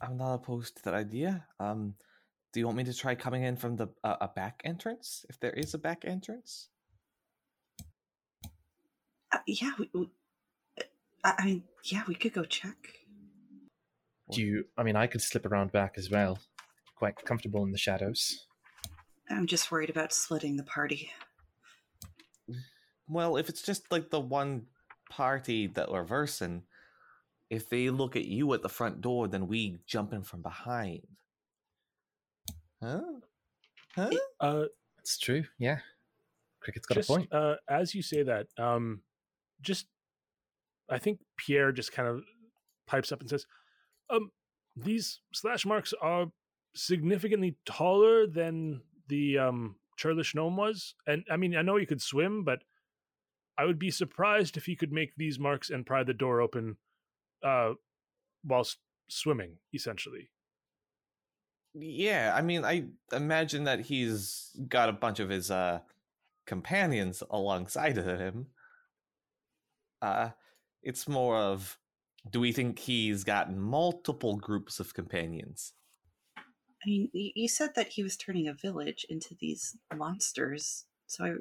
I'm 0.00 0.16
not 0.16 0.34
opposed 0.34 0.76
to 0.76 0.82
that 0.84 0.94
idea. 0.94 1.46
Um, 1.60 1.94
do 2.54 2.60
you 2.60 2.66
want 2.66 2.78
me 2.78 2.84
to 2.84 2.94
try 2.94 3.16
coming 3.16 3.42
in 3.42 3.56
from 3.56 3.74
the 3.74 3.88
uh, 4.04 4.14
a 4.20 4.28
back 4.28 4.62
entrance, 4.64 5.26
if 5.28 5.40
there 5.40 5.50
is 5.50 5.74
a 5.74 5.78
back 5.78 6.04
entrance? 6.04 6.68
Uh, 9.32 9.38
yeah, 9.48 9.72
we, 9.76 9.90
we, 9.92 10.08
I, 11.24 11.34
I 11.38 11.44
mean, 11.44 11.64
yeah, 11.82 12.04
we 12.06 12.14
could 12.14 12.32
go 12.32 12.44
check. 12.44 12.76
Do 14.30 14.40
you? 14.40 14.66
I 14.78 14.84
mean, 14.84 14.94
I 14.94 15.08
could 15.08 15.20
slip 15.20 15.44
around 15.46 15.72
back 15.72 15.94
as 15.98 16.08
well. 16.10 16.38
Quite 16.96 17.16
comfortable 17.24 17.64
in 17.64 17.72
the 17.72 17.78
shadows. 17.78 18.46
I'm 19.28 19.48
just 19.48 19.72
worried 19.72 19.90
about 19.90 20.12
splitting 20.12 20.56
the 20.56 20.62
party. 20.62 21.10
Well, 23.08 23.36
if 23.36 23.48
it's 23.48 23.62
just 23.62 23.90
like 23.90 24.10
the 24.10 24.20
one 24.20 24.66
party 25.10 25.66
that 25.66 25.90
we're 25.90 26.04
versing, 26.04 26.62
if 27.50 27.68
they 27.68 27.90
look 27.90 28.14
at 28.14 28.26
you 28.26 28.54
at 28.54 28.62
the 28.62 28.68
front 28.68 29.00
door, 29.00 29.26
then 29.26 29.48
we 29.48 29.78
jump 29.88 30.12
in 30.12 30.22
from 30.22 30.40
behind. 30.40 31.02
Huh? 32.84 33.00
Huh? 33.94 34.10
Uh, 34.40 34.64
That's 34.98 35.18
true. 35.18 35.44
Yeah, 35.58 35.78
Cricket's 36.60 36.86
got 36.86 36.96
just, 36.96 37.08
a 37.08 37.12
point. 37.12 37.32
Uh, 37.32 37.56
as 37.68 37.94
you 37.94 38.02
say 38.02 38.22
that, 38.22 38.46
um, 38.58 39.02
just 39.62 39.86
I 40.90 40.98
think 40.98 41.20
Pierre 41.36 41.72
just 41.72 41.92
kind 41.92 42.08
of 42.08 42.22
pipes 42.86 43.10
up 43.12 43.20
and 43.20 43.30
says, 43.30 43.46
"Um, 44.10 44.30
these 44.76 45.20
slash 45.32 45.64
marks 45.64 45.94
are 46.00 46.26
significantly 46.74 47.56
taller 47.64 48.26
than 48.26 48.82
the 49.08 49.38
um 49.38 49.76
churlish 49.96 50.34
gnome 50.34 50.56
was, 50.56 50.94
and 51.06 51.24
I 51.30 51.36
mean 51.36 51.56
I 51.56 51.62
know 51.62 51.76
he 51.76 51.86
could 51.86 52.02
swim, 52.02 52.44
but 52.44 52.64
I 53.56 53.64
would 53.64 53.78
be 53.78 53.90
surprised 53.90 54.56
if 54.56 54.66
he 54.66 54.76
could 54.76 54.92
make 54.92 55.14
these 55.16 55.38
marks 55.38 55.70
and 55.70 55.86
pry 55.86 56.02
the 56.02 56.12
door 56.12 56.40
open, 56.40 56.76
uh, 57.42 57.74
whilst 58.44 58.78
swimming, 59.08 59.58
essentially." 59.72 60.30
Yeah, 61.74 62.32
I 62.34 62.42
mean, 62.42 62.64
I 62.64 62.84
imagine 63.12 63.64
that 63.64 63.80
he's 63.80 64.56
got 64.68 64.88
a 64.88 64.92
bunch 64.92 65.20
of 65.20 65.28
his 65.28 65.50
uh 65.50 65.80
companions 66.46 67.22
alongside 67.30 67.98
of 67.98 68.06
him. 68.06 68.46
Uh 70.00 70.30
it's 70.82 71.08
more 71.08 71.36
of 71.36 71.78
do 72.30 72.40
we 72.40 72.52
think 72.52 72.78
he's 72.78 73.24
got 73.24 73.52
multiple 73.52 74.36
groups 74.36 74.80
of 74.80 74.94
companions? 74.94 75.72
I 76.36 76.86
mean, 76.86 77.10
you 77.12 77.48
said 77.48 77.74
that 77.76 77.88
he 77.88 78.02
was 78.02 78.16
turning 78.16 78.46
a 78.46 78.54
village 78.54 79.06
into 79.08 79.34
these 79.40 79.76
monsters, 79.94 80.84
so 81.06 81.24
I. 81.24 81.32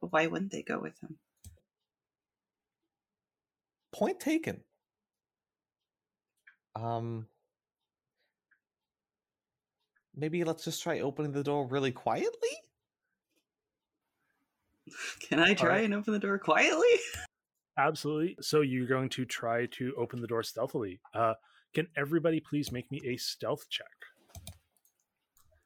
Why 0.00 0.28
wouldn't 0.28 0.52
they 0.52 0.62
go 0.62 0.78
with 0.78 1.00
him? 1.02 1.18
point 3.92 4.20
taken. 4.20 4.62
Um, 6.74 7.26
maybe 10.16 10.44
let's 10.44 10.64
just 10.64 10.82
try 10.82 11.00
opening 11.00 11.32
the 11.32 11.44
door 11.44 11.66
really 11.66 11.92
quietly. 11.92 12.48
Can 15.20 15.38
I 15.38 15.54
try 15.54 15.68
Alright. 15.68 15.84
and 15.84 15.94
open 15.94 16.12
the 16.12 16.18
door 16.18 16.38
quietly? 16.38 16.88
Absolutely. 17.78 18.36
So 18.40 18.60
you're 18.60 18.86
going 18.86 19.08
to 19.10 19.24
try 19.24 19.66
to 19.66 19.94
open 19.96 20.20
the 20.20 20.26
door 20.26 20.42
stealthily. 20.42 21.00
Uh, 21.14 21.34
can 21.74 21.86
everybody 21.96 22.40
please 22.40 22.72
make 22.72 22.90
me 22.90 23.00
a 23.06 23.16
stealth 23.16 23.68
check? 23.70 23.86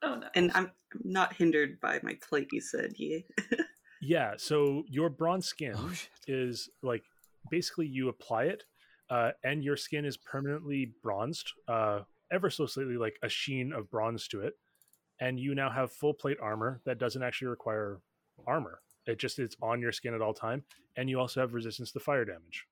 Oh 0.03 0.15
no. 0.15 0.27
And 0.35 0.51
I'm 0.53 0.71
I'm 0.93 1.01
not 1.03 1.33
hindered 1.33 1.79
by 1.81 1.99
my 2.03 2.17
plate. 2.27 2.49
You 2.51 2.61
said, 2.61 2.93
yeah. 2.97 3.19
Yeah. 4.01 4.33
So 4.37 4.83
your 4.87 5.09
bronze 5.09 5.47
skin 5.47 5.73
Oh 5.75 5.91
is 6.27 6.69
like 6.83 7.03
basically 7.49 7.87
you 7.87 8.09
apply 8.09 8.43
it, 8.45 8.63
uh, 9.09 9.31
and 9.43 9.63
your 9.63 9.77
skin 9.77 10.05
is 10.05 10.15
permanently 10.15 10.93
bronzed, 11.01 11.51
uh, 11.67 12.01
ever 12.35 12.49
so 12.49 12.65
slightly, 12.65 12.97
like 12.97 13.17
a 13.23 13.29
sheen 13.29 13.73
of 13.73 13.89
bronze 13.89 14.27
to 14.27 14.41
it, 14.41 14.53
and 15.19 15.39
you 15.39 15.55
now 15.55 15.69
have 15.69 15.91
full 15.91 16.13
plate 16.13 16.37
armor 16.41 16.81
that 16.85 16.99
doesn't 16.99 17.23
actually 17.23 17.47
require 17.47 17.99
armor. 18.45 18.81
It 19.07 19.17
just 19.19 19.39
it's 19.39 19.55
on 19.61 19.81
your 19.81 19.91
skin 19.91 20.13
at 20.13 20.21
all 20.21 20.33
time, 20.33 20.63
and 20.95 21.09
you 21.09 21.19
also 21.19 21.39
have 21.39 21.53
resistance 21.53 21.91
to 21.93 21.99
fire 21.99 22.25
damage 22.25 22.65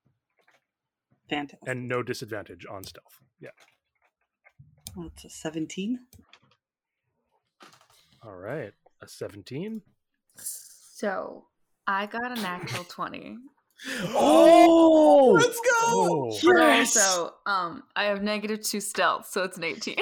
Fantastic. 1.30 1.68
and 1.68 1.88
no 1.88 2.02
disadvantage 2.02 2.66
on 2.70 2.84
stealth. 2.84 3.20
Yeah. 3.40 3.50
It's 4.96 5.24
a 5.24 5.30
17. 5.30 5.98
All 8.24 8.36
right. 8.36 8.72
A 9.02 9.08
seventeen. 9.08 9.82
So 10.36 11.46
I 11.86 12.06
got 12.06 12.36
a 12.36 12.40
natural 12.40 12.84
twenty. 12.84 13.36
Oh, 14.14 15.36
Let's 15.38 15.60
go. 15.60 15.70
Oh. 15.86 16.38
Yes! 16.42 16.96
also, 16.96 17.34
um, 17.46 17.82
I 17.96 18.04
have 18.04 18.22
negative 18.22 18.62
two 18.62 18.80
stealth, 18.80 19.26
so 19.28 19.42
it's 19.44 19.56
an 19.56 19.64
eighteen. 19.64 19.96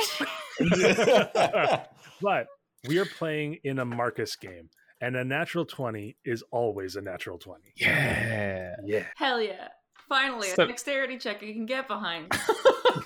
but 2.23 2.47
we 2.87 2.99
are 2.99 3.05
playing 3.05 3.59
in 3.65 3.79
a 3.79 3.85
Marcus 3.85 4.37
game, 4.37 4.69
and 5.01 5.17
a 5.17 5.25
natural 5.25 5.65
20 5.65 6.17
is 6.25 6.43
always 6.51 6.97
a 6.97 7.01
natural 7.01 7.39
20. 7.39 7.73
yeah. 7.77 8.75
Yeah. 8.85 9.05
Hell 9.17 9.41
yeah! 9.41 9.69
Finally, 10.09 10.51
a 10.51 10.57
dexterity 10.67 11.19
check 11.19 11.43
you 11.43 11.55
can 11.55 11.67
get 11.67 11.89
behind. 11.89 12.33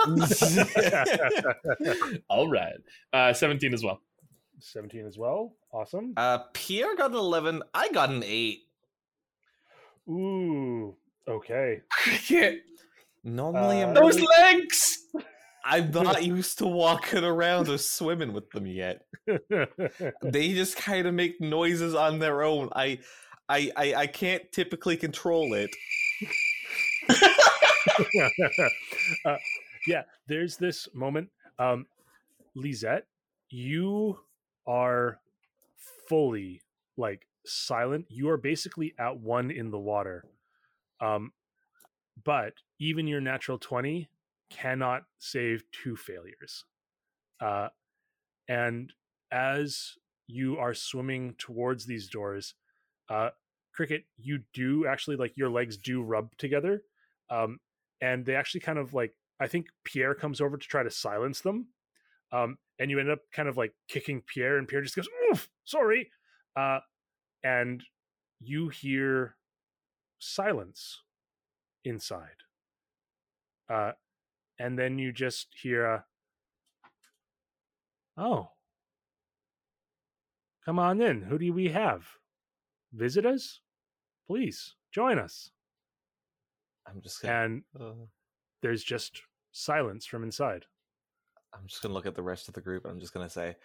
All 2.29 2.49
right. 2.49 2.75
Uh, 3.13 3.33
17 3.33 3.73
as 3.73 3.85
well. 3.85 4.01
17 4.61 5.07
as 5.07 5.17
well. 5.19 5.55
Awesome. 5.73 6.15
Uh, 6.17 6.39
Pierre 6.53 6.97
got 6.97 7.11
an 7.11 7.17
eleven. 7.17 7.63
I 7.75 7.89
got 7.91 8.11
an 8.11 8.23
eight. 8.25 8.63
Ooh. 10.09 10.97
Okay. 11.29 11.81
Cricket. 11.91 12.63
Normally, 13.25 13.83
Uh, 13.83 13.89
I'm 13.89 13.95
Those 13.95 14.17
really- 14.17 14.29
legs. 14.39 14.99
I'm 15.65 15.91
not 15.91 16.23
used 16.37 16.59
to 16.59 16.67
walking 16.67 17.25
around 17.25 17.69
or 17.69 17.79
swimming 17.79 18.33
with 18.33 18.49
them 18.51 18.67
yet. 18.67 19.03
They 20.23 20.53
just 20.53 20.77
kind 20.77 21.07
of 21.07 21.15
make 21.15 21.41
noises 21.41 21.95
on 21.95 22.19
their 22.21 22.43
own. 22.43 22.69
I, 22.77 22.99
I, 23.49 23.71
I, 23.77 23.95
I 23.95 24.07
can't 24.07 24.43
typically 24.53 24.97
control 24.97 25.55
it. 25.55 25.71
uh, 29.25 29.37
yeah, 29.87 30.03
there's 30.29 30.57
this 30.57 30.89
moment. 30.95 31.29
Um, 31.59 31.87
Lizette, 32.55 33.07
you 33.51 34.19
are 34.67 35.19
fully 36.09 36.61
like 36.97 37.27
silent. 37.47 38.07
You 38.09 38.29
are 38.31 38.37
basically 38.37 38.95
at 38.99 39.19
one 39.19 39.51
in 39.51 39.71
the 39.71 39.79
water. 39.79 40.25
Um, 41.01 41.33
but 42.25 42.55
even 42.79 43.07
your 43.07 43.21
natural 43.21 43.59
20 43.59 44.09
cannot 44.51 45.05
save 45.19 45.65
two 45.73 45.97
failures. 45.97 46.65
Uh, 47.41 47.69
and 48.49 48.93
as 49.31 49.93
you 50.27 50.57
are 50.57 50.75
swimming 50.75 51.35
towards 51.39 51.87
these 51.87 52.09
doors, 52.09 52.55
uh, 53.09 53.31
Cricket, 53.75 54.05
you 54.17 54.41
do 54.55 54.87
actually 54.87 55.17
like 55.17 55.37
your 55.37 55.51
legs 55.51 55.77
do 55.77 56.03
rub 56.03 56.35
together 56.39 56.83
um, 57.31 57.59
and 58.01 58.25
they 58.25 58.35
actually 58.35 58.61
kind 58.61 58.79
of 58.79 58.95
like 58.95 59.13
I 59.41 59.47
think 59.49 59.67
Pierre 59.85 60.15
comes 60.15 60.41
over 60.41 60.57
to 60.57 60.67
try 60.67 60.83
to 60.83 60.91
silence 60.91 61.41
them, 61.41 61.69
um, 62.33 62.57
and 62.79 62.91
you 62.91 62.99
end 62.99 63.11
up 63.11 63.21
kind 63.33 63.49
of 63.49 63.57
like 63.57 63.75
kicking 63.89 64.23
Pierre, 64.23 64.57
and 64.57 64.67
Pierre 64.67 64.83
just 64.83 64.97
goes, 64.97 65.09
"Oof, 65.31 65.49
sorry," 65.65 66.11
uh, 66.57 66.81
and 67.47 67.85
you 68.41 68.69
hear 68.69 69.37
silence 70.19 71.03
inside, 71.85 72.43
uh, 73.71 73.93
and 74.59 74.77
then 74.77 74.99
you 74.99 75.13
just 75.13 75.47
hear, 75.63 75.85
a, 75.87 76.05
"Oh, 78.17 78.51
come 80.65 80.81
on 80.81 81.01
in. 81.01 81.23
Who 81.23 81.39
do 81.39 81.53
we 81.53 81.69
have? 81.69 82.05
Visitors? 82.93 83.61
Please 84.27 84.75
join 84.93 85.19
us." 85.19 85.53
I'm 86.89 87.01
just 87.01 87.23
gonna. 87.23 87.45
And 87.45 87.63
uh, 87.79 88.07
there's 88.63 88.83
just 88.83 89.23
silence 89.53 90.05
from 90.05 90.25
inside. 90.25 90.65
I'm 91.55 91.67
just 91.69 91.81
gonna 91.81 91.95
look 91.95 92.07
at 92.07 92.17
the 92.17 92.23
rest 92.23 92.49
of 92.49 92.55
the 92.55 92.61
group 92.61 92.85
and 92.85 92.93
I'm 92.93 93.01
just 93.01 93.15
gonna 93.15 93.31
say, 93.31 93.57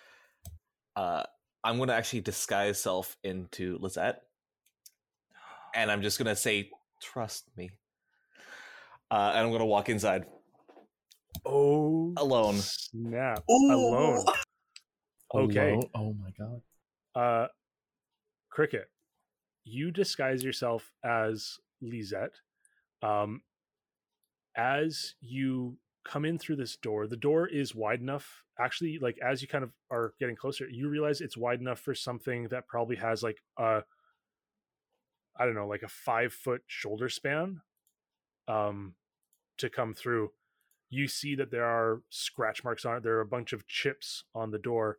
uh, 0.95 1.23
I'm 1.63 1.77
gonna 1.77 1.93
actually 1.93 2.21
disguise 2.21 2.79
self 2.79 3.15
into 3.23 3.77
Lizette, 3.79 4.21
and 5.75 5.91
I'm 5.91 6.01
just 6.01 6.17
gonna 6.17 6.35
say, 6.35 6.71
"Trust 7.01 7.49
me," 7.55 7.69
uh, 9.11 9.31
and 9.35 9.45
I'm 9.45 9.51
gonna 9.51 9.65
walk 9.65 9.89
inside 9.89 10.25
Oh, 11.45 12.13
alone. 12.17 12.55
snap! 12.57 13.43
Alone. 13.47 14.25
Okay. 15.33 15.73
Alone? 15.73 15.89
Oh 15.95 16.13
my 16.13 16.31
god. 16.37 16.61
Uh, 17.15 17.47
Cricket, 18.49 18.89
you 19.63 19.91
disguise 19.91 20.43
yourself 20.43 20.91
as 21.03 21.57
Lizette. 21.81 22.33
Um, 23.01 23.41
as 24.55 25.15
you 25.21 25.77
come 26.03 26.25
in 26.25 26.37
through 26.37 26.57
this 26.57 26.75
door, 26.75 27.07
the 27.07 27.15
door 27.15 27.47
is 27.47 27.75
wide 27.75 27.99
enough. 27.99 28.43
Actually, 28.59 28.99
like 28.99 29.17
as 29.19 29.41
you 29.41 29.47
kind 29.47 29.63
of 29.63 29.71
are 29.91 30.13
getting 30.19 30.35
closer, 30.35 30.67
you 30.69 30.89
realize 30.89 31.21
it's 31.21 31.37
wide 31.37 31.59
enough 31.59 31.79
for 31.79 31.95
something 31.95 32.47
that 32.49 32.67
probably 32.67 32.95
has 32.95 33.23
like 33.23 33.37
a, 33.57 33.81
I 35.37 35.45
don't 35.45 35.55
know, 35.55 35.67
like 35.67 35.83
a 35.83 35.87
five 35.87 36.33
foot 36.33 36.61
shoulder 36.67 37.09
span, 37.09 37.61
um, 38.47 38.95
to 39.57 39.69
come 39.69 39.93
through. 39.93 40.31
You 40.89 41.07
see 41.07 41.35
that 41.35 41.51
there 41.51 41.65
are 41.65 42.01
scratch 42.09 42.63
marks 42.63 42.85
on 42.85 42.97
it. 42.97 43.03
There 43.03 43.17
are 43.17 43.21
a 43.21 43.25
bunch 43.25 43.53
of 43.53 43.67
chips 43.67 44.25
on 44.35 44.51
the 44.51 44.59
door, 44.59 44.97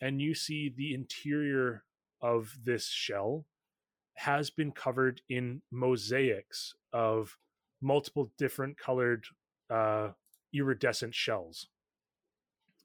and 0.00 0.20
you 0.20 0.34
see 0.34 0.68
the 0.68 0.94
interior 0.94 1.84
of 2.20 2.56
this 2.62 2.88
shell 2.88 3.46
has 4.14 4.50
been 4.50 4.70
covered 4.70 5.22
in 5.30 5.62
mosaics 5.70 6.74
of 6.92 7.38
multiple 7.80 8.30
different 8.36 8.76
colored 8.76 9.24
uh, 9.70 10.10
iridescent 10.54 11.14
shells. 11.14 11.68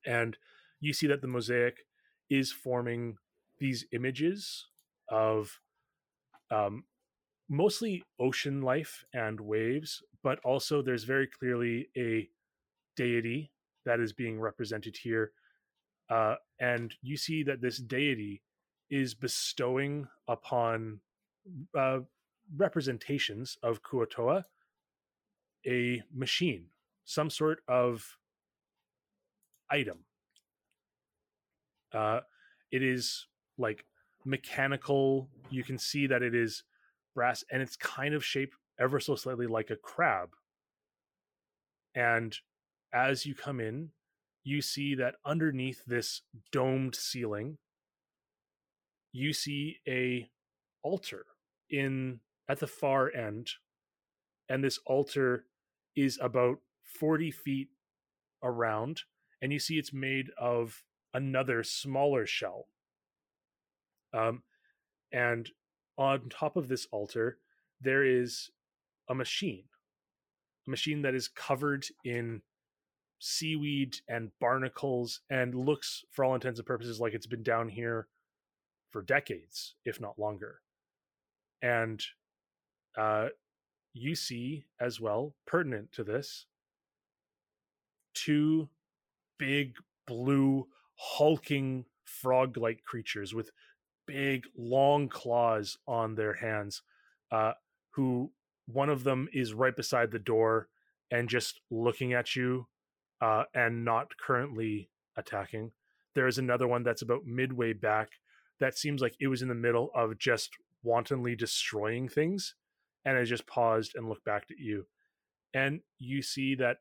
And 0.05 0.37
you 0.79 0.93
see 0.93 1.07
that 1.07 1.21
the 1.21 1.27
mosaic 1.27 1.85
is 2.29 2.51
forming 2.51 3.17
these 3.59 3.85
images 3.91 4.67
of 5.09 5.59
um, 6.51 6.83
mostly 7.49 8.03
ocean 8.19 8.61
life 8.61 9.03
and 9.13 9.39
waves, 9.39 10.03
but 10.23 10.39
also 10.43 10.81
there's 10.81 11.03
very 11.03 11.27
clearly 11.27 11.89
a 11.97 12.29
deity 12.95 13.51
that 13.85 13.99
is 13.99 14.13
being 14.13 14.39
represented 14.39 14.97
here. 14.97 15.31
Uh, 16.09 16.35
and 16.59 16.93
you 17.01 17.17
see 17.17 17.43
that 17.43 17.61
this 17.61 17.77
deity 17.77 18.41
is 18.89 19.13
bestowing 19.13 20.07
upon 20.27 20.99
uh, 21.77 21.99
representations 22.55 23.57
of 23.63 23.81
Kuotoa 23.81 24.43
a 25.67 26.03
machine, 26.13 26.65
some 27.05 27.29
sort 27.29 27.59
of 27.67 28.17
item. 29.69 29.99
Uh, 31.93 32.21
it 32.71 32.83
is 32.83 33.27
like 33.57 33.85
mechanical. 34.25 35.29
You 35.49 35.63
can 35.63 35.77
see 35.77 36.07
that 36.07 36.21
it 36.21 36.35
is 36.35 36.63
brass 37.13 37.43
and 37.51 37.61
it's 37.61 37.77
kind 37.77 38.13
of 38.13 38.25
shaped 38.25 38.55
ever 38.79 38.99
so 38.99 39.15
slightly 39.15 39.47
like 39.47 39.69
a 39.69 39.75
crab. 39.77 40.29
And 41.93 42.35
as 42.93 43.25
you 43.25 43.33
come 43.33 43.59
in, 43.59 43.89
you 44.43 44.61
see 44.61 44.95
that 44.95 45.15
underneath 45.25 45.85
this 45.85 46.21
domed 46.51 46.95
ceiling, 46.95 47.57
you 49.13 49.31
see 49.31 49.77
a 49.87 50.29
altar 50.83 51.25
in 51.69 52.19
at 52.49 52.59
the 52.59 52.67
far 52.67 53.11
end 53.11 53.49
and 54.49 54.63
this 54.63 54.79
altar 54.85 55.45
is 55.95 56.19
about 56.21 56.57
40 56.99 57.31
feet 57.31 57.69
around 58.43 59.01
and 59.41 59.51
you 59.51 59.59
see 59.59 59.77
it's 59.77 59.93
made 59.93 60.29
of 60.37 60.83
another 61.13 61.63
smaller 61.63 62.25
shell 62.25 62.67
um, 64.13 64.43
and 65.11 65.49
on 65.97 66.29
top 66.29 66.57
of 66.57 66.67
this 66.67 66.87
altar 66.91 67.37
there 67.81 68.03
is 68.03 68.49
a 69.09 69.15
machine 69.15 69.65
a 70.67 70.69
machine 70.69 71.01
that 71.01 71.15
is 71.15 71.27
covered 71.27 71.85
in 72.03 72.41
seaweed 73.19 73.97
and 74.07 74.31
barnacles 74.39 75.21
and 75.29 75.55
looks, 75.55 76.03
for 76.11 76.25
all 76.25 76.35
intents 76.35 76.59
and 76.59 76.65
purposes, 76.67 76.99
like 76.99 77.13
it's 77.13 77.27
been 77.27 77.43
down 77.43 77.69
here 77.69 78.07
for 78.91 79.01
decades, 79.01 79.75
if 79.85 79.99
not 79.99 80.19
longer. 80.19 80.61
And 81.61 82.03
uh, 82.97 83.29
you 83.93 84.15
see 84.15 84.65
as 84.79 84.99
well, 84.99 85.33
pertinent 85.47 85.91
to 85.93 86.03
this, 86.03 86.45
two 88.15 88.69
big 89.37 89.75
blue 90.07 90.67
hulking 90.95 91.85
frog 92.05 92.57
like 92.57 92.83
creatures 92.83 93.33
with 93.33 93.51
big 94.07 94.45
long 94.57 95.09
claws 95.09 95.77
on 95.87 96.15
their 96.15 96.33
hands 96.33 96.83
uh 97.31 97.53
who 97.91 98.31
one 98.67 98.89
of 98.89 99.03
them 99.03 99.27
is 99.33 99.53
right 99.53 99.75
beside 99.75 100.11
the 100.11 100.19
door 100.19 100.67
and 101.11 101.29
just 101.29 101.59
looking 101.69 102.13
at 102.13 102.35
you 102.35 102.67
uh 103.21 103.43
and 103.53 103.83
not 103.85 104.17
currently 104.17 104.89
attacking. 105.17 105.71
There 106.13 106.27
is 106.27 106.37
another 106.37 106.67
one 106.67 106.83
that's 106.83 107.01
about 107.01 107.25
midway 107.25 107.73
back 107.73 108.09
that 108.59 108.77
seems 108.77 109.01
like 109.01 109.15
it 109.19 109.27
was 109.27 109.41
in 109.41 109.47
the 109.47 109.55
middle 109.55 109.91
of 109.95 110.17
just 110.17 110.51
wantonly 110.83 111.35
destroying 111.35 112.07
things 112.07 112.55
and 113.03 113.17
has 113.17 113.29
just 113.29 113.47
paused 113.47 113.93
and 113.95 114.07
looked 114.07 114.25
back 114.25 114.45
at 114.49 114.57
you. 114.57 114.85
And 115.53 115.81
you 115.99 116.21
see 116.21 116.55
that 116.55 116.77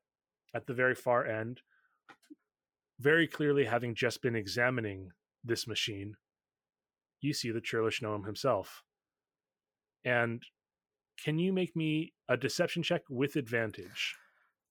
at 0.55 0.67
the 0.67 0.75
very 0.75 0.95
far 0.95 1.27
end 1.27 1.61
very 3.01 3.27
clearly 3.27 3.65
having 3.65 3.95
just 3.95 4.23
been 4.23 4.37
examining 4.37 5.11
this 5.43 5.67
machine, 5.67 6.17
you 7.21 7.33
see 7.33 7.51
the 7.51 7.61
churlish 7.61 8.03
gnome 8.03 8.25
himself. 8.25 8.83
And 10.05 10.43
can 11.23 11.39
you 11.39 11.53
make 11.53 11.75
me 11.75 12.13
a 12.29 12.37
deception 12.37 12.83
check 12.83 13.03
with 13.09 13.37
advantage? 13.37 14.17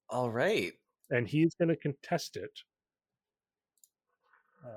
All 0.10 0.30
right. 0.30 0.74
And 1.10 1.28
he's 1.28 1.56
going 1.56 1.70
to 1.70 1.76
contest 1.76 2.38
it. 2.38 2.52
Uh, 4.66 4.70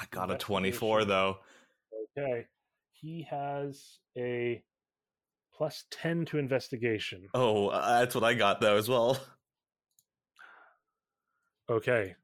I 0.00 0.06
got 0.10 0.30
a 0.30 0.36
24 0.36 1.04
though. 1.04 1.38
okay. 2.16 2.46
He 2.92 3.26
has 3.28 3.98
a 4.16 4.62
plus 5.52 5.84
10 5.90 6.26
to 6.26 6.38
investigation. 6.38 7.26
Oh, 7.34 7.68
uh, 7.68 8.00
that's 8.00 8.14
what 8.14 8.22
I 8.22 8.34
got 8.34 8.60
though 8.60 8.76
as 8.76 8.88
well. 8.88 9.18
Okay. 11.68 12.14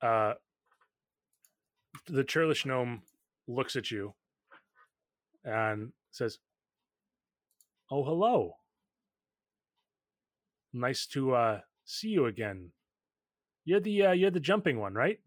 Uh, 0.00 0.34
the 2.06 2.24
churlish 2.24 2.66
gnome 2.66 3.02
looks 3.48 3.76
at 3.76 3.90
you 3.90 4.14
and 5.44 5.92
says, 6.10 6.38
"Oh, 7.90 8.04
hello. 8.04 8.56
Nice 10.72 11.06
to 11.08 11.34
uh, 11.34 11.60
see 11.84 12.08
you 12.08 12.26
again. 12.26 12.72
You're 13.64 13.80
the 13.80 14.02
uh, 14.06 14.12
you're 14.12 14.30
the 14.30 14.40
jumping 14.40 14.78
one, 14.78 14.94
right? 14.94 15.18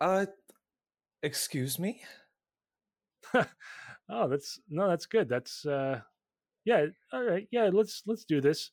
Uh 0.00 0.26
excuse 1.22 1.78
me? 1.78 2.00
oh, 4.08 4.28
that's 4.28 4.60
no, 4.68 4.88
that's 4.88 5.06
good. 5.06 5.28
That's 5.28 5.66
uh, 5.66 6.00
yeah. 6.64 6.86
All 7.12 7.22
right, 7.22 7.46
yeah. 7.50 7.70
Let's 7.72 8.02
let's 8.06 8.24
do 8.24 8.40
this. 8.40 8.70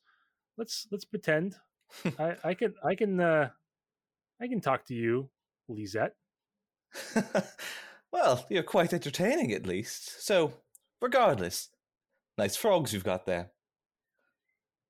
Let's 0.56 0.86
let's 0.90 1.04
pretend. 1.04 1.56
I 2.18 2.36
I 2.44 2.54
can 2.54 2.74
I 2.84 2.94
can 2.94 3.20
uh, 3.20 3.50
I 4.40 4.48
can 4.48 4.60
talk 4.60 4.84
to 4.86 4.94
you, 4.94 5.30
Lizette. 5.68 6.16
well, 8.12 8.46
you're 8.48 8.62
quite 8.62 8.92
entertaining 8.92 9.52
at 9.52 9.66
least. 9.66 10.24
So, 10.24 10.54
regardless, 11.00 11.68
nice 12.36 12.56
frogs 12.56 12.92
you've 12.92 13.04
got 13.04 13.26
there. 13.26 13.50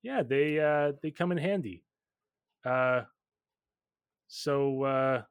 yeah 0.03 0.23
they 0.23 0.59
uh 0.61 0.93
they 1.03 1.11
come 1.11 1.33
in 1.33 1.39
handy 1.39 1.83
uh 2.65 3.03
so 4.29 4.83
uh 4.85 5.23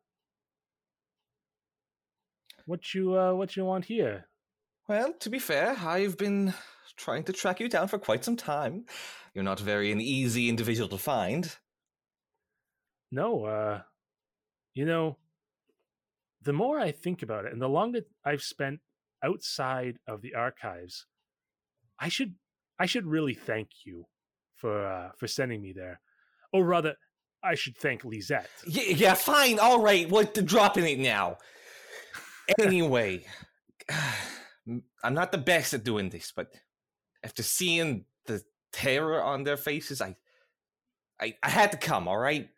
what 2.66 2.94
you 2.94 3.18
uh 3.18 3.34
what 3.34 3.56
you 3.56 3.64
want 3.66 3.86
here 3.86 4.28
Well, 4.88 5.14
to 5.20 5.30
be 5.30 5.40
fair, 5.40 5.76
I've 5.80 6.18
been 6.18 6.54
trying 6.96 7.24
to 7.26 7.34
track 7.34 7.60
you 7.60 7.70
down 7.70 7.88
for 7.88 8.00
quite 8.00 8.24
some 8.24 8.38
time. 8.38 8.86
You're 9.38 9.44
not 9.44 9.60
very 9.60 9.92
an 9.92 10.02
easy 10.02 10.50
individual 10.50 10.90
to 10.90 10.98
find. 10.98 11.56
no 13.12 13.46
uh 13.46 13.82
you 14.74 14.84
know 14.84 15.18
the 16.42 16.54
more 16.54 16.80
i 16.80 16.92
think 16.92 17.22
about 17.22 17.46
it 17.46 17.54
and 17.54 17.62
the 17.62 17.70
longer 17.70 18.02
i've 18.26 18.42
spent 18.42 18.80
outside 19.24 20.00
of 20.08 20.24
the 20.24 20.34
archives 20.34 21.06
i 22.00 22.10
should 22.10 22.34
i 22.80 22.88
should 22.88 23.06
really 23.06 23.36
thank 23.36 23.70
you 23.86 24.06
for 24.56 24.88
uh 24.88 25.10
for 25.20 25.28
sending 25.28 25.62
me 25.62 25.72
there 25.72 26.02
or 26.52 26.66
rather 26.66 26.96
i 27.44 27.54
should 27.54 27.78
thank 27.78 28.04
lizette 28.04 28.50
Yeah, 28.66 28.90
yeah, 29.04 29.14
fine, 29.14 29.60
all 29.60 29.82
right. 29.84 30.10
What 30.10 30.34
the 30.34 30.42
dropping 30.42 30.86
it 30.88 30.98
now? 31.00 31.38
Anyway, 32.60 33.24
I'm 35.04 35.14
not 35.14 35.32
the 35.32 35.38
best 35.54 35.76
at 35.76 35.84
doing 35.84 36.10
this, 36.10 36.34
but 36.36 36.48
after 37.24 37.44
seeing 37.44 38.06
terror 38.72 39.22
on 39.22 39.44
their 39.44 39.58
faces, 39.58 40.02
I, 40.02 40.16
I, 41.20 41.36
I 41.44 41.50
had 41.50 41.72
to 41.72 41.78
come. 41.78 42.08
All 42.08 42.18
right. 42.18 42.50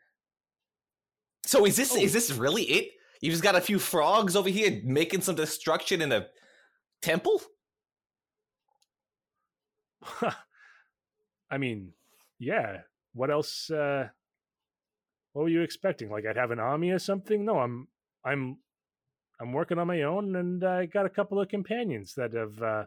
So 1.45 1.65
is 1.65 1.75
this 1.75 1.95
is 1.95 2.13
this 2.13 2.31
really 2.31 2.63
it? 2.63 2.91
You 3.21 3.31
just 3.31 3.43
got 3.43 3.55
a 3.55 3.61
few 3.61 3.79
frogs 3.79 4.35
over 4.35 4.49
here 4.49 4.81
making 4.83 5.21
some 5.21 5.35
destruction 5.35 6.01
in 6.01 6.11
a 6.11 6.27
temple? 7.01 7.41
I 11.51 11.57
mean, 11.57 11.93
yeah. 12.37 12.81
What 13.13 13.31
else? 13.31 13.69
Uh, 13.69 14.09
what 15.33 15.43
were 15.43 15.49
you 15.49 15.61
expecting? 15.61 16.09
Like 16.09 16.25
I'd 16.25 16.37
have 16.37 16.51
an 16.51 16.59
army 16.59 16.91
or 16.91 16.99
something? 16.99 17.45
No, 17.45 17.59
I'm, 17.59 17.87
I'm, 18.23 18.57
I'm 19.39 19.53
working 19.53 19.79
on 19.79 19.87
my 19.87 20.03
own, 20.03 20.35
and 20.35 20.63
I 20.63 20.85
got 20.85 21.05
a 21.05 21.09
couple 21.09 21.39
of 21.39 21.49
companions 21.49 22.13
that 22.15 22.33
have 22.33 22.61
uh, 22.61 22.85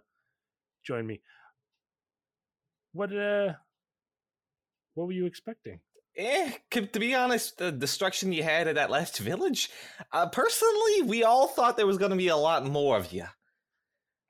joined 0.85 1.07
me. 1.07 1.21
What? 2.93 3.15
Uh, 3.17 3.53
what 4.95 5.07
were 5.07 5.13
you 5.13 5.27
expecting? 5.27 5.81
Eh, 6.17 6.53
to 6.71 7.01
be 7.01 7.15
honest, 7.15 7.57
the 7.57 7.73
destruction 7.73 8.33
you 8.33 8.43
had 8.43 8.69
at 8.69 8.75
that 8.75 8.91
last 8.91 9.19
village, 9.19 9.71
uh, 10.13 10.29
personally, 10.29 11.03
we 11.03 11.25
all 11.25 11.49
thought 11.49 11.79
there 11.79 11.87
was 11.87 11.97
going 11.97 12.11
to 12.11 12.17
be 12.19 12.29
a 12.29 12.37
lot 12.37 12.67
more 12.67 12.99
of 12.99 13.13
you. 13.13 13.25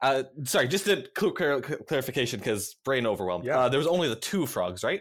Uh, 0.00 0.22
sorry, 0.44 0.68
just 0.68 0.86
a 0.86 1.04
cl- 1.18 1.32
clar- 1.32 1.60
clarification 1.60 2.38
because 2.38 2.74
brain 2.84 3.04
overwhelmed. 3.06 3.44
Yeah. 3.44 3.58
Uh, 3.58 3.68
there 3.68 3.78
was 3.78 3.88
only 3.88 4.08
the 4.08 4.16
two 4.16 4.46
frogs, 4.46 4.84
right? 4.84 5.00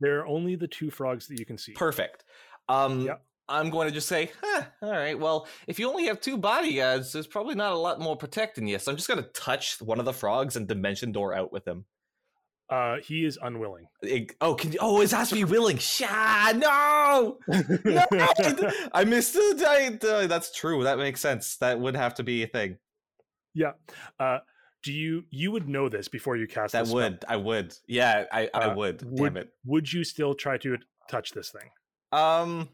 There 0.00 0.20
are 0.20 0.26
only 0.26 0.54
the 0.56 0.68
two 0.68 0.90
frogs 0.90 1.26
that 1.26 1.38
you 1.38 1.44
can 1.44 1.58
see. 1.58 1.72
Perfect. 1.72 2.24
Um, 2.68 3.06
Yep. 3.06 3.22
I'm 3.50 3.70
going 3.70 3.88
to 3.88 3.94
just 3.94 4.08
say, 4.08 4.30
huh, 4.42 4.64
all 4.82 4.90
right, 4.90 5.18
well, 5.18 5.46
if 5.66 5.78
you 5.78 5.88
only 5.88 6.04
have 6.04 6.20
two 6.20 6.36
bodyguards, 6.36 7.12
there's 7.12 7.26
probably 7.26 7.54
not 7.54 7.72
a 7.72 7.78
lot 7.78 7.98
more 7.98 8.14
protecting 8.14 8.66
you. 8.68 8.78
So 8.78 8.90
I'm 8.92 8.96
just 8.96 9.08
going 9.08 9.22
to 9.22 9.28
touch 9.30 9.80
one 9.80 9.98
of 9.98 10.04
the 10.04 10.12
frogs 10.12 10.56
and 10.56 10.68
dimension 10.68 11.12
door 11.12 11.34
out 11.34 11.50
with 11.50 11.66
him. 11.66 11.86
Uh, 12.70 12.96
he 13.02 13.24
is 13.24 13.38
unwilling. 13.40 13.86
It- 14.02 14.34
oh, 14.42 14.54
can 14.54 14.72
you, 14.72 14.78
oh, 14.82 15.00
it 15.00 15.10
has 15.12 15.30
to 15.30 15.34
be 15.34 15.44
willing. 15.44 15.78
Sha, 15.78 16.52
no, 16.54 17.38
no, 17.48 18.04
I 18.92 19.04
missed 19.04 19.34
it. 19.36 19.62
I, 19.62 19.98
uh, 20.06 20.26
that's 20.26 20.52
true. 20.54 20.84
That 20.84 20.98
makes 20.98 21.20
sense. 21.20 21.56
That 21.56 21.80
would 21.80 21.96
have 21.96 22.14
to 22.16 22.22
be 22.22 22.42
a 22.42 22.46
thing. 22.46 22.76
yeah. 23.54 23.72
Uh, 24.20 24.38
do 24.84 24.92
you? 24.92 25.24
You 25.30 25.50
would 25.52 25.68
know 25.68 25.88
this 25.88 26.08
before 26.08 26.36
you 26.36 26.46
cast. 26.46 26.72
That 26.72 26.80
the 26.82 26.86
spell. 26.86 26.96
would. 26.96 27.24
I 27.28 27.36
would. 27.36 27.74
Yeah, 27.88 28.26
I, 28.30 28.48
I 28.54 28.58
Uh, 28.66 28.74
would. 28.76 29.02
would- 29.02 29.34
Damn 29.34 29.36
it. 29.38 29.48
Would 29.64 29.92
you 29.92 30.04
still 30.04 30.34
try 30.34 30.56
to 30.58 30.76
touch 31.10 31.32
this 31.32 31.50
thing? 31.50 31.70
Um, 32.12 32.68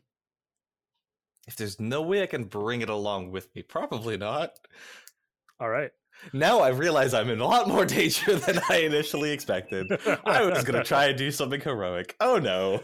if 1.48 1.56
there's 1.56 1.78
no 1.80 2.02
way 2.02 2.22
I 2.22 2.26
can 2.26 2.44
bring 2.44 2.80
it 2.82 2.88
along 2.90 3.30
with 3.30 3.48
me, 3.54 3.62
probably 3.62 4.16
not. 4.16 4.58
All 5.60 5.68
right. 5.68 5.92
Now 6.32 6.60
I 6.60 6.68
realize 6.68 7.14
I'm 7.14 7.30
in 7.30 7.40
a 7.40 7.46
lot 7.46 7.68
more 7.68 7.84
danger 7.98 8.36
than 8.36 8.60
I 8.68 8.78
initially 8.78 9.30
expected. 9.32 9.90
I 10.24 10.44
was 10.44 10.64
going 10.64 10.78
to 10.78 10.84
try 10.84 11.06
and 11.06 11.18
do 11.18 11.30
something 11.30 11.60
heroic. 11.60 12.16
Oh 12.20 12.38
no. 12.38 12.80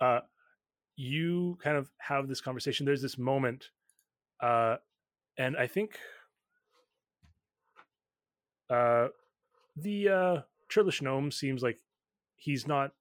uh, 0.00 0.20
you 0.96 1.58
kind 1.62 1.76
of 1.76 1.90
have 1.98 2.28
this 2.28 2.40
conversation. 2.40 2.84
There's 2.86 3.02
this 3.02 3.18
moment, 3.18 3.70
uh, 4.42 4.76
and 5.38 5.56
I 5.56 5.66
think 5.66 5.98
uh, 8.68 9.08
the 9.76 10.08
uh, 10.08 10.40
Churlish 10.68 11.02
Gnome 11.02 11.30
seems 11.30 11.62
like 11.62 11.78
he's 12.36 12.66
not 12.66 12.92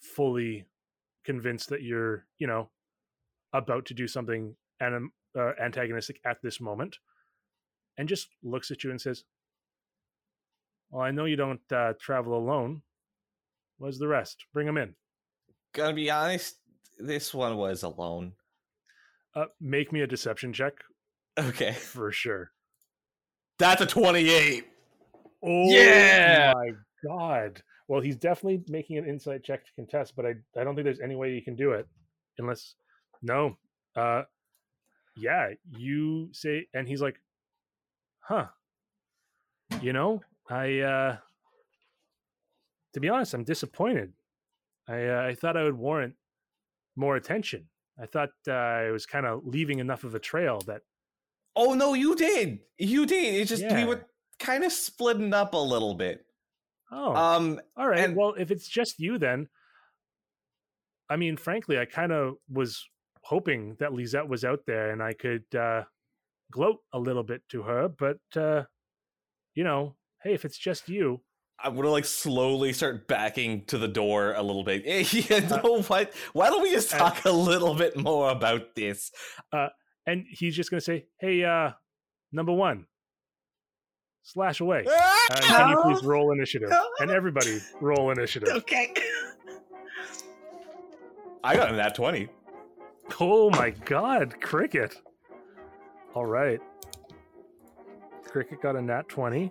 fully 0.00 0.66
convinced 1.24 1.68
that 1.70 1.82
you're, 1.82 2.26
you 2.38 2.46
know, 2.46 2.70
about 3.52 3.86
to 3.86 3.94
do 3.94 4.08
something 4.08 4.56
anim- 4.80 5.12
uh, 5.36 5.52
antagonistic 5.60 6.20
at 6.24 6.38
this 6.42 6.60
moment, 6.60 6.96
and 7.98 8.08
just 8.08 8.28
looks 8.42 8.70
at 8.70 8.82
you 8.84 8.90
and 8.90 9.00
says, 9.00 9.24
"Well, 10.90 11.02
I 11.02 11.10
know 11.10 11.24
you 11.24 11.36
don't 11.36 11.60
uh, 11.72 11.94
travel 12.00 12.36
alone. 12.36 12.82
Where's 13.78 13.98
the 13.98 14.08
rest? 14.08 14.46
Bring 14.52 14.66
them 14.66 14.76
in." 14.78 14.94
Gonna 15.72 15.94
be 15.94 16.10
honest, 16.10 16.56
this 16.98 17.32
one 17.32 17.56
was 17.56 17.82
alone. 17.82 18.34
Uh, 19.34 19.46
make 19.60 19.92
me 19.92 20.02
a 20.02 20.06
deception 20.06 20.52
check 20.52 20.74
Okay. 21.38 21.72
for 21.72 22.12
sure. 22.12 22.52
That's 23.58 23.80
a 23.80 23.86
28. 23.86 24.66
Oh 25.42 25.70
Yeah! 25.70 26.52
my 26.54 26.70
god. 27.06 27.62
Well, 27.88 28.00
he's 28.02 28.16
definitely 28.16 28.62
making 28.68 28.98
an 28.98 29.06
insight 29.08 29.42
check 29.42 29.64
to 29.64 29.72
contest, 29.74 30.14
but 30.16 30.26
I 30.26 30.34
I 30.58 30.64
don't 30.64 30.74
think 30.74 30.84
there's 30.84 31.00
any 31.00 31.16
way 31.16 31.32
you 31.32 31.42
can 31.42 31.56
do 31.56 31.72
it 31.72 31.86
unless 32.38 32.74
no. 33.22 33.56
Uh 33.96 34.22
yeah, 35.16 35.50
you 35.78 36.28
say 36.32 36.66
and 36.74 36.86
he's 36.86 37.00
like, 37.02 37.20
"Huh. 38.22 38.46
You 39.80 39.92
know, 39.92 40.22
I 40.48 40.80
uh 40.80 41.16
to 42.94 43.00
be 43.00 43.08
honest, 43.08 43.34
I'm 43.34 43.44
disappointed. 43.44 44.12
I 44.88 45.06
uh, 45.06 45.22
I 45.22 45.34
thought 45.34 45.56
I 45.56 45.64
would 45.64 45.76
warrant 45.76 46.14
more 46.96 47.16
attention. 47.16 47.68
I 48.00 48.06
thought 48.06 48.30
uh, 48.48 48.52
I 48.52 48.90
was 48.90 49.06
kind 49.06 49.26
of 49.26 49.46
leaving 49.46 49.78
enough 49.78 50.04
of 50.04 50.14
a 50.14 50.18
trail 50.18 50.60
that 50.66 50.82
Oh 51.54 51.74
no, 51.74 51.94
you 51.94 52.14
did. 52.16 52.60
You 52.78 53.06
did. 53.06 53.34
It's 53.34 53.50
just 53.50 53.64
we 53.74 53.84
were 53.84 54.06
kind 54.38 54.64
of 54.64 54.72
splitting 54.72 55.32
up 55.34 55.54
a 55.54 55.58
little 55.58 55.94
bit. 55.94 56.24
oh, 56.90 57.14
Um, 57.14 57.60
All 57.76 57.88
right. 57.88 58.00
And- 58.00 58.16
well, 58.16 58.34
if 58.38 58.50
it's 58.50 58.66
just 58.68 58.98
you, 58.98 59.18
then 59.18 59.48
I 61.10 61.16
mean, 61.16 61.36
frankly, 61.36 61.78
I 61.78 61.84
kind 61.84 62.10
of 62.12 62.36
was 62.48 62.82
hoping 63.22 63.76
that 63.78 63.92
Lizette 63.92 64.28
was 64.28 64.44
out 64.44 64.60
there 64.66 64.90
and 64.90 65.02
I 65.02 65.12
could 65.12 65.44
uh, 65.54 65.84
gloat 66.52 66.78
a 66.92 66.98
little 66.98 67.24
bit 67.24 67.42
to 67.50 67.62
her. 67.62 67.88
But 67.88 68.18
uh, 68.36 68.62
you 69.54 69.64
know, 69.64 69.96
hey, 70.22 70.34
if 70.34 70.44
it's 70.44 70.58
just 70.58 70.88
you, 70.88 71.20
I'm 71.62 71.74
gonna 71.76 71.90
like 71.90 72.04
slowly 72.04 72.72
start 72.72 73.08
backing 73.08 73.64
to 73.66 73.78
the 73.78 73.88
door 73.88 74.34
a 74.34 74.42
little 74.42 74.62
bit. 74.64 74.84
You 75.12 75.24
Uh, 75.36 75.40
know 75.62 75.82
what? 75.82 76.12
Why 76.32 76.48
don't 76.50 76.62
we 76.62 76.70
just 76.70 76.94
uh, 76.94 76.98
talk 76.98 77.24
a 77.24 77.32
little 77.32 77.74
bit 77.74 77.96
more 77.96 78.30
about 78.30 78.74
this? 78.74 79.10
Uh, 79.52 79.68
and 80.06 80.24
he's 80.28 80.54
just 80.56 80.70
gonna 80.70 80.80
say, 80.80 81.06
"Hey, 81.20 81.44
uh, 81.44 81.70
number 82.32 82.52
one, 82.52 82.86
slash 84.22 84.60
away." 84.60 84.84
Uh, 84.86 85.34
can 85.40 85.68
you 85.70 85.80
please 85.82 86.02
roll 86.04 86.32
initiative? 86.32 86.70
And 87.00 87.10
everybody 87.20 87.58
roll 87.80 88.10
initiative. 88.10 88.48
Okay. 88.48 88.92
I 91.44 91.56
got 91.56 91.72
a 91.72 91.76
nat 91.76 91.94
twenty. 91.94 92.28
Oh 93.20 93.50
my 93.50 93.70
god, 93.70 94.40
Cricket. 94.40 94.96
All 96.14 96.26
right. 96.26 96.60
Cricket 98.24 98.60
got 98.62 98.76
a 98.76 98.82
nat 98.82 99.08
20. 99.08 99.50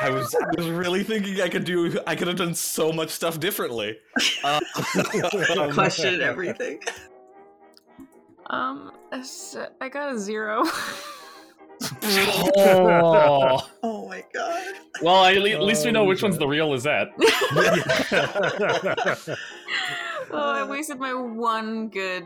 I 0.00 0.10
was 0.10 0.34
I 0.34 0.46
was 0.56 0.68
really 0.68 1.02
thinking 1.02 1.40
I 1.40 1.48
could 1.48 1.64
do. 1.64 1.98
I 2.06 2.14
could 2.14 2.28
have 2.28 2.36
done 2.36 2.54
so 2.54 2.92
much 2.92 3.10
stuff 3.10 3.40
differently. 3.40 3.98
Uh, 4.44 4.60
Question 5.72 6.20
everything. 6.20 6.78
Um, 8.48 8.92
s- 9.12 9.56
I 9.80 9.88
got 9.88 10.14
a 10.14 10.18
zero. 10.18 10.62
Oh. 12.56 13.68
Oh 13.82 14.08
my 14.08 14.24
god. 14.32 14.64
well, 15.02 15.16
I, 15.16 15.34
at 15.34 15.42
least 15.60 15.84
we 15.84 15.90
know 15.92 16.02
Oh, 16.02 16.06
which 16.06 16.22
one's 16.22 16.38
the 16.38 16.46
real 16.46 16.70
Lizette. 16.70 17.08
oh, 20.30 20.32
I 20.32 20.64
wasted 20.64 20.98
my 20.98 21.12
one 21.12 21.88
good 21.88 22.24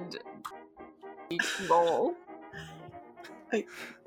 roll. 1.68 2.14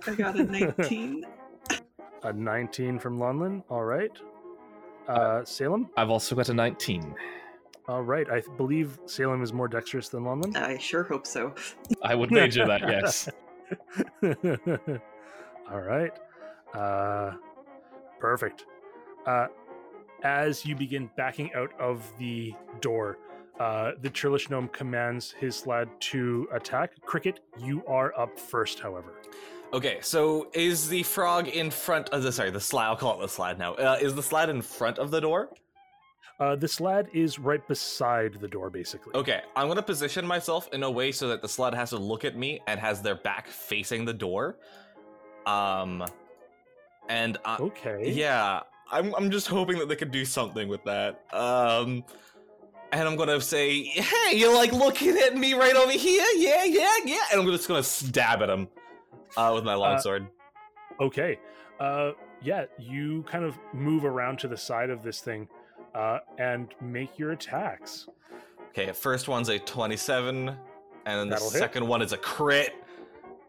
I 0.07 0.15
got 0.15 0.37
a 0.37 0.43
19. 0.43 1.25
a 2.23 2.33
19 2.33 2.99
from 2.99 3.17
Lonlin. 3.17 3.63
All 3.69 3.83
right. 3.83 4.11
Uh, 5.07 5.43
Salem. 5.43 5.89
I've 5.97 6.09
also 6.09 6.35
got 6.35 6.49
a 6.49 6.53
19. 6.53 7.15
All 7.87 8.01
right. 8.01 8.29
I 8.29 8.39
th- 8.39 8.55
believe 8.57 8.99
Salem 9.05 9.43
is 9.43 9.51
more 9.51 9.67
dexterous 9.67 10.09
than 10.09 10.23
Lonlin. 10.23 10.55
I 10.55 10.77
sure 10.77 11.03
hope 11.03 11.27
so. 11.27 11.53
I 12.01 12.15
would 12.15 12.31
wager 12.31 12.65
that, 12.65 12.81
yes. 12.87 13.29
All 15.71 15.81
right. 15.81 16.17
Uh, 16.73 17.33
perfect. 18.19 18.65
Uh, 19.25 19.47
as 20.23 20.65
you 20.65 20.75
begin 20.75 21.09
backing 21.17 21.53
out 21.53 21.71
of 21.79 22.11
the 22.17 22.53
door, 22.79 23.17
uh, 23.59 23.91
the 24.01 24.09
Churlish 24.09 24.49
Gnome 24.49 24.67
commands 24.69 25.31
his 25.31 25.65
lad 25.67 25.89
to 26.11 26.47
attack. 26.53 26.91
Cricket, 27.05 27.39
you 27.59 27.83
are 27.87 28.17
up 28.19 28.37
first, 28.39 28.79
however. 28.79 29.13
okay, 29.73 29.97
so 30.01 30.47
is 30.53 30.87
the 30.89 31.03
frog 31.03 31.47
in 31.47 31.69
front 31.71 32.09
of 32.09 32.23
the? 32.23 32.31
Sorry, 32.31 32.49
the 32.51 32.59
slad. 32.59 32.83
I'll 32.83 32.95
call 32.95 33.17
it 33.17 33.21
the 33.21 33.27
slad 33.27 33.57
now. 33.57 33.73
Uh, 33.73 33.97
is 34.01 34.13
the 34.15 34.21
slad 34.21 34.49
in 34.49 34.61
front 34.61 34.97
of 34.99 35.11
the 35.11 35.21
door? 35.21 35.49
Uh, 36.39 36.55
this 36.55 36.81
lad 36.81 37.07
is 37.13 37.37
right 37.39 37.65
beside 37.67 38.33
the 38.41 38.47
door, 38.47 38.69
basically. 38.69 39.13
Okay, 39.15 39.41
I'm 39.55 39.67
gonna 39.67 39.83
position 39.83 40.25
myself 40.25 40.67
in 40.73 40.81
a 40.83 40.89
way 40.89 41.11
so 41.11 41.27
that 41.27 41.41
the 41.41 41.47
slad 41.47 41.73
has 41.75 41.91
to 41.91 41.97
look 41.97 42.25
at 42.25 42.35
me 42.35 42.59
and 42.67 42.79
has 42.79 43.01
their 43.01 43.15
back 43.15 43.47
facing 43.47 44.03
the 44.03 44.13
door. 44.13 44.57
Um, 45.45 46.03
and 47.09 47.37
I, 47.45 47.57
Okay. 47.57 48.11
yeah, 48.11 48.61
I'm 48.91 49.13
I'm 49.15 49.29
just 49.29 49.47
hoping 49.47 49.77
that 49.77 49.89
they 49.89 49.95
could 49.95 50.11
do 50.11 50.25
something 50.25 50.67
with 50.67 50.83
that. 50.85 51.21
Um, 51.33 52.03
and 52.93 53.07
I'm 53.07 53.15
gonna 53.15 53.41
say, 53.41 53.83
hey, 53.83 54.35
you're 54.37 54.53
like 54.53 54.71
looking 54.71 55.17
at 55.17 55.35
me 55.35 55.53
right 55.53 55.75
over 55.75 55.91
here, 55.91 56.25
yeah, 56.35 56.63
yeah, 56.63 56.93
yeah, 57.05 57.21
and 57.31 57.41
I'm 57.41 57.47
just 57.47 57.67
gonna 57.67 57.83
stab 57.83 58.41
at 58.41 58.49
him, 58.49 58.67
uh, 59.35 59.51
with 59.55 59.63
my 59.63 59.73
Uh, 59.73 59.79
longsword. 59.79 60.27
Okay. 61.01 61.39
Uh, 61.79 62.11
yeah, 62.41 62.65
you 62.77 63.23
kind 63.23 63.43
of 63.43 63.57
move 63.73 64.05
around 64.05 64.37
to 64.39 64.47
the 64.47 64.57
side 64.57 64.89
of 64.89 65.01
this 65.03 65.21
thing 65.21 65.47
uh, 65.95 66.19
and 66.37 66.67
make 66.81 67.17
your 67.17 67.31
attacks. 67.31 68.07
okay, 68.69 68.91
first 68.91 69.27
one's 69.27 69.49
a 69.49 69.59
27, 69.59 70.47
and 70.49 70.57
then 71.05 71.29
the 71.29 71.35
That'll 71.35 71.49
hit. 71.49 71.59
second 71.59 71.87
one 71.87 72.01
is 72.01 72.13
a 72.13 72.17
crit. 72.17 72.73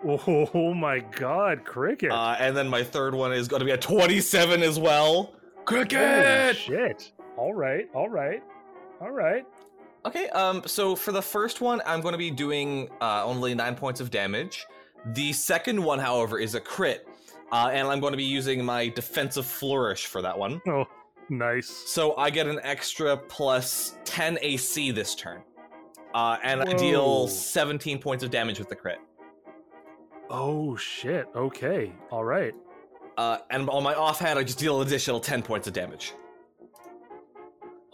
Oh 0.07 0.75
my 0.75 0.99
god, 1.01 1.65
Cricket. 1.65 2.13
Uh, 2.13 2.37
and 2.39 2.57
then 2.57 2.69
my 2.69 2.83
third 2.83 3.15
one 3.15 3.33
is 3.33 3.49
going 3.49 3.61
to 3.61 3.67
be 3.67 3.73
a 3.73 3.77
27 3.79 4.63
as 4.63 4.79
well. 4.79 5.25
Holy 5.25 5.35
Cricket! 5.65 6.57
shit. 6.57 7.13
All 7.37 7.55
right, 7.55 7.89
all 7.95 8.09
right, 8.09 8.43
all 9.05 9.13
right. 9.13 9.47
Okay, 10.07 10.29
um, 10.31 10.63
so 10.67 10.97
for 10.97 11.13
the 11.13 11.21
first 11.21 11.61
one, 11.61 11.83
I'm 11.85 12.01
going 12.01 12.13
to 12.13 12.19
be 12.19 12.31
doing 12.31 12.89
uh, 13.01 13.25
only 13.25 13.55
nine 13.55 13.75
points 13.75 14.01
of 14.01 14.11
damage. 14.11 14.67
The 15.13 15.33
second 15.35 15.83
one, 15.83 15.99
however, 15.99 16.39
is 16.39 16.55
a 16.55 16.61
crit, 16.61 17.07
uh, 17.53 17.71
and 17.73 17.87
I'm 17.87 18.01
going 18.01 18.13
to 18.13 18.17
be 18.17 18.25
using 18.25 18.65
my 18.65 18.89
defensive 18.89 19.47
flourish 19.47 20.07
for 20.07 20.23
that 20.23 20.39
one. 20.39 20.61
Oh, 20.67 20.87
nice. 21.29 21.69
So 21.69 22.17
I 22.17 22.31
get 22.31 22.47
an 22.47 22.61
extra 22.63 23.17
plus 23.17 23.99
10 24.05 24.39
AC 24.41 24.91
this 24.91 25.15
turn, 25.15 25.43
uh, 26.15 26.39
and 26.43 26.63
I 26.63 26.73
deal 26.73 27.29
17 27.29 27.99
points 27.99 28.25
of 28.25 28.31
damage 28.31 28.59
with 28.59 28.71
the 28.71 28.77
crit. 28.77 28.99
Oh 30.31 30.77
shit. 30.77 31.27
Okay. 31.37 31.93
All 32.11 32.25
right. 32.25 32.55
Uh, 33.19 33.39
and 33.51 33.69
on 33.69 33.83
my 33.83 33.95
offhand, 33.95 34.39
I 34.39 34.45
just 34.45 34.59
deal 34.59 34.81
an 34.81 34.87
additional 34.87 35.21
10 35.21 35.43
points 35.43 35.67
of 35.67 35.75
damage. 35.75 36.15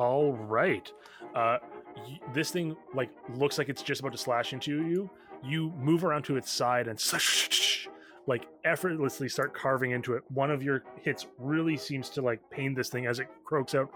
All 0.00 0.32
right. 0.32 0.90
Uh, 1.36 1.58
y- 1.94 2.18
this 2.32 2.50
thing 2.50 2.74
like 2.94 3.10
looks 3.34 3.58
like 3.58 3.68
it's 3.68 3.82
just 3.82 4.00
about 4.00 4.12
to 4.12 4.18
slash 4.18 4.52
into 4.52 4.82
you. 4.88 5.10
You 5.44 5.72
move 5.78 6.04
around 6.04 6.22
to 6.24 6.36
its 6.36 6.50
side 6.50 6.88
and 6.88 6.98
like 8.26 8.46
effortlessly 8.64 9.28
start 9.28 9.54
carving 9.54 9.90
into 9.90 10.14
it. 10.14 10.22
One 10.30 10.50
of 10.50 10.62
your 10.62 10.84
hits 11.02 11.26
really 11.38 11.76
seems 11.76 12.08
to 12.10 12.22
like 12.22 12.40
pain 12.50 12.74
this 12.74 12.88
thing 12.88 13.06
as 13.06 13.20
it 13.20 13.28
croaks 13.44 13.74
out. 13.74 13.90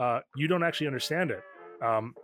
Uh, 0.00 0.20
you 0.34 0.48
don't 0.48 0.62
actually 0.64 0.86
understand 0.86 1.30
it, 1.30 1.42
um, 1.84 2.14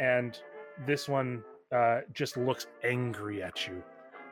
and 0.00 0.38
this 0.86 1.08
one 1.08 1.42
uh, 1.74 2.00
just 2.14 2.36
looks 2.36 2.66
angry 2.84 3.42
at 3.42 3.66
you. 3.66 3.82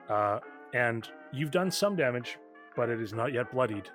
Uh, 0.08 0.38
and 0.72 1.08
you've 1.32 1.50
done 1.50 1.70
some 1.70 1.96
damage, 1.96 2.38
but 2.76 2.88
it 2.88 3.00
is 3.00 3.12
not 3.12 3.32
yet 3.34 3.52
bloodied. 3.52 3.88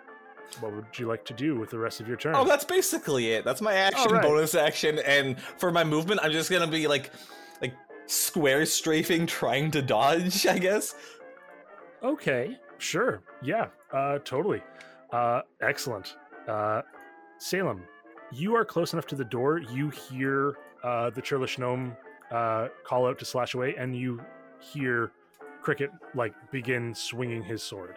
What 0.60 0.74
would 0.74 0.86
you 0.98 1.08
like 1.08 1.26
to 1.26 1.34
do 1.34 1.56
with 1.56 1.70
the 1.72 1.80
rest 1.80 2.00
of 2.00 2.08
your 2.08 2.18
turn? 2.18 2.36
Oh, 2.36 2.46
that's 2.46 2.66
basically 2.66 3.32
it. 3.32 3.44
That's 3.44 3.62
my 3.62 3.74
action, 3.74 4.08
Alright. 4.08 4.24
bonus 4.24 4.56
action, 4.56 5.00
and 5.00 5.40
for 5.40 5.72
my 5.72 5.84
movement, 5.84 6.22
I'm 6.24 6.32
just 6.32 6.50
gonna 6.52 6.68
be 6.68 6.88
like, 6.88 7.12
like 7.62 7.74
square 8.06 8.66
strafing, 8.66 9.26
trying 9.26 9.72
to 9.72 9.82
dodge. 9.82 10.46
I 10.46 10.60
guess. 10.60 10.96
Okay, 12.04 12.58
sure. 12.78 13.22
Yeah, 13.42 13.68
uh, 13.92 14.20
totally. 14.20 14.62
Uh, 15.12 15.42
excellent. 15.62 16.18
Uh, 16.48 16.82
Salem, 17.38 17.84
you 18.32 18.56
are 18.56 18.66
close 18.66 18.94
enough 18.94 19.08
to 19.08 19.16
the 19.16 19.24
door. 19.26 19.60
You 19.60 19.90
hear 19.90 20.58
uh, 20.84 21.10
the 21.12 21.22
Churlish 21.22 21.58
Gnome 21.58 21.96
uh, 22.32 22.68
call 22.84 23.08
out 23.08 23.18
to 23.20 23.26
slash 23.26 23.54
away, 23.54 23.76
and 23.78 23.96
you 23.96 24.22
hear 24.60 25.12
Cricket 25.62 25.92
like 26.14 26.34
begin 26.52 26.94
swinging 26.94 27.42
his 27.42 27.64
sword. 27.64 27.96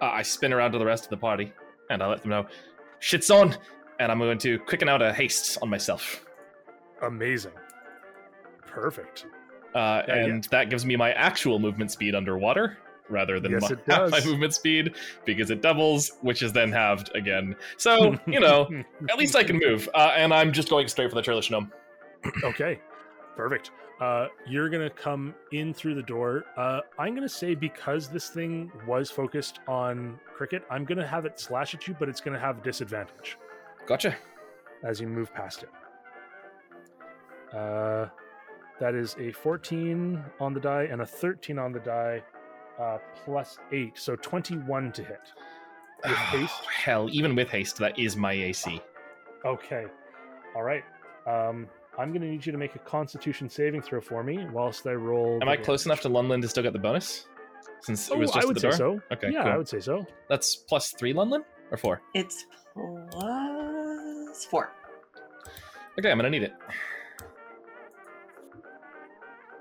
Uh, 0.00 0.06
I 0.06 0.22
spin 0.22 0.52
around 0.52 0.72
to 0.72 0.78
the 0.78 0.86
rest 0.86 1.04
of 1.04 1.10
the 1.10 1.16
party, 1.16 1.52
and 1.90 2.02
I 2.02 2.06
let 2.06 2.22
them 2.22 2.30
know, 2.30 2.46
shit's 2.98 3.30
on, 3.30 3.56
and 4.00 4.10
I'm 4.12 4.18
going 4.18 4.38
to 4.38 4.58
quicken 4.60 4.88
out 4.88 5.02
a 5.02 5.12
haste 5.12 5.58
on 5.62 5.68
myself. 5.70 6.24
Amazing. 7.02 7.52
Perfect. 8.66 9.26
Uh, 9.74 10.02
Yeah, 10.08 10.14
yeah. 10.16 10.24
and 10.24 10.44
that 10.44 10.70
gives 10.70 10.84
me 10.86 10.96
my 10.96 11.12
actual 11.12 11.58
movement 11.58 11.90
speed 11.90 12.14
underwater 12.14 12.78
rather 13.08 13.38
than 13.38 13.52
Yes, 13.52 13.72
my, 13.86 14.08
my 14.08 14.24
movement 14.24 14.54
speed 14.54 14.94
because 15.24 15.50
it 15.50 15.62
doubles, 15.62 16.12
which 16.22 16.42
is 16.42 16.52
then 16.52 16.72
halved 16.72 17.10
again. 17.14 17.54
So, 17.76 18.18
you 18.26 18.40
know, 18.40 18.68
at 19.10 19.18
least 19.18 19.36
I 19.36 19.44
can 19.44 19.58
move. 19.58 19.88
Uh, 19.94 20.12
and 20.16 20.32
I'm 20.34 20.52
just 20.52 20.68
going 20.68 20.88
straight 20.88 21.10
for 21.10 21.14
the 21.16 21.22
Churlish 21.22 21.50
Gnome. 21.50 21.72
okay. 22.44 22.80
Perfect. 23.36 23.70
Uh, 24.00 24.28
you're 24.46 24.68
gonna 24.68 24.90
come 24.90 25.34
in 25.52 25.72
through 25.72 25.94
the 25.94 26.02
door. 26.02 26.44
Uh, 26.56 26.80
I'm 26.98 27.14
gonna 27.14 27.28
say 27.28 27.54
because 27.54 28.08
this 28.08 28.28
thing 28.28 28.70
was 28.86 29.10
focused 29.10 29.60
on 29.66 30.20
cricket, 30.34 30.64
I'm 30.70 30.84
gonna 30.84 31.06
have 31.06 31.24
it 31.24 31.40
slash 31.40 31.74
at 31.74 31.88
you, 31.88 31.96
but 31.98 32.08
it's 32.08 32.20
gonna 32.20 32.38
have 32.38 32.62
disadvantage 32.62 33.38
Gotcha. 33.86 34.14
as 34.84 35.00
you 35.00 35.06
move 35.08 35.32
past 35.32 35.62
it. 35.62 35.70
Uh, 37.56 38.08
that 38.80 38.94
is 38.94 39.16
a 39.18 39.32
14 39.32 40.22
on 40.40 40.52
the 40.52 40.60
die 40.60 40.88
and 40.90 41.00
a 41.00 41.06
13 41.06 41.58
on 41.58 41.72
the 41.72 41.80
die, 41.80 42.22
uh, 42.78 42.98
plus 43.24 43.58
eight, 43.72 43.96
so 43.96 44.14
21 44.16 44.92
to 44.92 45.02
hit. 45.02 45.20
With 46.04 46.12
haste? 46.12 46.52
Oh, 46.54 46.66
hell, 46.70 47.08
even 47.10 47.34
with 47.34 47.48
haste, 47.48 47.78
that 47.78 47.98
is 47.98 48.14
my 48.14 48.32
AC. 48.32 48.82
Okay. 49.46 49.86
All 50.54 50.62
right. 50.62 50.84
Um, 51.26 51.66
I'm 51.98 52.12
gonna 52.12 52.26
need 52.26 52.44
you 52.44 52.52
to 52.52 52.58
make 52.58 52.74
a 52.74 52.78
Constitution 52.80 53.48
saving 53.48 53.80
throw 53.82 54.00
for 54.00 54.22
me 54.22 54.46
whilst 54.52 54.86
I 54.86 54.92
roll. 54.92 55.34
Am 55.34 55.46
the 55.46 55.52
I 55.52 55.56
close 55.56 55.86
enough 55.86 56.00
to 56.02 56.08
Lonlin 56.10 56.42
to 56.42 56.48
still 56.48 56.62
get 56.62 56.72
the 56.72 56.78
bonus? 56.78 57.26
Since 57.80 58.08
it 58.08 58.14
Oh, 58.14 58.18
was 58.18 58.30
just 58.30 58.36
I 58.36 58.40
at 58.40 58.46
would 58.46 58.56
the 58.56 58.60
say 58.60 58.68
door. 58.70 58.76
so. 58.76 59.00
Okay, 59.14 59.30
yeah, 59.32 59.42
cool. 59.44 59.52
I 59.52 59.56
would 59.56 59.68
say 59.68 59.80
so. 59.80 60.04
That's 60.28 60.56
plus 60.56 60.92
three 60.92 61.12
Lonlin 61.14 61.42
or 61.70 61.76
four. 61.76 62.02
It's 62.14 62.44
plus 63.10 64.44
four. 64.46 64.72
Okay, 65.98 66.10
I'm 66.10 66.18
gonna 66.18 66.30
need 66.30 66.42
it. 66.42 66.52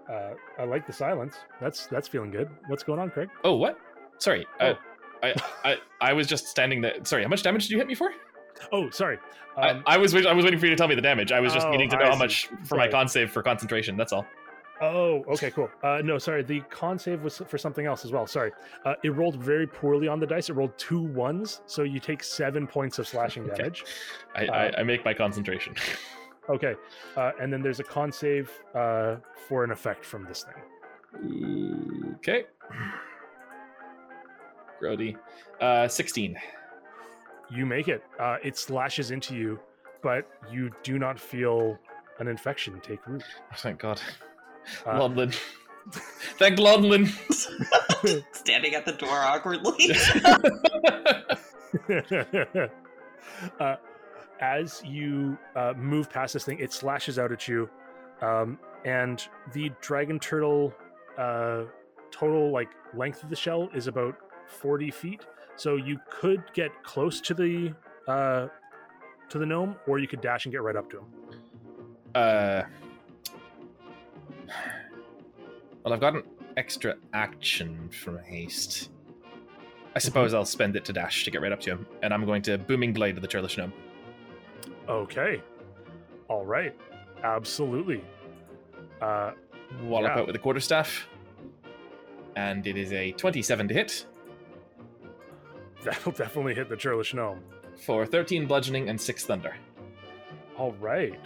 Uh, 0.10 0.34
I 0.60 0.64
like 0.66 0.86
the 0.86 0.94
silence. 0.94 1.36
That's 1.62 1.88
that's 1.88 2.08
feeling 2.08 2.32
good. 2.32 2.50
What's 2.68 2.84
going 2.84 3.00
on, 3.00 3.10
Craig? 3.10 3.30
Oh, 3.44 3.56
what? 3.56 3.80
Sorry. 4.20 4.46
Uh, 4.60 4.74
Oh. 4.74 4.78
I, 5.24 5.34
I 5.64 5.78
I 6.02 6.14
was 6.14 6.28
just 6.28 6.48
standing 6.48 6.82
there. 6.82 6.94
Sorry, 7.04 7.24
how 7.24 7.30
much 7.30 7.42
damage 7.42 7.64
did 7.64 7.72
you 7.72 7.78
hit 7.78 7.88
me 7.88 7.96
for? 7.96 8.12
Oh, 8.72 8.90
sorry. 8.90 9.18
Um, 9.58 9.84
I, 9.88 9.96
I 9.96 9.98
was 9.98 10.14
I 10.16 10.34
was 10.34 10.44
waiting 10.44 10.60
for 10.60 10.66
you 10.66 10.72
to 10.72 10.76
tell 10.76 10.88
me 10.88 10.96
the 10.96 11.02
damage. 11.02 11.32
I 11.32 11.40
was 11.40 11.54
just 11.54 11.68
Oh, 11.68 11.72
needing 11.72 11.90
to 11.90 11.98
know 11.98 12.04
I 12.04 12.08
how 12.08 12.14
see. 12.14 12.20
much 12.20 12.48
for 12.66 12.76
my 12.76 12.84
Sorry. 12.84 12.92
con 12.92 13.08
save 13.08 13.32
for 13.32 13.42
concentration. 13.44 13.96
That's 13.98 14.12
all. 14.14 14.26
oh, 14.82 15.24
okay, 15.30 15.52
cool. 15.52 15.70
Uh, 15.84 16.02
no, 16.04 16.18
sorry. 16.18 16.44
The 16.44 16.60
con 16.70 17.00
save 17.00 17.22
was 17.22 17.38
for 17.48 17.58
something 17.58 17.86
else 17.86 18.04
as 18.04 18.12
well. 18.12 18.28
Sorry. 18.28 18.52
Uh, 18.84 18.96
it 19.04 19.10
rolled 19.16 19.38
very 19.38 19.66
poorly 19.68 20.08
on 20.10 20.20
the 20.20 20.28
dice. 20.28 20.50
It 20.50 20.54
rolled 20.54 20.78
two 20.78 21.02
ones, 21.02 21.62
so 21.66 21.84
you 21.84 22.00
take 22.00 22.24
seven 22.24 22.68
points 22.68 23.00
of 23.00 23.08
slashing 23.08 23.44
Okay. 23.52 23.56
damage. 23.58 23.86
I, 24.36 24.46
Uh, 24.48 24.52
I, 24.52 24.80
I 24.80 24.84
make 24.84 25.04
my 25.06 25.14
concentration. 25.14 25.76
Okay, 26.48 26.76
uh, 27.18 27.32
and 27.42 27.52
then 27.52 27.64
there's 27.64 27.80
a 27.80 27.84
con 27.84 28.12
save 28.12 28.52
uh, 28.76 29.16
for 29.48 29.64
an 29.64 29.72
effect 29.72 30.06
from 30.06 30.26
this 30.26 30.44
thing. 30.46 32.14
okay. 32.18 32.44
Grody. 34.82 35.16
Uh, 35.60 35.88
16. 35.88 36.38
You 37.50 37.66
make 37.66 37.88
it. 37.88 38.04
Uh, 38.20 38.38
it 38.44 38.58
slashes 38.58 39.12
into 39.12 39.36
you, 39.36 39.60
but 40.02 40.28
you 40.52 40.72
do 40.84 40.98
not 40.98 41.20
feel 41.20 41.78
an 42.20 42.28
infection 42.28 42.80
take 42.82 43.06
root. 43.08 43.24
Oh, 43.52 43.56
thank 43.58 43.80
God. 43.80 44.02
Uh, 44.86 45.00
Lonlin. 45.00 45.38
thank 46.40 46.60
Lonlin. 46.60 47.08
Standing 48.36 48.76
at 48.76 48.86
the 48.86 48.94
door 48.94 49.10
awkwardly. 49.10 49.92
uh, 53.60 53.76
as 54.40 54.84
you 54.84 55.38
uh, 55.56 55.74
move 55.78 56.10
past 56.10 56.34
this 56.34 56.44
thing, 56.44 56.60
it 56.60 56.74
slashes 56.74 57.20
out 57.20 57.32
at 57.32 57.48
you, 57.48 57.70
um, 58.22 58.60
and 58.84 59.28
the 59.54 59.72
dragon 59.82 60.20
turtle 60.20 60.74
uh, 61.18 61.64
total 62.12 62.52
like 62.52 62.70
length 62.94 63.24
of 63.24 63.30
the 63.30 63.36
shell 63.36 63.70
is 63.74 63.88
about 63.88 64.16
forty 64.48 64.92
feet. 64.92 65.26
So 65.58 65.76
you 65.76 66.00
could 66.10 66.44
get 66.54 66.84
close 66.84 67.22
to 67.22 67.34
the 67.34 67.74
uh, 68.08 68.48
to 69.30 69.40
the 69.40 69.46
gnome, 69.46 69.76
or 69.88 70.00
you 70.00 70.08
could 70.08 70.22
dash 70.22 70.46
and 70.46 70.52
get 70.52 70.62
right 70.62 70.76
up 70.76 70.90
to 70.92 70.98
him. 71.00 71.06
uh, 72.14 72.64
well, 75.84 75.94
I've 75.94 76.00
got 76.00 76.16
an 76.16 76.24
extra 76.58 76.96
action 77.14 77.90
from 77.90 78.18
haste. 78.20 78.90
I 79.96 80.00
suppose 80.00 80.34
I'll 80.34 80.46
spend 80.46 80.76
it 80.76 80.84
to 80.86 80.94
dash 80.94 81.24
to 81.24 81.32
get 81.32 81.42
right 81.42 81.52
up 81.52 81.62
to 81.62 81.72
him, 81.72 81.88
and 82.04 82.14
I'm 82.14 82.26
going 82.26 82.42
to 82.44 82.58
booming 82.58 82.92
blade 82.94 83.16
to 83.16 83.22
the 83.22 83.28
churlish 83.28 83.58
gnome. 83.58 83.72
Okay, 84.90 85.42
all 86.28 86.46
right, 86.46 86.76
absolutely. 87.24 88.04
Uh, 89.02 89.32
Wallop 89.84 90.12
Yeah. 90.16 90.20
out 90.22 90.28
with 90.28 90.36
a 90.36 90.40
quarterstaff, 90.40 91.08
and 92.36 92.68
it 92.68 92.78
is 92.78 92.92
a 92.92 93.12
27 93.14 93.68
to 93.70 93.74
hit 93.74 94.06
that'll 95.86 96.12
definitely 96.12 96.54
hit 96.56 96.70
the 96.70 96.76
churlish 96.76 97.14
gnome. 97.14 97.40
for 97.86 98.06
13 98.06 98.46
bludgeoning 98.48 98.90
and 98.90 99.00
6 99.00 99.26
thunder. 99.26 99.56
All 100.58 100.74
right. 100.74 101.20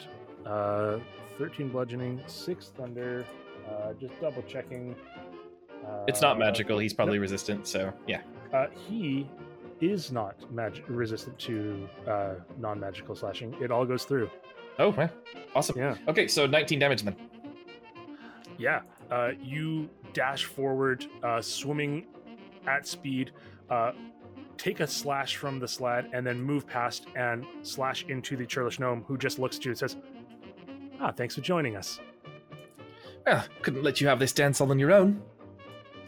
Uh, 0.45 0.99
13 1.37 1.69
bludgeoning, 1.69 2.21
6 2.27 2.71
thunder. 2.77 3.25
Uh, 3.69 3.93
just 3.93 4.19
double 4.19 4.41
checking. 4.43 4.95
Uh, 5.85 6.05
It's 6.07 6.21
not 6.21 6.37
magical; 6.39 6.79
he's 6.79 6.93
probably 6.93 7.19
resistant. 7.19 7.67
So 7.67 7.93
yeah. 8.07 8.21
Uh, 8.53 8.67
he 8.87 9.29
is 9.79 10.11
not 10.11 10.35
mag- 10.51 10.83
resistant 10.87 11.37
to 11.39 11.87
uh, 12.07 12.33
non 12.57 12.79
magical 12.79 13.15
slashing. 13.15 13.55
It 13.61 13.71
all 13.71 13.85
goes 13.85 14.03
through. 14.05 14.29
Oh, 14.79 14.89
well, 14.89 15.09
awesome. 15.55 15.77
Yeah. 15.77 15.95
Okay, 16.07 16.27
so 16.27 16.45
19 16.47 16.79
damage 16.79 17.03
then. 17.03 17.15
Yeah. 18.57 18.81
Uh, 19.11 19.31
you 19.41 19.89
dash 20.13 20.45
forward, 20.45 21.05
uh, 21.23 21.41
swimming 21.41 22.05
at 22.67 22.87
speed, 22.87 23.31
uh, 23.69 23.91
take 24.59 24.81
a 24.81 24.87
slash 24.87 25.37
from 25.37 25.57
the 25.57 25.65
slad, 25.65 26.09
and 26.13 26.27
then 26.27 26.39
move 26.39 26.67
past 26.67 27.07
and 27.15 27.45
slash 27.63 28.05
into 28.09 28.37
the 28.37 28.45
churlish 28.45 28.79
gnome, 28.79 29.03
who 29.07 29.17
just 29.17 29.39
looks 29.39 29.57
at 29.57 29.65
you 29.65 29.71
and 29.71 29.77
says, 29.77 29.95
Ah, 30.99 31.11
thanks 31.11 31.33
for 31.33 31.41
joining 31.41 31.75
us. 31.75 31.99
Well, 33.25 33.43
couldn't 33.61 33.83
let 33.83 34.01
you 34.01 34.07
have 34.07 34.19
this 34.19 34.33
dance 34.33 34.59
all 34.59 34.69
on 34.69 34.77
your 34.77 34.91
own. 34.91 35.21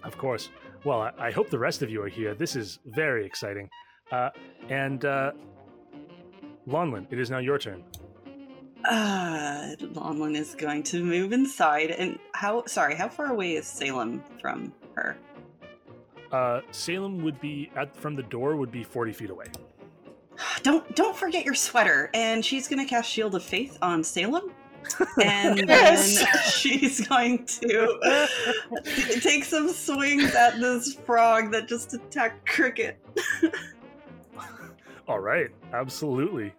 Of 0.04 0.18
course. 0.18 0.50
Well, 0.84 1.02
I, 1.02 1.12
I 1.18 1.32
hope 1.32 1.50
the 1.50 1.60
rest 1.60 1.82
of 1.82 1.90
you 1.90 2.02
are 2.04 2.08
here. 2.08 2.36
This 2.36 2.56
is 2.56 2.80
very 2.86 3.26
exciting. 3.26 3.70
Uh, 4.12 4.30
and 4.70 5.06
uh, 5.06 5.32
Lonlin, 6.68 7.08
it 7.10 7.20
is 7.20 7.30
now 7.30 7.38
your 7.38 7.58
turn. 7.58 7.84
Uh, 8.84 9.76
Lonlin 9.80 10.36
is 10.36 10.56
going 10.56 10.84
to 10.84 11.04
move 11.04 11.32
inside. 11.32 11.92
And 11.92 12.20
how? 12.34 12.66
Sorry, 12.66 12.96
how 12.96 13.08
far 13.08 13.28
away 13.28 13.54
is 13.54 13.68
Salem 13.68 14.24
from 14.42 14.74
her? 14.96 15.16
Uh, 16.32 16.62
Salem 16.72 17.22
would 17.24 17.40
be 17.42 17.70
at 17.76 17.96
from 17.96 18.16
the 18.16 18.24
door 18.24 18.56
would 18.56 18.72
be 18.72 18.84
forty 18.84 19.12
feet 19.12 19.30
away. 19.30 19.48
Don't 20.64 20.96
don't 20.96 21.16
forget 21.16 21.46
your 21.46 21.54
sweater. 21.56 22.10
And 22.14 22.44
she's 22.44 22.68
going 22.68 22.80
to 22.80 22.86
cast 22.90 23.10
Shield 23.10 23.36
of 23.36 23.44
Faith 23.44 23.78
on 23.82 24.04
Salem. 24.04 24.52
And 25.24 25.60
Yes! 25.68 26.18
then 26.20 26.28
she's 26.52 27.08
going 27.08 27.46
to 27.46 28.00
take 29.22 29.44
some 29.44 29.70
swings 29.70 30.34
at 30.34 30.60
this 30.60 30.96
frog 30.96 31.52
that 31.52 31.68
just 31.68 31.94
attacked 31.94 32.48
Cricket. 32.48 32.98
All 35.08 35.20
right, 35.20 35.50
absolutely. 35.74 36.54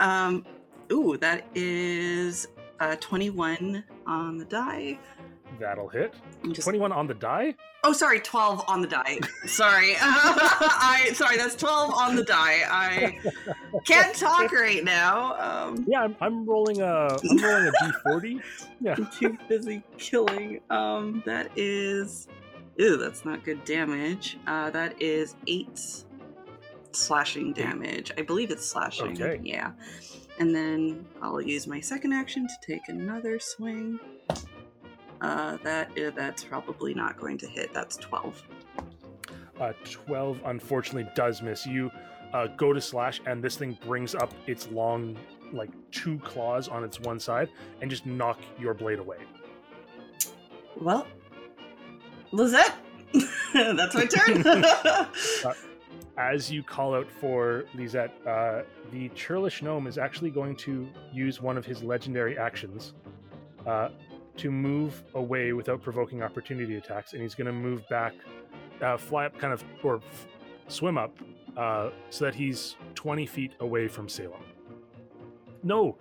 Um, 0.00 0.44
ooh, 0.90 1.16
that 1.18 1.46
is 1.54 2.48
uh, 2.80 2.96
21 3.00 3.84
on 4.06 4.38
the 4.38 4.44
die. 4.46 4.98
That'll 5.60 5.88
hit. 5.88 6.14
Just- 6.48 6.62
Twenty-one 6.62 6.92
on 6.92 7.06
the 7.06 7.14
die. 7.14 7.54
Oh, 7.86 7.92
sorry, 7.92 8.18
12 8.20 8.64
on 8.66 8.80
the 8.80 8.86
die. 8.88 9.18
Sorry. 9.46 9.94
I 10.00 11.10
sorry, 11.14 11.36
that's 11.36 11.54
12 11.54 11.92
on 11.94 12.16
the 12.16 12.24
die. 12.24 12.62
I 12.70 13.18
can't 13.84 14.14
talk 14.16 14.52
right 14.52 14.82
now. 14.82 15.34
Um, 15.38 15.84
Yeah, 15.86 16.02
I'm, 16.02 16.16
I'm 16.20 16.46
rolling 16.46 16.80
a 16.80 17.08
I'm 17.30 17.36
rolling 17.42 17.66
a 17.68 17.70
d 17.70 17.92
forty. 18.02 18.40
Yeah. 18.80 18.94
I'm 18.98 19.06
too 19.10 19.36
busy 19.48 19.82
killing. 19.98 20.60
Um, 20.70 21.22
that 21.26 21.50
is 21.56 22.26
Ew, 22.76 22.96
that's 22.96 23.24
not 23.24 23.44
good 23.44 23.64
damage. 23.64 24.38
Uh, 24.46 24.68
that 24.70 25.00
is 25.00 25.36
8 25.46 26.04
slashing 26.92 27.52
damage. 27.52 28.12
I 28.18 28.22
believe 28.22 28.50
it's 28.50 28.66
slashing. 28.66 29.12
Okay. 29.20 29.40
Yeah. 29.44 29.72
And 30.38 30.54
then 30.54 31.06
I'll 31.22 31.40
use 31.40 31.66
my 31.66 31.80
second 31.80 32.12
action 32.12 32.46
to 32.48 32.54
take 32.72 32.88
another 32.88 33.38
swing. 33.38 34.00
Uh, 35.24 35.56
that 35.62 35.90
uh, 35.98 36.10
that's 36.14 36.44
probably 36.44 36.92
not 36.92 37.18
going 37.18 37.38
to 37.38 37.46
hit. 37.46 37.72
That's 37.72 37.96
12. 37.96 38.42
Uh, 39.58 39.72
Twelve 39.84 40.38
unfortunately 40.44 41.10
does 41.14 41.40
miss. 41.40 41.64
You 41.64 41.90
uh, 42.34 42.48
go 42.48 42.74
to 42.74 42.80
slash, 42.80 43.22
and 43.24 43.42
this 43.42 43.56
thing 43.56 43.78
brings 43.86 44.14
up 44.14 44.34
its 44.46 44.68
long, 44.70 45.16
like 45.50 45.70
two 45.92 46.18
claws 46.18 46.68
on 46.68 46.84
its 46.84 47.00
one 47.00 47.18
side, 47.18 47.48
and 47.80 47.90
just 47.90 48.04
knock 48.04 48.38
your 48.58 48.74
blade 48.74 48.98
away. 48.98 49.16
Well, 50.78 51.06
Lizette, 52.30 52.74
that's 53.54 53.94
my 53.94 54.04
turn. 54.04 54.44
As 56.18 56.50
you 56.50 56.62
call 56.62 56.94
out 56.94 57.10
for 57.10 57.64
Lizette, 57.74 58.12
uh, 58.26 58.62
the 58.92 59.08
churlish 59.10 59.62
gnome 59.62 59.86
is 59.86 59.96
actually 59.96 60.30
going 60.30 60.54
to 60.56 60.86
use 61.14 61.40
one 61.40 61.56
of 61.56 61.64
his 61.64 61.82
legendary 61.82 62.36
actions 62.36 62.92
uh, 63.66 63.88
to 64.36 64.50
move 64.50 65.02
away 65.14 65.52
without 65.52 65.82
provoking 65.82 66.22
opportunity 66.22 66.76
attacks, 66.76 67.12
and 67.12 67.22
he's 67.22 67.34
going 67.34 67.46
to 67.46 67.52
move 67.52 67.86
back, 67.88 68.14
uh, 68.82 68.96
fly 68.96 69.26
up, 69.26 69.38
kind 69.38 69.52
of, 69.52 69.64
or 69.82 69.96
f- 69.96 70.26
swim 70.68 70.98
up, 70.98 71.16
uh, 71.56 71.90
so 72.10 72.24
that 72.24 72.34
he's 72.34 72.76
20 72.94 73.26
feet 73.26 73.52
away 73.60 73.88
from 73.88 74.08
Salem. 74.08 74.42
No, 75.62 75.96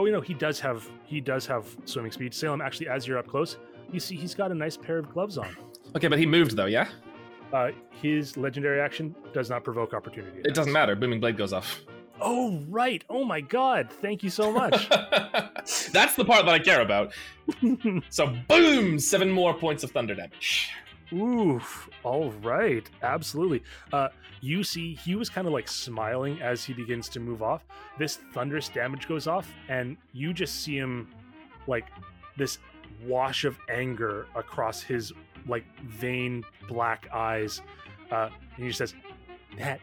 Oh, 0.00 0.04
you 0.06 0.12
know, 0.12 0.20
he 0.20 0.32
does 0.32 0.60
have 0.60 0.88
he 1.06 1.20
does 1.20 1.44
have 1.46 1.76
swimming 1.84 2.12
speed. 2.12 2.32
Salem, 2.32 2.60
actually, 2.60 2.86
as 2.88 3.04
you're 3.04 3.18
up 3.18 3.26
close, 3.26 3.56
you 3.90 3.98
see 3.98 4.14
he's 4.14 4.32
got 4.32 4.52
a 4.52 4.54
nice 4.54 4.76
pair 4.76 4.96
of 4.96 5.12
gloves 5.12 5.36
on. 5.36 5.56
Okay, 5.96 6.06
but 6.06 6.20
he 6.20 6.24
moved 6.26 6.54
though, 6.56 6.66
yeah? 6.66 6.86
Uh, 7.52 7.70
his 7.90 8.36
legendary 8.36 8.80
action 8.80 9.12
does 9.32 9.50
not 9.50 9.64
provoke 9.64 9.94
opportunity. 9.94 10.38
It 10.44 10.54
doesn't 10.54 10.72
matter. 10.72 10.94
Booming 10.94 11.18
blade 11.18 11.36
goes 11.36 11.52
off. 11.52 11.80
Oh, 12.20 12.62
right. 12.68 13.04
Oh 13.08 13.24
my 13.24 13.40
God. 13.40 13.90
Thank 13.90 14.22
you 14.22 14.30
so 14.30 14.52
much. 14.52 14.88
That's 15.92 16.16
the 16.16 16.24
part 16.24 16.44
that 16.44 16.54
I 16.54 16.58
care 16.58 16.80
about. 16.80 17.12
So 18.10 18.36
boom, 18.46 18.98
seven 18.98 19.30
more 19.30 19.54
points 19.54 19.82
of 19.82 19.90
thunder 19.90 20.14
damage. 20.14 20.70
Oof. 21.12 21.88
All 22.02 22.30
right. 22.42 22.88
Absolutely. 23.02 23.62
Uh, 23.92 24.08
you 24.40 24.62
see, 24.62 24.94
he 24.94 25.14
was 25.14 25.28
kind 25.28 25.46
of 25.46 25.52
like 25.52 25.68
smiling 25.68 26.40
as 26.42 26.64
he 26.64 26.72
begins 26.72 27.08
to 27.10 27.20
move 27.20 27.42
off. 27.42 27.64
This 27.98 28.18
thunderous 28.34 28.68
damage 28.68 29.08
goes 29.08 29.26
off, 29.26 29.52
and 29.68 29.96
you 30.12 30.32
just 30.32 30.62
see 30.62 30.76
him 30.76 31.08
like 31.66 31.86
this 32.36 32.58
wash 33.06 33.44
of 33.44 33.58
anger 33.68 34.26
across 34.34 34.82
his 34.82 35.12
like 35.46 35.64
vein 35.86 36.44
black 36.68 37.08
eyes. 37.12 37.62
Uh, 38.10 38.28
and 38.56 38.64
he 38.64 38.72
says, 38.72 38.94
That 39.58 39.80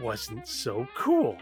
wasn't 0.00 0.46
so 0.46 0.86
cool. 0.96 1.38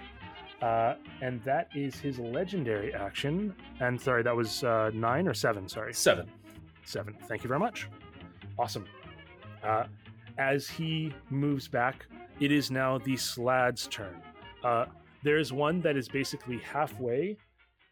Uh, 0.62 0.94
and 1.20 1.42
that 1.44 1.68
is 1.74 1.96
his 1.96 2.18
legendary 2.18 2.94
action. 2.94 3.54
And 3.80 4.00
sorry, 4.00 4.22
that 4.22 4.34
was 4.34 4.64
uh, 4.64 4.90
nine 4.94 5.28
or 5.28 5.34
seven. 5.34 5.68
Sorry. 5.68 5.92
Seven. 5.92 6.30
Seven. 6.84 7.14
Thank 7.28 7.42
you 7.44 7.48
very 7.48 7.60
much. 7.60 7.88
Awesome. 8.58 8.84
Uh, 9.62 9.84
as 10.38 10.68
he 10.68 11.12
moves 11.30 11.68
back, 11.68 12.06
it 12.40 12.50
is 12.50 12.70
now 12.70 12.98
the 12.98 13.16
Slad's 13.16 13.86
turn. 13.88 14.20
Uh, 14.62 14.86
there 15.22 15.38
is 15.38 15.52
one 15.52 15.80
that 15.82 15.96
is 15.96 16.08
basically 16.08 16.58
halfway. 16.58 17.36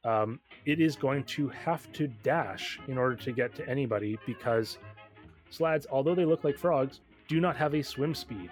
Um, 0.04 0.40
it 0.66 0.80
is 0.80 0.96
going 0.96 1.24
to 1.24 1.48
have 1.48 1.92
to 1.92 2.08
dash 2.22 2.80
in 2.88 2.98
order 2.98 3.16
to 3.16 3.32
get 3.32 3.54
to 3.56 3.68
anybody 3.68 4.18
because 4.26 4.78
Slads, 5.50 5.86
although 5.90 6.14
they 6.14 6.24
look 6.24 6.44
like 6.44 6.58
frogs, 6.58 7.00
do 7.28 7.40
not 7.40 7.56
have 7.56 7.74
a 7.74 7.82
swim 7.82 8.14
speed. 8.14 8.50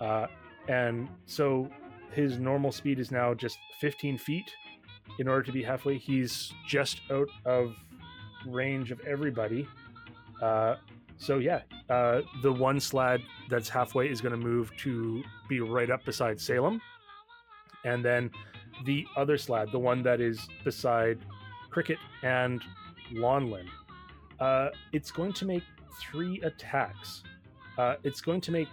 Uh, 0.00 0.26
and 0.68 1.08
so 1.26 1.68
his 2.12 2.38
normal 2.38 2.72
speed 2.72 2.98
is 2.98 3.10
now 3.10 3.34
just 3.34 3.58
15 3.80 4.18
feet 4.18 4.50
in 5.18 5.28
order 5.28 5.42
to 5.42 5.52
be 5.52 5.62
halfway. 5.62 5.98
He's 5.98 6.52
just 6.66 7.00
out 7.10 7.28
of 7.44 7.74
range 8.46 8.90
of 8.90 9.00
everybody. 9.00 9.66
Uh, 10.40 10.76
so 11.18 11.38
yeah, 11.38 11.62
uh, 11.88 12.22
the 12.42 12.52
one 12.52 12.78
slad 12.78 13.22
that's 13.48 13.68
halfway 13.68 14.08
is 14.08 14.20
going 14.20 14.38
to 14.38 14.46
move 14.46 14.70
to 14.78 15.22
be 15.48 15.60
right 15.60 15.90
up 15.90 16.04
beside 16.04 16.40
Salem, 16.40 16.80
and 17.84 18.04
then 18.04 18.30
the 18.84 19.06
other 19.16 19.36
slad, 19.36 19.72
the 19.72 19.78
one 19.78 20.02
that 20.02 20.20
is 20.20 20.46
beside 20.64 21.18
Cricket 21.70 21.98
and 22.22 22.62
Lonlin, 23.14 23.66
uh, 24.40 24.68
it's 24.92 25.10
going 25.10 25.32
to 25.34 25.46
make 25.46 25.62
three 26.00 26.40
attacks. 26.42 27.22
Uh, 27.78 27.94
it's 28.04 28.20
going 28.20 28.40
to 28.42 28.52
make 28.52 28.68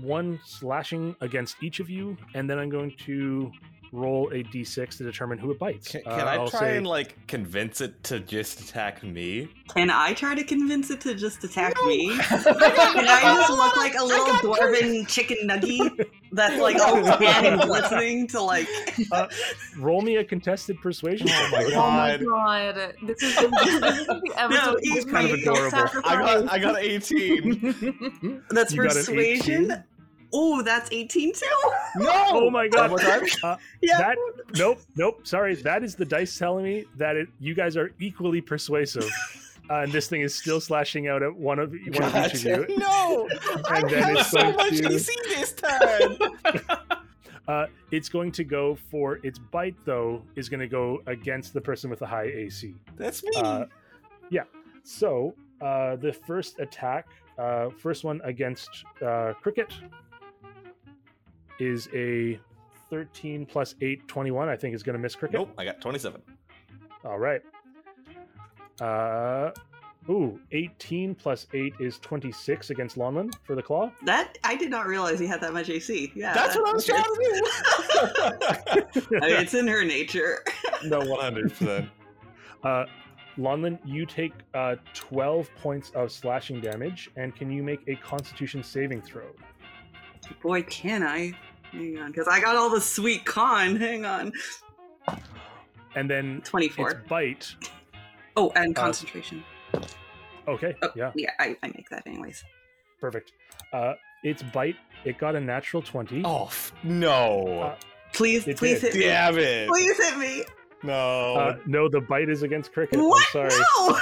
one 0.00 0.40
slashing 0.44 1.14
against 1.20 1.56
each 1.62 1.80
of 1.80 1.90
you, 1.90 2.16
and 2.34 2.48
then 2.48 2.58
I'm 2.58 2.70
going 2.70 2.94
to 3.06 3.52
roll 3.94 4.30
a 4.30 4.42
d6 4.44 4.96
to 4.96 5.04
determine 5.04 5.36
who 5.36 5.50
it 5.50 5.58
bites. 5.58 5.88
Can, 5.88 6.00
Uh, 6.06 6.10
I 6.12 6.36
I'll 6.36 6.48
try 6.48 6.60
say- 6.60 6.76
and 6.78 6.86
like 6.86 7.14
convince 7.26 7.82
it 7.82 8.02
to 8.04 8.20
just 8.20 8.60
attack 8.62 9.02
me? 9.02 9.48
Can 9.74 9.90
I 9.90 10.14
try 10.14 10.34
to 10.34 10.42
convince 10.44 10.88
it 10.90 11.02
to 11.02 11.14
just 11.14 11.44
attack 11.44 11.74
me? 11.86 12.16
Can 12.16 12.38
I 12.46 13.34
just 13.36 13.50
look 13.50 13.76
like 13.76 13.94
a 13.98 14.02
little 14.02 14.26
dwarven 14.54 15.06
chicken 15.06 15.46
nugget 15.46 16.08
that's 16.32 16.60
like 16.60 16.76
all 16.80 17.02
tan 17.18 17.44
and 17.46 17.60
glistening 17.62 18.26
to 18.28 18.40
like? 18.42 18.66
roll 19.78 20.02
me 20.02 20.16
a 20.16 20.24
contested 20.24 20.80
persuasion. 20.80 21.28
Oh 21.30 21.48
my 21.52 21.64
Oh 21.64 21.90
my 21.90 22.16
God. 22.18 22.74
god. 22.74 22.94
This 23.06 23.22
is, 23.22 23.36
this 23.36 23.68
is 23.68 23.80
the 24.06 24.32
episode 24.36 24.78
he's 24.82 25.04
of 25.04 25.10
kind 25.10 25.26
of 25.30 25.38
adorable. 25.38 25.78
I 26.04 26.16
got 26.16 26.52
I 26.52 26.58
got 26.58 26.78
18. 26.78 28.42
That's 28.50 28.72
You 28.72 28.82
persuasion. 28.82 29.70
18? 29.72 29.84
Oh, 30.34 30.62
that's 30.62 30.88
18 30.90 31.34
too. 31.34 31.44
no! 31.96 32.10
Oh 32.30 32.48
my 32.50 32.66
god! 32.66 32.90
One 32.90 32.90
more 32.90 32.98
time? 33.00 33.20
Uh, 33.44 33.56
Yeah. 33.82 33.98
that 33.98 34.16
nope, 34.56 34.80
nope. 34.96 35.26
Sorry, 35.26 35.54
that 35.56 35.84
is 35.84 35.94
the 35.94 36.06
dice 36.06 36.38
telling 36.38 36.64
me 36.64 36.86
that 36.96 37.16
it, 37.16 37.28
you 37.38 37.54
guys 37.54 37.76
are 37.76 37.90
equally 38.00 38.40
persuasive, 38.40 39.10
uh, 39.72 39.82
and 39.82 39.92
this 39.92 40.06
thing 40.08 40.20
is 40.20 40.34
still 40.34 40.60
slashing 40.60 41.08
out 41.08 41.22
at 41.22 41.34
one 41.34 41.58
of 41.58 41.70
one 41.72 42.02
of 42.02 42.16
each 42.26 42.34
of 42.34 42.44
you. 42.44 42.56
Gotcha. 42.66 42.74
No! 42.78 43.28
I 43.68 43.78
And 43.80 43.90
then 43.90 44.02
have 44.02 44.16
it's 44.16 44.30
so 44.30 44.40
going 44.42 44.56
much 44.56 44.76
to- 44.78 44.92
AC 44.94 45.12
this 45.28 45.52
time! 45.54 46.18
Uh, 47.48 47.66
it's 47.90 48.08
going 48.08 48.30
to 48.30 48.44
go 48.44 48.76
for 48.88 49.18
its 49.24 49.36
bite 49.40 49.74
though. 49.84 50.22
Is 50.36 50.48
going 50.48 50.60
to 50.60 50.68
go 50.68 51.02
against 51.08 51.52
the 51.52 51.60
person 51.60 51.90
with 51.90 51.98
the 51.98 52.06
high 52.06 52.26
AC. 52.26 52.72
That's 52.96 53.24
me! 53.24 53.32
Uh, 53.34 53.64
yeah. 54.30 54.44
So 54.84 55.34
uh, 55.60 55.96
the 55.96 56.12
first 56.12 56.60
attack, 56.60 57.08
uh, 57.38 57.70
first 57.70 58.04
one 58.04 58.20
against 58.22 58.70
uh, 59.04 59.32
Cricket, 59.42 59.72
is 61.58 61.88
a 61.92 62.38
13 62.90 63.44
plus 63.44 63.74
8, 63.80 64.06
21. 64.06 64.48
I 64.48 64.56
think 64.56 64.74
is 64.76 64.84
going 64.84 64.94
to 64.96 65.02
miss 65.02 65.16
Cricket. 65.16 65.34
nope, 65.40 65.50
I 65.58 65.64
got 65.64 65.80
27. 65.80 66.22
All 67.04 67.18
right. 67.18 67.42
Uh, 68.80 69.50
ooh, 70.08 70.40
18 70.52 71.14
plus 71.14 71.46
8 71.52 71.74
is 71.80 71.98
26 71.98 72.70
against 72.70 72.96
Lonlin 72.96 73.32
for 73.44 73.54
the 73.54 73.62
claw. 73.62 73.90
That 74.04 74.38
I 74.44 74.56
did 74.56 74.70
not 74.70 74.86
realize 74.86 75.18
he 75.18 75.26
had 75.26 75.40
that 75.40 75.52
much 75.52 75.68
AC. 75.68 76.12
Yeah, 76.14 76.34
That's 76.34 76.56
what 76.56 76.68
I 76.68 76.72
was 76.72 76.84
trying 76.86 77.02
to 77.02 77.40
do! 79.04 79.16
I 79.22 79.26
mean, 79.26 79.36
it's 79.36 79.54
in 79.54 79.68
her 79.68 79.84
nature. 79.84 80.44
no, 80.84 81.00
100%. 81.00 81.88
Uh, 82.64 82.86
Lonlin, 83.38 83.76
you 83.84 84.06
take 84.06 84.32
uh, 84.54 84.76
12 84.94 85.50
points 85.56 85.90
of 85.96 86.12
slashing 86.12 86.60
damage, 86.60 87.10
and 87.16 87.34
can 87.34 87.50
you 87.50 87.60
make 87.60 87.80
a 87.88 87.96
constitution 87.96 88.62
saving 88.62 89.02
throw? 89.02 89.32
Boy, 90.42 90.62
can 90.62 91.02
I? 91.02 91.32
Hang 91.72 91.98
on, 91.98 92.12
because 92.12 92.28
I 92.28 92.40
got 92.40 92.54
all 92.54 92.70
the 92.70 92.80
sweet 92.80 93.24
con. 93.24 93.74
Hang 93.74 94.04
on. 94.04 94.32
And 95.96 96.08
then 96.08 96.36
its 96.38 96.50
24. 96.50 97.02
bite. 97.08 97.54
Oh, 98.36 98.50
and 98.56 98.76
uh, 98.76 98.80
concentration. 98.80 99.42
Okay, 100.48 100.74
Oh, 100.82 100.88
yeah, 100.96 101.12
Yeah, 101.14 101.30
I, 101.38 101.56
I 101.62 101.68
make 101.68 101.88
that 101.90 102.06
anyways. 102.06 102.42
perfect. 103.00 103.32
Uh, 103.72 103.94
its 104.24 104.42
bite, 104.42 104.76
it 105.04 105.18
got 105.18 105.34
a 105.36 105.40
natural 105.40 105.82
20. 105.82 106.22
Oh, 106.24 106.46
f- 106.46 106.72
no. 106.82 107.46
Uh, 107.60 107.76
Please, 108.12 108.46
It 108.46 108.58
please 108.58 108.80
did. 108.80 108.92
hit 108.92 109.00
me. 109.00 109.06
Damn 109.06 109.38
it. 109.38 109.68
Please 109.68 109.96
hit 109.96 110.18
me. 110.18 110.44
No. 110.82 111.34
Uh, 111.34 111.56
no, 111.66 111.88
the 111.88 112.00
bite 112.00 112.28
is 112.28 112.42
against 112.42 112.72
Cricket. 112.72 112.98
What? 113.00 113.24
I'm 113.34 113.50
sorry. 113.50 113.64
No. 113.78 113.98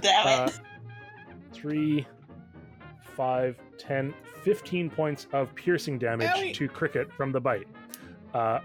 Damn 0.00 0.26
Uh, 0.26 0.46
it. 0.46 0.60
three, 1.52 2.06
five, 3.16 3.56
ten, 3.78 4.12
15 4.42 4.90
points 4.90 5.26
of 5.32 5.54
piercing 5.54 5.98
damage 5.98 6.28
Owie. 6.30 6.54
to 6.54 6.68
Cricket 6.68 7.12
from 7.12 7.32
the 7.32 7.40
bite. 7.40 7.66
Uh, 8.34 8.60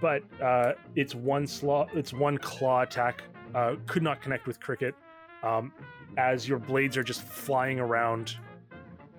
but 0.00 0.22
uh, 0.42 0.72
its 0.94 1.14
one 1.14 1.46
slaw, 1.46 1.86
its 1.94 2.12
one 2.12 2.36
claw 2.38 2.82
attack 2.82 3.22
uh, 3.54 3.76
could 3.86 4.02
not 4.02 4.20
connect 4.20 4.46
with 4.46 4.60
Cricket, 4.60 4.94
um, 5.42 5.72
as 6.16 6.48
your 6.48 6.58
blades 6.58 6.96
are 6.96 7.02
just 7.02 7.22
flying 7.22 7.78
around. 7.78 8.36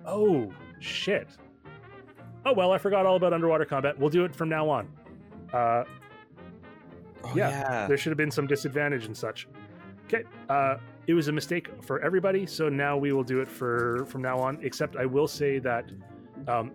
Oh 0.06 0.52
shit! 0.80 1.28
Oh 2.44 2.52
well, 2.52 2.72
I 2.72 2.78
forgot 2.78 3.06
all 3.06 3.16
about 3.16 3.32
underwater 3.32 3.64
combat. 3.64 3.98
We'll 3.98 4.10
do 4.10 4.24
it 4.24 4.34
from 4.34 4.48
now 4.48 4.68
on. 4.68 4.88
Uh, 5.52 5.84
Oh, 7.24 7.32
yeah, 7.34 7.86
there 7.86 7.96
should 7.96 8.10
have 8.10 8.16
been 8.16 8.30
some 8.30 8.46
disadvantage 8.46 9.06
and 9.06 9.16
such. 9.16 9.48
Okay, 10.06 10.24
uh, 10.48 10.76
it 11.06 11.14
was 11.14 11.28
a 11.28 11.32
mistake 11.32 11.68
for 11.82 12.00
everybody, 12.00 12.46
so 12.46 12.68
now 12.68 12.96
we 12.96 13.12
will 13.12 13.24
do 13.24 13.40
it 13.40 13.48
for 13.48 14.06
from 14.06 14.22
now 14.22 14.38
on. 14.38 14.58
Except 14.62 14.96
I 14.96 15.04
will 15.04 15.26
say 15.26 15.58
that 15.58 15.90
um, 16.46 16.72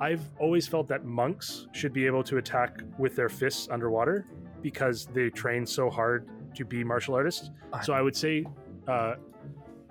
I've 0.00 0.22
always 0.38 0.68
felt 0.68 0.86
that 0.88 1.04
monks 1.04 1.66
should 1.72 1.92
be 1.92 2.06
able 2.06 2.22
to 2.24 2.36
attack 2.36 2.82
with 2.98 3.16
their 3.16 3.28
fists 3.28 3.68
underwater 3.70 4.26
because 4.62 5.06
they 5.06 5.30
train 5.30 5.64
so 5.64 5.88
hard 5.88 6.28
to 6.56 6.64
be 6.64 6.82
martial 6.84 7.14
artists. 7.14 7.50
So 7.82 7.92
I 7.92 8.02
would 8.02 8.16
say, 8.16 8.44
uh, 8.88 9.14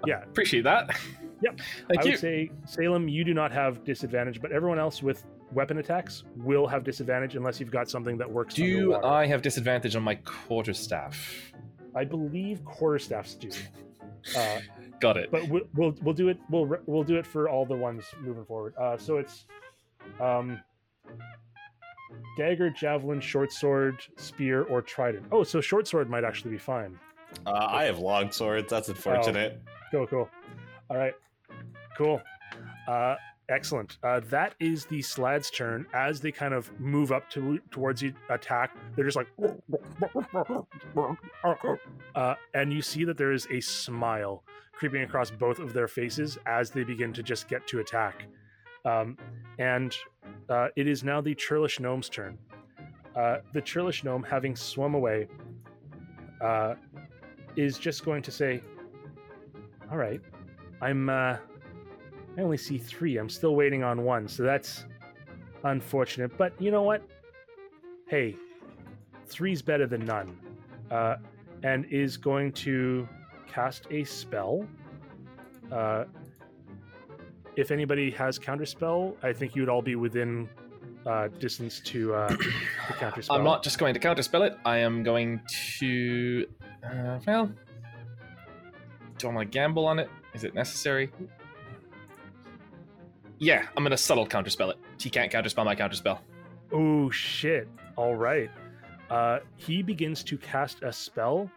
yeah, 0.05 0.23
Appreciate 0.23 0.63
that. 0.63 0.89
Yep. 1.41 1.59
Thank 1.89 1.99
I 1.99 2.03
you. 2.05 2.11
would 2.11 2.19
say 2.19 2.49
Salem, 2.65 3.09
you 3.09 3.25
do 3.25 3.33
not 3.33 3.51
have 3.51 3.83
disadvantage, 3.83 4.41
but 4.41 4.53
everyone 4.53 4.79
else 4.79 5.03
with 5.03 5.25
weapon 5.51 5.77
attacks 5.79 6.23
will 6.37 6.65
have 6.65 6.83
disadvantage 6.85 7.35
unless 7.35 7.59
you've 7.59 7.69
got 7.71 7.89
something 7.89 8.17
that 8.17 8.31
works. 8.31 8.53
Do 8.55 8.93
underwater. 8.95 9.05
I 9.05 9.25
have 9.27 9.41
disadvantage 9.41 9.95
on 9.97 10.01
my 10.01 10.15
quarterstaff? 10.15 11.51
I 11.93 12.05
believe 12.05 12.63
quarterstaffs 12.63 13.37
do. 13.37 13.49
Uh, 14.35 14.59
Got 14.99 15.17
it. 15.17 15.29
but 15.29 15.47
we'll, 15.49 15.61
we'll 15.75 15.95
we'll 16.01 16.13
do 16.15 16.29
it. 16.29 16.39
We'll 16.49 16.67
we'll 16.87 17.03
do 17.03 17.17
it 17.17 17.27
for 17.27 17.47
all 17.47 17.63
the 17.63 17.75
ones 17.75 18.05
moving 18.21 18.43
forward. 18.43 18.73
Uh, 18.75 18.97
so 18.97 19.17
it's 19.17 19.45
um, 20.19 20.59
dagger, 22.37 22.69
javelin, 22.69 23.19
short 23.21 23.51
sword, 23.51 23.97
spear, 24.17 24.63
or 24.63 24.81
trident. 24.81 25.25
Oh, 25.31 25.43
so 25.43 25.61
short 25.61 25.87
sword 25.87 26.09
might 26.09 26.23
actually 26.23 26.51
be 26.51 26.57
fine. 26.57 26.97
Uh, 27.45 27.67
I 27.69 27.83
have 27.83 27.99
long 27.99 28.31
swords. 28.31 28.69
That's 28.69 28.89
unfortunate. 28.89 29.61
Cool, 29.91 30.07
cool. 30.07 30.29
All 30.89 30.97
right, 30.97 31.13
cool. 31.97 32.21
Uh, 32.87 33.15
Excellent. 33.47 33.97
Uh, 34.03 34.21
that 34.31 34.55
is 34.59 34.85
the 34.85 35.01
slad's 35.01 35.51
turn. 35.51 35.85
As 35.93 36.19
they 36.19 36.31
kind 36.31 36.53
of 36.53 36.71
move 36.79 37.11
up 37.11 37.29
to 37.31 37.59
towards 37.69 38.01
you, 38.01 38.13
attack, 38.29 38.75
they're 38.95 39.05
just 39.05 39.17
like, 39.17 39.27
uh, 42.15 42.35
and 42.55 42.73
you 42.73 42.81
see 42.81 43.03
that 43.03 43.17
there 43.17 43.31
is 43.31 43.47
a 43.51 43.59
smile 43.61 44.43
creeping 44.73 45.03
across 45.03 45.29
both 45.29 45.59
of 45.59 45.73
their 45.73 45.87
faces 45.87 46.37
as 46.47 46.71
they 46.71 46.83
begin 46.83 47.13
to 47.13 47.23
just 47.23 47.47
get 47.47 47.65
to 47.67 47.79
attack. 47.79 48.25
Um, 48.85 49.17
and 49.57 49.95
uh, 50.49 50.67
it 50.75 50.87
is 50.87 51.03
now 51.03 51.21
the 51.21 51.33
Churlish 51.35 51.79
Gnome's 51.79 52.09
turn. 52.09 52.37
Uh, 53.15 53.37
the 53.53 53.61
Churlish 53.61 54.03
Gnome, 54.03 54.23
having 54.23 54.55
swum 54.55 54.93
away, 54.93 55.27
uh, 56.41 56.75
is 57.55 57.77
just 57.77 58.03
going 58.03 58.21
to 58.21 58.31
say, 58.31 58.61
"All 59.91 59.97
right, 59.97 60.21
I'm. 60.81 61.09
Uh, 61.09 61.37
I 62.37 62.41
only 62.41 62.57
see 62.57 62.77
three. 62.77 63.17
I'm 63.17 63.29
still 63.29 63.55
waiting 63.55 63.83
on 63.83 64.03
one, 64.03 64.27
so 64.27 64.43
that's 64.43 64.85
unfortunate. 65.63 66.37
But 66.37 66.53
you 66.61 66.69
know 66.69 66.83
what? 66.83 67.01
Hey, 68.07 68.35
three's 69.27 69.61
better 69.61 69.87
than 69.87 70.03
none. 70.05 70.37
Uh, 70.91 71.15
and 71.63 71.85
is 71.85 72.17
going 72.17 72.51
to 72.51 73.07
cast 73.47 73.87
a 73.89 74.03
spell. 74.03 74.67
If 77.55 77.71
anybody 77.71 78.11
has 78.11 78.37
counterspell, 78.37 79.15
I 79.23 79.31
think 79.31 79.55
you 79.55 79.61
would 79.61 79.69
all 79.69 79.81
be 79.81 79.95
within 79.95 80.49
uh, 81.05 81.29
distance 81.39 81.79
to 81.81 82.13
uh, 82.13 82.27
the 82.29 82.93
counterspell. 82.93 83.35
I'm 83.35 83.43
not 83.43 83.63
just 83.63 83.77
going 83.77 83.93
to 83.93 83.99
counterspell 83.99 84.45
it. 84.45 84.57
I 84.65 84.77
am 84.77 85.03
going 85.03 85.41
to. 85.79 86.47
Uh, 86.83 87.19
well, 87.25 87.51
do 89.17 89.29
I 89.29 89.33
want 89.33 89.51
to 89.51 89.57
gamble 89.57 89.85
on 89.85 89.99
it? 89.99 90.09
Is 90.33 90.43
it 90.43 90.53
necessary? 90.53 91.11
Yeah, 93.39 93.65
I'm 93.75 93.83
going 93.83 93.91
to 93.91 93.97
subtle 93.97 94.27
counterspell 94.27 94.71
it. 94.71 94.77
He 94.99 95.09
can't 95.09 95.31
counterspell 95.31 95.65
my 95.65 95.75
counterspell. 95.75 96.19
Oh 96.71 97.09
shit! 97.09 97.67
All 97.95 98.15
right. 98.15 98.49
Uh, 99.09 99.39
he 99.55 99.81
begins 99.81 100.23
to 100.23 100.37
cast 100.37 100.83
a 100.83 100.91
spell. 100.91 101.49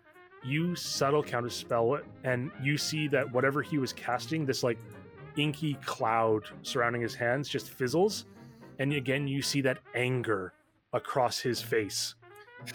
You 0.45 0.77
subtle 0.77 1.23
counterspell 1.23 1.99
it, 1.99 2.05
and 2.23 2.51
you 2.63 2.77
see 2.79 3.09
that 3.09 3.33
whatever 3.33 3.63
he 3.63 3.79
was 3.79 3.93
casting, 3.93 4.45
this 4.47 4.63
like 4.63 4.79
inky 5.39 5.75
cloud 5.85 6.45
surrounding 6.63 7.03
his 7.03 7.15
hands, 7.15 7.49
just 7.49 7.71
fizzles. 7.71 8.27
And 8.79 8.93
again, 8.93 9.27
you 9.29 9.41
see 9.43 9.61
that 9.63 9.79
anger 9.95 10.53
across 10.93 11.39
his 11.39 11.61
face 11.63 12.15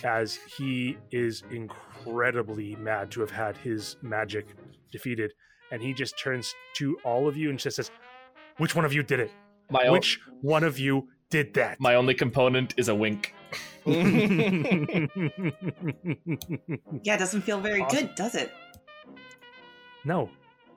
as 0.03 0.35
he 0.35 0.98
is 1.11 1.44
incredibly 1.52 2.76
mad 2.77 3.11
to 3.11 3.22
have 3.22 3.31
had 3.31 3.57
his 3.57 3.98
magic 4.02 4.48
defeated. 4.91 5.34
And 5.72 5.81
he 5.81 5.94
just 5.94 6.18
turns 6.19 6.53
to 6.76 6.98
all 7.03 7.27
of 7.27 7.35
you 7.38 7.49
and 7.49 7.57
just 7.60 7.76
says, 7.77 7.91
Which 8.57 8.76
one 8.76 8.85
of 8.85 8.94
you 8.94 9.03
did 9.03 9.19
it? 9.19 9.31
My 9.69 9.85
own, 9.85 9.91
Which 9.94 10.19
one 10.41 10.64
of 10.64 10.77
you 10.80 11.07
did 11.30 11.53
that? 11.56 11.80
my 11.80 11.95
only 11.95 12.14
component 12.14 12.73
is 12.77 12.90
a 12.90 12.95
wink. 12.95 13.34
Yeah, 13.85 13.95
it 17.15 17.19
doesn't 17.19 17.41
feel 17.41 17.60
very 17.60 17.81
Awesome. 17.81 18.07
good, 18.07 18.15
does 18.15 18.35
it? 18.35 18.52
no, 20.06 20.30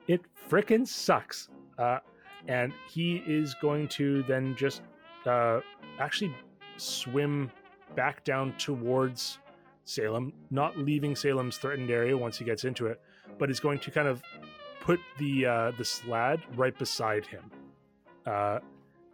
it 0.07 0.21
frickin' 0.49 0.87
sucks. 0.87 1.49
Uh, 1.77 1.99
and 2.47 2.73
he 2.89 3.23
is 3.27 3.55
going 3.61 3.87
to 3.89 4.23
then 4.23 4.55
just 4.55 4.81
uh, 5.25 5.59
actually 5.99 6.33
swim 6.77 7.51
back 7.95 8.23
down 8.23 8.53
towards 8.57 9.39
Salem, 9.85 10.33
not 10.51 10.77
leaving 10.77 11.15
Salem's 11.15 11.57
threatened 11.57 11.89
area 11.89 12.17
once 12.17 12.37
he 12.37 12.45
gets 12.45 12.65
into 12.65 12.87
it, 12.87 13.01
but 13.37 13.49
is 13.49 13.59
going 13.59 13.79
to 13.79 13.91
kind 13.91 14.07
of 14.07 14.21
put 14.81 14.99
the 15.17 15.45
uh, 15.45 15.71
the 15.77 15.83
slad 15.83 16.41
right 16.55 16.77
beside 16.77 17.25
him. 17.25 17.49
Uh, 18.25 18.59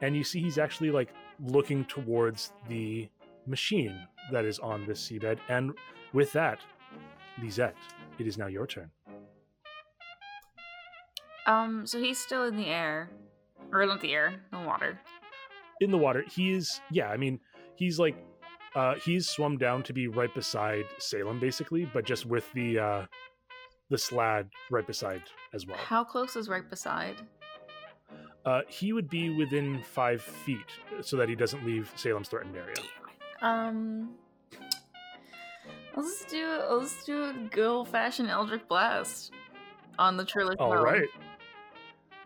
and 0.02 0.15
you 0.15 0.23
see 0.23 0.41
he's 0.41 0.57
actually 0.57 0.91
like 0.91 1.14
looking 1.40 1.85
towards 1.85 2.52
the 2.68 3.07
machine 3.45 4.07
that 4.31 4.45
is 4.45 4.60
on 4.60 4.85
this 4.85 5.07
seabed. 5.07 5.38
And 5.49 5.73
with 6.11 6.31
that, 6.34 6.60
Lizette, 7.41 7.76
it 8.19 8.27
is 8.27 8.38
now 8.38 8.48
your 8.48 8.68
turn. 8.68 8.90
Um, 11.45 11.86
so 11.86 11.99
he's 11.99 12.18
still 12.18 12.44
in 12.45 12.56
the 12.56 12.68
air, 12.68 13.10
or 13.72 13.86
not 13.86 14.02
the 14.02 14.14
air, 14.14 14.28
in 14.28 14.60
the 14.60 14.65
water. 14.65 14.99
in 15.82 15.91
the 15.91 15.98
water. 15.98 16.24
He 16.30 16.53
is, 16.53 16.82
yeah, 16.91 17.07
I 17.10 17.18
mean, 17.18 17.40
he's 17.76 17.99
like, 17.99 18.15
uh, 18.76 18.95
he's 18.95 19.30
swum 19.30 19.57
down 19.57 19.84
to 19.84 19.94
be 19.94 20.07
right 20.07 20.34
beside 20.34 20.86
Salem, 20.98 21.40
basically, 21.40 21.86
but 21.94 22.06
just 22.06 22.26
with 22.26 22.52
the 22.53 22.80
uh, 22.80 23.06
the 23.90 23.98
slad 23.98 24.49
right 24.72 24.88
beside 24.88 25.22
as 25.53 25.68
well. 25.68 25.78
How 25.78 26.03
close 26.03 26.36
is 26.36 26.49
right 26.49 26.68
beside? 26.68 27.22
Uh, 28.45 28.61
he 28.68 28.91
would 28.94 29.10
be 29.10 29.30
within 29.30 29.82
five 29.84 30.22
feet, 30.22 30.57
so 31.02 31.18
that 31.18 31.30
he 31.30 31.36
doesn't 31.36 31.65
leave 31.65 31.91
Salem's 31.95 32.30
threatened 32.30 32.56
area. 32.56 32.76
Um, 33.41 34.15
let's 35.95 36.26
do 36.26 36.61
let's 36.70 37.03
do 37.06 37.26
a 37.26 37.34
good 37.52 37.68
old 37.68 37.90
fashioned 37.90 38.30
Eldritch 38.30 38.68
Blast 38.68 39.34
on 39.99 40.18
the 40.18 40.26
Churlish. 40.26 40.57
All 40.60 40.76
right, 40.84 41.07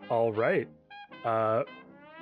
all 0.09 0.31
right. 0.31 0.67
Uh, 1.25 1.63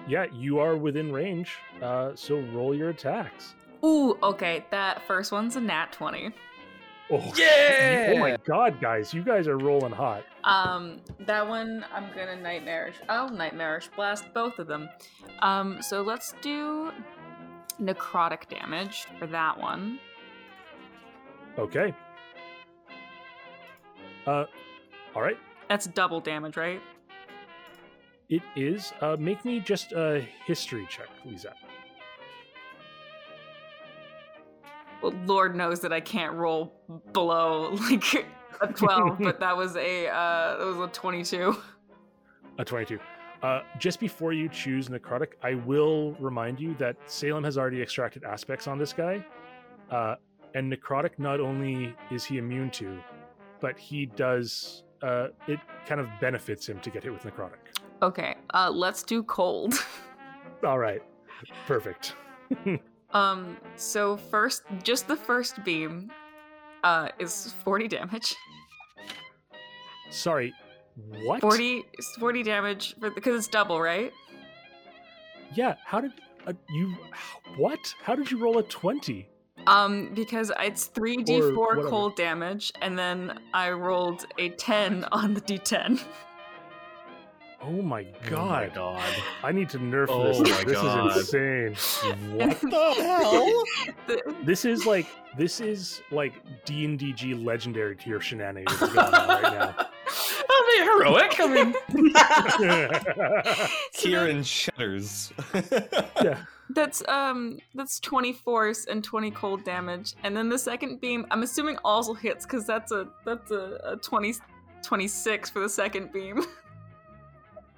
yeah, 0.07 0.25
you 0.33 0.59
are 0.59 0.75
within 0.75 1.11
range, 1.11 1.57
uh, 1.81 2.11
so 2.15 2.39
roll 2.53 2.75
your 2.75 2.89
attacks. 2.89 3.55
Ooh, 3.83 4.17
okay. 4.23 4.65
That 4.71 5.01
first 5.07 5.31
one's 5.31 5.55
a 5.55 5.61
nat 5.61 5.91
twenty. 5.91 6.31
Oh, 7.11 7.33
yeah! 7.35 7.91
Oh 8.15 8.19
my 8.19 8.37
god, 8.45 8.79
guys, 8.81 9.13
you 9.13 9.23
guys 9.23 9.47
are 9.47 9.57
rolling 9.57 9.91
hot. 9.91 10.23
Um, 10.43 11.01
that 11.19 11.47
one 11.47 11.85
I'm 11.93 12.07
gonna 12.15 12.35
nightmarish. 12.35 12.95
Oh, 13.09 13.27
nightmarish 13.27 13.89
blast 13.95 14.25
both 14.33 14.59
of 14.59 14.67
them. 14.67 14.89
Um, 15.39 15.81
so 15.81 16.01
let's 16.01 16.33
do 16.41 16.91
necrotic 17.81 18.47
damage 18.49 19.05
for 19.19 19.27
that 19.27 19.59
one. 19.59 19.99
Okay. 21.57 21.93
Uh, 24.25 24.45
all 25.15 25.21
right. 25.21 25.37
That's 25.69 25.87
double 25.87 26.19
damage, 26.19 26.57
right? 26.57 26.81
It 28.29 28.41
is. 28.55 28.93
Uh, 29.01 29.15
make 29.19 29.45
me 29.45 29.59
just 29.59 29.91
a 29.91 30.25
history 30.45 30.87
check, 30.89 31.07
Lisa. 31.25 31.53
Well, 35.01 35.13
Lord 35.25 35.55
knows 35.55 35.81
that 35.81 35.93
I 35.93 35.99
can't 35.99 36.33
roll 36.33 36.73
below 37.13 37.69
like 37.89 38.25
a 38.61 38.67
twelve, 38.67 39.17
but 39.21 39.39
that 39.39 39.55
was 39.55 39.75
a 39.75 40.07
uh, 40.07 40.57
that 40.57 40.65
was 40.65 40.77
a 40.77 40.91
twenty-two. 40.91 41.55
A 42.57 42.63
22. 42.63 42.97
Uh, 43.43 43.61
just 43.77 43.99
before 43.99 44.31
you 44.31 44.47
choose 44.47 44.87
Necrotic, 44.87 45.33
I 45.43 45.55
will 45.55 46.13
remind 46.21 46.57
you 46.57 46.73
that 46.79 46.95
Salem 47.05 47.43
has 47.43 47.57
already 47.57 47.81
extracted 47.81 48.23
aspects 48.23 48.65
on 48.65 48.77
this 48.77 48.93
guy. 48.93 49.23
Uh, 49.91 50.15
and 50.53 50.71
Necrotic, 50.71 51.19
not 51.19 51.41
only 51.41 51.93
is 52.11 52.23
he 52.23 52.37
immune 52.37 52.71
to, 52.71 52.97
but 53.59 53.77
he 53.77 54.05
does. 54.05 54.83
Uh, 55.03 55.27
it 55.47 55.59
kind 55.85 55.99
of 55.99 56.07
benefits 56.21 56.67
him 56.67 56.79
to 56.79 56.89
get 56.89 57.03
hit 57.03 57.11
with 57.11 57.23
Necrotic. 57.23 57.64
Okay, 58.01 58.35
uh, 58.53 58.69
let's 58.69 59.03
do 59.03 59.23
cold. 59.23 59.73
All 60.63 60.79
right. 60.79 61.01
Perfect. 61.67 62.15
Um, 63.15 63.55
so 63.77 64.17
first, 64.17 64.63
just 64.83 65.07
the 65.07 65.15
first 65.15 65.63
beam, 65.63 66.11
uh, 66.83 67.07
is 67.17 67.53
forty 67.63 67.87
damage. 67.87 68.35
Sorry. 70.09 70.53
What? 71.23 71.39
40, 71.41 71.83
40 72.19 72.43
damage 72.43 72.95
because 72.99 73.35
it's 73.35 73.47
double, 73.47 73.81
right? 73.81 74.11
Yeah. 75.53 75.75
How 75.85 76.01
did 76.01 76.11
uh, 76.45 76.53
you. 76.69 76.95
What? 77.57 77.79
How 78.03 78.15
did 78.15 78.29
you 78.31 78.37
roll 78.37 78.57
a 78.57 78.63
20? 78.63 79.27
Um, 79.67 80.13
because 80.13 80.51
it's 80.59 80.85
three 80.85 81.17
d 81.17 81.39
four 81.53 81.83
cold 81.83 82.15
damage, 82.15 82.71
and 82.81 82.99
then 82.99 83.39
I 83.53 83.71
rolled 83.71 84.25
a 84.37 84.49
ten 84.49 85.05
on 85.11 85.33
the 85.33 85.41
d 85.41 85.57
ten. 85.57 85.99
Oh 87.67 87.81
my 87.81 88.01
Oh 88.01 88.29
god. 88.29 88.49
my 88.69 88.75
god. 88.75 89.13
I 89.43 89.51
need 89.51 89.69
to 89.69 89.79
nerf 89.79 90.05
Oh 90.09 90.27
this. 90.27 90.39
my 90.51 90.63
this 90.65 90.73
God. 90.73 91.17
is 91.17 91.33
insane. 91.33 92.37
what 92.37 92.61
the 92.61 93.63
hell? 94.07 94.35
This 94.43 94.65
is 94.65 94.85
like 94.85 95.07
this 95.37 95.59
is 95.59 96.01
like 96.11 96.33
D 96.65 96.85
and 96.85 96.99
DG 96.99 97.43
legendary 97.43 97.95
tier 97.95 98.21
shenanigans 98.21 98.79
going 98.79 98.97
on 98.97 99.27
right 99.27 99.41
now. 99.43 99.75
Oh, 100.47 100.73
they're 100.77 100.97
heroic. 100.99 101.39
I 101.39 101.47
mean, 101.47 102.13
now. 102.13 103.67
Kieran 103.93 104.43
shudders. 104.43 105.33
yeah. 106.23 106.45
That's 106.69 107.03
um 107.07 107.59
that's 107.73 107.99
twenty 107.99 108.33
force 108.33 108.85
and 108.85 109.03
twenty 109.03 109.31
cold 109.31 109.63
damage, 109.63 110.13
and 110.23 110.35
then 110.37 110.49
the 110.49 110.57
second 110.59 110.99
beam 111.01 111.25
I'm 111.31 111.43
assuming 111.43 111.77
also 111.83 112.13
hits 112.13 112.45
because 112.45 112.65
that's 112.65 112.91
a 112.91 113.07
that's 113.25 113.51
a, 113.51 113.79
a 113.83 113.95
20, 113.97 114.35
26 114.83 115.49
for 115.51 115.59
the 115.59 115.69
second 115.69 116.11
beam, 116.11 116.43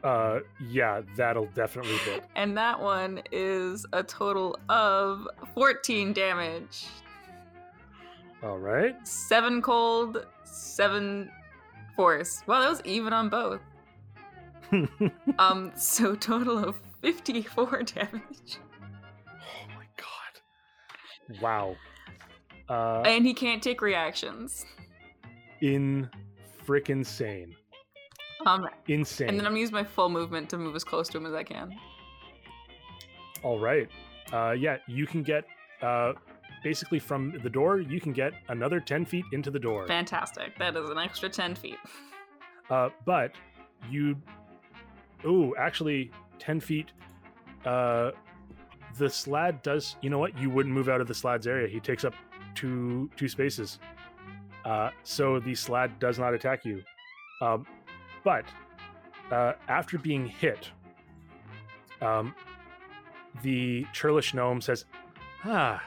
Uh 0.04 0.40
yeah, 0.70 1.02
that'll 1.16 1.48
definitely 1.48 1.98
hit. 1.98 2.24
and 2.36 2.56
that 2.58 2.80
one 2.80 3.22
is 3.32 3.86
a 3.94 4.04
total 4.04 4.58
of 4.70 5.28
fourteen 5.54 6.14
damage. 6.14 6.86
All 8.44 8.60
right. 8.60 8.96
Seven 9.08 9.62
cold, 9.62 10.26
seven 10.44 11.32
force. 11.96 12.44
Wow, 12.46 12.60
that 12.62 12.70
was 12.70 12.82
even 12.86 13.12
on 13.14 13.30
both. 13.30 13.62
Um, 15.40 15.72
so 15.78 16.14
total 16.14 16.58
of 16.58 16.76
54 17.02 17.84
damage. 17.96 18.58
Oh 19.26 19.68
my 19.76 19.86
god. 19.96 21.42
Wow. 21.42 21.76
Uh, 22.70 23.02
And 23.08 23.26
he 23.26 23.34
can't 23.34 23.64
take 23.64 23.82
reactions. 23.82 24.66
in 25.62 26.10
frickin' 26.66 27.06
sane. 27.06 27.56
Um, 28.46 28.68
Insane. 28.88 29.30
and 29.30 29.40
then 29.40 29.46
I'm 29.46 29.54
gonna 29.54 29.62
use 29.62 29.72
my 29.72 29.84
full 29.84 30.10
movement 30.10 30.50
to 30.52 30.58
move 30.58 30.76
as 30.76 30.84
close 30.84 31.10
to 31.10 31.18
him 31.18 31.26
as 31.26 31.34
I 31.34 31.44
can. 31.44 31.76
All 33.44 33.60
right. 33.60 33.90
Uh, 34.32 34.52
yeah, 34.52 34.78
you 34.88 35.08
can 35.08 35.24
get 35.24 35.46
uh, 35.82 36.14
basically 36.64 37.00
from 37.00 37.40
the 37.44 37.50
door. 37.50 37.80
You 37.80 38.00
can 38.00 38.14
get 38.14 38.34
another 38.50 38.80
ten 38.80 39.06
feet 39.06 39.26
into 39.32 39.50
the 39.52 39.60
door. 39.60 39.88
Fantastic. 39.88 40.58
That 40.60 40.76
is 40.76 40.90
an 40.90 40.98
extra 40.98 41.30
10 41.30 41.56
feet. 41.56 41.78
Uh, 42.70 42.90
but 43.06 43.32
you, 43.90 44.14
oh, 45.24 45.56
actually, 45.58 46.12
ten 46.38 46.60
feet. 46.60 46.88
Uh, 47.66 48.12
the 48.98 49.06
slad 49.06 49.64
does. 49.64 49.96
You 50.02 50.10
know 50.10 50.20
what? 50.20 50.38
You 50.38 50.50
wouldn't 50.50 50.76
move 50.76 50.90
out 50.90 51.00
of 51.00 51.08
the 51.08 51.14
slad's 51.14 51.48
area. 51.48 51.70
He 51.70 51.80
takes 51.80 52.04
up 52.04 52.14
two 52.56 53.10
two 53.16 53.30
spaces. 53.30 53.80
Uh, 54.66 54.90
so 55.04 55.40
the 55.40 55.54
slad 55.54 55.98
does 56.00 56.20
not 56.20 56.34
attack 56.34 56.66
you. 56.66 56.84
Um, 57.42 57.66
but 58.28 58.44
uh, 59.32 59.54
after 59.70 59.98
being 59.98 60.28
hit, 60.28 60.70
um, 62.02 62.36
the 63.42 63.86
churlish 63.94 64.34
gnome 64.34 64.60
says, 64.60 64.84
"Ah, 65.46 65.82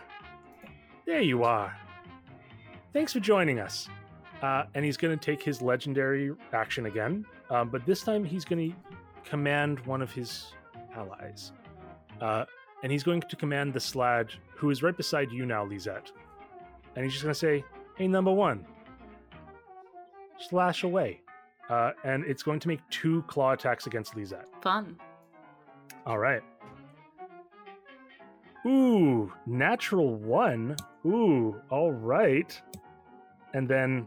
there 1.05 1.21
you 1.21 1.45
are. 1.45 1.77
Thanks 2.95 3.13
for 3.13 3.21
joining 3.21 3.61
us." 3.61 3.91
Uh, 4.41 4.65
and 4.75 4.87
he's 4.87 4.97
going 4.97 5.17
to 5.19 5.23
take 5.23 5.43
his 5.43 5.61
legendary 5.61 6.31
action 6.55 6.87
again, 6.87 7.27
um, 7.51 7.69
but 7.69 7.85
this 7.85 8.03
time 8.03 8.25
he's 8.25 8.47
going 8.47 8.71
to 8.71 8.77
command 9.29 9.79
one 9.81 10.01
of 10.01 10.11
his 10.11 10.55
allies, 10.97 11.53
uh, 12.23 12.47
and 12.83 12.91
he's 12.91 13.03
going 13.03 13.21
to 13.21 13.37
command 13.37 13.75
the 13.75 13.79
slad 13.79 14.31
who 14.57 14.71
is 14.71 14.83
right 14.83 14.97
beside 14.97 15.31
you 15.31 15.45
now, 15.45 15.63
Lizette. 15.63 16.11
And 16.97 17.05
he's 17.05 17.13
just 17.13 17.23
going 17.23 17.35
to 17.35 17.39
say, 17.39 17.63
"Hey, 17.99 18.09
number 18.09 18.33
one, 18.33 18.65
slash 20.39 20.85
away," 20.85 21.21
uh, 21.71 21.93
and 22.05 22.25
it's 22.25 22.43
going 22.43 22.59
to 22.61 22.69
make 22.69 22.81
two 22.91 23.23
claw 23.23 23.53
attacks 23.53 23.87
against 23.87 24.17
Lizette. 24.17 24.49
Fun. 24.61 24.99
All 26.05 26.19
right. 26.19 26.43
Ooh, 28.67 29.33
natural 29.47 30.17
one. 30.17 30.77
Ooh, 31.07 31.61
all 31.71 31.93
right. 31.93 32.61
And 33.55 33.69
then 33.69 34.07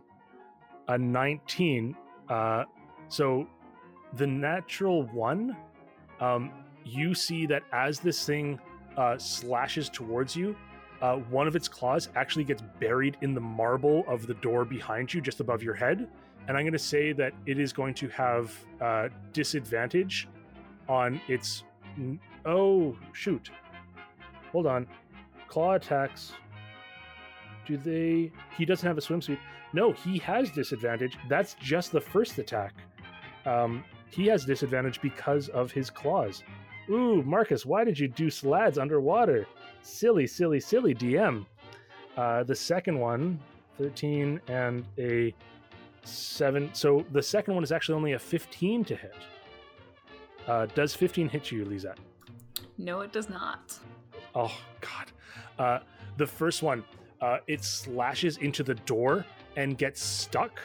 a 0.90 0.98
19. 0.98 1.96
Uh, 2.30 2.66
so 3.08 3.48
the 4.18 4.28
natural 4.28 5.04
one, 5.08 5.56
um, 6.20 6.52
you 6.86 7.16
see 7.16 7.46
that 7.46 7.64
as 7.72 8.00
this 8.00 8.26
thing 8.26 8.60
uh, 8.98 9.18
slashes 9.18 9.90
towards 9.90 10.36
you, 10.36 10.56
uh, 11.02 11.16
one 11.16 11.48
of 11.48 11.56
its 11.56 11.68
claws 11.68 12.10
actually 12.16 12.44
gets 12.44 12.62
buried 12.80 13.18
in 13.22 13.34
the 13.34 13.42
marble 13.42 14.04
of 14.08 14.28
the 14.28 14.34
door 14.36 14.66
behind 14.66 15.14
you, 15.14 15.22
just 15.22 15.40
above 15.40 15.64
your 15.64 15.74
head. 15.74 16.10
And 16.48 16.58
I'm 16.58 16.64
going 16.64 16.74
to 16.74 16.80
say 16.80 17.14
that 17.14 17.34
it 17.46 17.60
is 17.60 17.72
going 17.72 17.94
to 17.96 18.08
have 18.10 18.54
uh, 18.82 19.10
disadvantage 19.32 20.28
on 20.90 21.22
its 21.28 21.64
Oh, 22.46 22.98
shoot. 23.14 23.50
Hold 24.52 24.68
on. 24.68 24.88
Claw 25.48 25.74
attacks. 25.74 26.34
Do 27.66 27.78
they. 27.78 28.32
He 28.58 28.66
doesn't 28.66 28.86
have 28.86 28.98
a 28.98 29.02
swimsuit. 29.02 29.38
No, 29.74 29.92
he 29.92 30.18
has 30.20 30.52
disadvantage. 30.52 31.18
That's 31.30 31.56
just 31.56 31.92
the 31.92 32.02
first 32.02 32.38
attack. 32.38 32.74
Um, 33.46 33.84
he 34.10 34.28
has 34.28 34.46
disadvantage 34.46 35.02
because 35.02 35.50
of 35.50 35.72
his 35.72 35.90
claws. 35.90 36.44
Ooh, 36.90 37.24
Marcus, 37.24 37.66
why 37.66 37.84
did 37.84 37.98
you 37.98 38.08
do 38.08 38.30
slads 38.30 38.78
underwater? 38.78 39.48
Silly, 39.82 40.28
silly, 40.28 40.60
silly 40.60 40.94
DM. 40.94 41.46
Uh, 42.18 42.44
the 42.44 42.56
second 42.56 43.00
one, 43.00 43.40
13 43.78 44.40
and 44.48 44.86
a 45.00 45.34
7. 46.04 46.70
So 46.74 47.06
the 47.12 47.22
second 47.22 47.56
one 47.56 47.64
is 47.64 47.72
actually 47.72 47.96
only 47.96 48.14
a 48.14 48.20
15 48.20 48.86
to 48.86 48.96
hit. 48.96 49.16
Uh, 50.48 50.66
does 50.68 50.94
15 50.94 51.30
hit 51.30 51.52
you, 51.52 51.66
Lizette? 51.66 52.00
No, 52.78 53.02
it 53.02 53.12
does 53.12 53.30
not. 53.30 53.78
Oh 54.36 54.56
God! 54.82 55.12
Uh, 55.60 55.80
the 56.18 56.28
first 56.28 56.64
one, 56.64 56.84
uh, 57.22 57.38
it 57.48 57.64
slashes 57.64 58.38
into 58.38 58.64
the 58.64 58.76
door 58.76 59.26
and 59.56 59.78
gets 59.78 60.02
stuck, 60.02 60.60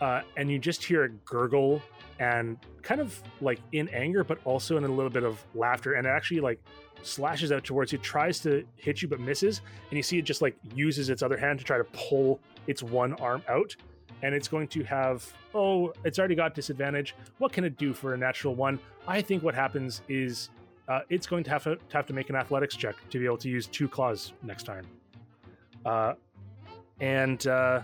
uh, 0.00 0.22
and 0.36 0.50
you 0.50 0.58
just 0.58 0.82
hear 0.82 1.04
a 1.04 1.08
gurgle 1.08 1.80
and 2.18 2.58
kind 2.82 3.00
of 3.00 3.20
like 3.40 3.60
in 3.72 3.88
anger, 3.88 4.24
but 4.24 4.38
also 4.44 4.76
in 4.76 4.84
a 4.84 4.88
little 4.88 5.10
bit 5.10 5.24
of 5.24 5.44
laughter, 5.54 5.94
and 5.94 6.06
it 6.06 6.10
actually 6.10 6.40
like 6.40 6.60
slashes 7.02 7.52
out 7.52 7.64
towards 7.64 7.92
you, 7.92 7.98
tries 7.98 8.40
to 8.40 8.64
hit 8.76 9.02
you 9.02 9.08
but 9.08 9.20
misses, 9.20 9.60
and 9.90 9.96
you 9.96 10.02
see 10.02 10.18
it 10.18 10.22
just 10.22 10.42
like 10.42 10.56
uses 10.74 11.10
its 11.10 11.22
other 11.22 11.36
hand 11.36 11.58
to 11.58 11.64
try 11.64 11.78
to 11.78 11.84
pull 11.84 12.40
its 12.66 12.82
one 12.82 13.14
arm 13.14 13.42
out, 13.48 13.74
and 14.22 14.34
it's 14.34 14.48
going 14.48 14.68
to 14.68 14.82
have 14.84 15.30
oh, 15.54 15.92
it's 16.04 16.18
already 16.18 16.34
got 16.34 16.54
disadvantage. 16.54 17.14
What 17.38 17.52
can 17.52 17.64
it 17.64 17.76
do 17.76 17.92
for 17.92 18.14
a 18.14 18.16
natural 18.16 18.54
one? 18.54 18.78
I 19.06 19.20
think 19.20 19.42
what 19.42 19.54
happens 19.54 20.02
is 20.08 20.50
uh, 20.88 21.00
it's 21.10 21.26
going 21.26 21.44
to 21.44 21.50
have 21.50 21.64
to, 21.64 21.76
to 21.76 21.96
have 21.96 22.06
to 22.06 22.12
make 22.12 22.30
an 22.30 22.36
athletics 22.36 22.76
check 22.76 22.96
to 23.10 23.18
be 23.18 23.24
able 23.26 23.38
to 23.38 23.48
use 23.48 23.66
two 23.66 23.88
claws 23.88 24.32
next 24.42 24.64
time. 24.64 24.86
Uh, 25.84 26.14
and 27.00 27.46
uh, 27.46 27.80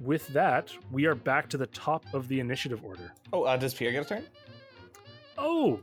with 0.00 0.26
that, 0.28 0.72
we 0.90 1.06
are 1.06 1.14
back 1.14 1.48
to 1.50 1.56
the 1.56 1.66
top 1.68 2.04
of 2.12 2.28
the 2.28 2.40
initiative 2.40 2.84
order. 2.84 3.12
Oh, 3.32 3.44
uh, 3.44 3.56
does 3.56 3.72
Pierre 3.74 3.92
get 3.92 4.04
a 4.04 4.08
turn? 4.08 4.24
Oh, 5.38 5.80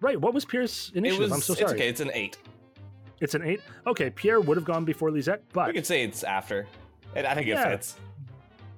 right. 0.00 0.20
What 0.20 0.34
was 0.34 0.44
Pierre's 0.44 0.92
initiative? 0.94 1.22
it 1.22 1.24
was. 1.24 1.32
I'm 1.32 1.40
so 1.40 1.54
sorry. 1.54 1.64
It's 1.64 1.72
okay. 1.72 1.88
It's 1.88 2.00
an 2.00 2.10
eight. 2.14 2.38
It's 3.20 3.34
an 3.34 3.42
eight. 3.42 3.60
Okay, 3.86 4.10
Pierre 4.10 4.40
would 4.40 4.56
have 4.56 4.64
gone 4.66 4.84
before 4.84 5.10
Lizette, 5.10 5.42
but 5.52 5.68
We 5.68 5.72
could 5.72 5.86
say 5.86 6.04
it's 6.04 6.22
after. 6.22 6.66
And 7.16 7.26
I 7.26 7.34
think 7.34 7.46
Yeah. 7.46 7.66
it 7.68 7.70
fits. 7.70 7.96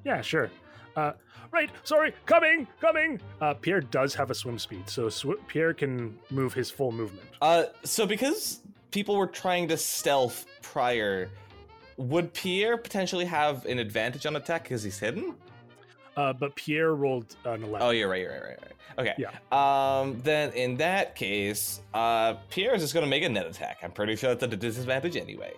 Yeah, 0.04 0.20
sure. 0.20 0.50
Uh, 0.96 1.12
right. 1.52 1.70
Sorry. 1.84 2.12
Coming. 2.26 2.66
Coming. 2.80 3.20
Uh, 3.40 3.54
Pierre 3.54 3.80
does 3.80 4.14
have 4.14 4.30
a 4.30 4.34
swim 4.34 4.58
speed, 4.58 4.88
so 4.88 5.08
sw- 5.08 5.38
Pierre 5.46 5.72
can 5.72 6.18
move 6.30 6.52
his 6.52 6.70
full 6.70 6.92
movement. 6.92 7.28
Uh, 7.40 7.64
so 7.84 8.06
because 8.06 8.60
people 8.90 9.16
were 9.16 9.26
trying 9.26 9.68
to 9.68 9.76
stealth 9.76 10.46
prior, 10.62 11.30
would 11.96 12.32
Pierre 12.34 12.76
potentially 12.76 13.24
have 13.24 13.64
an 13.66 13.78
advantage 13.78 14.26
on 14.26 14.36
attack 14.36 14.64
because 14.64 14.82
he's 14.82 14.98
hidden? 14.98 15.34
Uh, 16.16 16.32
but 16.32 16.54
Pierre 16.56 16.94
rolled 16.94 17.36
an 17.44 17.62
eleven. 17.62 17.86
Oh, 17.86 17.90
you're 17.90 18.08
right. 18.08 18.22
You're 18.22 18.32
right. 18.32 18.42
Right. 18.42 18.58
Right. 18.60 18.72
Okay. 18.98 19.14
Yeah. 19.16 19.30
Um. 19.52 20.20
Then 20.22 20.52
in 20.52 20.76
that 20.78 21.14
case, 21.14 21.80
uh, 21.94 22.34
Pierre 22.50 22.74
is 22.74 22.82
just 22.82 22.94
gonna 22.94 23.06
make 23.06 23.22
a 23.22 23.28
net 23.28 23.46
attack. 23.46 23.78
I'm 23.82 23.92
pretty 23.92 24.16
sure 24.16 24.30
that's 24.30 24.42
at 24.42 24.52
a 24.52 24.56
disadvantage 24.56 25.16
anyway. 25.16 25.54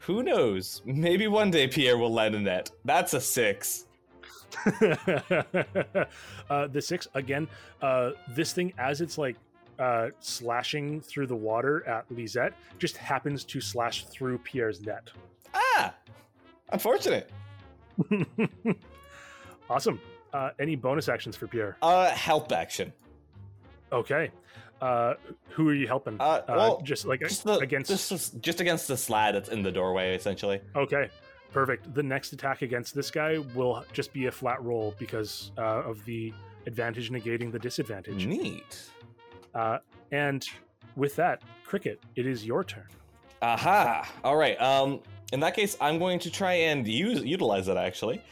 Who 0.00 0.22
knows? 0.22 0.82
Maybe 0.84 1.28
one 1.28 1.50
day 1.50 1.68
Pierre 1.68 1.98
will 1.98 2.12
land 2.12 2.34
a 2.34 2.40
net. 2.40 2.70
That's 2.84 3.14
a 3.14 3.20
six. 3.20 3.86
uh, 4.66 4.72
the 6.68 6.80
six 6.80 7.06
again. 7.14 7.46
Uh, 7.82 8.12
this 8.34 8.52
thing, 8.52 8.72
as 8.78 9.02
it's 9.02 9.18
like 9.18 9.36
uh, 9.78 10.08
slashing 10.20 11.00
through 11.02 11.26
the 11.26 11.36
water 11.36 11.86
at 11.86 12.10
Lizette, 12.10 12.54
just 12.78 12.96
happens 12.96 13.44
to 13.44 13.60
slash 13.60 14.06
through 14.06 14.38
Pierre's 14.38 14.80
net. 14.80 15.10
Ah, 15.54 15.94
unfortunate. 16.72 17.30
awesome. 19.70 20.00
Uh, 20.32 20.50
any 20.58 20.76
bonus 20.76 21.08
actions 21.08 21.36
for 21.36 21.46
Pierre? 21.46 21.76
Uh, 21.82 22.10
help 22.10 22.52
action. 22.52 22.92
Okay. 23.92 24.30
Uh, 24.80 25.14
who 25.50 25.68
are 25.68 25.74
you 25.74 25.86
helping? 25.86 26.16
Uh, 26.20 26.40
well, 26.48 26.80
just 26.82 27.04
like 27.06 27.20
Just 27.20 27.44
the 27.44 27.58
against. 27.58 27.90
just, 27.90 28.40
just 28.40 28.60
against 28.60 28.88
the 28.88 28.94
slad 28.94 29.34
that's 29.34 29.48
in 29.50 29.62
the 29.62 29.70
doorway, 29.70 30.14
essentially. 30.14 30.60
Okay, 30.74 31.10
perfect. 31.52 31.92
The 31.94 32.02
next 32.02 32.32
attack 32.32 32.62
against 32.62 32.94
this 32.94 33.10
guy 33.10 33.38
will 33.54 33.84
just 33.92 34.12
be 34.12 34.26
a 34.26 34.32
flat 34.32 34.62
roll 34.62 34.94
because 34.98 35.52
uh, 35.58 35.82
of 35.82 36.04
the 36.06 36.32
advantage 36.66 37.10
negating 37.10 37.52
the 37.52 37.58
disadvantage. 37.58 38.26
Neat. 38.26 38.80
Uh, 39.54 39.78
and 40.12 40.46
with 40.96 41.14
that, 41.16 41.42
Cricket, 41.64 42.00
it 42.16 42.26
is 42.26 42.46
your 42.46 42.64
turn. 42.64 42.86
Aha! 43.42 44.10
All 44.24 44.36
right. 44.36 44.60
Um, 44.60 45.00
in 45.32 45.40
that 45.40 45.54
case, 45.54 45.76
I'm 45.80 45.98
going 45.98 46.18
to 46.20 46.30
try 46.30 46.54
and 46.54 46.86
use 46.86 47.22
utilize 47.22 47.68
it 47.68 47.76
actually, 47.76 48.22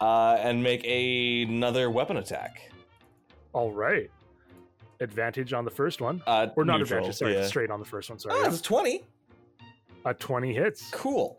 uh, 0.00 0.36
and 0.40 0.62
make 0.62 0.84
a, 0.84 1.42
another 1.42 1.90
weapon 1.90 2.16
attack. 2.16 2.70
All 3.52 3.72
right. 3.72 4.10
Advantage 5.00 5.52
on 5.52 5.64
the 5.64 5.70
first 5.70 6.00
one. 6.00 6.22
Uh, 6.26 6.48
Or 6.56 6.64
not 6.64 6.78
neutral, 6.78 6.98
advantage, 6.98 7.16
sorry, 7.18 7.34
yeah. 7.34 7.46
straight 7.46 7.70
on 7.70 7.78
the 7.80 7.86
first 7.86 8.10
one. 8.10 8.18
Sorry. 8.18 8.34
Oh, 8.36 8.42
that's 8.42 8.60
twenty. 8.60 9.04
A 10.04 10.14
20 10.14 10.54
hits. 10.54 10.88
Cool. 10.92 11.38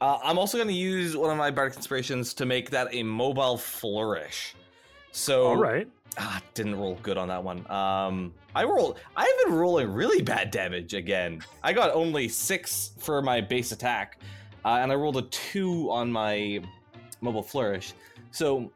Uh, 0.00 0.18
I'm 0.22 0.38
also 0.38 0.56
going 0.56 0.68
to 0.68 0.74
use 0.74 1.16
one 1.16 1.30
of 1.30 1.36
my 1.36 1.50
bardic 1.50 1.76
inspirations 1.76 2.32
to 2.34 2.46
make 2.46 2.70
that 2.70 2.88
a 2.92 3.02
mobile 3.02 3.58
flourish. 3.58 4.54
So, 5.10 5.48
All 5.48 5.56
right. 5.56 5.88
ah, 6.16 6.40
didn't 6.54 6.76
roll 6.76 6.94
good 7.02 7.18
on 7.18 7.28
that 7.28 7.42
one. 7.42 7.68
Um, 7.70 8.32
I 8.54 8.64
rolled. 8.64 9.00
I've 9.16 9.28
been 9.44 9.54
rolling 9.54 9.90
really 9.92 10.22
bad 10.22 10.50
damage 10.50 10.94
again. 10.94 11.42
I 11.62 11.72
got 11.72 11.90
only 11.92 12.28
six 12.28 12.92
for 12.98 13.20
my 13.22 13.40
base 13.40 13.72
attack, 13.72 14.18
uh, 14.64 14.78
and 14.80 14.92
I 14.92 14.94
rolled 14.94 15.16
a 15.16 15.22
two 15.22 15.90
on 15.90 16.10
my 16.10 16.60
mobile 17.20 17.42
flourish. 17.42 17.92
So, 18.30 18.70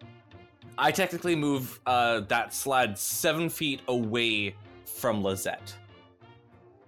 I 0.78 0.90
technically 0.90 1.36
move 1.36 1.80
uh, 1.86 2.20
that 2.20 2.50
slad 2.50 2.96
seven 2.96 3.48
feet 3.48 3.80
away 3.88 4.54
from 4.84 5.22
Lizette. 5.22 5.74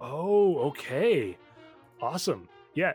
Oh, 0.01 0.57
okay. 0.69 1.37
Awesome. 2.01 2.49
Yeah. 2.73 2.93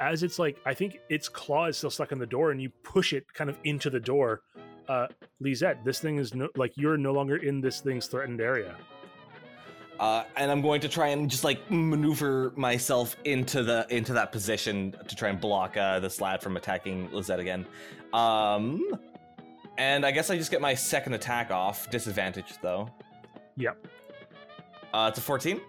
As 0.00 0.22
it's 0.22 0.38
like, 0.38 0.58
I 0.64 0.74
think 0.74 1.00
its 1.08 1.28
claw 1.28 1.66
is 1.66 1.76
still 1.76 1.90
stuck 1.90 2.12
in 2.12 2.18
the 2.18 2.26
door, 2.26 2.50
and 2.50 2.62
you 2.62 2.70
push 2.82 3.12
it 3.12 3.32
kind 3.34 3.50
of 3.50 3.58
into 3.64 3.90
the 3.90 4.00
door. 4.00 4.42
Uh, 4.88 5.06
Lizette, 5.40 5.84
this 5.84 6.00
thing 6.00 6.18
is 6.18 6.34
no, 6.34 6.48
like 6.56 6.72
you're 6.76 6.96
no 6.96 7.12
longer 7.12 7.36
in 7.36 7.60
this 7.60 7.80
thing's 7.80 8.06
threatened 8.06 8.40
area. 8.40 8.76
Uh, 10.00 10.22
and 10.36 10.50
I'm 10.50 10.62
going 10.62 10.80
to 10.82 10.88
try 10.88 11.08
and 11.08 11.28
just 11.28 11.42
like 11.42 11.58
maneuver 11.70 12.52
myself 12.54 13.16
into 13.24 13.64
the 13.64 13.86
into 13.90 14.12
that 14.12 14.30
position 14.30 14.94
to 15.08 15.16
try 15.16 15.28
and 15.28 15.40
block 15.40 15.76
uh, 15.76 15.98
this 15.98 16.20
lad 16.20 16.40
from 16.40 16.56
attacking 16.56 17.10
Lizette 17.12 17.40
again. 17.40 17.66
Um, 18.12 18.98
and 19.78 20.04
I 20.04 20.10
guess 20.10 20.28
I 20.28 20.36
just 20.36 20.50
get 20.50 20.60
my 20.60 20.74
second 20.74 21.14
attack 21.14 21.50
off, 21.50 21.88
disadvantage 21.90 22.54
though. 22.60 22.90
Yep. 23.56 23.86
Uh, 24.92 25.06
it's 25.10 25.18
a 25.18 25.22
14. 25.22 25.60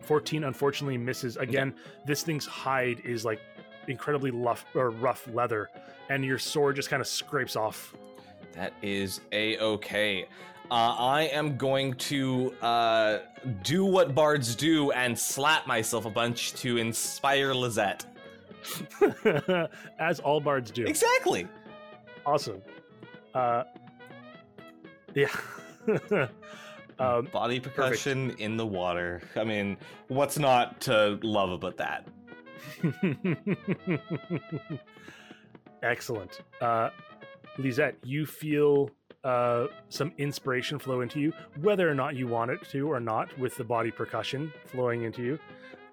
14 0.00 0.44
unfortunately 0.44 0.98
misses 0.98 1.36
again. 1.36 1.74
This 2.06 2.22
thing's 2.22 2.46
hide 2.46 3.00
is 3.04 3.24
like 3.24 3.40
incredibly 3.86 4.30
rough 4.30 4.64
or 4.74 4.90
rough 4.90 5.28
leather, 5.32 5.68
and 6.08 6.24
your 6.24 6.38
sword 6.38 6.76
just 6.76 6.90
kind 6.90 7.00
of 7.00 7.06
scrapes 7.06 7.54
off. 7.54 7.94
That 8.52 8.72
is 8.82 9.20
a 9.30 9.58
okay. 9.58 10.26
Uh, 10.70 10.96
I 10.98 11.22
am 11.24 11.56
going 11.56 11.94
to 11.94 12.54
uh, 12.62 13.18
do 13.62 13.84
what 13.84 14.14
bards 14.14 14.56
do 14.56 14.90
and 14.92 15.18
slap 15.18 15.66
myself 15.66 16.06
a 16.06 16.10
bunch 16.10 16.54
to 16.54 16.78
inspire 16.78 17.52
Lizette. 17.52 18.06
As 19.98 20.20
all 20.20 20.40
bards 20.40 20.70
do. 20.70 20.84
Exactly. 20.84 21.46
Awesome. 22.24 22.62
Uh, 23.34 23.64
yeah. 25.14 25.28
um, 26.98 27.28
Body 27.32 27.60
percussion 27.60 28.30
in 28.38 28.56
the 28.56 28.66
water. 28.66 29.22
I 29.36 29.44
mean, 29.44 29.76
what's 30.08 30.38
not 30.38 30.80
to 30.82 31.18
love 31.22 31.50
about 31.50 31.76
that? 31.78 32.06
Excellent. 35.82 36.40
Uh, 36.60 36.90
Lizette, 37.58 37.96
you 38.04 38.24
feel 38.24 38.90
uh, 39.24 39.66
some 39.88 40.12
inspiration 40.18 40.78
flow 40.78 41.00
into 41.00 41.20
you, 41.20 41.32
whether 41.60 41.88
or 41.88 41.94
not 41.94 42.16
you 42.16 42.26
want 42.26 42.50
it 42.50 42.60
to 42.70 42.90
or 42.90 43.00
not, 43.00 43.36
with 43.38 43.56
the 43.56 43.64
body 43.64 43.90
percussion 43.90 44.52
flowing 44.66 45.02
into 45.02 45.22
you, 45.22 45.38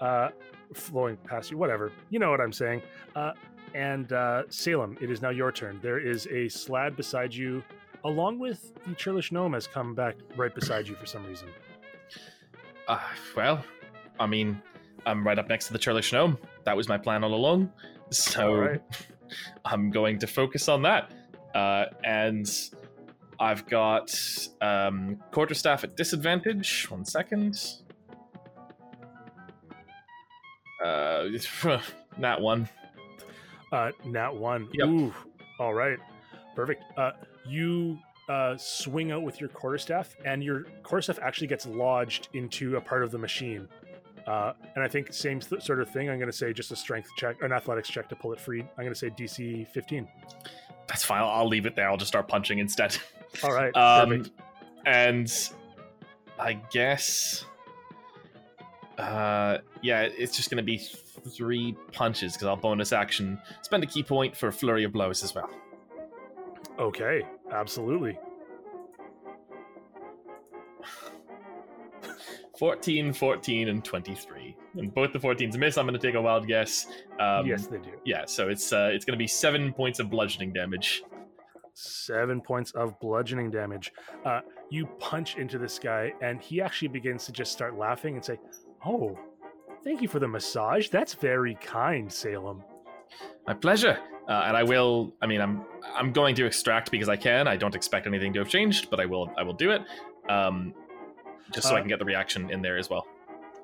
uh, 0.02 0.30
flowing 0.74 1.18
past 1.18 1.52
you, 1.52 1.57
whatever. 1.57 1.91
You 2.10 2.20
know 2.20 2.30
what 2.30 2.41
I'm 2.41 2.53
saying. 2.53 2.82
Uh, 3.16 3.34
and 3.74 4.12
uh, 4.14 4.44
Salem, 4.50 4.98
it 5.02 5.10
is 5.10 5.22
now 5.22 5.30
your 5.30 5.52
turn. 5.52 5.80
There 5.82 6.00
is 6.00 6.26
a 6.28 6.46
slad 6.46 6.96
beside 6.96 7.34
you, 7.34 7.64
along 8.04 8.40
with 8.40 8.74
the 8.88 8.96
churlish 8.96 9.32
gnome 9.32 9.54
has 9.54 9.68
come 9.68 9.94
back 9.96 10.16
right 10.36 10.54
beside 10.54 10.88
you 10.88 10.96
for 10.96 11.06
some 11.06 11.26
reason. 11.26 11.48
Uh, 12.88 13.00
well, 13.36 13.64
I 14.20 14.26
mean, 14.26 14.62
I'm 15.06 15.26
right 15.26 15.38
up 15.38 15.48
next 15.50 15.68
to 15.68 15.74
the 15.74 15.80
churlish 15.80 16.12
gnome. 16.12 16.38
That 16.64 16.76
was 16.76 16.88
my 16.88 16.98
plan 16.98 17.24
all 17.24 17.34
along. 17.34 17.72
So 18.10 18.48
All 18.48 18.56
right. 18.56 18.82
I'm 19.66 19.91
going 19.91 20.20
to 20.20 20.28
focus 20.28 20.68
on 20.68 20.82
that. 20.84 21.12
Uh, 21.54 21.86
and 22.04 22.50
I've 23.40 23.68
got 23.68 24.14
um, 24.62 25.18
quarterstaff 25.32 25.84
at 25.84 25.96
disadvantage. 25.96 26.90
One 26.90 27.06
second. 27.06 27.58
Uh, 30.84 31.26
not 32.18 32.41
one. 32.41 32.68
Uh, 33.72 33.91
nat 34.06 34.34
one. 34.34 34.68
Yep. 34.74 34.88
Ooh. 34.88 35.14
All 35.60 35.74
right. 35.74 35.98
Perfect. 36.56 36.84
Uh, 36.98 37.12
you 37.46 37.98
uh, 38.28 38.56
swing 38.58 39.12
out 39.12 39.24
with 39.24 39.40
your 39.40 39.50
quarterstaff, 39.50 40.16
and 40.26 40.44
your 40.44 40.66
quarterstaff 40.84 41.20
actually 41.20 41.48
gets 41.48 41.66
lodged 41.66 42.30
into 42.34 42.78
a 42.78 42.82
part 42.82 43.04
of 43.04 43.12
the 43.12 43.18
machine. 43.18 43.68
Uh, 44.28 44.54
and 44.76 44.84
I 44.84 44.88
think 44.88 45.12
same 45.12 45.40
th- 45.40 45.64
sort 45.64 45.82
of 45.82 45.90
thing. 45.90 46.10
I'm 46.10 46.20
going 46.20 46.30
to 46.30 46.38
say 46.38 46.54
just 46.54 46.72
a 46.72 46.76
strength 46.76 47.10
check, 47.18 47.41
an 47.41 47.52
athletics 47.52 47.90
check 47.90 48.08
to 48.10 48.16
pull 48.16 48.32
it 48.32 48.40
free. 48.40 48.62
I'm 48.62 48.84
going 48.84 48.94
to 48.94 48.96
say 48.96 49.10
DC 49.10 49.68
15. 49.70 50.08
That's 50.88 51.04
fine. 51.04 51.22
I'll, 51.22 51.48
leave 51.48 51.66
it 51.66 51.76
there. 51.76 51.90
I'll 51.90 51.98
just 51.98 52.10
start 52.10 52.28
punching 52.28 52.60
instead. 52.60 52.96
All 53.44 53.52
right. 53.54 53.72
Um, 53.76 54.10
perfect. 54.10 54.32
and 54.86 55.50
I 56.38 56.54
guess, 56.72 57.46
uh, 59.00 59.60
yeah, 59.82 60.02
it's 60.02 60.36
just 60.36 60.50
going 60.50 60.58
to 60.58 60.64
be 60.64 60.78
three 60.78 61.76
punches 61.94 62.34
because 62.34 62.48
I'll 62.48 62.58
bonus 62.58 62.92
action 62.92 63.40
spend 63.62 63.84
a 63.84 63.88
ki 63.88 64.04
point 64.04 64.36
for 64.36 64.50
a 64.50 64.54
flurry 64.54 64.84
of 64.84 64.92
blows 64.92 65.24
as 65.24 65.34
well. 65.34 65.50
Okay. 66.78 67.24
Absolutely. 67.52 68.18
14, 72.58 73.14
14, 73.14 73.70
and 73.70 73.86
23. 73.86 74.56
And 74.76 74.94
both 74.94 75.14
the 75.14 75.20
14s 75.20 75.56
miss. 75.56 75.78
I'm 75.78 75.86
going 75.86 75.98
to 75.98 76.06
take 76.06 76.16
a 76.16 76.22
wild 76.22 76.46
guess. 76.46 76.88
Um, 77.18 77.48
yes, 77.48 77.68
they 77.68 77.78
do. 77.78 77.92
Yeah, 78.04 78.26
so 78.26 78.50
it's 78.50 78.74
uh, 78.74 78.90
it's 78.92 79.06
going 79.06 79.18
to 79.18 79.22
be 79.22 79.28
seven 79.28 79.72
points 79.72 80.00
of 80.00 80.10
bludgeoning 80.10 80.52
damage. 80.52 81.04
Seven 81.74 82.42
points 82.42 82.72
of 82.72 83.00
bludgeoning 83.00 83.50
damage. 83.50 83.94
Uh, 84.26 84.42
you 84.70 84.86
punch 85.00 85.38
into 85.38 85.58
this 85.58 85.80
guy, 85.80 86.12
and 86.22 86.42
he 86.42 86.62
actually 86.62 86.90
begins 86.90 87.26
to 87.28 87.32
just 87.32 87.54
start 87.54 87.78
laughing 87.78 88.16
and 88.16 88.26
say, 88.26 88.38
"Oh, 88.86 89.18
thank 89.84 90.02
you 90.02 90.08
for 90.08 90.20
the 90.20 90.28
massage. 90.28 90.90
That's 90.90 91.14
very 91.14 91.56
kind, 91.56 92.12
Salem." 92.12 92.64
My 93.48 93.54
pleasure. 93.54 93.98
Uh, 94.28 94.44
and 94.46 94.56
I 94.56 94.62
will. 94.64 95.14
I 95.22 95.28
mean, 95.28 95.42
I'm 95.42 95.66
I'm 95.96 96.12
going 96.14 96.36
to 96.36 96.46
extract 96.46 96.92
because 96.92 97.10
I 97.10 97.16
can. 97.16 97.48
I 97.48 97.58
don't 97.58 97.74
expect 97.76 98.06
anything 98.06 98.32
to 98.34 98.40
have 98.40 98.50
changed, 98.50 98.90
but 98.92 99.00
I 99.00 99.06
will. 99.06 99.32
I 99.38 99.44
will 99.44 99.54
do 99.54 99.72
it. 99.72 99.82
Um, 100.30 100.74
just 101.52 101.68
so 101.68 101.74
I 101.76 101.80
Uh, 101.80 101.82
can 101.82 101.90
get 101.90 101.98
the 102.00 102.06
reaction 102.06 102.50
in 102.52 102.62
there 102.62 102.78
as 102.78 102.90
well. 102.92 103.08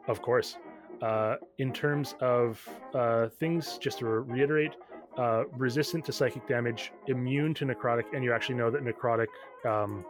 Of 0.08 0.22
course. 0.24 0.58
Uh, 1.04 1.36
in 1.60 1.72
terms 1.72 2.16
of 2.20 2.68
uh, 2.96 3.28
things, 3.28 3.78
just 3.78 4.00
to 4.00 4.06
reiterate, 4.08 4.72
uh, 5.18 5.44
resistant 5.52 6.04
to 6.06 6.12
psychic 6.12 6.48
damage, 6.48 6.92
immune 7.08 7.54
to 7.54 7.66
necrotic, 7.66 8.06
and 8.14 8.24
you 8.24 8.34
actually 8.34 8.56
know 8.56 8.72
that 8.72 8.84
necrotic 8.84 9.28
um, 9.66 10.04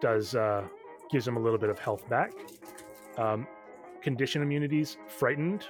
does 0.00 0.36
uh, 0.36 0.62
gives 1.10 1.26
him 1.26 1.36
a 1.36 1.40
little 1.40 1.58
bit 1.58 1.70
of 1.70 1.78
health 1.80 2.08
back. 2.08 2.32
Um, 3.16 3.48
condition 4.02 4.42
immunities, 4.42 4.98
frightened, 5.06 5.66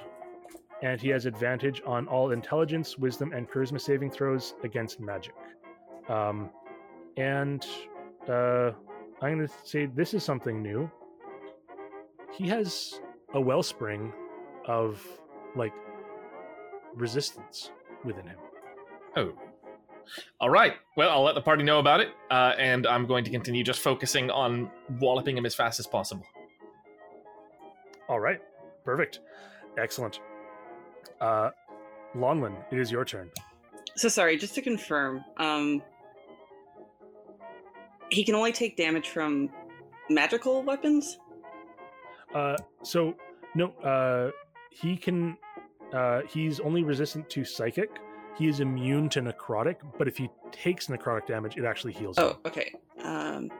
and 0.82 1.00
he 1.00 1.08
has 1.08 1.26
advantage 1.26 1.82
on 1.86 2.06
all 2.08 2.30
intelligence, 2.30 2.98
wisdom, 2.98 3.32
and 3.32 3.48
charisma 3.50 3.80
saving 3.80 4.10
throws 4.10 4.54
against 4.62 5.00
magic. 5.00 5.34
Um, 6.08 6.50
and 7.16 7.66
uh, 8.28 8.70
I'm 9.20 9.36
going 9.36 9.46
to 9.46 9.52
say 9.64 9.86
this 9.86 10.14
is 10.14 10.22
something 10.22 10.62
new. 10.62 10.90
He 12.32 12.46
has 12.48 13.00
a 13.34 13.40
wellspring 13.40 14.12
of 14.66 15.04
like 15.56 15.72
resistance 16.94 17.72
within 18.04 18.26
him. 18.26 18.38
Oh. 19.16 19.32
All 20.40 20.48
right. 20.48 20.74
Well, 20.96 21.10
I'll 21.10 21.22
let 21.22 21.34
the 21.34 21.42
party 21.42 21.62
know 21.62 21.80
about 21.80 22.00
it, 22.00 22.08
uh, 22.30 22.54
and 22.58 22.86
I'm 22.86 23.06
going 23.06 23.24
to 23.24 23.30
continue 23.30 23.62
just 23.62 23.80
focusing 23.80 24.30
on 24.30 24.70
walloping 25.00 25.36
him 25.36 25.44
as 25.44 25.54
fast 25.54 25.80
as 25.80 25.86
possible. 25.86 26.24
All 28.08 28.20
right, 28.20 28.40
perfect, 28.84 29.20
excellent. 29.76 30.20
Uh, 31.20 31.50
Lonlin, 32.16 32.56
it 32.70 32.78
is 32.78 32.90
your 32.90 33.04
turn. 33.04 33.30
So 33.96 34.08
sorry, 34.08 34.36
just 34.36 34.54
to 34.54 34.62
confirm, 34.62 35.24
um, 35.36 35.82
he 38.10 38.24
can 38.24 38.34
only 38.34 38.52
take 38.52 38.76
damage 38.76 39.08
from 39.08 39.50
magical 40.08 40.62
weapons. 40.62 41.18
Uh, 42.34 42.56
so 42.82 43.14
no, 43.54 43.70
uh, 43.82 44.30
he 44.70 44.96
can. 44.96 45.36
Uh, 45.92 46.20
he's 46.28 46.60
only 46.60 46.82
resistant 46.82 47.28
to 47.30 47.44
psychic. 47.44 47.90
He 48.36 48.46
is 48.46 48.60
immune 48.60 49.08
to 49.10 49.20
necrotic, 49.20 49.76
but 49.98 50.06
if 50.06 50.16
he 50.16 50.30
takes 50.52 50.86
necrotic 50.86 51.26
damage, 51.26 51.56
it 51.56 51.64
actually 51.64 51.92
heals 51.92 52.18
him. 52.18 52.24
Oh, 52.24 52.38
okay. 52.46 52.72
Um, 53.02 53.50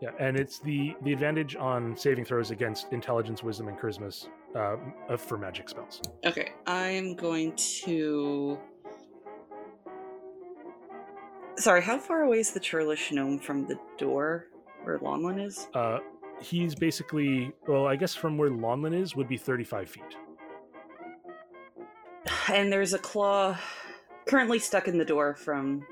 Yeah, 0.00 0.10
and 0.18 0.36
it's 0.36 0.58
the 0.58 0.94
the 1.02 1.12
advantage 1.12 1.56
on 1.56 1.94
saving 1.96 2.24
throws 2.24 2.50
against 2.50 2.92
intelligence, 2.92 3.42
wisdom, 3.42 3.68
and 3.68 3.78
charisma 3.78 4.28
uh, 4.56 5.16
for 5.16 5.36
magic 5.36 5.68
spells. 5.68 6.00
okay, 6.24 6.52
I'm 6.66 7.14
going 7.14 7.54
to. 7.84 8.58
Sorry, 11.56 11.82
how 11.82 11.98
far 11.98 12.22
away 12.22 12.38
is 12.38 12.52
the 12.52 12.60
churlish 12.60 13.12
gnome 13.12 13.38
from 13.38 13.66
the 13.66 13.78
door 13.98 14.46
where 14.84 14.98
Lonlin 15.00 15.44
is? 15.44 15.68
Uh, 15.74 15.98
he's 16.40 16.74
basically 16.74 17.52
well, 17.68 17.86
I 17.86 17.96
guess 17.96 18.14
from 18.14 18.38
where 18.38 18.48
Lonlin 18.48 18.98
is 18.98 19.14
would 19.16 19.28
be 19.28 19.36
thirty 19.36 19.64
five 19.64 19.90
feet. 19.90 20.16
And 22.48 22.72
there's 22.72 22.94
a 22.94 22.98
claw 22.98 23.58
currently 24.26 24.58
stuck 24.58 24.88
in 24.88 24.96
the 24.96 25.04
door 25.04 25.34
from 25.34 25.84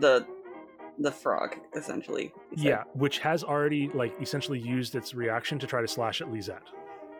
the 0.00 0.26
the 0.98 1.10
frog, 1.10 1.56
essentially. 1.74 2.32
Yeah, 2.54 2.84
which 2.94 3.18
has 3.20 3.44
already 3.44 3.88
like 3.94 4.14
essentially 4.20 4.58
used 4.58 4.94
its 4.94 5.14
reaction 5.14 5.58
to 5.58 5.66
try 5.66 5.80
to 5.80 5.88
slash 5.88 6.20
at 6.20 6.30
Lizette. 6.30 6.62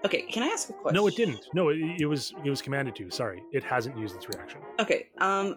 Okay, 0.04 0.22
can 0.22 0.44
I 0.44 0.46
ask 0.46 0.70
a 0.70 0.72
question? 0.72 0.94
No, 0.94 1.06
it 1.06 1.16
didn't. 1.16 1.48
No, 1.54 1.70
it, 1.70 1.78
it 2.00 2.06
was 2.06 2.32
it 2.44 2.50
was 2.50 2.62
commanded 2.62 2.94
to. 2.96 3.10
Sorry, 3.10 3.42
it 3.52 3.64
hasn't 3.64 3.98
used 3.98 4.14
its 4.14 4.28
reaction. 4.28 4.60
Okay, 4.78 5.08
um, 5.18 5.56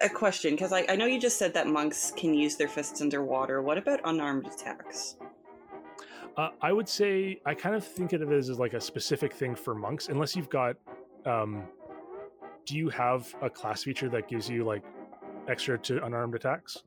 a 0.00 0.08
question, 0.08 0.52
because 0.52 0.72
I, 0.72 0.86
I 0.88 0.96
know 0.96 1.06
you 1.06 1.20
just 1.20 1.38
said 1.38 1.52
that 1.54 1.66
monks 1.66 2.12
can 2.16 2.32
use 2.34 2.56
their 2.56 2.68
fists 2.68 3.00
underwater. 3.00 3.62
What 3.62 3.78
about 3.78 4.00
unarmed 4.04 4.46
attacks? 4.46 5.16
Uh, 6.36 6.50
I 6.62 6.72
would 6.72 6.88
say 6.88 7.40
I 7.44 7.54
kind 7.54 7.74
of 7.74 7.84
think 7.84 8.12
of 8.12 8.22
it 8.22 8.30
as 8.30 8.50
like 8.58 8.74
a 8.74 8.80
specific 8.80 9.32
thing 9.32 9.54
for 9.54 9.74
monks, 9.74 10.08
unless 10.08 10.36
you've 10.36 10.50
got. 10.50 10.76
Um, 11.26 11.64
do 12.66 12.76
you 12.76 12.88
have 12.90 13.34
a 13.42 13.50
class 13.50 13.82
feature 13.82 14.08
that 14.10 14.28
gives 14.28 14.48
you 14.48 14.64
like 14.64 14.84
extra 15.48 15.76
to 15.78 16.04
unarmed 16.04 16.34
attacks? 16.34 16.84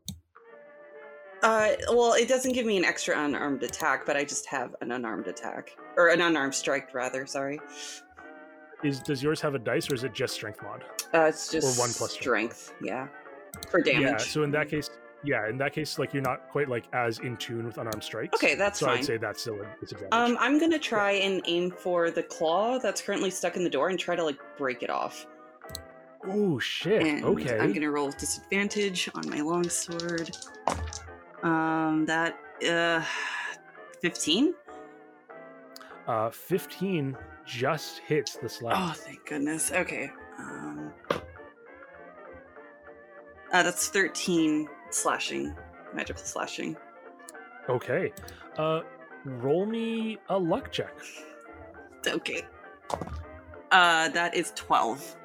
Uh, 1.44 1.74
well, 1.90 2.14
it 2.14 2.30
doesn't 2.30 2.54
give 2.54 2.66
me 2.66 2.78
an 2.78 2.86
extra 2.86 3.22
unarmed 3.22 3.64
attack, 3.64 4.06
but 4.06 4.16
I 4.16 4.24
just 4.24 4.46
have 4.48 4.76
an 4.80 4.92
unarmed 4.92 5.28
attack 5.28 5.76
or 5.98 6.08
an 6.08 6.22
unarmed 6.22 6.56
strike, 6.56 6.94
rather. 6.94 7.26
Sorry. 7.26 7.60
Is 8.82 9.00
does 9.00 9.22
yours 9.22 9.40
have 9.42 9.54
a 9.54 9.60
dice 9.60 9.90
or 9.92 9.96
is 9.96 10.04
it 10.04 10.14
just 10.14 10.34
strength 10.34 10.62
mod? 10.64 10.84
Uh, 11.14 11.26
it's 11.26 11.50
just 11.50 11.80
one 11.80 11.92
plus 11.92 12.14
strength. 12.14 12.74
Yeah, 12.82 13.08
for 13.70 13.82
damage. 13.82 14.04
Yeah. 14.04 14.18
So 14.18 14.44
in 14.44 14.52
that 14.52 14.70
case, 14.70 14.90
yeah, 15.24 15.48
in 15.50 15.58
that 15.58 15.74
case, 15.74 16.00
like 16.00 16.14
you're 16.14 16.24
not 16.24 16.50
quite 16.50 16.68
like 16.70 16.86
as 16.94 17.20
in 17.20 17.38
tune 17.38 17.66
with 17.66 17.78
unarmed 17.78 18.04
strikes. 18.04 18.36
okay, 18.36 18.56
that's 18.56 18.80
so 18.80 18.88
fine. 18.88 19.00
I'd 19.00 19.06
say 19.06 19.18
that's 19.18 19.42
still 19.42 19.62
a 19.62 19.66
disadvantage. 19.80 20.12
Um, 20.12 20.38
I'm 20.40 20.60
gonna 20.60 20.80
try 20.80 21.12
and 21.12 21.42
aim 21.46 21.72
for 21.72 22.12
the 22.12 22.24
claw 22.24 22.78
that's 22.78 23.02
currently 23.02 23.30
stuck 23.30 23.56
in 23.56 23.64
the 23.64 23.70
door 23.70 23.90
and 23.90 23.98
try 24.00 24.16
to 24.16 24.24
like 24.24 24.40
break 24.58 24.84
it 24.84 24.90
off. 24.90 25.28
oh 26.26 26.60
shit. 26.60 27.04
And 27.04 27.24
okay. 27.24 27.60
I'm 27.60 27.72
gonna 27.74 27.92
roll 27.92 28.08
with 28.08 28.18
disadvantage 28.18 29.10
on 29.16 29.30
my 29.30 29.40
longsword. 29.42 30.38
Um, 31.44 32.06
that 32.08 32.38
uh, 32.68 33.04
fifteen. 34.02 34.54
Uh, 36.06 36.30
15 36.30 37.16
just 37.46 38.00
hits 38.00 38.36
the 38.36 38.50
slab. 38.50 38.76
Oh, 38.78 38.94
thank 38.94 39.26
goodness. 39.26 39.72
Okay. 39.72 40.12
Um, 40.38 40.92
uh, 43.54 43.64
that's 43.64 43.88
thirteen 43.88 44.68
slashing, 44.90 45.56
magical 45.94 46.24
slashing. 46.24 46.76
Okay. 47.70 48.12
Uh, 48.58 48.82
roll 49.24 49.66
me 49.66 50.18
a 50.28 50.38
luck 50.38 50.72
check. 50.74 50.94
Okay. 52.06 52.44
Uh, 53.72 54.10
that 54.10 54.36
is 54.36 54.52
twelve. 54.56 55.16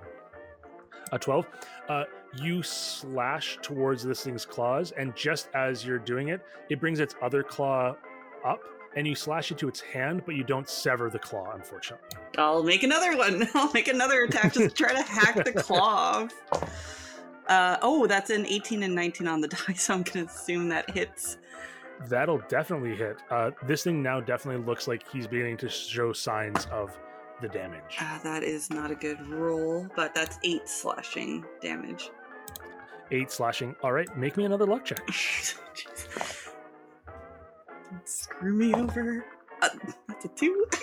A 1.10 1.18
12. 1.18 1.46
Uh, 1.88 2.04
you 2.36 2.62
slash 2.62 3.58
towards 3.62 4.02
this 4.04 4.24
thing's 4.24 4.44
claws, 4.44 4.92
and 4.92 5.14
just 5.16 5.48
as 5.54 5.84
you're 5.84 5.98
doing 5.98 6.28
it, 6.28 6.40
it 6.68 6.80
brings 6.80 7.00
its 7.00 7.14
other 7.22 7.42
claw 7.42 7.96
up, 8.44 8.60
and 8.96 9.06
you 9.06 9.14
slash 9.14 9.50
into 9.50 9.68
its 9.68 9.80
hand, 9.80 10.22
but 10.26 10.34
you 10.34 10.44
don't 10.44 10.68
sever 10.68 11.10
the 11.10 11.18
claw, 11.18 11.52
unfortunately. 11.54 12.08
I'll 12.36 12.62
make 12.62 12.82
another 12.82 13.16
one. 13.16 13.46
I'll 13.54 13.72
make 13.72 13.88
another 13.88 14.24
attack. 14.24 14.54
Just 14.54 14.76
try 14.76 14.92
to 14.92 15.02
hack 15.02 15.44
the 15.44 15.52
claw 15.52 16.28
off. 16.52 16.68
Uh, 17.48 17.78
oh, 17.80 18.06
that's 18.06 18.30
an 18.30 18.44
18 18.46 18.82
and 18.82 18.94
19 18.94 19.26
on 19.26 19.40
the 19.40 19.48
die, 19.66 19.72
so 19.74 19.94
I'm 19.94 20.02
gonna 20.02 20.26
assume 20.26 20.68
that 20.68 20.90
hits. 20.90 21.38
That'll 22.06 22.42
definitely 22.48 22.94
hit. 22.94 23.16
Uh, 23.30 23.50
this 23.66 23.82
thing 23.82 24.02
now 24.02 24.20
definitely 24.20 24.64
looks 24.64 24.86
like 24.86 25.08
he's 25.10 25.26
beginning 25.26 25.56
to 25.58 25.68
show 25.68 26.12
signs 26.12 26.66
of 26.70 26.96
the 27.40 27.48
damage. 27.48 27.96
Uh, 28.00 28.18
that 28.22 28.42
is 28.42 28.70
not 28.70 28.90
a 28.90 28.94
good 28.94 29.20
roll, 29.28 29.88
but 29.96 30.14
that's 30.14 30.38
eight 30.44 30.68
slashing 30.68 31.44
damage. 31.60 32.10
Eight 33.10 33.30
slashing. 33.30 33.74
All 33.82 33.92
right, 33.92 34.08
make 34.16 34.36
me 34.36 34.44
another 34.44 34.66
luck 34.66 34.84
check. 34.84 35.00
Screw 38.04 38.54
me 38.54 38.74
over. 38.74 39.24
Uh, 39.60 39.68
that's 40.08 40.24
a 40.24 40.28
two. 40.28 40.66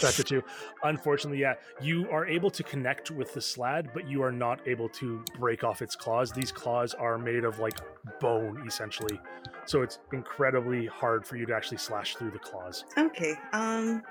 That's 0.00 0.18
a 0.18 0.24
two. 0.24 0.42
Unfortunately, 0.84 1.40
yeah, 1.40 1.54
you 1.80 2.08
are 2.10 2.26
able 2.26 2.50
to 2.50 2.62
connect 2.62 3.10
with 3.10 3.34
the 3.34 3.40
slad, 3.40 3.92
but 3.92 4.08
you 4.08 4.22
are 4.22 4.30
not 4.30 4.60
able 4.66 4.88
to 4.90 5.24
break 5.38 5.64
off 5.64 5.82
its 5.82 5.96
claws. 5.96 6.30
These 6.30 6.52
claws 6.52 6.94
are 6.94 7.18
made 7.18 7.44
of 7.44 7.58
like 7.58 7.78
bone, 8.20 8.62
essentially. 8.66 9.18
So 9.64 9.82
it's 9.82 9.98
incredibly 10.12 10.86
hard 10.86 11.26
for 11.26 11.36
you 11.36 11.46
to 11.46 11.54
actually 11.54 11.78
slash 11.78 12.14
through 12.16 12.30
the 12.30 12.38
claws. 12.38 12.84
Okay. 12.96 13.34
Um, 13.52 14.02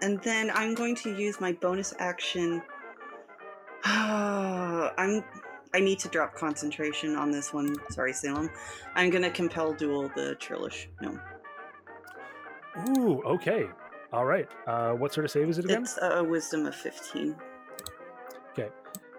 and 0.00 0.20
then 0.22 0.50
I'm 0.54 0.74
going 0.74 0.94
to 0.96 1.14
use 1.16 1.40
my 1.40 1.52
bonus 1.52 1.94
action. 1.98 2.62
I'm. 3.84 5.24
I 5.74 5.80
need 5.80 5.98
to 6.00 6.08
drop 6.08 6.34
concentration 6.34 7.16
on 7.16 7.30
this 7.30 7.52
one. 7.52 7.74
Sorry, 7.90 8.12
Salem. 8.12 8.50
I'm 8.94 9.10
gonna 9.10 9.30
compel 9.30 9.72
duel 9.72 10.10
the 10.14 10.36
Churlish. 10.38 10.88
No, 11.00 11.18
Ooh, 12.98 13.22
okay. 13.24 13.66
All 14.12 14.26
right. 14.26 14.48
Uh, 14.66 14.92
what 14.92 15.12
sort 15.14 15.24
of 15.24 15.30
save 15.30 15.48
is 15.48 15.58
it 15.58 15.64
again? 15.64 15.82
it's 15.82 15.98
a 16.02 16.22
wisdom 16.22 16.66
of 16.66 16.74
15. 16.74 17.34
Okay. 18.50 18.68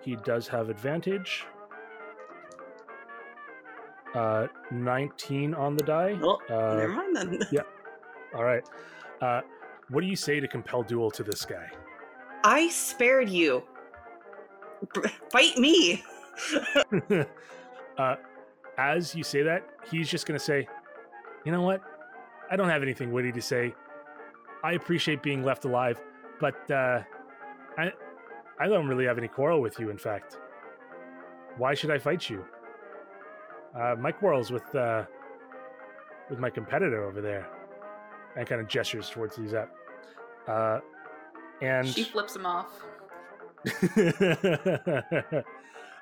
He 0.02 0.16
does 0.18 0.48
have 0.48 0.70
advantage. 0.70 1.46
Uh, 4.14 4.48
19 4.72 5.56
on 5.56 5.76
the 5.76 5.84
die. 5.84 6.20
Oh, 6.22 6.40
Uh, 6.50 6.78
never 6.78 6.94
mind 6.94 7.16
then. 7.16 7.40
Yeah. 7.52 7.62
All 8.36 8.44
right. 8.44 8.64
Uh, 9.22 9.42
what 9.90 10.02
do 10.02 10.08
you 10.08 10.16
say 10.16 10.40
to 10.40 10.48
compel 10.48 10.84
duel 10.84 11.10
to 11.12 11.24
this 11.24 11.44
guy? 11.46 11.68
I 12.44 12.68
spared 12.70 13.30
you. 13.30 13.64
B- 14.94 15.02
Fight 15.32 15.58
me. 15.58 16.04
uh, 17.98 18.16
as 18.78 19.16
you 19.16 19.24
say 19.24 19.44
that, 19.44 19.68
he's 19.90 20.10
just 20.10 20.26
going 20.26 20.38
to 20.38 20.44
say, 20.44 20.68
You 21.46 21.52
know 21.52 21.62
what? 21.62 21.82
I 22.50 22.56
don't 22.56 22.70
have 22.70 22.84
anything 22.84 23.12
witty 23.12 23.32
to 23.32 23.42
say. 23.42 23.74
I 24.64 24.74
appreciate 24.74 25.22
being 25.22 25.44
left 25.44 25.66
alive, 25.66 26.00
but 26.40 26.70
uh, 26.72 27.02
I, 27.78 27.92
I 28.60 28.68
don't 28.68 28.88
really 28.88 29.06
have 29.06 29.18
any 29.18 29.28
quarrel 29.28 29.62
with 29.62 29.80
you, 29.80 29.90
in 29.90 29.98
fact. 29.98 30.38
Why 31.58 31.74
should 31.74 31.92
I 31.92 31.98
fight 31.98 32.30
you? 32.30 32.46
Uh, 33.78 33.96
my 34.00 34.12
quarrel's 34.12 34.52
with, 34.52 34.74
uh, 34.76 35.04
with 36.30 36.40
my 36.40 36.50
competitor 36.50 37.04
over 37.04 37.22
there. 37.22 37.48
And 38.36 38.48
kind 38.48 38.62
of 38.62 38.68
gestures 38.68 39.10
towards 39.10 39.38
Lizette. 39.38 39.70
Uh, 40.48 40.80
and 41.62 41.88
She 41.88 42.04
flips 42.04 42.36
him 42.36 42.46
off. 42.46 42.72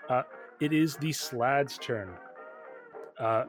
uh, 0.09 0.23
it 0.59 0.73
is 0.73 0.95
the 0.97 1.09
slad's 1.09 1.77
turn. 1.77 2.09
Uh, 3.17 3.45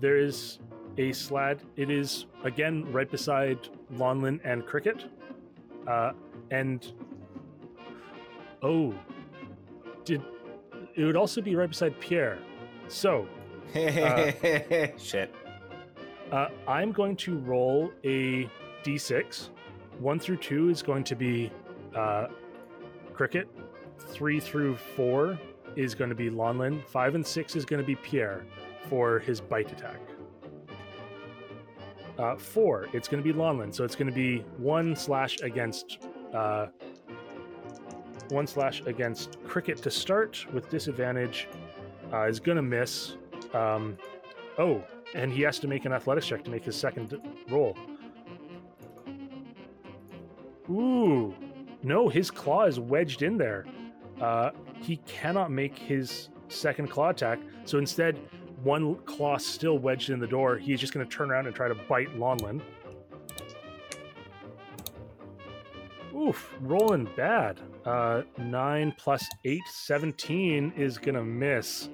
there 0.00 0.16
is 0.16 0.58
a 0.96 1.10
slad. 1.10 1.60
It 1.76 1.90
is 1.90 2.26
again 2.44 2.90
right 2.92 3.10
beside 3.10 3.68
Lonlin 3.94 4.40
and 4.44 4.66
Cricket. 4.66 5.04
Uh, 5.86 6.12
and 6.50 6.92
oh, 8.62 8.94
did 10.04 10.22
it 10.94 11.04
would 11.04 11.16
also 11.16 11.40
be 11.40 11.54
right 11.54 11.68
beside 11.68 11.98
Pierre. 12.00 12.38
So 12.88 13.26
Shit. 13.74 15.34
uh, 16.32 16.48
I'm 16.66 16.92
going 16.92 17.16
to 17.16 17.38
roll 17.38 17.92
a 18.04 18.50
d6. 18.82 19.50
One 19.98 20.18
through 20.18 20.38
two 20.38 20.68
is 20.70 20.82
going 20.82 21.04
to 21.04 21.14
be 21.14 21.52
uh, 21.94 22.28
Cricket. 23.12 23.48
Three 23.98 24.40
through 24.40 24.76
four 24.76 25.38
is 25.78 25.94
going 25.94 26.10
to 26.10 26.16
be 26.16 26.28
Lonlin. 26.28 26.84
Five 26.86 27.14
and 27.14 27.24
six 27.24 27.54
is 27.54 27.64
going 27.64 27.80
to 27.80 27.86
be 27.86 27.94
Pierre 27.94 28.44
for 28.88 29.20
his 29.20 29.40
bite 29.40 29.70
attack. 29.70 30.00
Uh, 32.18 32.36
four, 32.36 32.88
it's 32.92 33.06
going 33.06 33.22
to 33.22 33.32
be 33.32 33.38
Lonlin. 33.38 33.72
So 33.72 33.84
it's 33.84 33.94
going 33.94 34.08
to 34.08 34.14
be 34.14 34.38
one 34.56 34.96
slash 34.96 35.40
against 35.40 36.08
uh, 36.34 36.66
one 38.30 38.46
slash 38.46 38.82
against 38.86 39.42
Cricket 39.44 39.80
to 39.82 39.90
start 39.90 40.44
with 40.52 40.68
disadvantage. 40.68 41.48
Uh, 42.12 42.22
is 42.22 42.40
going 42.40 42.56
to 42.56 42.62
miss. 42.62 43.16
Um, 43.54 43.96
oh, 44.58 44.82
and 45.14 45.32
he 45.32 45.42
has 45.42 45.58
to 45.60 45.68
make 45.68 45.84
an 45.84 45.92
athletics 45.92 46.26
check 46.26 46.42
to 46.44 46.50
make 46.50 46.64
his 46.64 46.74
second 46.74 47.20
roll. 47.50 47.76
Ooh, 50.70 51.34
no, 51.82 52.08
his 52.08 52.30
claw 52.30 52.64
is 52.64 52.80
wedged 52.80 53.22
in 53.22 53.38
there. 53.38 53.64
Uh, 54.20 54.50
he 54.80 54.96
cannot 54.98 55.50
make 55.50 55.76
his 55.76 56.28
second 56.48 56.88
claw 56.88 57.10
attack, 57.10 57.38
so 57.64 57.78
instead, 57.78 58.18
one 58.62 58.96
claw 59.04 59.36
still 59.36 59.78
wedged 59.78 60.10
in 60.10 60.18
the 60.18 60.26
door. 60.26 60.58
He's 60.58 60.80
just 60.80 60.92
going 60.92 61.06
to 61.06 61.16
turn 61.16 61.30
around 61.30 61.46
and 61.46 61.54
try 61.54 61.68
to 61.68 61.74
bite 61.74 62.08
Lonlin. 62.18 62.60
Oof, 66.16 66.52
rolling 66.60 67.08
bad. 67.16 67.60
Uh, 67.84 68.22
9 68.38 68.94
plus 68.98 69.24
8, 69.44 69.60
17 69.68 70.72
is 70.76 70.98
going 70.98 71.14
to 71.14 71.22
miss 71.22 71.88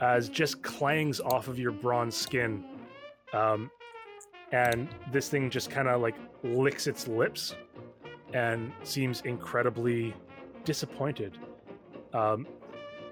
as 0.00 0.28
just 0.28 0.62
clangs 0.62 1.20
off 1.20 1.48
of 1.48 1.58
your 1.58 1.72
bronze 1.72 2.16
skin. 2.16 2.64
Um, 3.32 3.70
and 4.52 4.88
this 5.12 5.28
thing 5.28 5.50
just 5.50 5.70
kind 5.70 5.88
of 5.88 6.00
like 6.00 6.16
licks 6.42 6.86
its 6.86 7.06
lips 7.06 7.54
and 8.32 8.72
seems 8.82 9.20
incredibly 9.22 10.14
disappointed. 10.64 11.38
Um, 12.12 12.46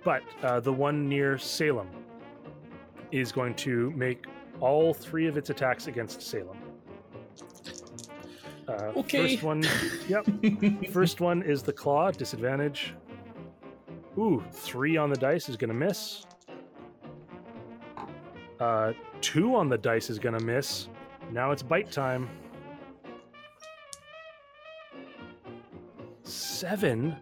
but 0.04 0.22
uh, 0.42 0.60
the 0.60 0.72
one 0.72 1.08
near 1.08 1.36
Salem 1.38 1.88
is 3.12 3.32
going 3.32 3.54
to 3.54 3.90
make 3.92 4.26
all 4.60 4.94
three 4.94 5.26
of 5.26 5.36
its 5.36 5.50
attacks 5.50 5.86
against 5.86 6.22
Salem. 6.22 6.56
Uh, 8.68 8.92
Okay. 8.96 9.36
First 9.36 9.42
one, 9.44 9.64
yep. 10.08 10.26
First 10.90 11.20
one 11.20 11.42
is 11.42 11.62
the 11.62 11.72
claw, 11.72 12.10
disadvantage. 12.10 12.94
Ooh, 14.18 14.42
three 14.50 14.96
on 14.96 15.10
the 15.10 15.16
dice 15.16 15.48
is 15.48 15.56
going 15.56 15.68
to 15.68 15.74
miss. 15.76 16.24
Uh, 18.58 18.92
two 19.20 19.54
on 19.54 19.68
the 19.68 19.76
dice 19.78 20.08
is 20.08 20.18
going 20.18 20.36
to 20.36 20.44
miss. 20.44 20.88
now 21.30 21.50
it's 21.52 21.62
bite 21.62 21.92
time. 21.92 22.28
Seven 26.22 27.14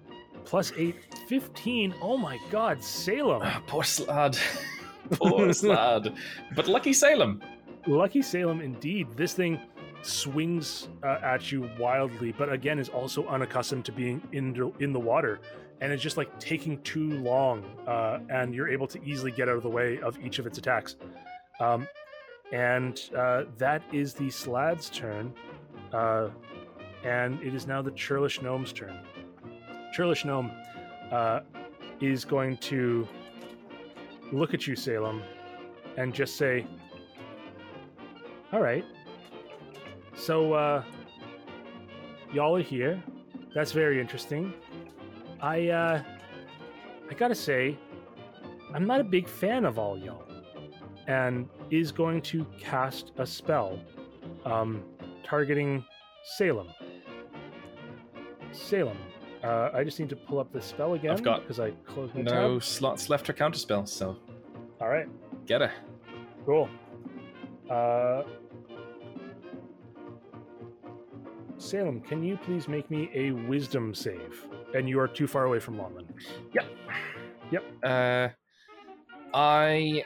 plus 0.55 0.72
eight, 0.76 0.94
15. 1.26 1.97
Oh 2.01 2.16
my 2.16 2.39
god, 2.48 2.81
Salem. 2.81 3.43
Ah, 3.44 3.60
poor 3.66 3.82
Slad. 3.82 4.39
poor 5.10 5.48
Slad. 5.48 6.16
But 6.55 6.68
lucky 6.68 6.93
Salem. 6.93 7.43
Lucky 7.89 8.22
Salem, 8.22 8.60
indeed. 8.60 9.09
This 9.16 9.32
thing 9.35 9.60
swings 10.02 10.90
uh, 11.02 11.18
at 11.24 11.51
you 11.51 11.68
wildly, 11.76 12.31
but 12.31 12.52
again 12.52 12.78
is 12.78 12.89
also 12.89 13.26
unaccustomed 13.26 13.85
to 13.86 13.90
being 13.90 14.22
in 14.31 14.52
the, 14.52 14.72
in 14.78 14.93
the 14.93 15.01
water, 15.01 15.40
and 15.81 15.93
it's 15.93 16.01
just 16.01 16.16
like 16.16 16.39
taking 16.39 16.81
too 16.82 17.10
long. 17.18 17.64
Uh, 17.89 18.20
and 18.31 18.55
you're 18.55 18.68
able 18.68 18.86
to 18.86 19.05
easily 19.05 19.32
get 19.32 19.48
out 19.48 19.56
of 19.56 19.64
the 19.64 19.68
way 19.68 19.98
of 20.02 20.16
each 20.24 20.39
of 20.39 20.47
its 20.47 20.56
attacks. 20.56 20.94
Um, 21.59 21.89
and 22.52 23.10
uh, 23.18 23.47
that 23.59 23.82
is 23.93 24.14
the 24.14 24.28
Slad's 24.28 24.89
turn, 24.89 25.35
uh, 25.93 26.28
and 27.02 27.43
it 27.43 27.56
is 27.56 27.66
now 27.66 27.82
the 27.82 27.90
Churlish 27.90 28.40
Gnome's 28.40 28.72
turn. 28.72 29.01
Churlish 29.94 30.24
Gnome 30.24 30.50
uh, 31.12 31.40
is 32.00 32.24
going 32.24 32.56
to 32.56 33.06
look 34.32 34.52
at 34.52 34.66
you, 34.66 34.74
Salem, 34.74 35.22
and 35.96 36.12
just 36.12 36.36
say, 36.36 36.66
"All 38.52 38.60
right." 38.60 38.84
So, 40.16 40.52
uh, 40.52 40.82
y'all 42.32 42.56
are 42.56 42.62
here. 42.62 43.00
That's 43.54 43.70
very 43.70 44.00
interesting. 44.00 44.52
I, 45.40 45.68
uh, 45.68 46.02
I 47.08 47.14
gotta 47.14 47.34
say, 47.36 47.78
I'm 48.72 48.86
not 48.86 49.00
a 49.00 49.04
big 49.04 49.28
fan 49.28 49.64
of 49.64 49.78
all 49.78 49.96
y'all. 49.96 50.24
And 51.06 51.48
is 51.70 51.92
going 51.92 52.22
to 52.22 52.44
cast 52.58 53.12
a 53.18 53.26
spell, 53.26 53.78
um, 54.44 54.82
targeting 55.22 55.84
Salem. 56.36 56.68
Salem. 58.52 58.96
Uh, 59.44 59.70
I 59.74 59.84
just 59.84 60.00
need 60.00 60.08
to 60.08 60.16
pull 60.16 60.38
up 60.38 60.50
the 60.52 60.60
spell 60.62 60.94
again. 60.94 61.10
I've 61.10 61.22
got 61.22 61.42
because 61.42 61.60
I 61.60 61.70
closed 61.86 62.14
my 62.14 62.22
No 62.22 62.54
tab. 62.54 62.64
slots 62.64 63.10
left 63.10 63.26
for 63.26 63.34
counterspell, 63.34 63.86
so 63.86 64.16
All 64.80 64.88
right. 64.88 65.06
get 65.46 65.60
her. 65.60 65.70
Cool. 66.46 66.68
Uh, 67.70 68.22
Salem, 71.58 72.00
can 72.00 72.22
you 72.22 72.36
please 72.38 72.68
make 72.68 72.90
me 72.90 73.10
a 73.14 73.30
wisdom 73.32 73.94
save? 73.94 74.46
And 74.74 74.88
you 74.88 74.98
are 74.98 75.06
too 75.08 75.26
far 75.26 75.44
away 75.44 75.60
from 75.60 75.76
Lonlin. 75.76 76.06
Yep. 76.54 76.64
Yep. 77.52 77.64
Uh, 77.84 78.28
I. 79.32 80.04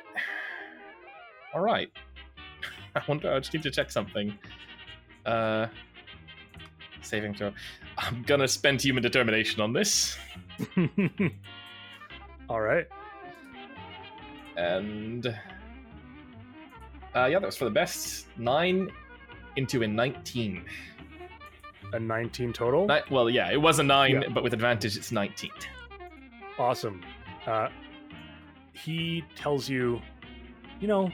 All 1.54 1.62
right. 1.62 1.90
I 2.94 3.02
wonder. 3.08 3.32
I 3.32 3.38
just 3.38 3.54
need 3.54 3.62
to 3.62 3.70
check 3.70 3.90
something. 3.90 4.36
Uh, 5.24 5.66
saving 7.02 7.34
throw. 7.34 7.52
I'm 7.98 8.22
gonna 8.22 8.48
spend 8.48 8.80
human 8.80 9.02
determination 9.02 9.60
on 9.60 9.72
this, 9.72 10.16
All 12.48 12.60
right. 12.60 12.86
and 14.56 15.26
uh, 15.26 15.32
yeah, 17.26 17.38
that 17.38 17.42
was 17.42 17.56
for 17.56 17.64
the 17.64 17.70
best. 17.70 18.26
Nine 18.38 18.90
into 19.56 19.82
a 19.82 19.86
nineteen. 19.86 20.64
A 21.94 21.98
19 21.98 22.52
total. 22.52 22.86
Ni- 22.86 23.00
well, 23.10 23.30
yeah, 23.30 23.50
it 23.50 23.56
was 23.56 23.78
a 23.78 23.82
nine, 23.82 24.20
Yeah. 24.20 24.28
but 24.28 24.42
with 24.42 24.52
advantage, 24.52 24.94
it's 24.96 25.10
nineteen. 25.10 25.50
Awesome. 26.58 27.02
Uh, 27.46 27.68
he 28.74 29.24
tells 29.34 29.68
you, 29.70 30.00
you 30.80 30.86
know, 30.86 31.10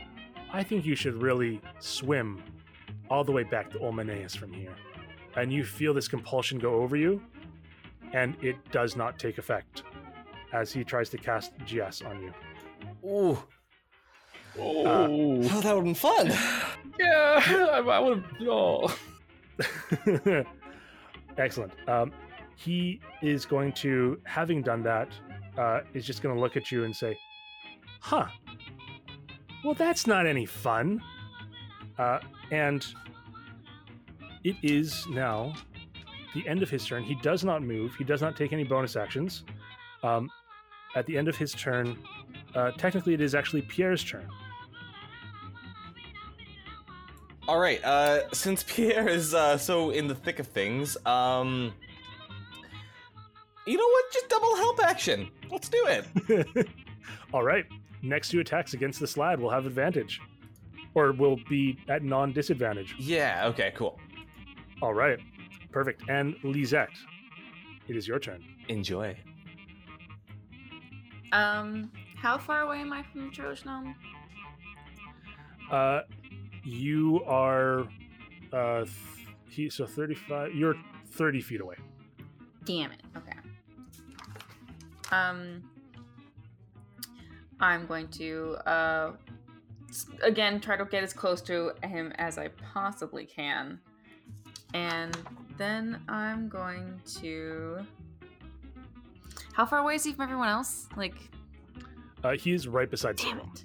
I 0.52 0.62
think 0.64 0.84
you 0.84 0.96
should 0.96 1.14
really 1.22 1.60
swim 1.78 2.42
all 3.08 3.22
the 3.24 3.30
way 3.32 3.44
back 3.44 3.70
to 3.70 3.78
Olmaneus 3.78 4.36
from 4.36 4.52
here. 4.52 4.74
And 5.36 5.52
you 5.52 5.64
feel 5.64 5.92
this 5.94 6.08
compulsion 6.08 6.58
go 6.58 6.74
over 6.74 6.96
you, 6.96 7.22
and 8.12 8.36
it 8.42 8.56
does 8.70 8.96
not 8.96 9.18
take 9.18 9.38
effect 9.38 9.82
as 10.52 10.72
he 10.72 10.84
tries 10.84 11.08
to 11.10 11.18
cast 11.18 11.52
Geas 11.66 12.02
on 12.02 12.20
you. 12.22 12.32
Ooh, 13.08 13.38
Oh, 14.58 14.86
oh, 14.86 15.42
that 15.42 15.54
would 15.54 15.64
have 15.64 15.84
been 15.84 15.94
fun. 15.94 16.28
yeah, 16.98 17.40
I, 17.72 17.78
I 17.80 17.98
would. 17.98 18.24
Oh. 18.42 18.96
Excellent. 21.38 21.72
Um, 21.88 22.12
he 22.56 23.00
is 23.20 23.44
going 23.44 23.72
to, 23.72 24.20
having 24.24 24.62
done 24.62 24.82
that, 24.84 25.08
uh, 25.58 25.80
is 25.92 26.06
just 26.06 26.22
going 26.22 26.34
to 26.34 26.40
look 26.40 26.56
at 26.56 26.70
you 26.70 26.84
and 26.84 26.94
say, 26.94 27.18
"Huh. 28.00 28.26
Well, 29.64 29.74
that's 29.74 30.06
not 30.06 30.26
any 30.26 30.46
fun." 30.46 31.02
Uh, 31.98 32.20
and 32.50 32.86
it 34.44 34.56
is 34.62 35.06
now 35.08 35.54
the 36.34 36.46
end 36.46 36.62
of 36.62 36.70
his 36.70 36.86
turn. 36.86 37.02
He 37.02 37.14
does 37.16 37.44
not 37.44 37.62
move. 37.62 37.94
He 37.96 38.04
does 38.04 38.20
not 38.20 38.36
take 38.36 38.52
any 38.52 38.64
bonus 38.64 38.96
actions. 38.96 39.44
Um, 40.02 40.30
at 40.96 41.06
the 41.06 41.16
end 41.16 41.28
of 41.28 41.36
his 41.36 41.52
turn, 41.52 41.96
uh, 42.54 42.72
technically, 42.72 43.14
it 43.14 43.20
is 43.20 43.34
actually 43.34 43.62
Pierre's 43.62 44.04
turn. 44.04 44.28
All 47.46 47.58
right. 47.58 47.82
Uh, 47.84 48.30
since 48.32 48.62
Pierre 48.66 49.08
is 49.08 49.34
uh, 49.34 49.56
so 49.58 49.90
in 49.90 50.08
the 50.08 50.14
thick 50.14 50.38
of 50.38 50.46
things, 50.46 50.96
um, 51.06 51.72
you 53.66 53.76
know 53.76 53.88
what? 53.88 54.12
Just 54.12 54.28
double 54.28 54.56
help 54.56 54.82
action. 54.84 55.30
Let's 55.50 55.68
do 55.68 55.86
it. 55.86 56.68
All 57.32 57.42
right. 57.42 57.64
Next 58.02 58.28
two 58.28 58.40
attacks 58.40 58.74
against 58.74 59.00
this 59.00 59.16
lad 59.16 59.40
will 59.40 59.50
have 59.50 59.66
advantage, 59.66 60.20
or 60.94 61.12
will 61.12 61.38
be 61.48 61.78
at 61.88 62.02
non 62.02 62.32
disadvantage. 62.32 62.94
Yeah. 62.98 63.46
Okay. 63.48 63.72
Cool. 63.74 63.98
All 64.82 64.94
right. 64.94 65.18
Perfect. 65.70 66.02
And 66.08 66.36
Lizette, 66.42 66.90
it 67.88 67.96
is 67.96 68.06
your 68.06 68.18
turn. 68.18 68.44
Enjoy. 68.68 69.16
Um, 71.32 71.90
how 72.16 72.38
far 72.38 72.62
away 72.62 72.80
am 72.80 72.92
I 72.92 73.02
from 73.02 73.26
the 73.26 73.30
Churlish 73.30 73.64
Gnome? 73.64 73.94
Uh, 75.70 76.00
you 76.64 77.22
are, 77.24 77.80
uh, 78.52 78.84
th- 78.84 79.28
he, 79.48 79.68
so 79.68 79.86
35, 79.86 80.54
you're 80.54 80.76
30 81.12 81.40
feet 81.40 81.60
away. 81.60 81.76
Damn 82.64 82.92
it. 82.92 83.00
Okay. 83.16 83.36
Um, 85.10 85.62
I'm 87.60 87.86
going 87.86 88.08
to 88.08 88.56
uh 88.66 89.12
again 90.22 90.60
try 90.60 90.76
to 90.76 90.84
get 90.84 91.04
as 91.04 91.12
close 91.12 91.40
to 91.42 91.72
him 91.84 92.12
as 92.16 92.36
I 92.36 92.48
possibly 92.48 93.24
can, 93.26 93.78
and 94.74 95.16
then 95.56 96.00
I'm 96.08 96.48
going 96.48 97.00
to. 97.20 97.78
How 99.54 99.64
far 99.64 99.78
away 99.78 99.94
is 99.94 100.04
he 100.04 100.12
from 100.12 100.22
everyone 100.24 100.48
else? 100.48 100.88
Like, 100.96 101.14
Uh, 102.22 102.32
he 102.32 102.52
is 102.52 102.66
right 102.68 102.90
beside 102.90 103.16
damn 103.16 103.38
Salem. 103.38 103.52
it. 103.54 103.64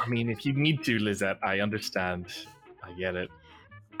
I 0.00 0.08
mean, 0.08 0.28
if 0.30 0.44
you 0.44 0.52
need 0.52 0.82
to, 0.84 0.98
Lizette, 0.98 1.38
I 1.42 1.60
understand. 1.60 2.26
I 2.82 2.92
get 2.92 3.14
it. 3.14 3.30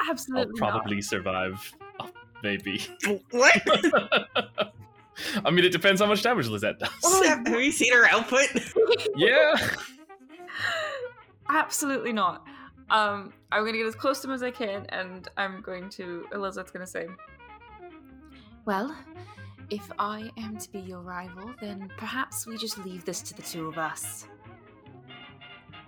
I'll 0.00 0.10
Absolutely 0.10 0.60
not. 0.60 0.70
probably 0.72 1.02
survive. 1.02 1.72
Oh, 2.00 2.10
maybe. 2.42 2.82
What? 3.30 3.62
I 5.44 5.50
mean, 5.50 5.64
it 5.64 5.70
depends 5.70 6.00
how 6.00 6.06
much 6.08 6.22
damage 6.22 6.48
Lizette 6.48 6.80
does. 6.80 7.22
have, 7.24 7.46
have 7.46 7.60
you 7.60 7.70
seen 7.70 7.92
her 7.92 8.06
output? 8.08 8.48
yeah. 9.16 9.54
Absolutely 11.48 12.12
not. 12.12 12.46
Um, 12.90 13.32
I'm 13.50 13.64
gonna 13.64 13.76
get 13.78 13.86
as 13.86 13.94
close 13.94 14.20
to 14.20 14.28
him 14.28 14.34
as 14.34 14.42
I 14.42 14.50
can, 14.50 14.86
and 14.90 15.26
I'm 15.36 15.60
going 15.62 15.88
to. 15.90 16.26
Lizette's 16.32 16.70
gonna 16.70 16.86
say, 16.86 17.08
"Well, 18.64 18.94
if 19.70 19.90
I 19.98 20.30
am 20.36 20.58
to 20.58 20.70
be 20.70 20.80
your 20.80 21.00
rival, 21.00 21.54
then 21.60 21.90
perhaps 21.96 22.46
we 22.46 22.56
just 22.58 22.78
leave 22.84 23.04
this 23.04 23.22
to 23.22 23.34
the 23.34 23.42
two 23.42 23.66
of 23.68 23.78
us." 23.78 24.26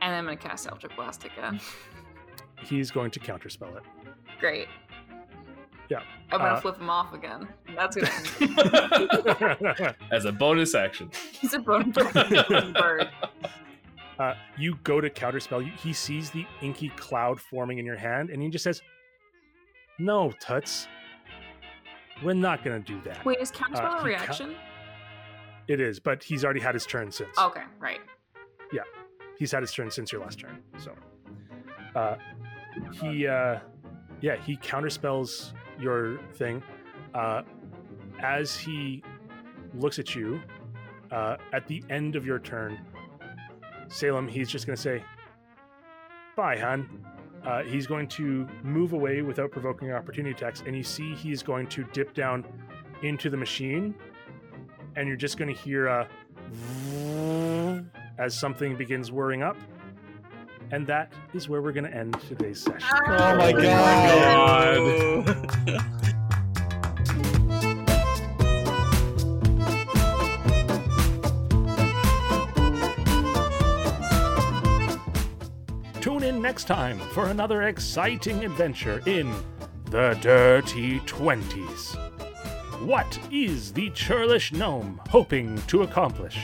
And 0.01 0.15
I'm 0.15 0.25
gonna 0.25 0.37
cast 0.37 0.67
Eldritch 0.69 0.97
Blast 0.97 1.25
again. 1.25 1.61
He's 2.63 2.91
going 2.91 3.11
to 3.13 3.21
counterspell 3.21 3.77
it. 3.77 3.83
Great. 4.41 4.69
Yeah. 5.89 6.01
I'm 6.33 6.39
gonna 6.41 6.55
Uh, 6.55 6.61
flip 6.61 6.79
him 6.81 6.91
off 6.91 7.13
again. 7.13 7.47
That's 7.75 7.97
gonna. 7.97 9.95
As 10.11 10.25
a 10.25 10.33
bonus 10.33 10.75
action. 10.75 11.11
He's 11.33 11.53
a 11.55 11.59
bone 11.61 11.91
bird. 11.93 13.09
Uh, 14.19 14.35
you 14.59 14.79
go 14.85 15.01
to 15.01 15.11
counterspell. 15.11 15.65
You, 15.65 15.73
he 15.83 15.93
sees 15.93 16.31
the 16.31 16.47
inky 16.63 16.89
cloud 16.91 17.41
forming 17.41 17.79
in 17.79 17.87
your 17.87 17.97
hand, 17.97 18.31
and 18.31 18.43
he 18.43 18.49
just 18.49 18.65
says, 18.65 18.81
"No, 19.99 20.33
Tuts, 20.41 20.89
we're 22.23 22.33
not 22.35 22.65
going 22.65 22.83
to 22.83 22.87
do 22.95 23.01
that." 23.03 23.25
Wait, 23.25 23.39
is 23.41 23.51
counterspell 23.53 23.85
Uh, 23.85 23.87
a 23.89 23.93
he 23.97 23.99
ca- 23.99 24.05
reaction? 24.05 24.55
It 25.69 25.81
is, 25.81 25.99
but 26.01 26.23
he's 26.23 26.45
already 26.45 26.61
had 26.61 26.75
his 26.75 26.87
turn 26.87 27.11
since. 27.11 27.37
Okay, 27.39 27.63
right. 27.81 28.01
Yeah, 28.73 28.83
he's 29.39 29.51
had 29.53 29.63
his 29.63 29.73
turn 29.73 29.91
since 29.91 30.13
your 30.13 30.21
last 30.23 30.39
turn. 30.39 30.63
So, 30.79 30.95
uh, 31.95 32.17
he, 32.93 33.27
uh, 33.27 33.59
yeah, 34.21 34.37
he 34.37 34.57
counterspells 34.59 35.53
your 35.81 36.19
thing. 36.35 36.63
Uh, 37.15 37.43
as 38.23 38.57
he 38.57 39.03
looks 39.75 39.99
at 39.99 40.15
you, 40.15 40.41
uh, 41.11 41.37
at 41.53 41.67
the 41.67 41.83
end 41.91 42.15
of 42.17 42.25
your 42.25 42.39
turn, 42.39 42.79
Salem, 43.89 44.29
he's 44.29 44.49
just 44.49 44.67
going 44.67 44.77
to 44.77 44.83
say, 44.83 45.03
Bye, 46.37 46.59
hon. 46.59 47.05
Uh, 47.45 47.63
he's 47.63 47.87
going 47.87 48.09
to 48.09 48.47
move 48.63 48.93
away 48.93 49.23
without 49.23 49.51
provoking 49.51 49.93
opportunity 49.93 50.35
attacks, 50.35 50.63
and 50.67 50.77
you 50.77 50.83
see 50.83 51.15
he's 51.15 51.43
going 51.43 51.67
to 51.69 51.85
dip 51.93 52.13
down 52.13 52.45
into 53.03 53.31
the 53.31 53.37
machine, 53.37 53.95
and 54.97 55.07
you're 55.07 55.17
just 55.17 55.39
going 55.39 55.55
to 55.55 55.61
hear 55.61 55.87
a 55.87 56.09
as 58.19 58.39
something 58.39 58.77
begins 58.77 59.13
whirring 59.13 59.43
up. 59.43 59.57
And 60.73 60.87
that 60.89 61.13
is 61.33 61.49
where 61.49 61.63
we're 61.63 61.73
going 61.73 61.85
to 61.85 61.97
end 61.97 62.21
today's 62.29 62.61
session. 62.61 62.89
Oh 63.07 63.37
my 63.37 63.53
god. 63.53 64.75
Tune 64.75 65.75
in 65.75 66.01
next 76.47 76.69
time 76.69 76.97
for 77.11 77.27
another 77.27 77.63
exciting 77.63 78.45
adventure 78.45 79.03
in 79.07 79.35
the 79.87 80.17
Dirty 80.21 81.01
Twenties. 81.01 81.97
What 82.85 83.19
is 83.33 83.73
the 83.73 83.91
churlish 83.91 84.53
gnome 84.53 85.01
hoping 85.09 85.61
to 85.63 85.83
accomplish? 85.83 86.39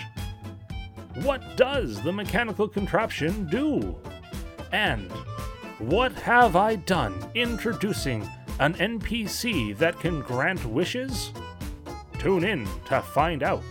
What 1.22 1.56
does 1.56 2.02
the 2.02 2.12
mechanical 2.12 2.66
contraption 2.66 3.46
do? 3.46 3.96
And 4.72 5.08
what 5.78 6.10
have 6.14 6.56
I 6.56 6.74
done 6.74 7.14
introducing 7.36 8.28
an 8.58 8.74
NPC 8.74 9.78
that 9.78 10.00
can 10.00 10.20
grant 10.22 10.64
wishes? 10.64 11.30
Tune 12.18 12.42
in 12.42 12.66
to 12.86 13.02
find 13.02 13.44
out. 13.44 13.62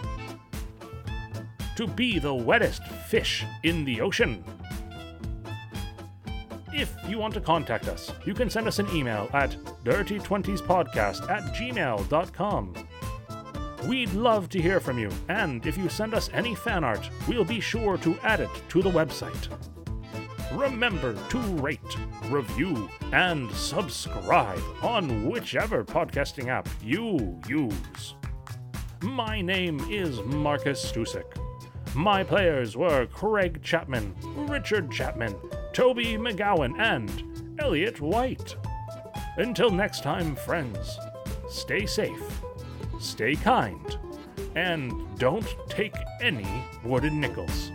to 1.75 1.87
be 1.87 2.19
the 2.19 2.33
wettest 2.33 2.85
fish 3.07 3.45
in 3.63 3.85
the 3.85 4.01
ocean. 4.01 4.43
If 6.73 6.93
you 7.07 7.17
want 7.17 7.33
to 7.33 7.41
contact 7.41 7.87
us, 7.87 8.11
you 8.25 8.33
can 8.33 8.49
send 8.49 8.67
us 8.67 8.79
an 8.79 8.89
email 8.95 9.29
at 9.33 9.51
dirty20spodcast 9.83 11.29
at 11.29 11.43
gmail.com. 11.53 12.73
We'd 13.87 14.13
love 14.13 14.49
to 14.49 14.61
hear 14.61 14.79
from 14.79 14.99
you, 14.99 15.09
and 15.29 15.65
if 15.65 15.77
you 15.77 15.89
send 15.89 16.13
us 16.13 16.29
any 16.33 16.53
fan 16.53 16.83
art, 16.83 17.09
we'll 17.27 17.45
be 17.45 17.59
sure 17.59 17.97
to 17.99 18.17
add 18.23 18.41
it 18.41 18.49
to 18.69 18.81
the 18.81 18.91
website. 18.91 19.47
Remember 20.51 21.13
to 21.13 21.37
rate, 21.37 21.79
review, 22.25 22.89
and 23.11 23.51
subscribe 23.51 24.61
on 24.81 25.29
whichever 25.29 25.83
podcasting 25.83 26.47
app 26.47 26.67
you 26.83 27.39
use. 27.47 28.15
My 29.03 29.41
name 29.41 29.79
is 29.91 30.19
Marcus 30.21 30.83
Stusek. 30.83 31.37
My 31.93 32.23
players 32.23 32.75
were 32.75 33.05
Craig 33.05 33.61
Chapman, 33.61 34.15
Richard 34.47 34.91
Chapman, 34.91 35.35
Toby 35.71 36.17
McGowan, 36.17 36.79
and 36.79 37.55
Elliot 37.59 38.01
White. 38.01 38.55
Until 39.37 39.69
next 39.69 40.01
time, 40.01 40.35
friends, 40.35 40.97
stay 41.47 41.85
safe, 41.85 42.41
stay 42.99 43.35
kind, 43.35 43.97
and 44.55 44.91
don't 45.19 45.55
take 45.67 45.95
any 46.21 46.47
wooden 46.83 47.19
nickels. 47.19 47.71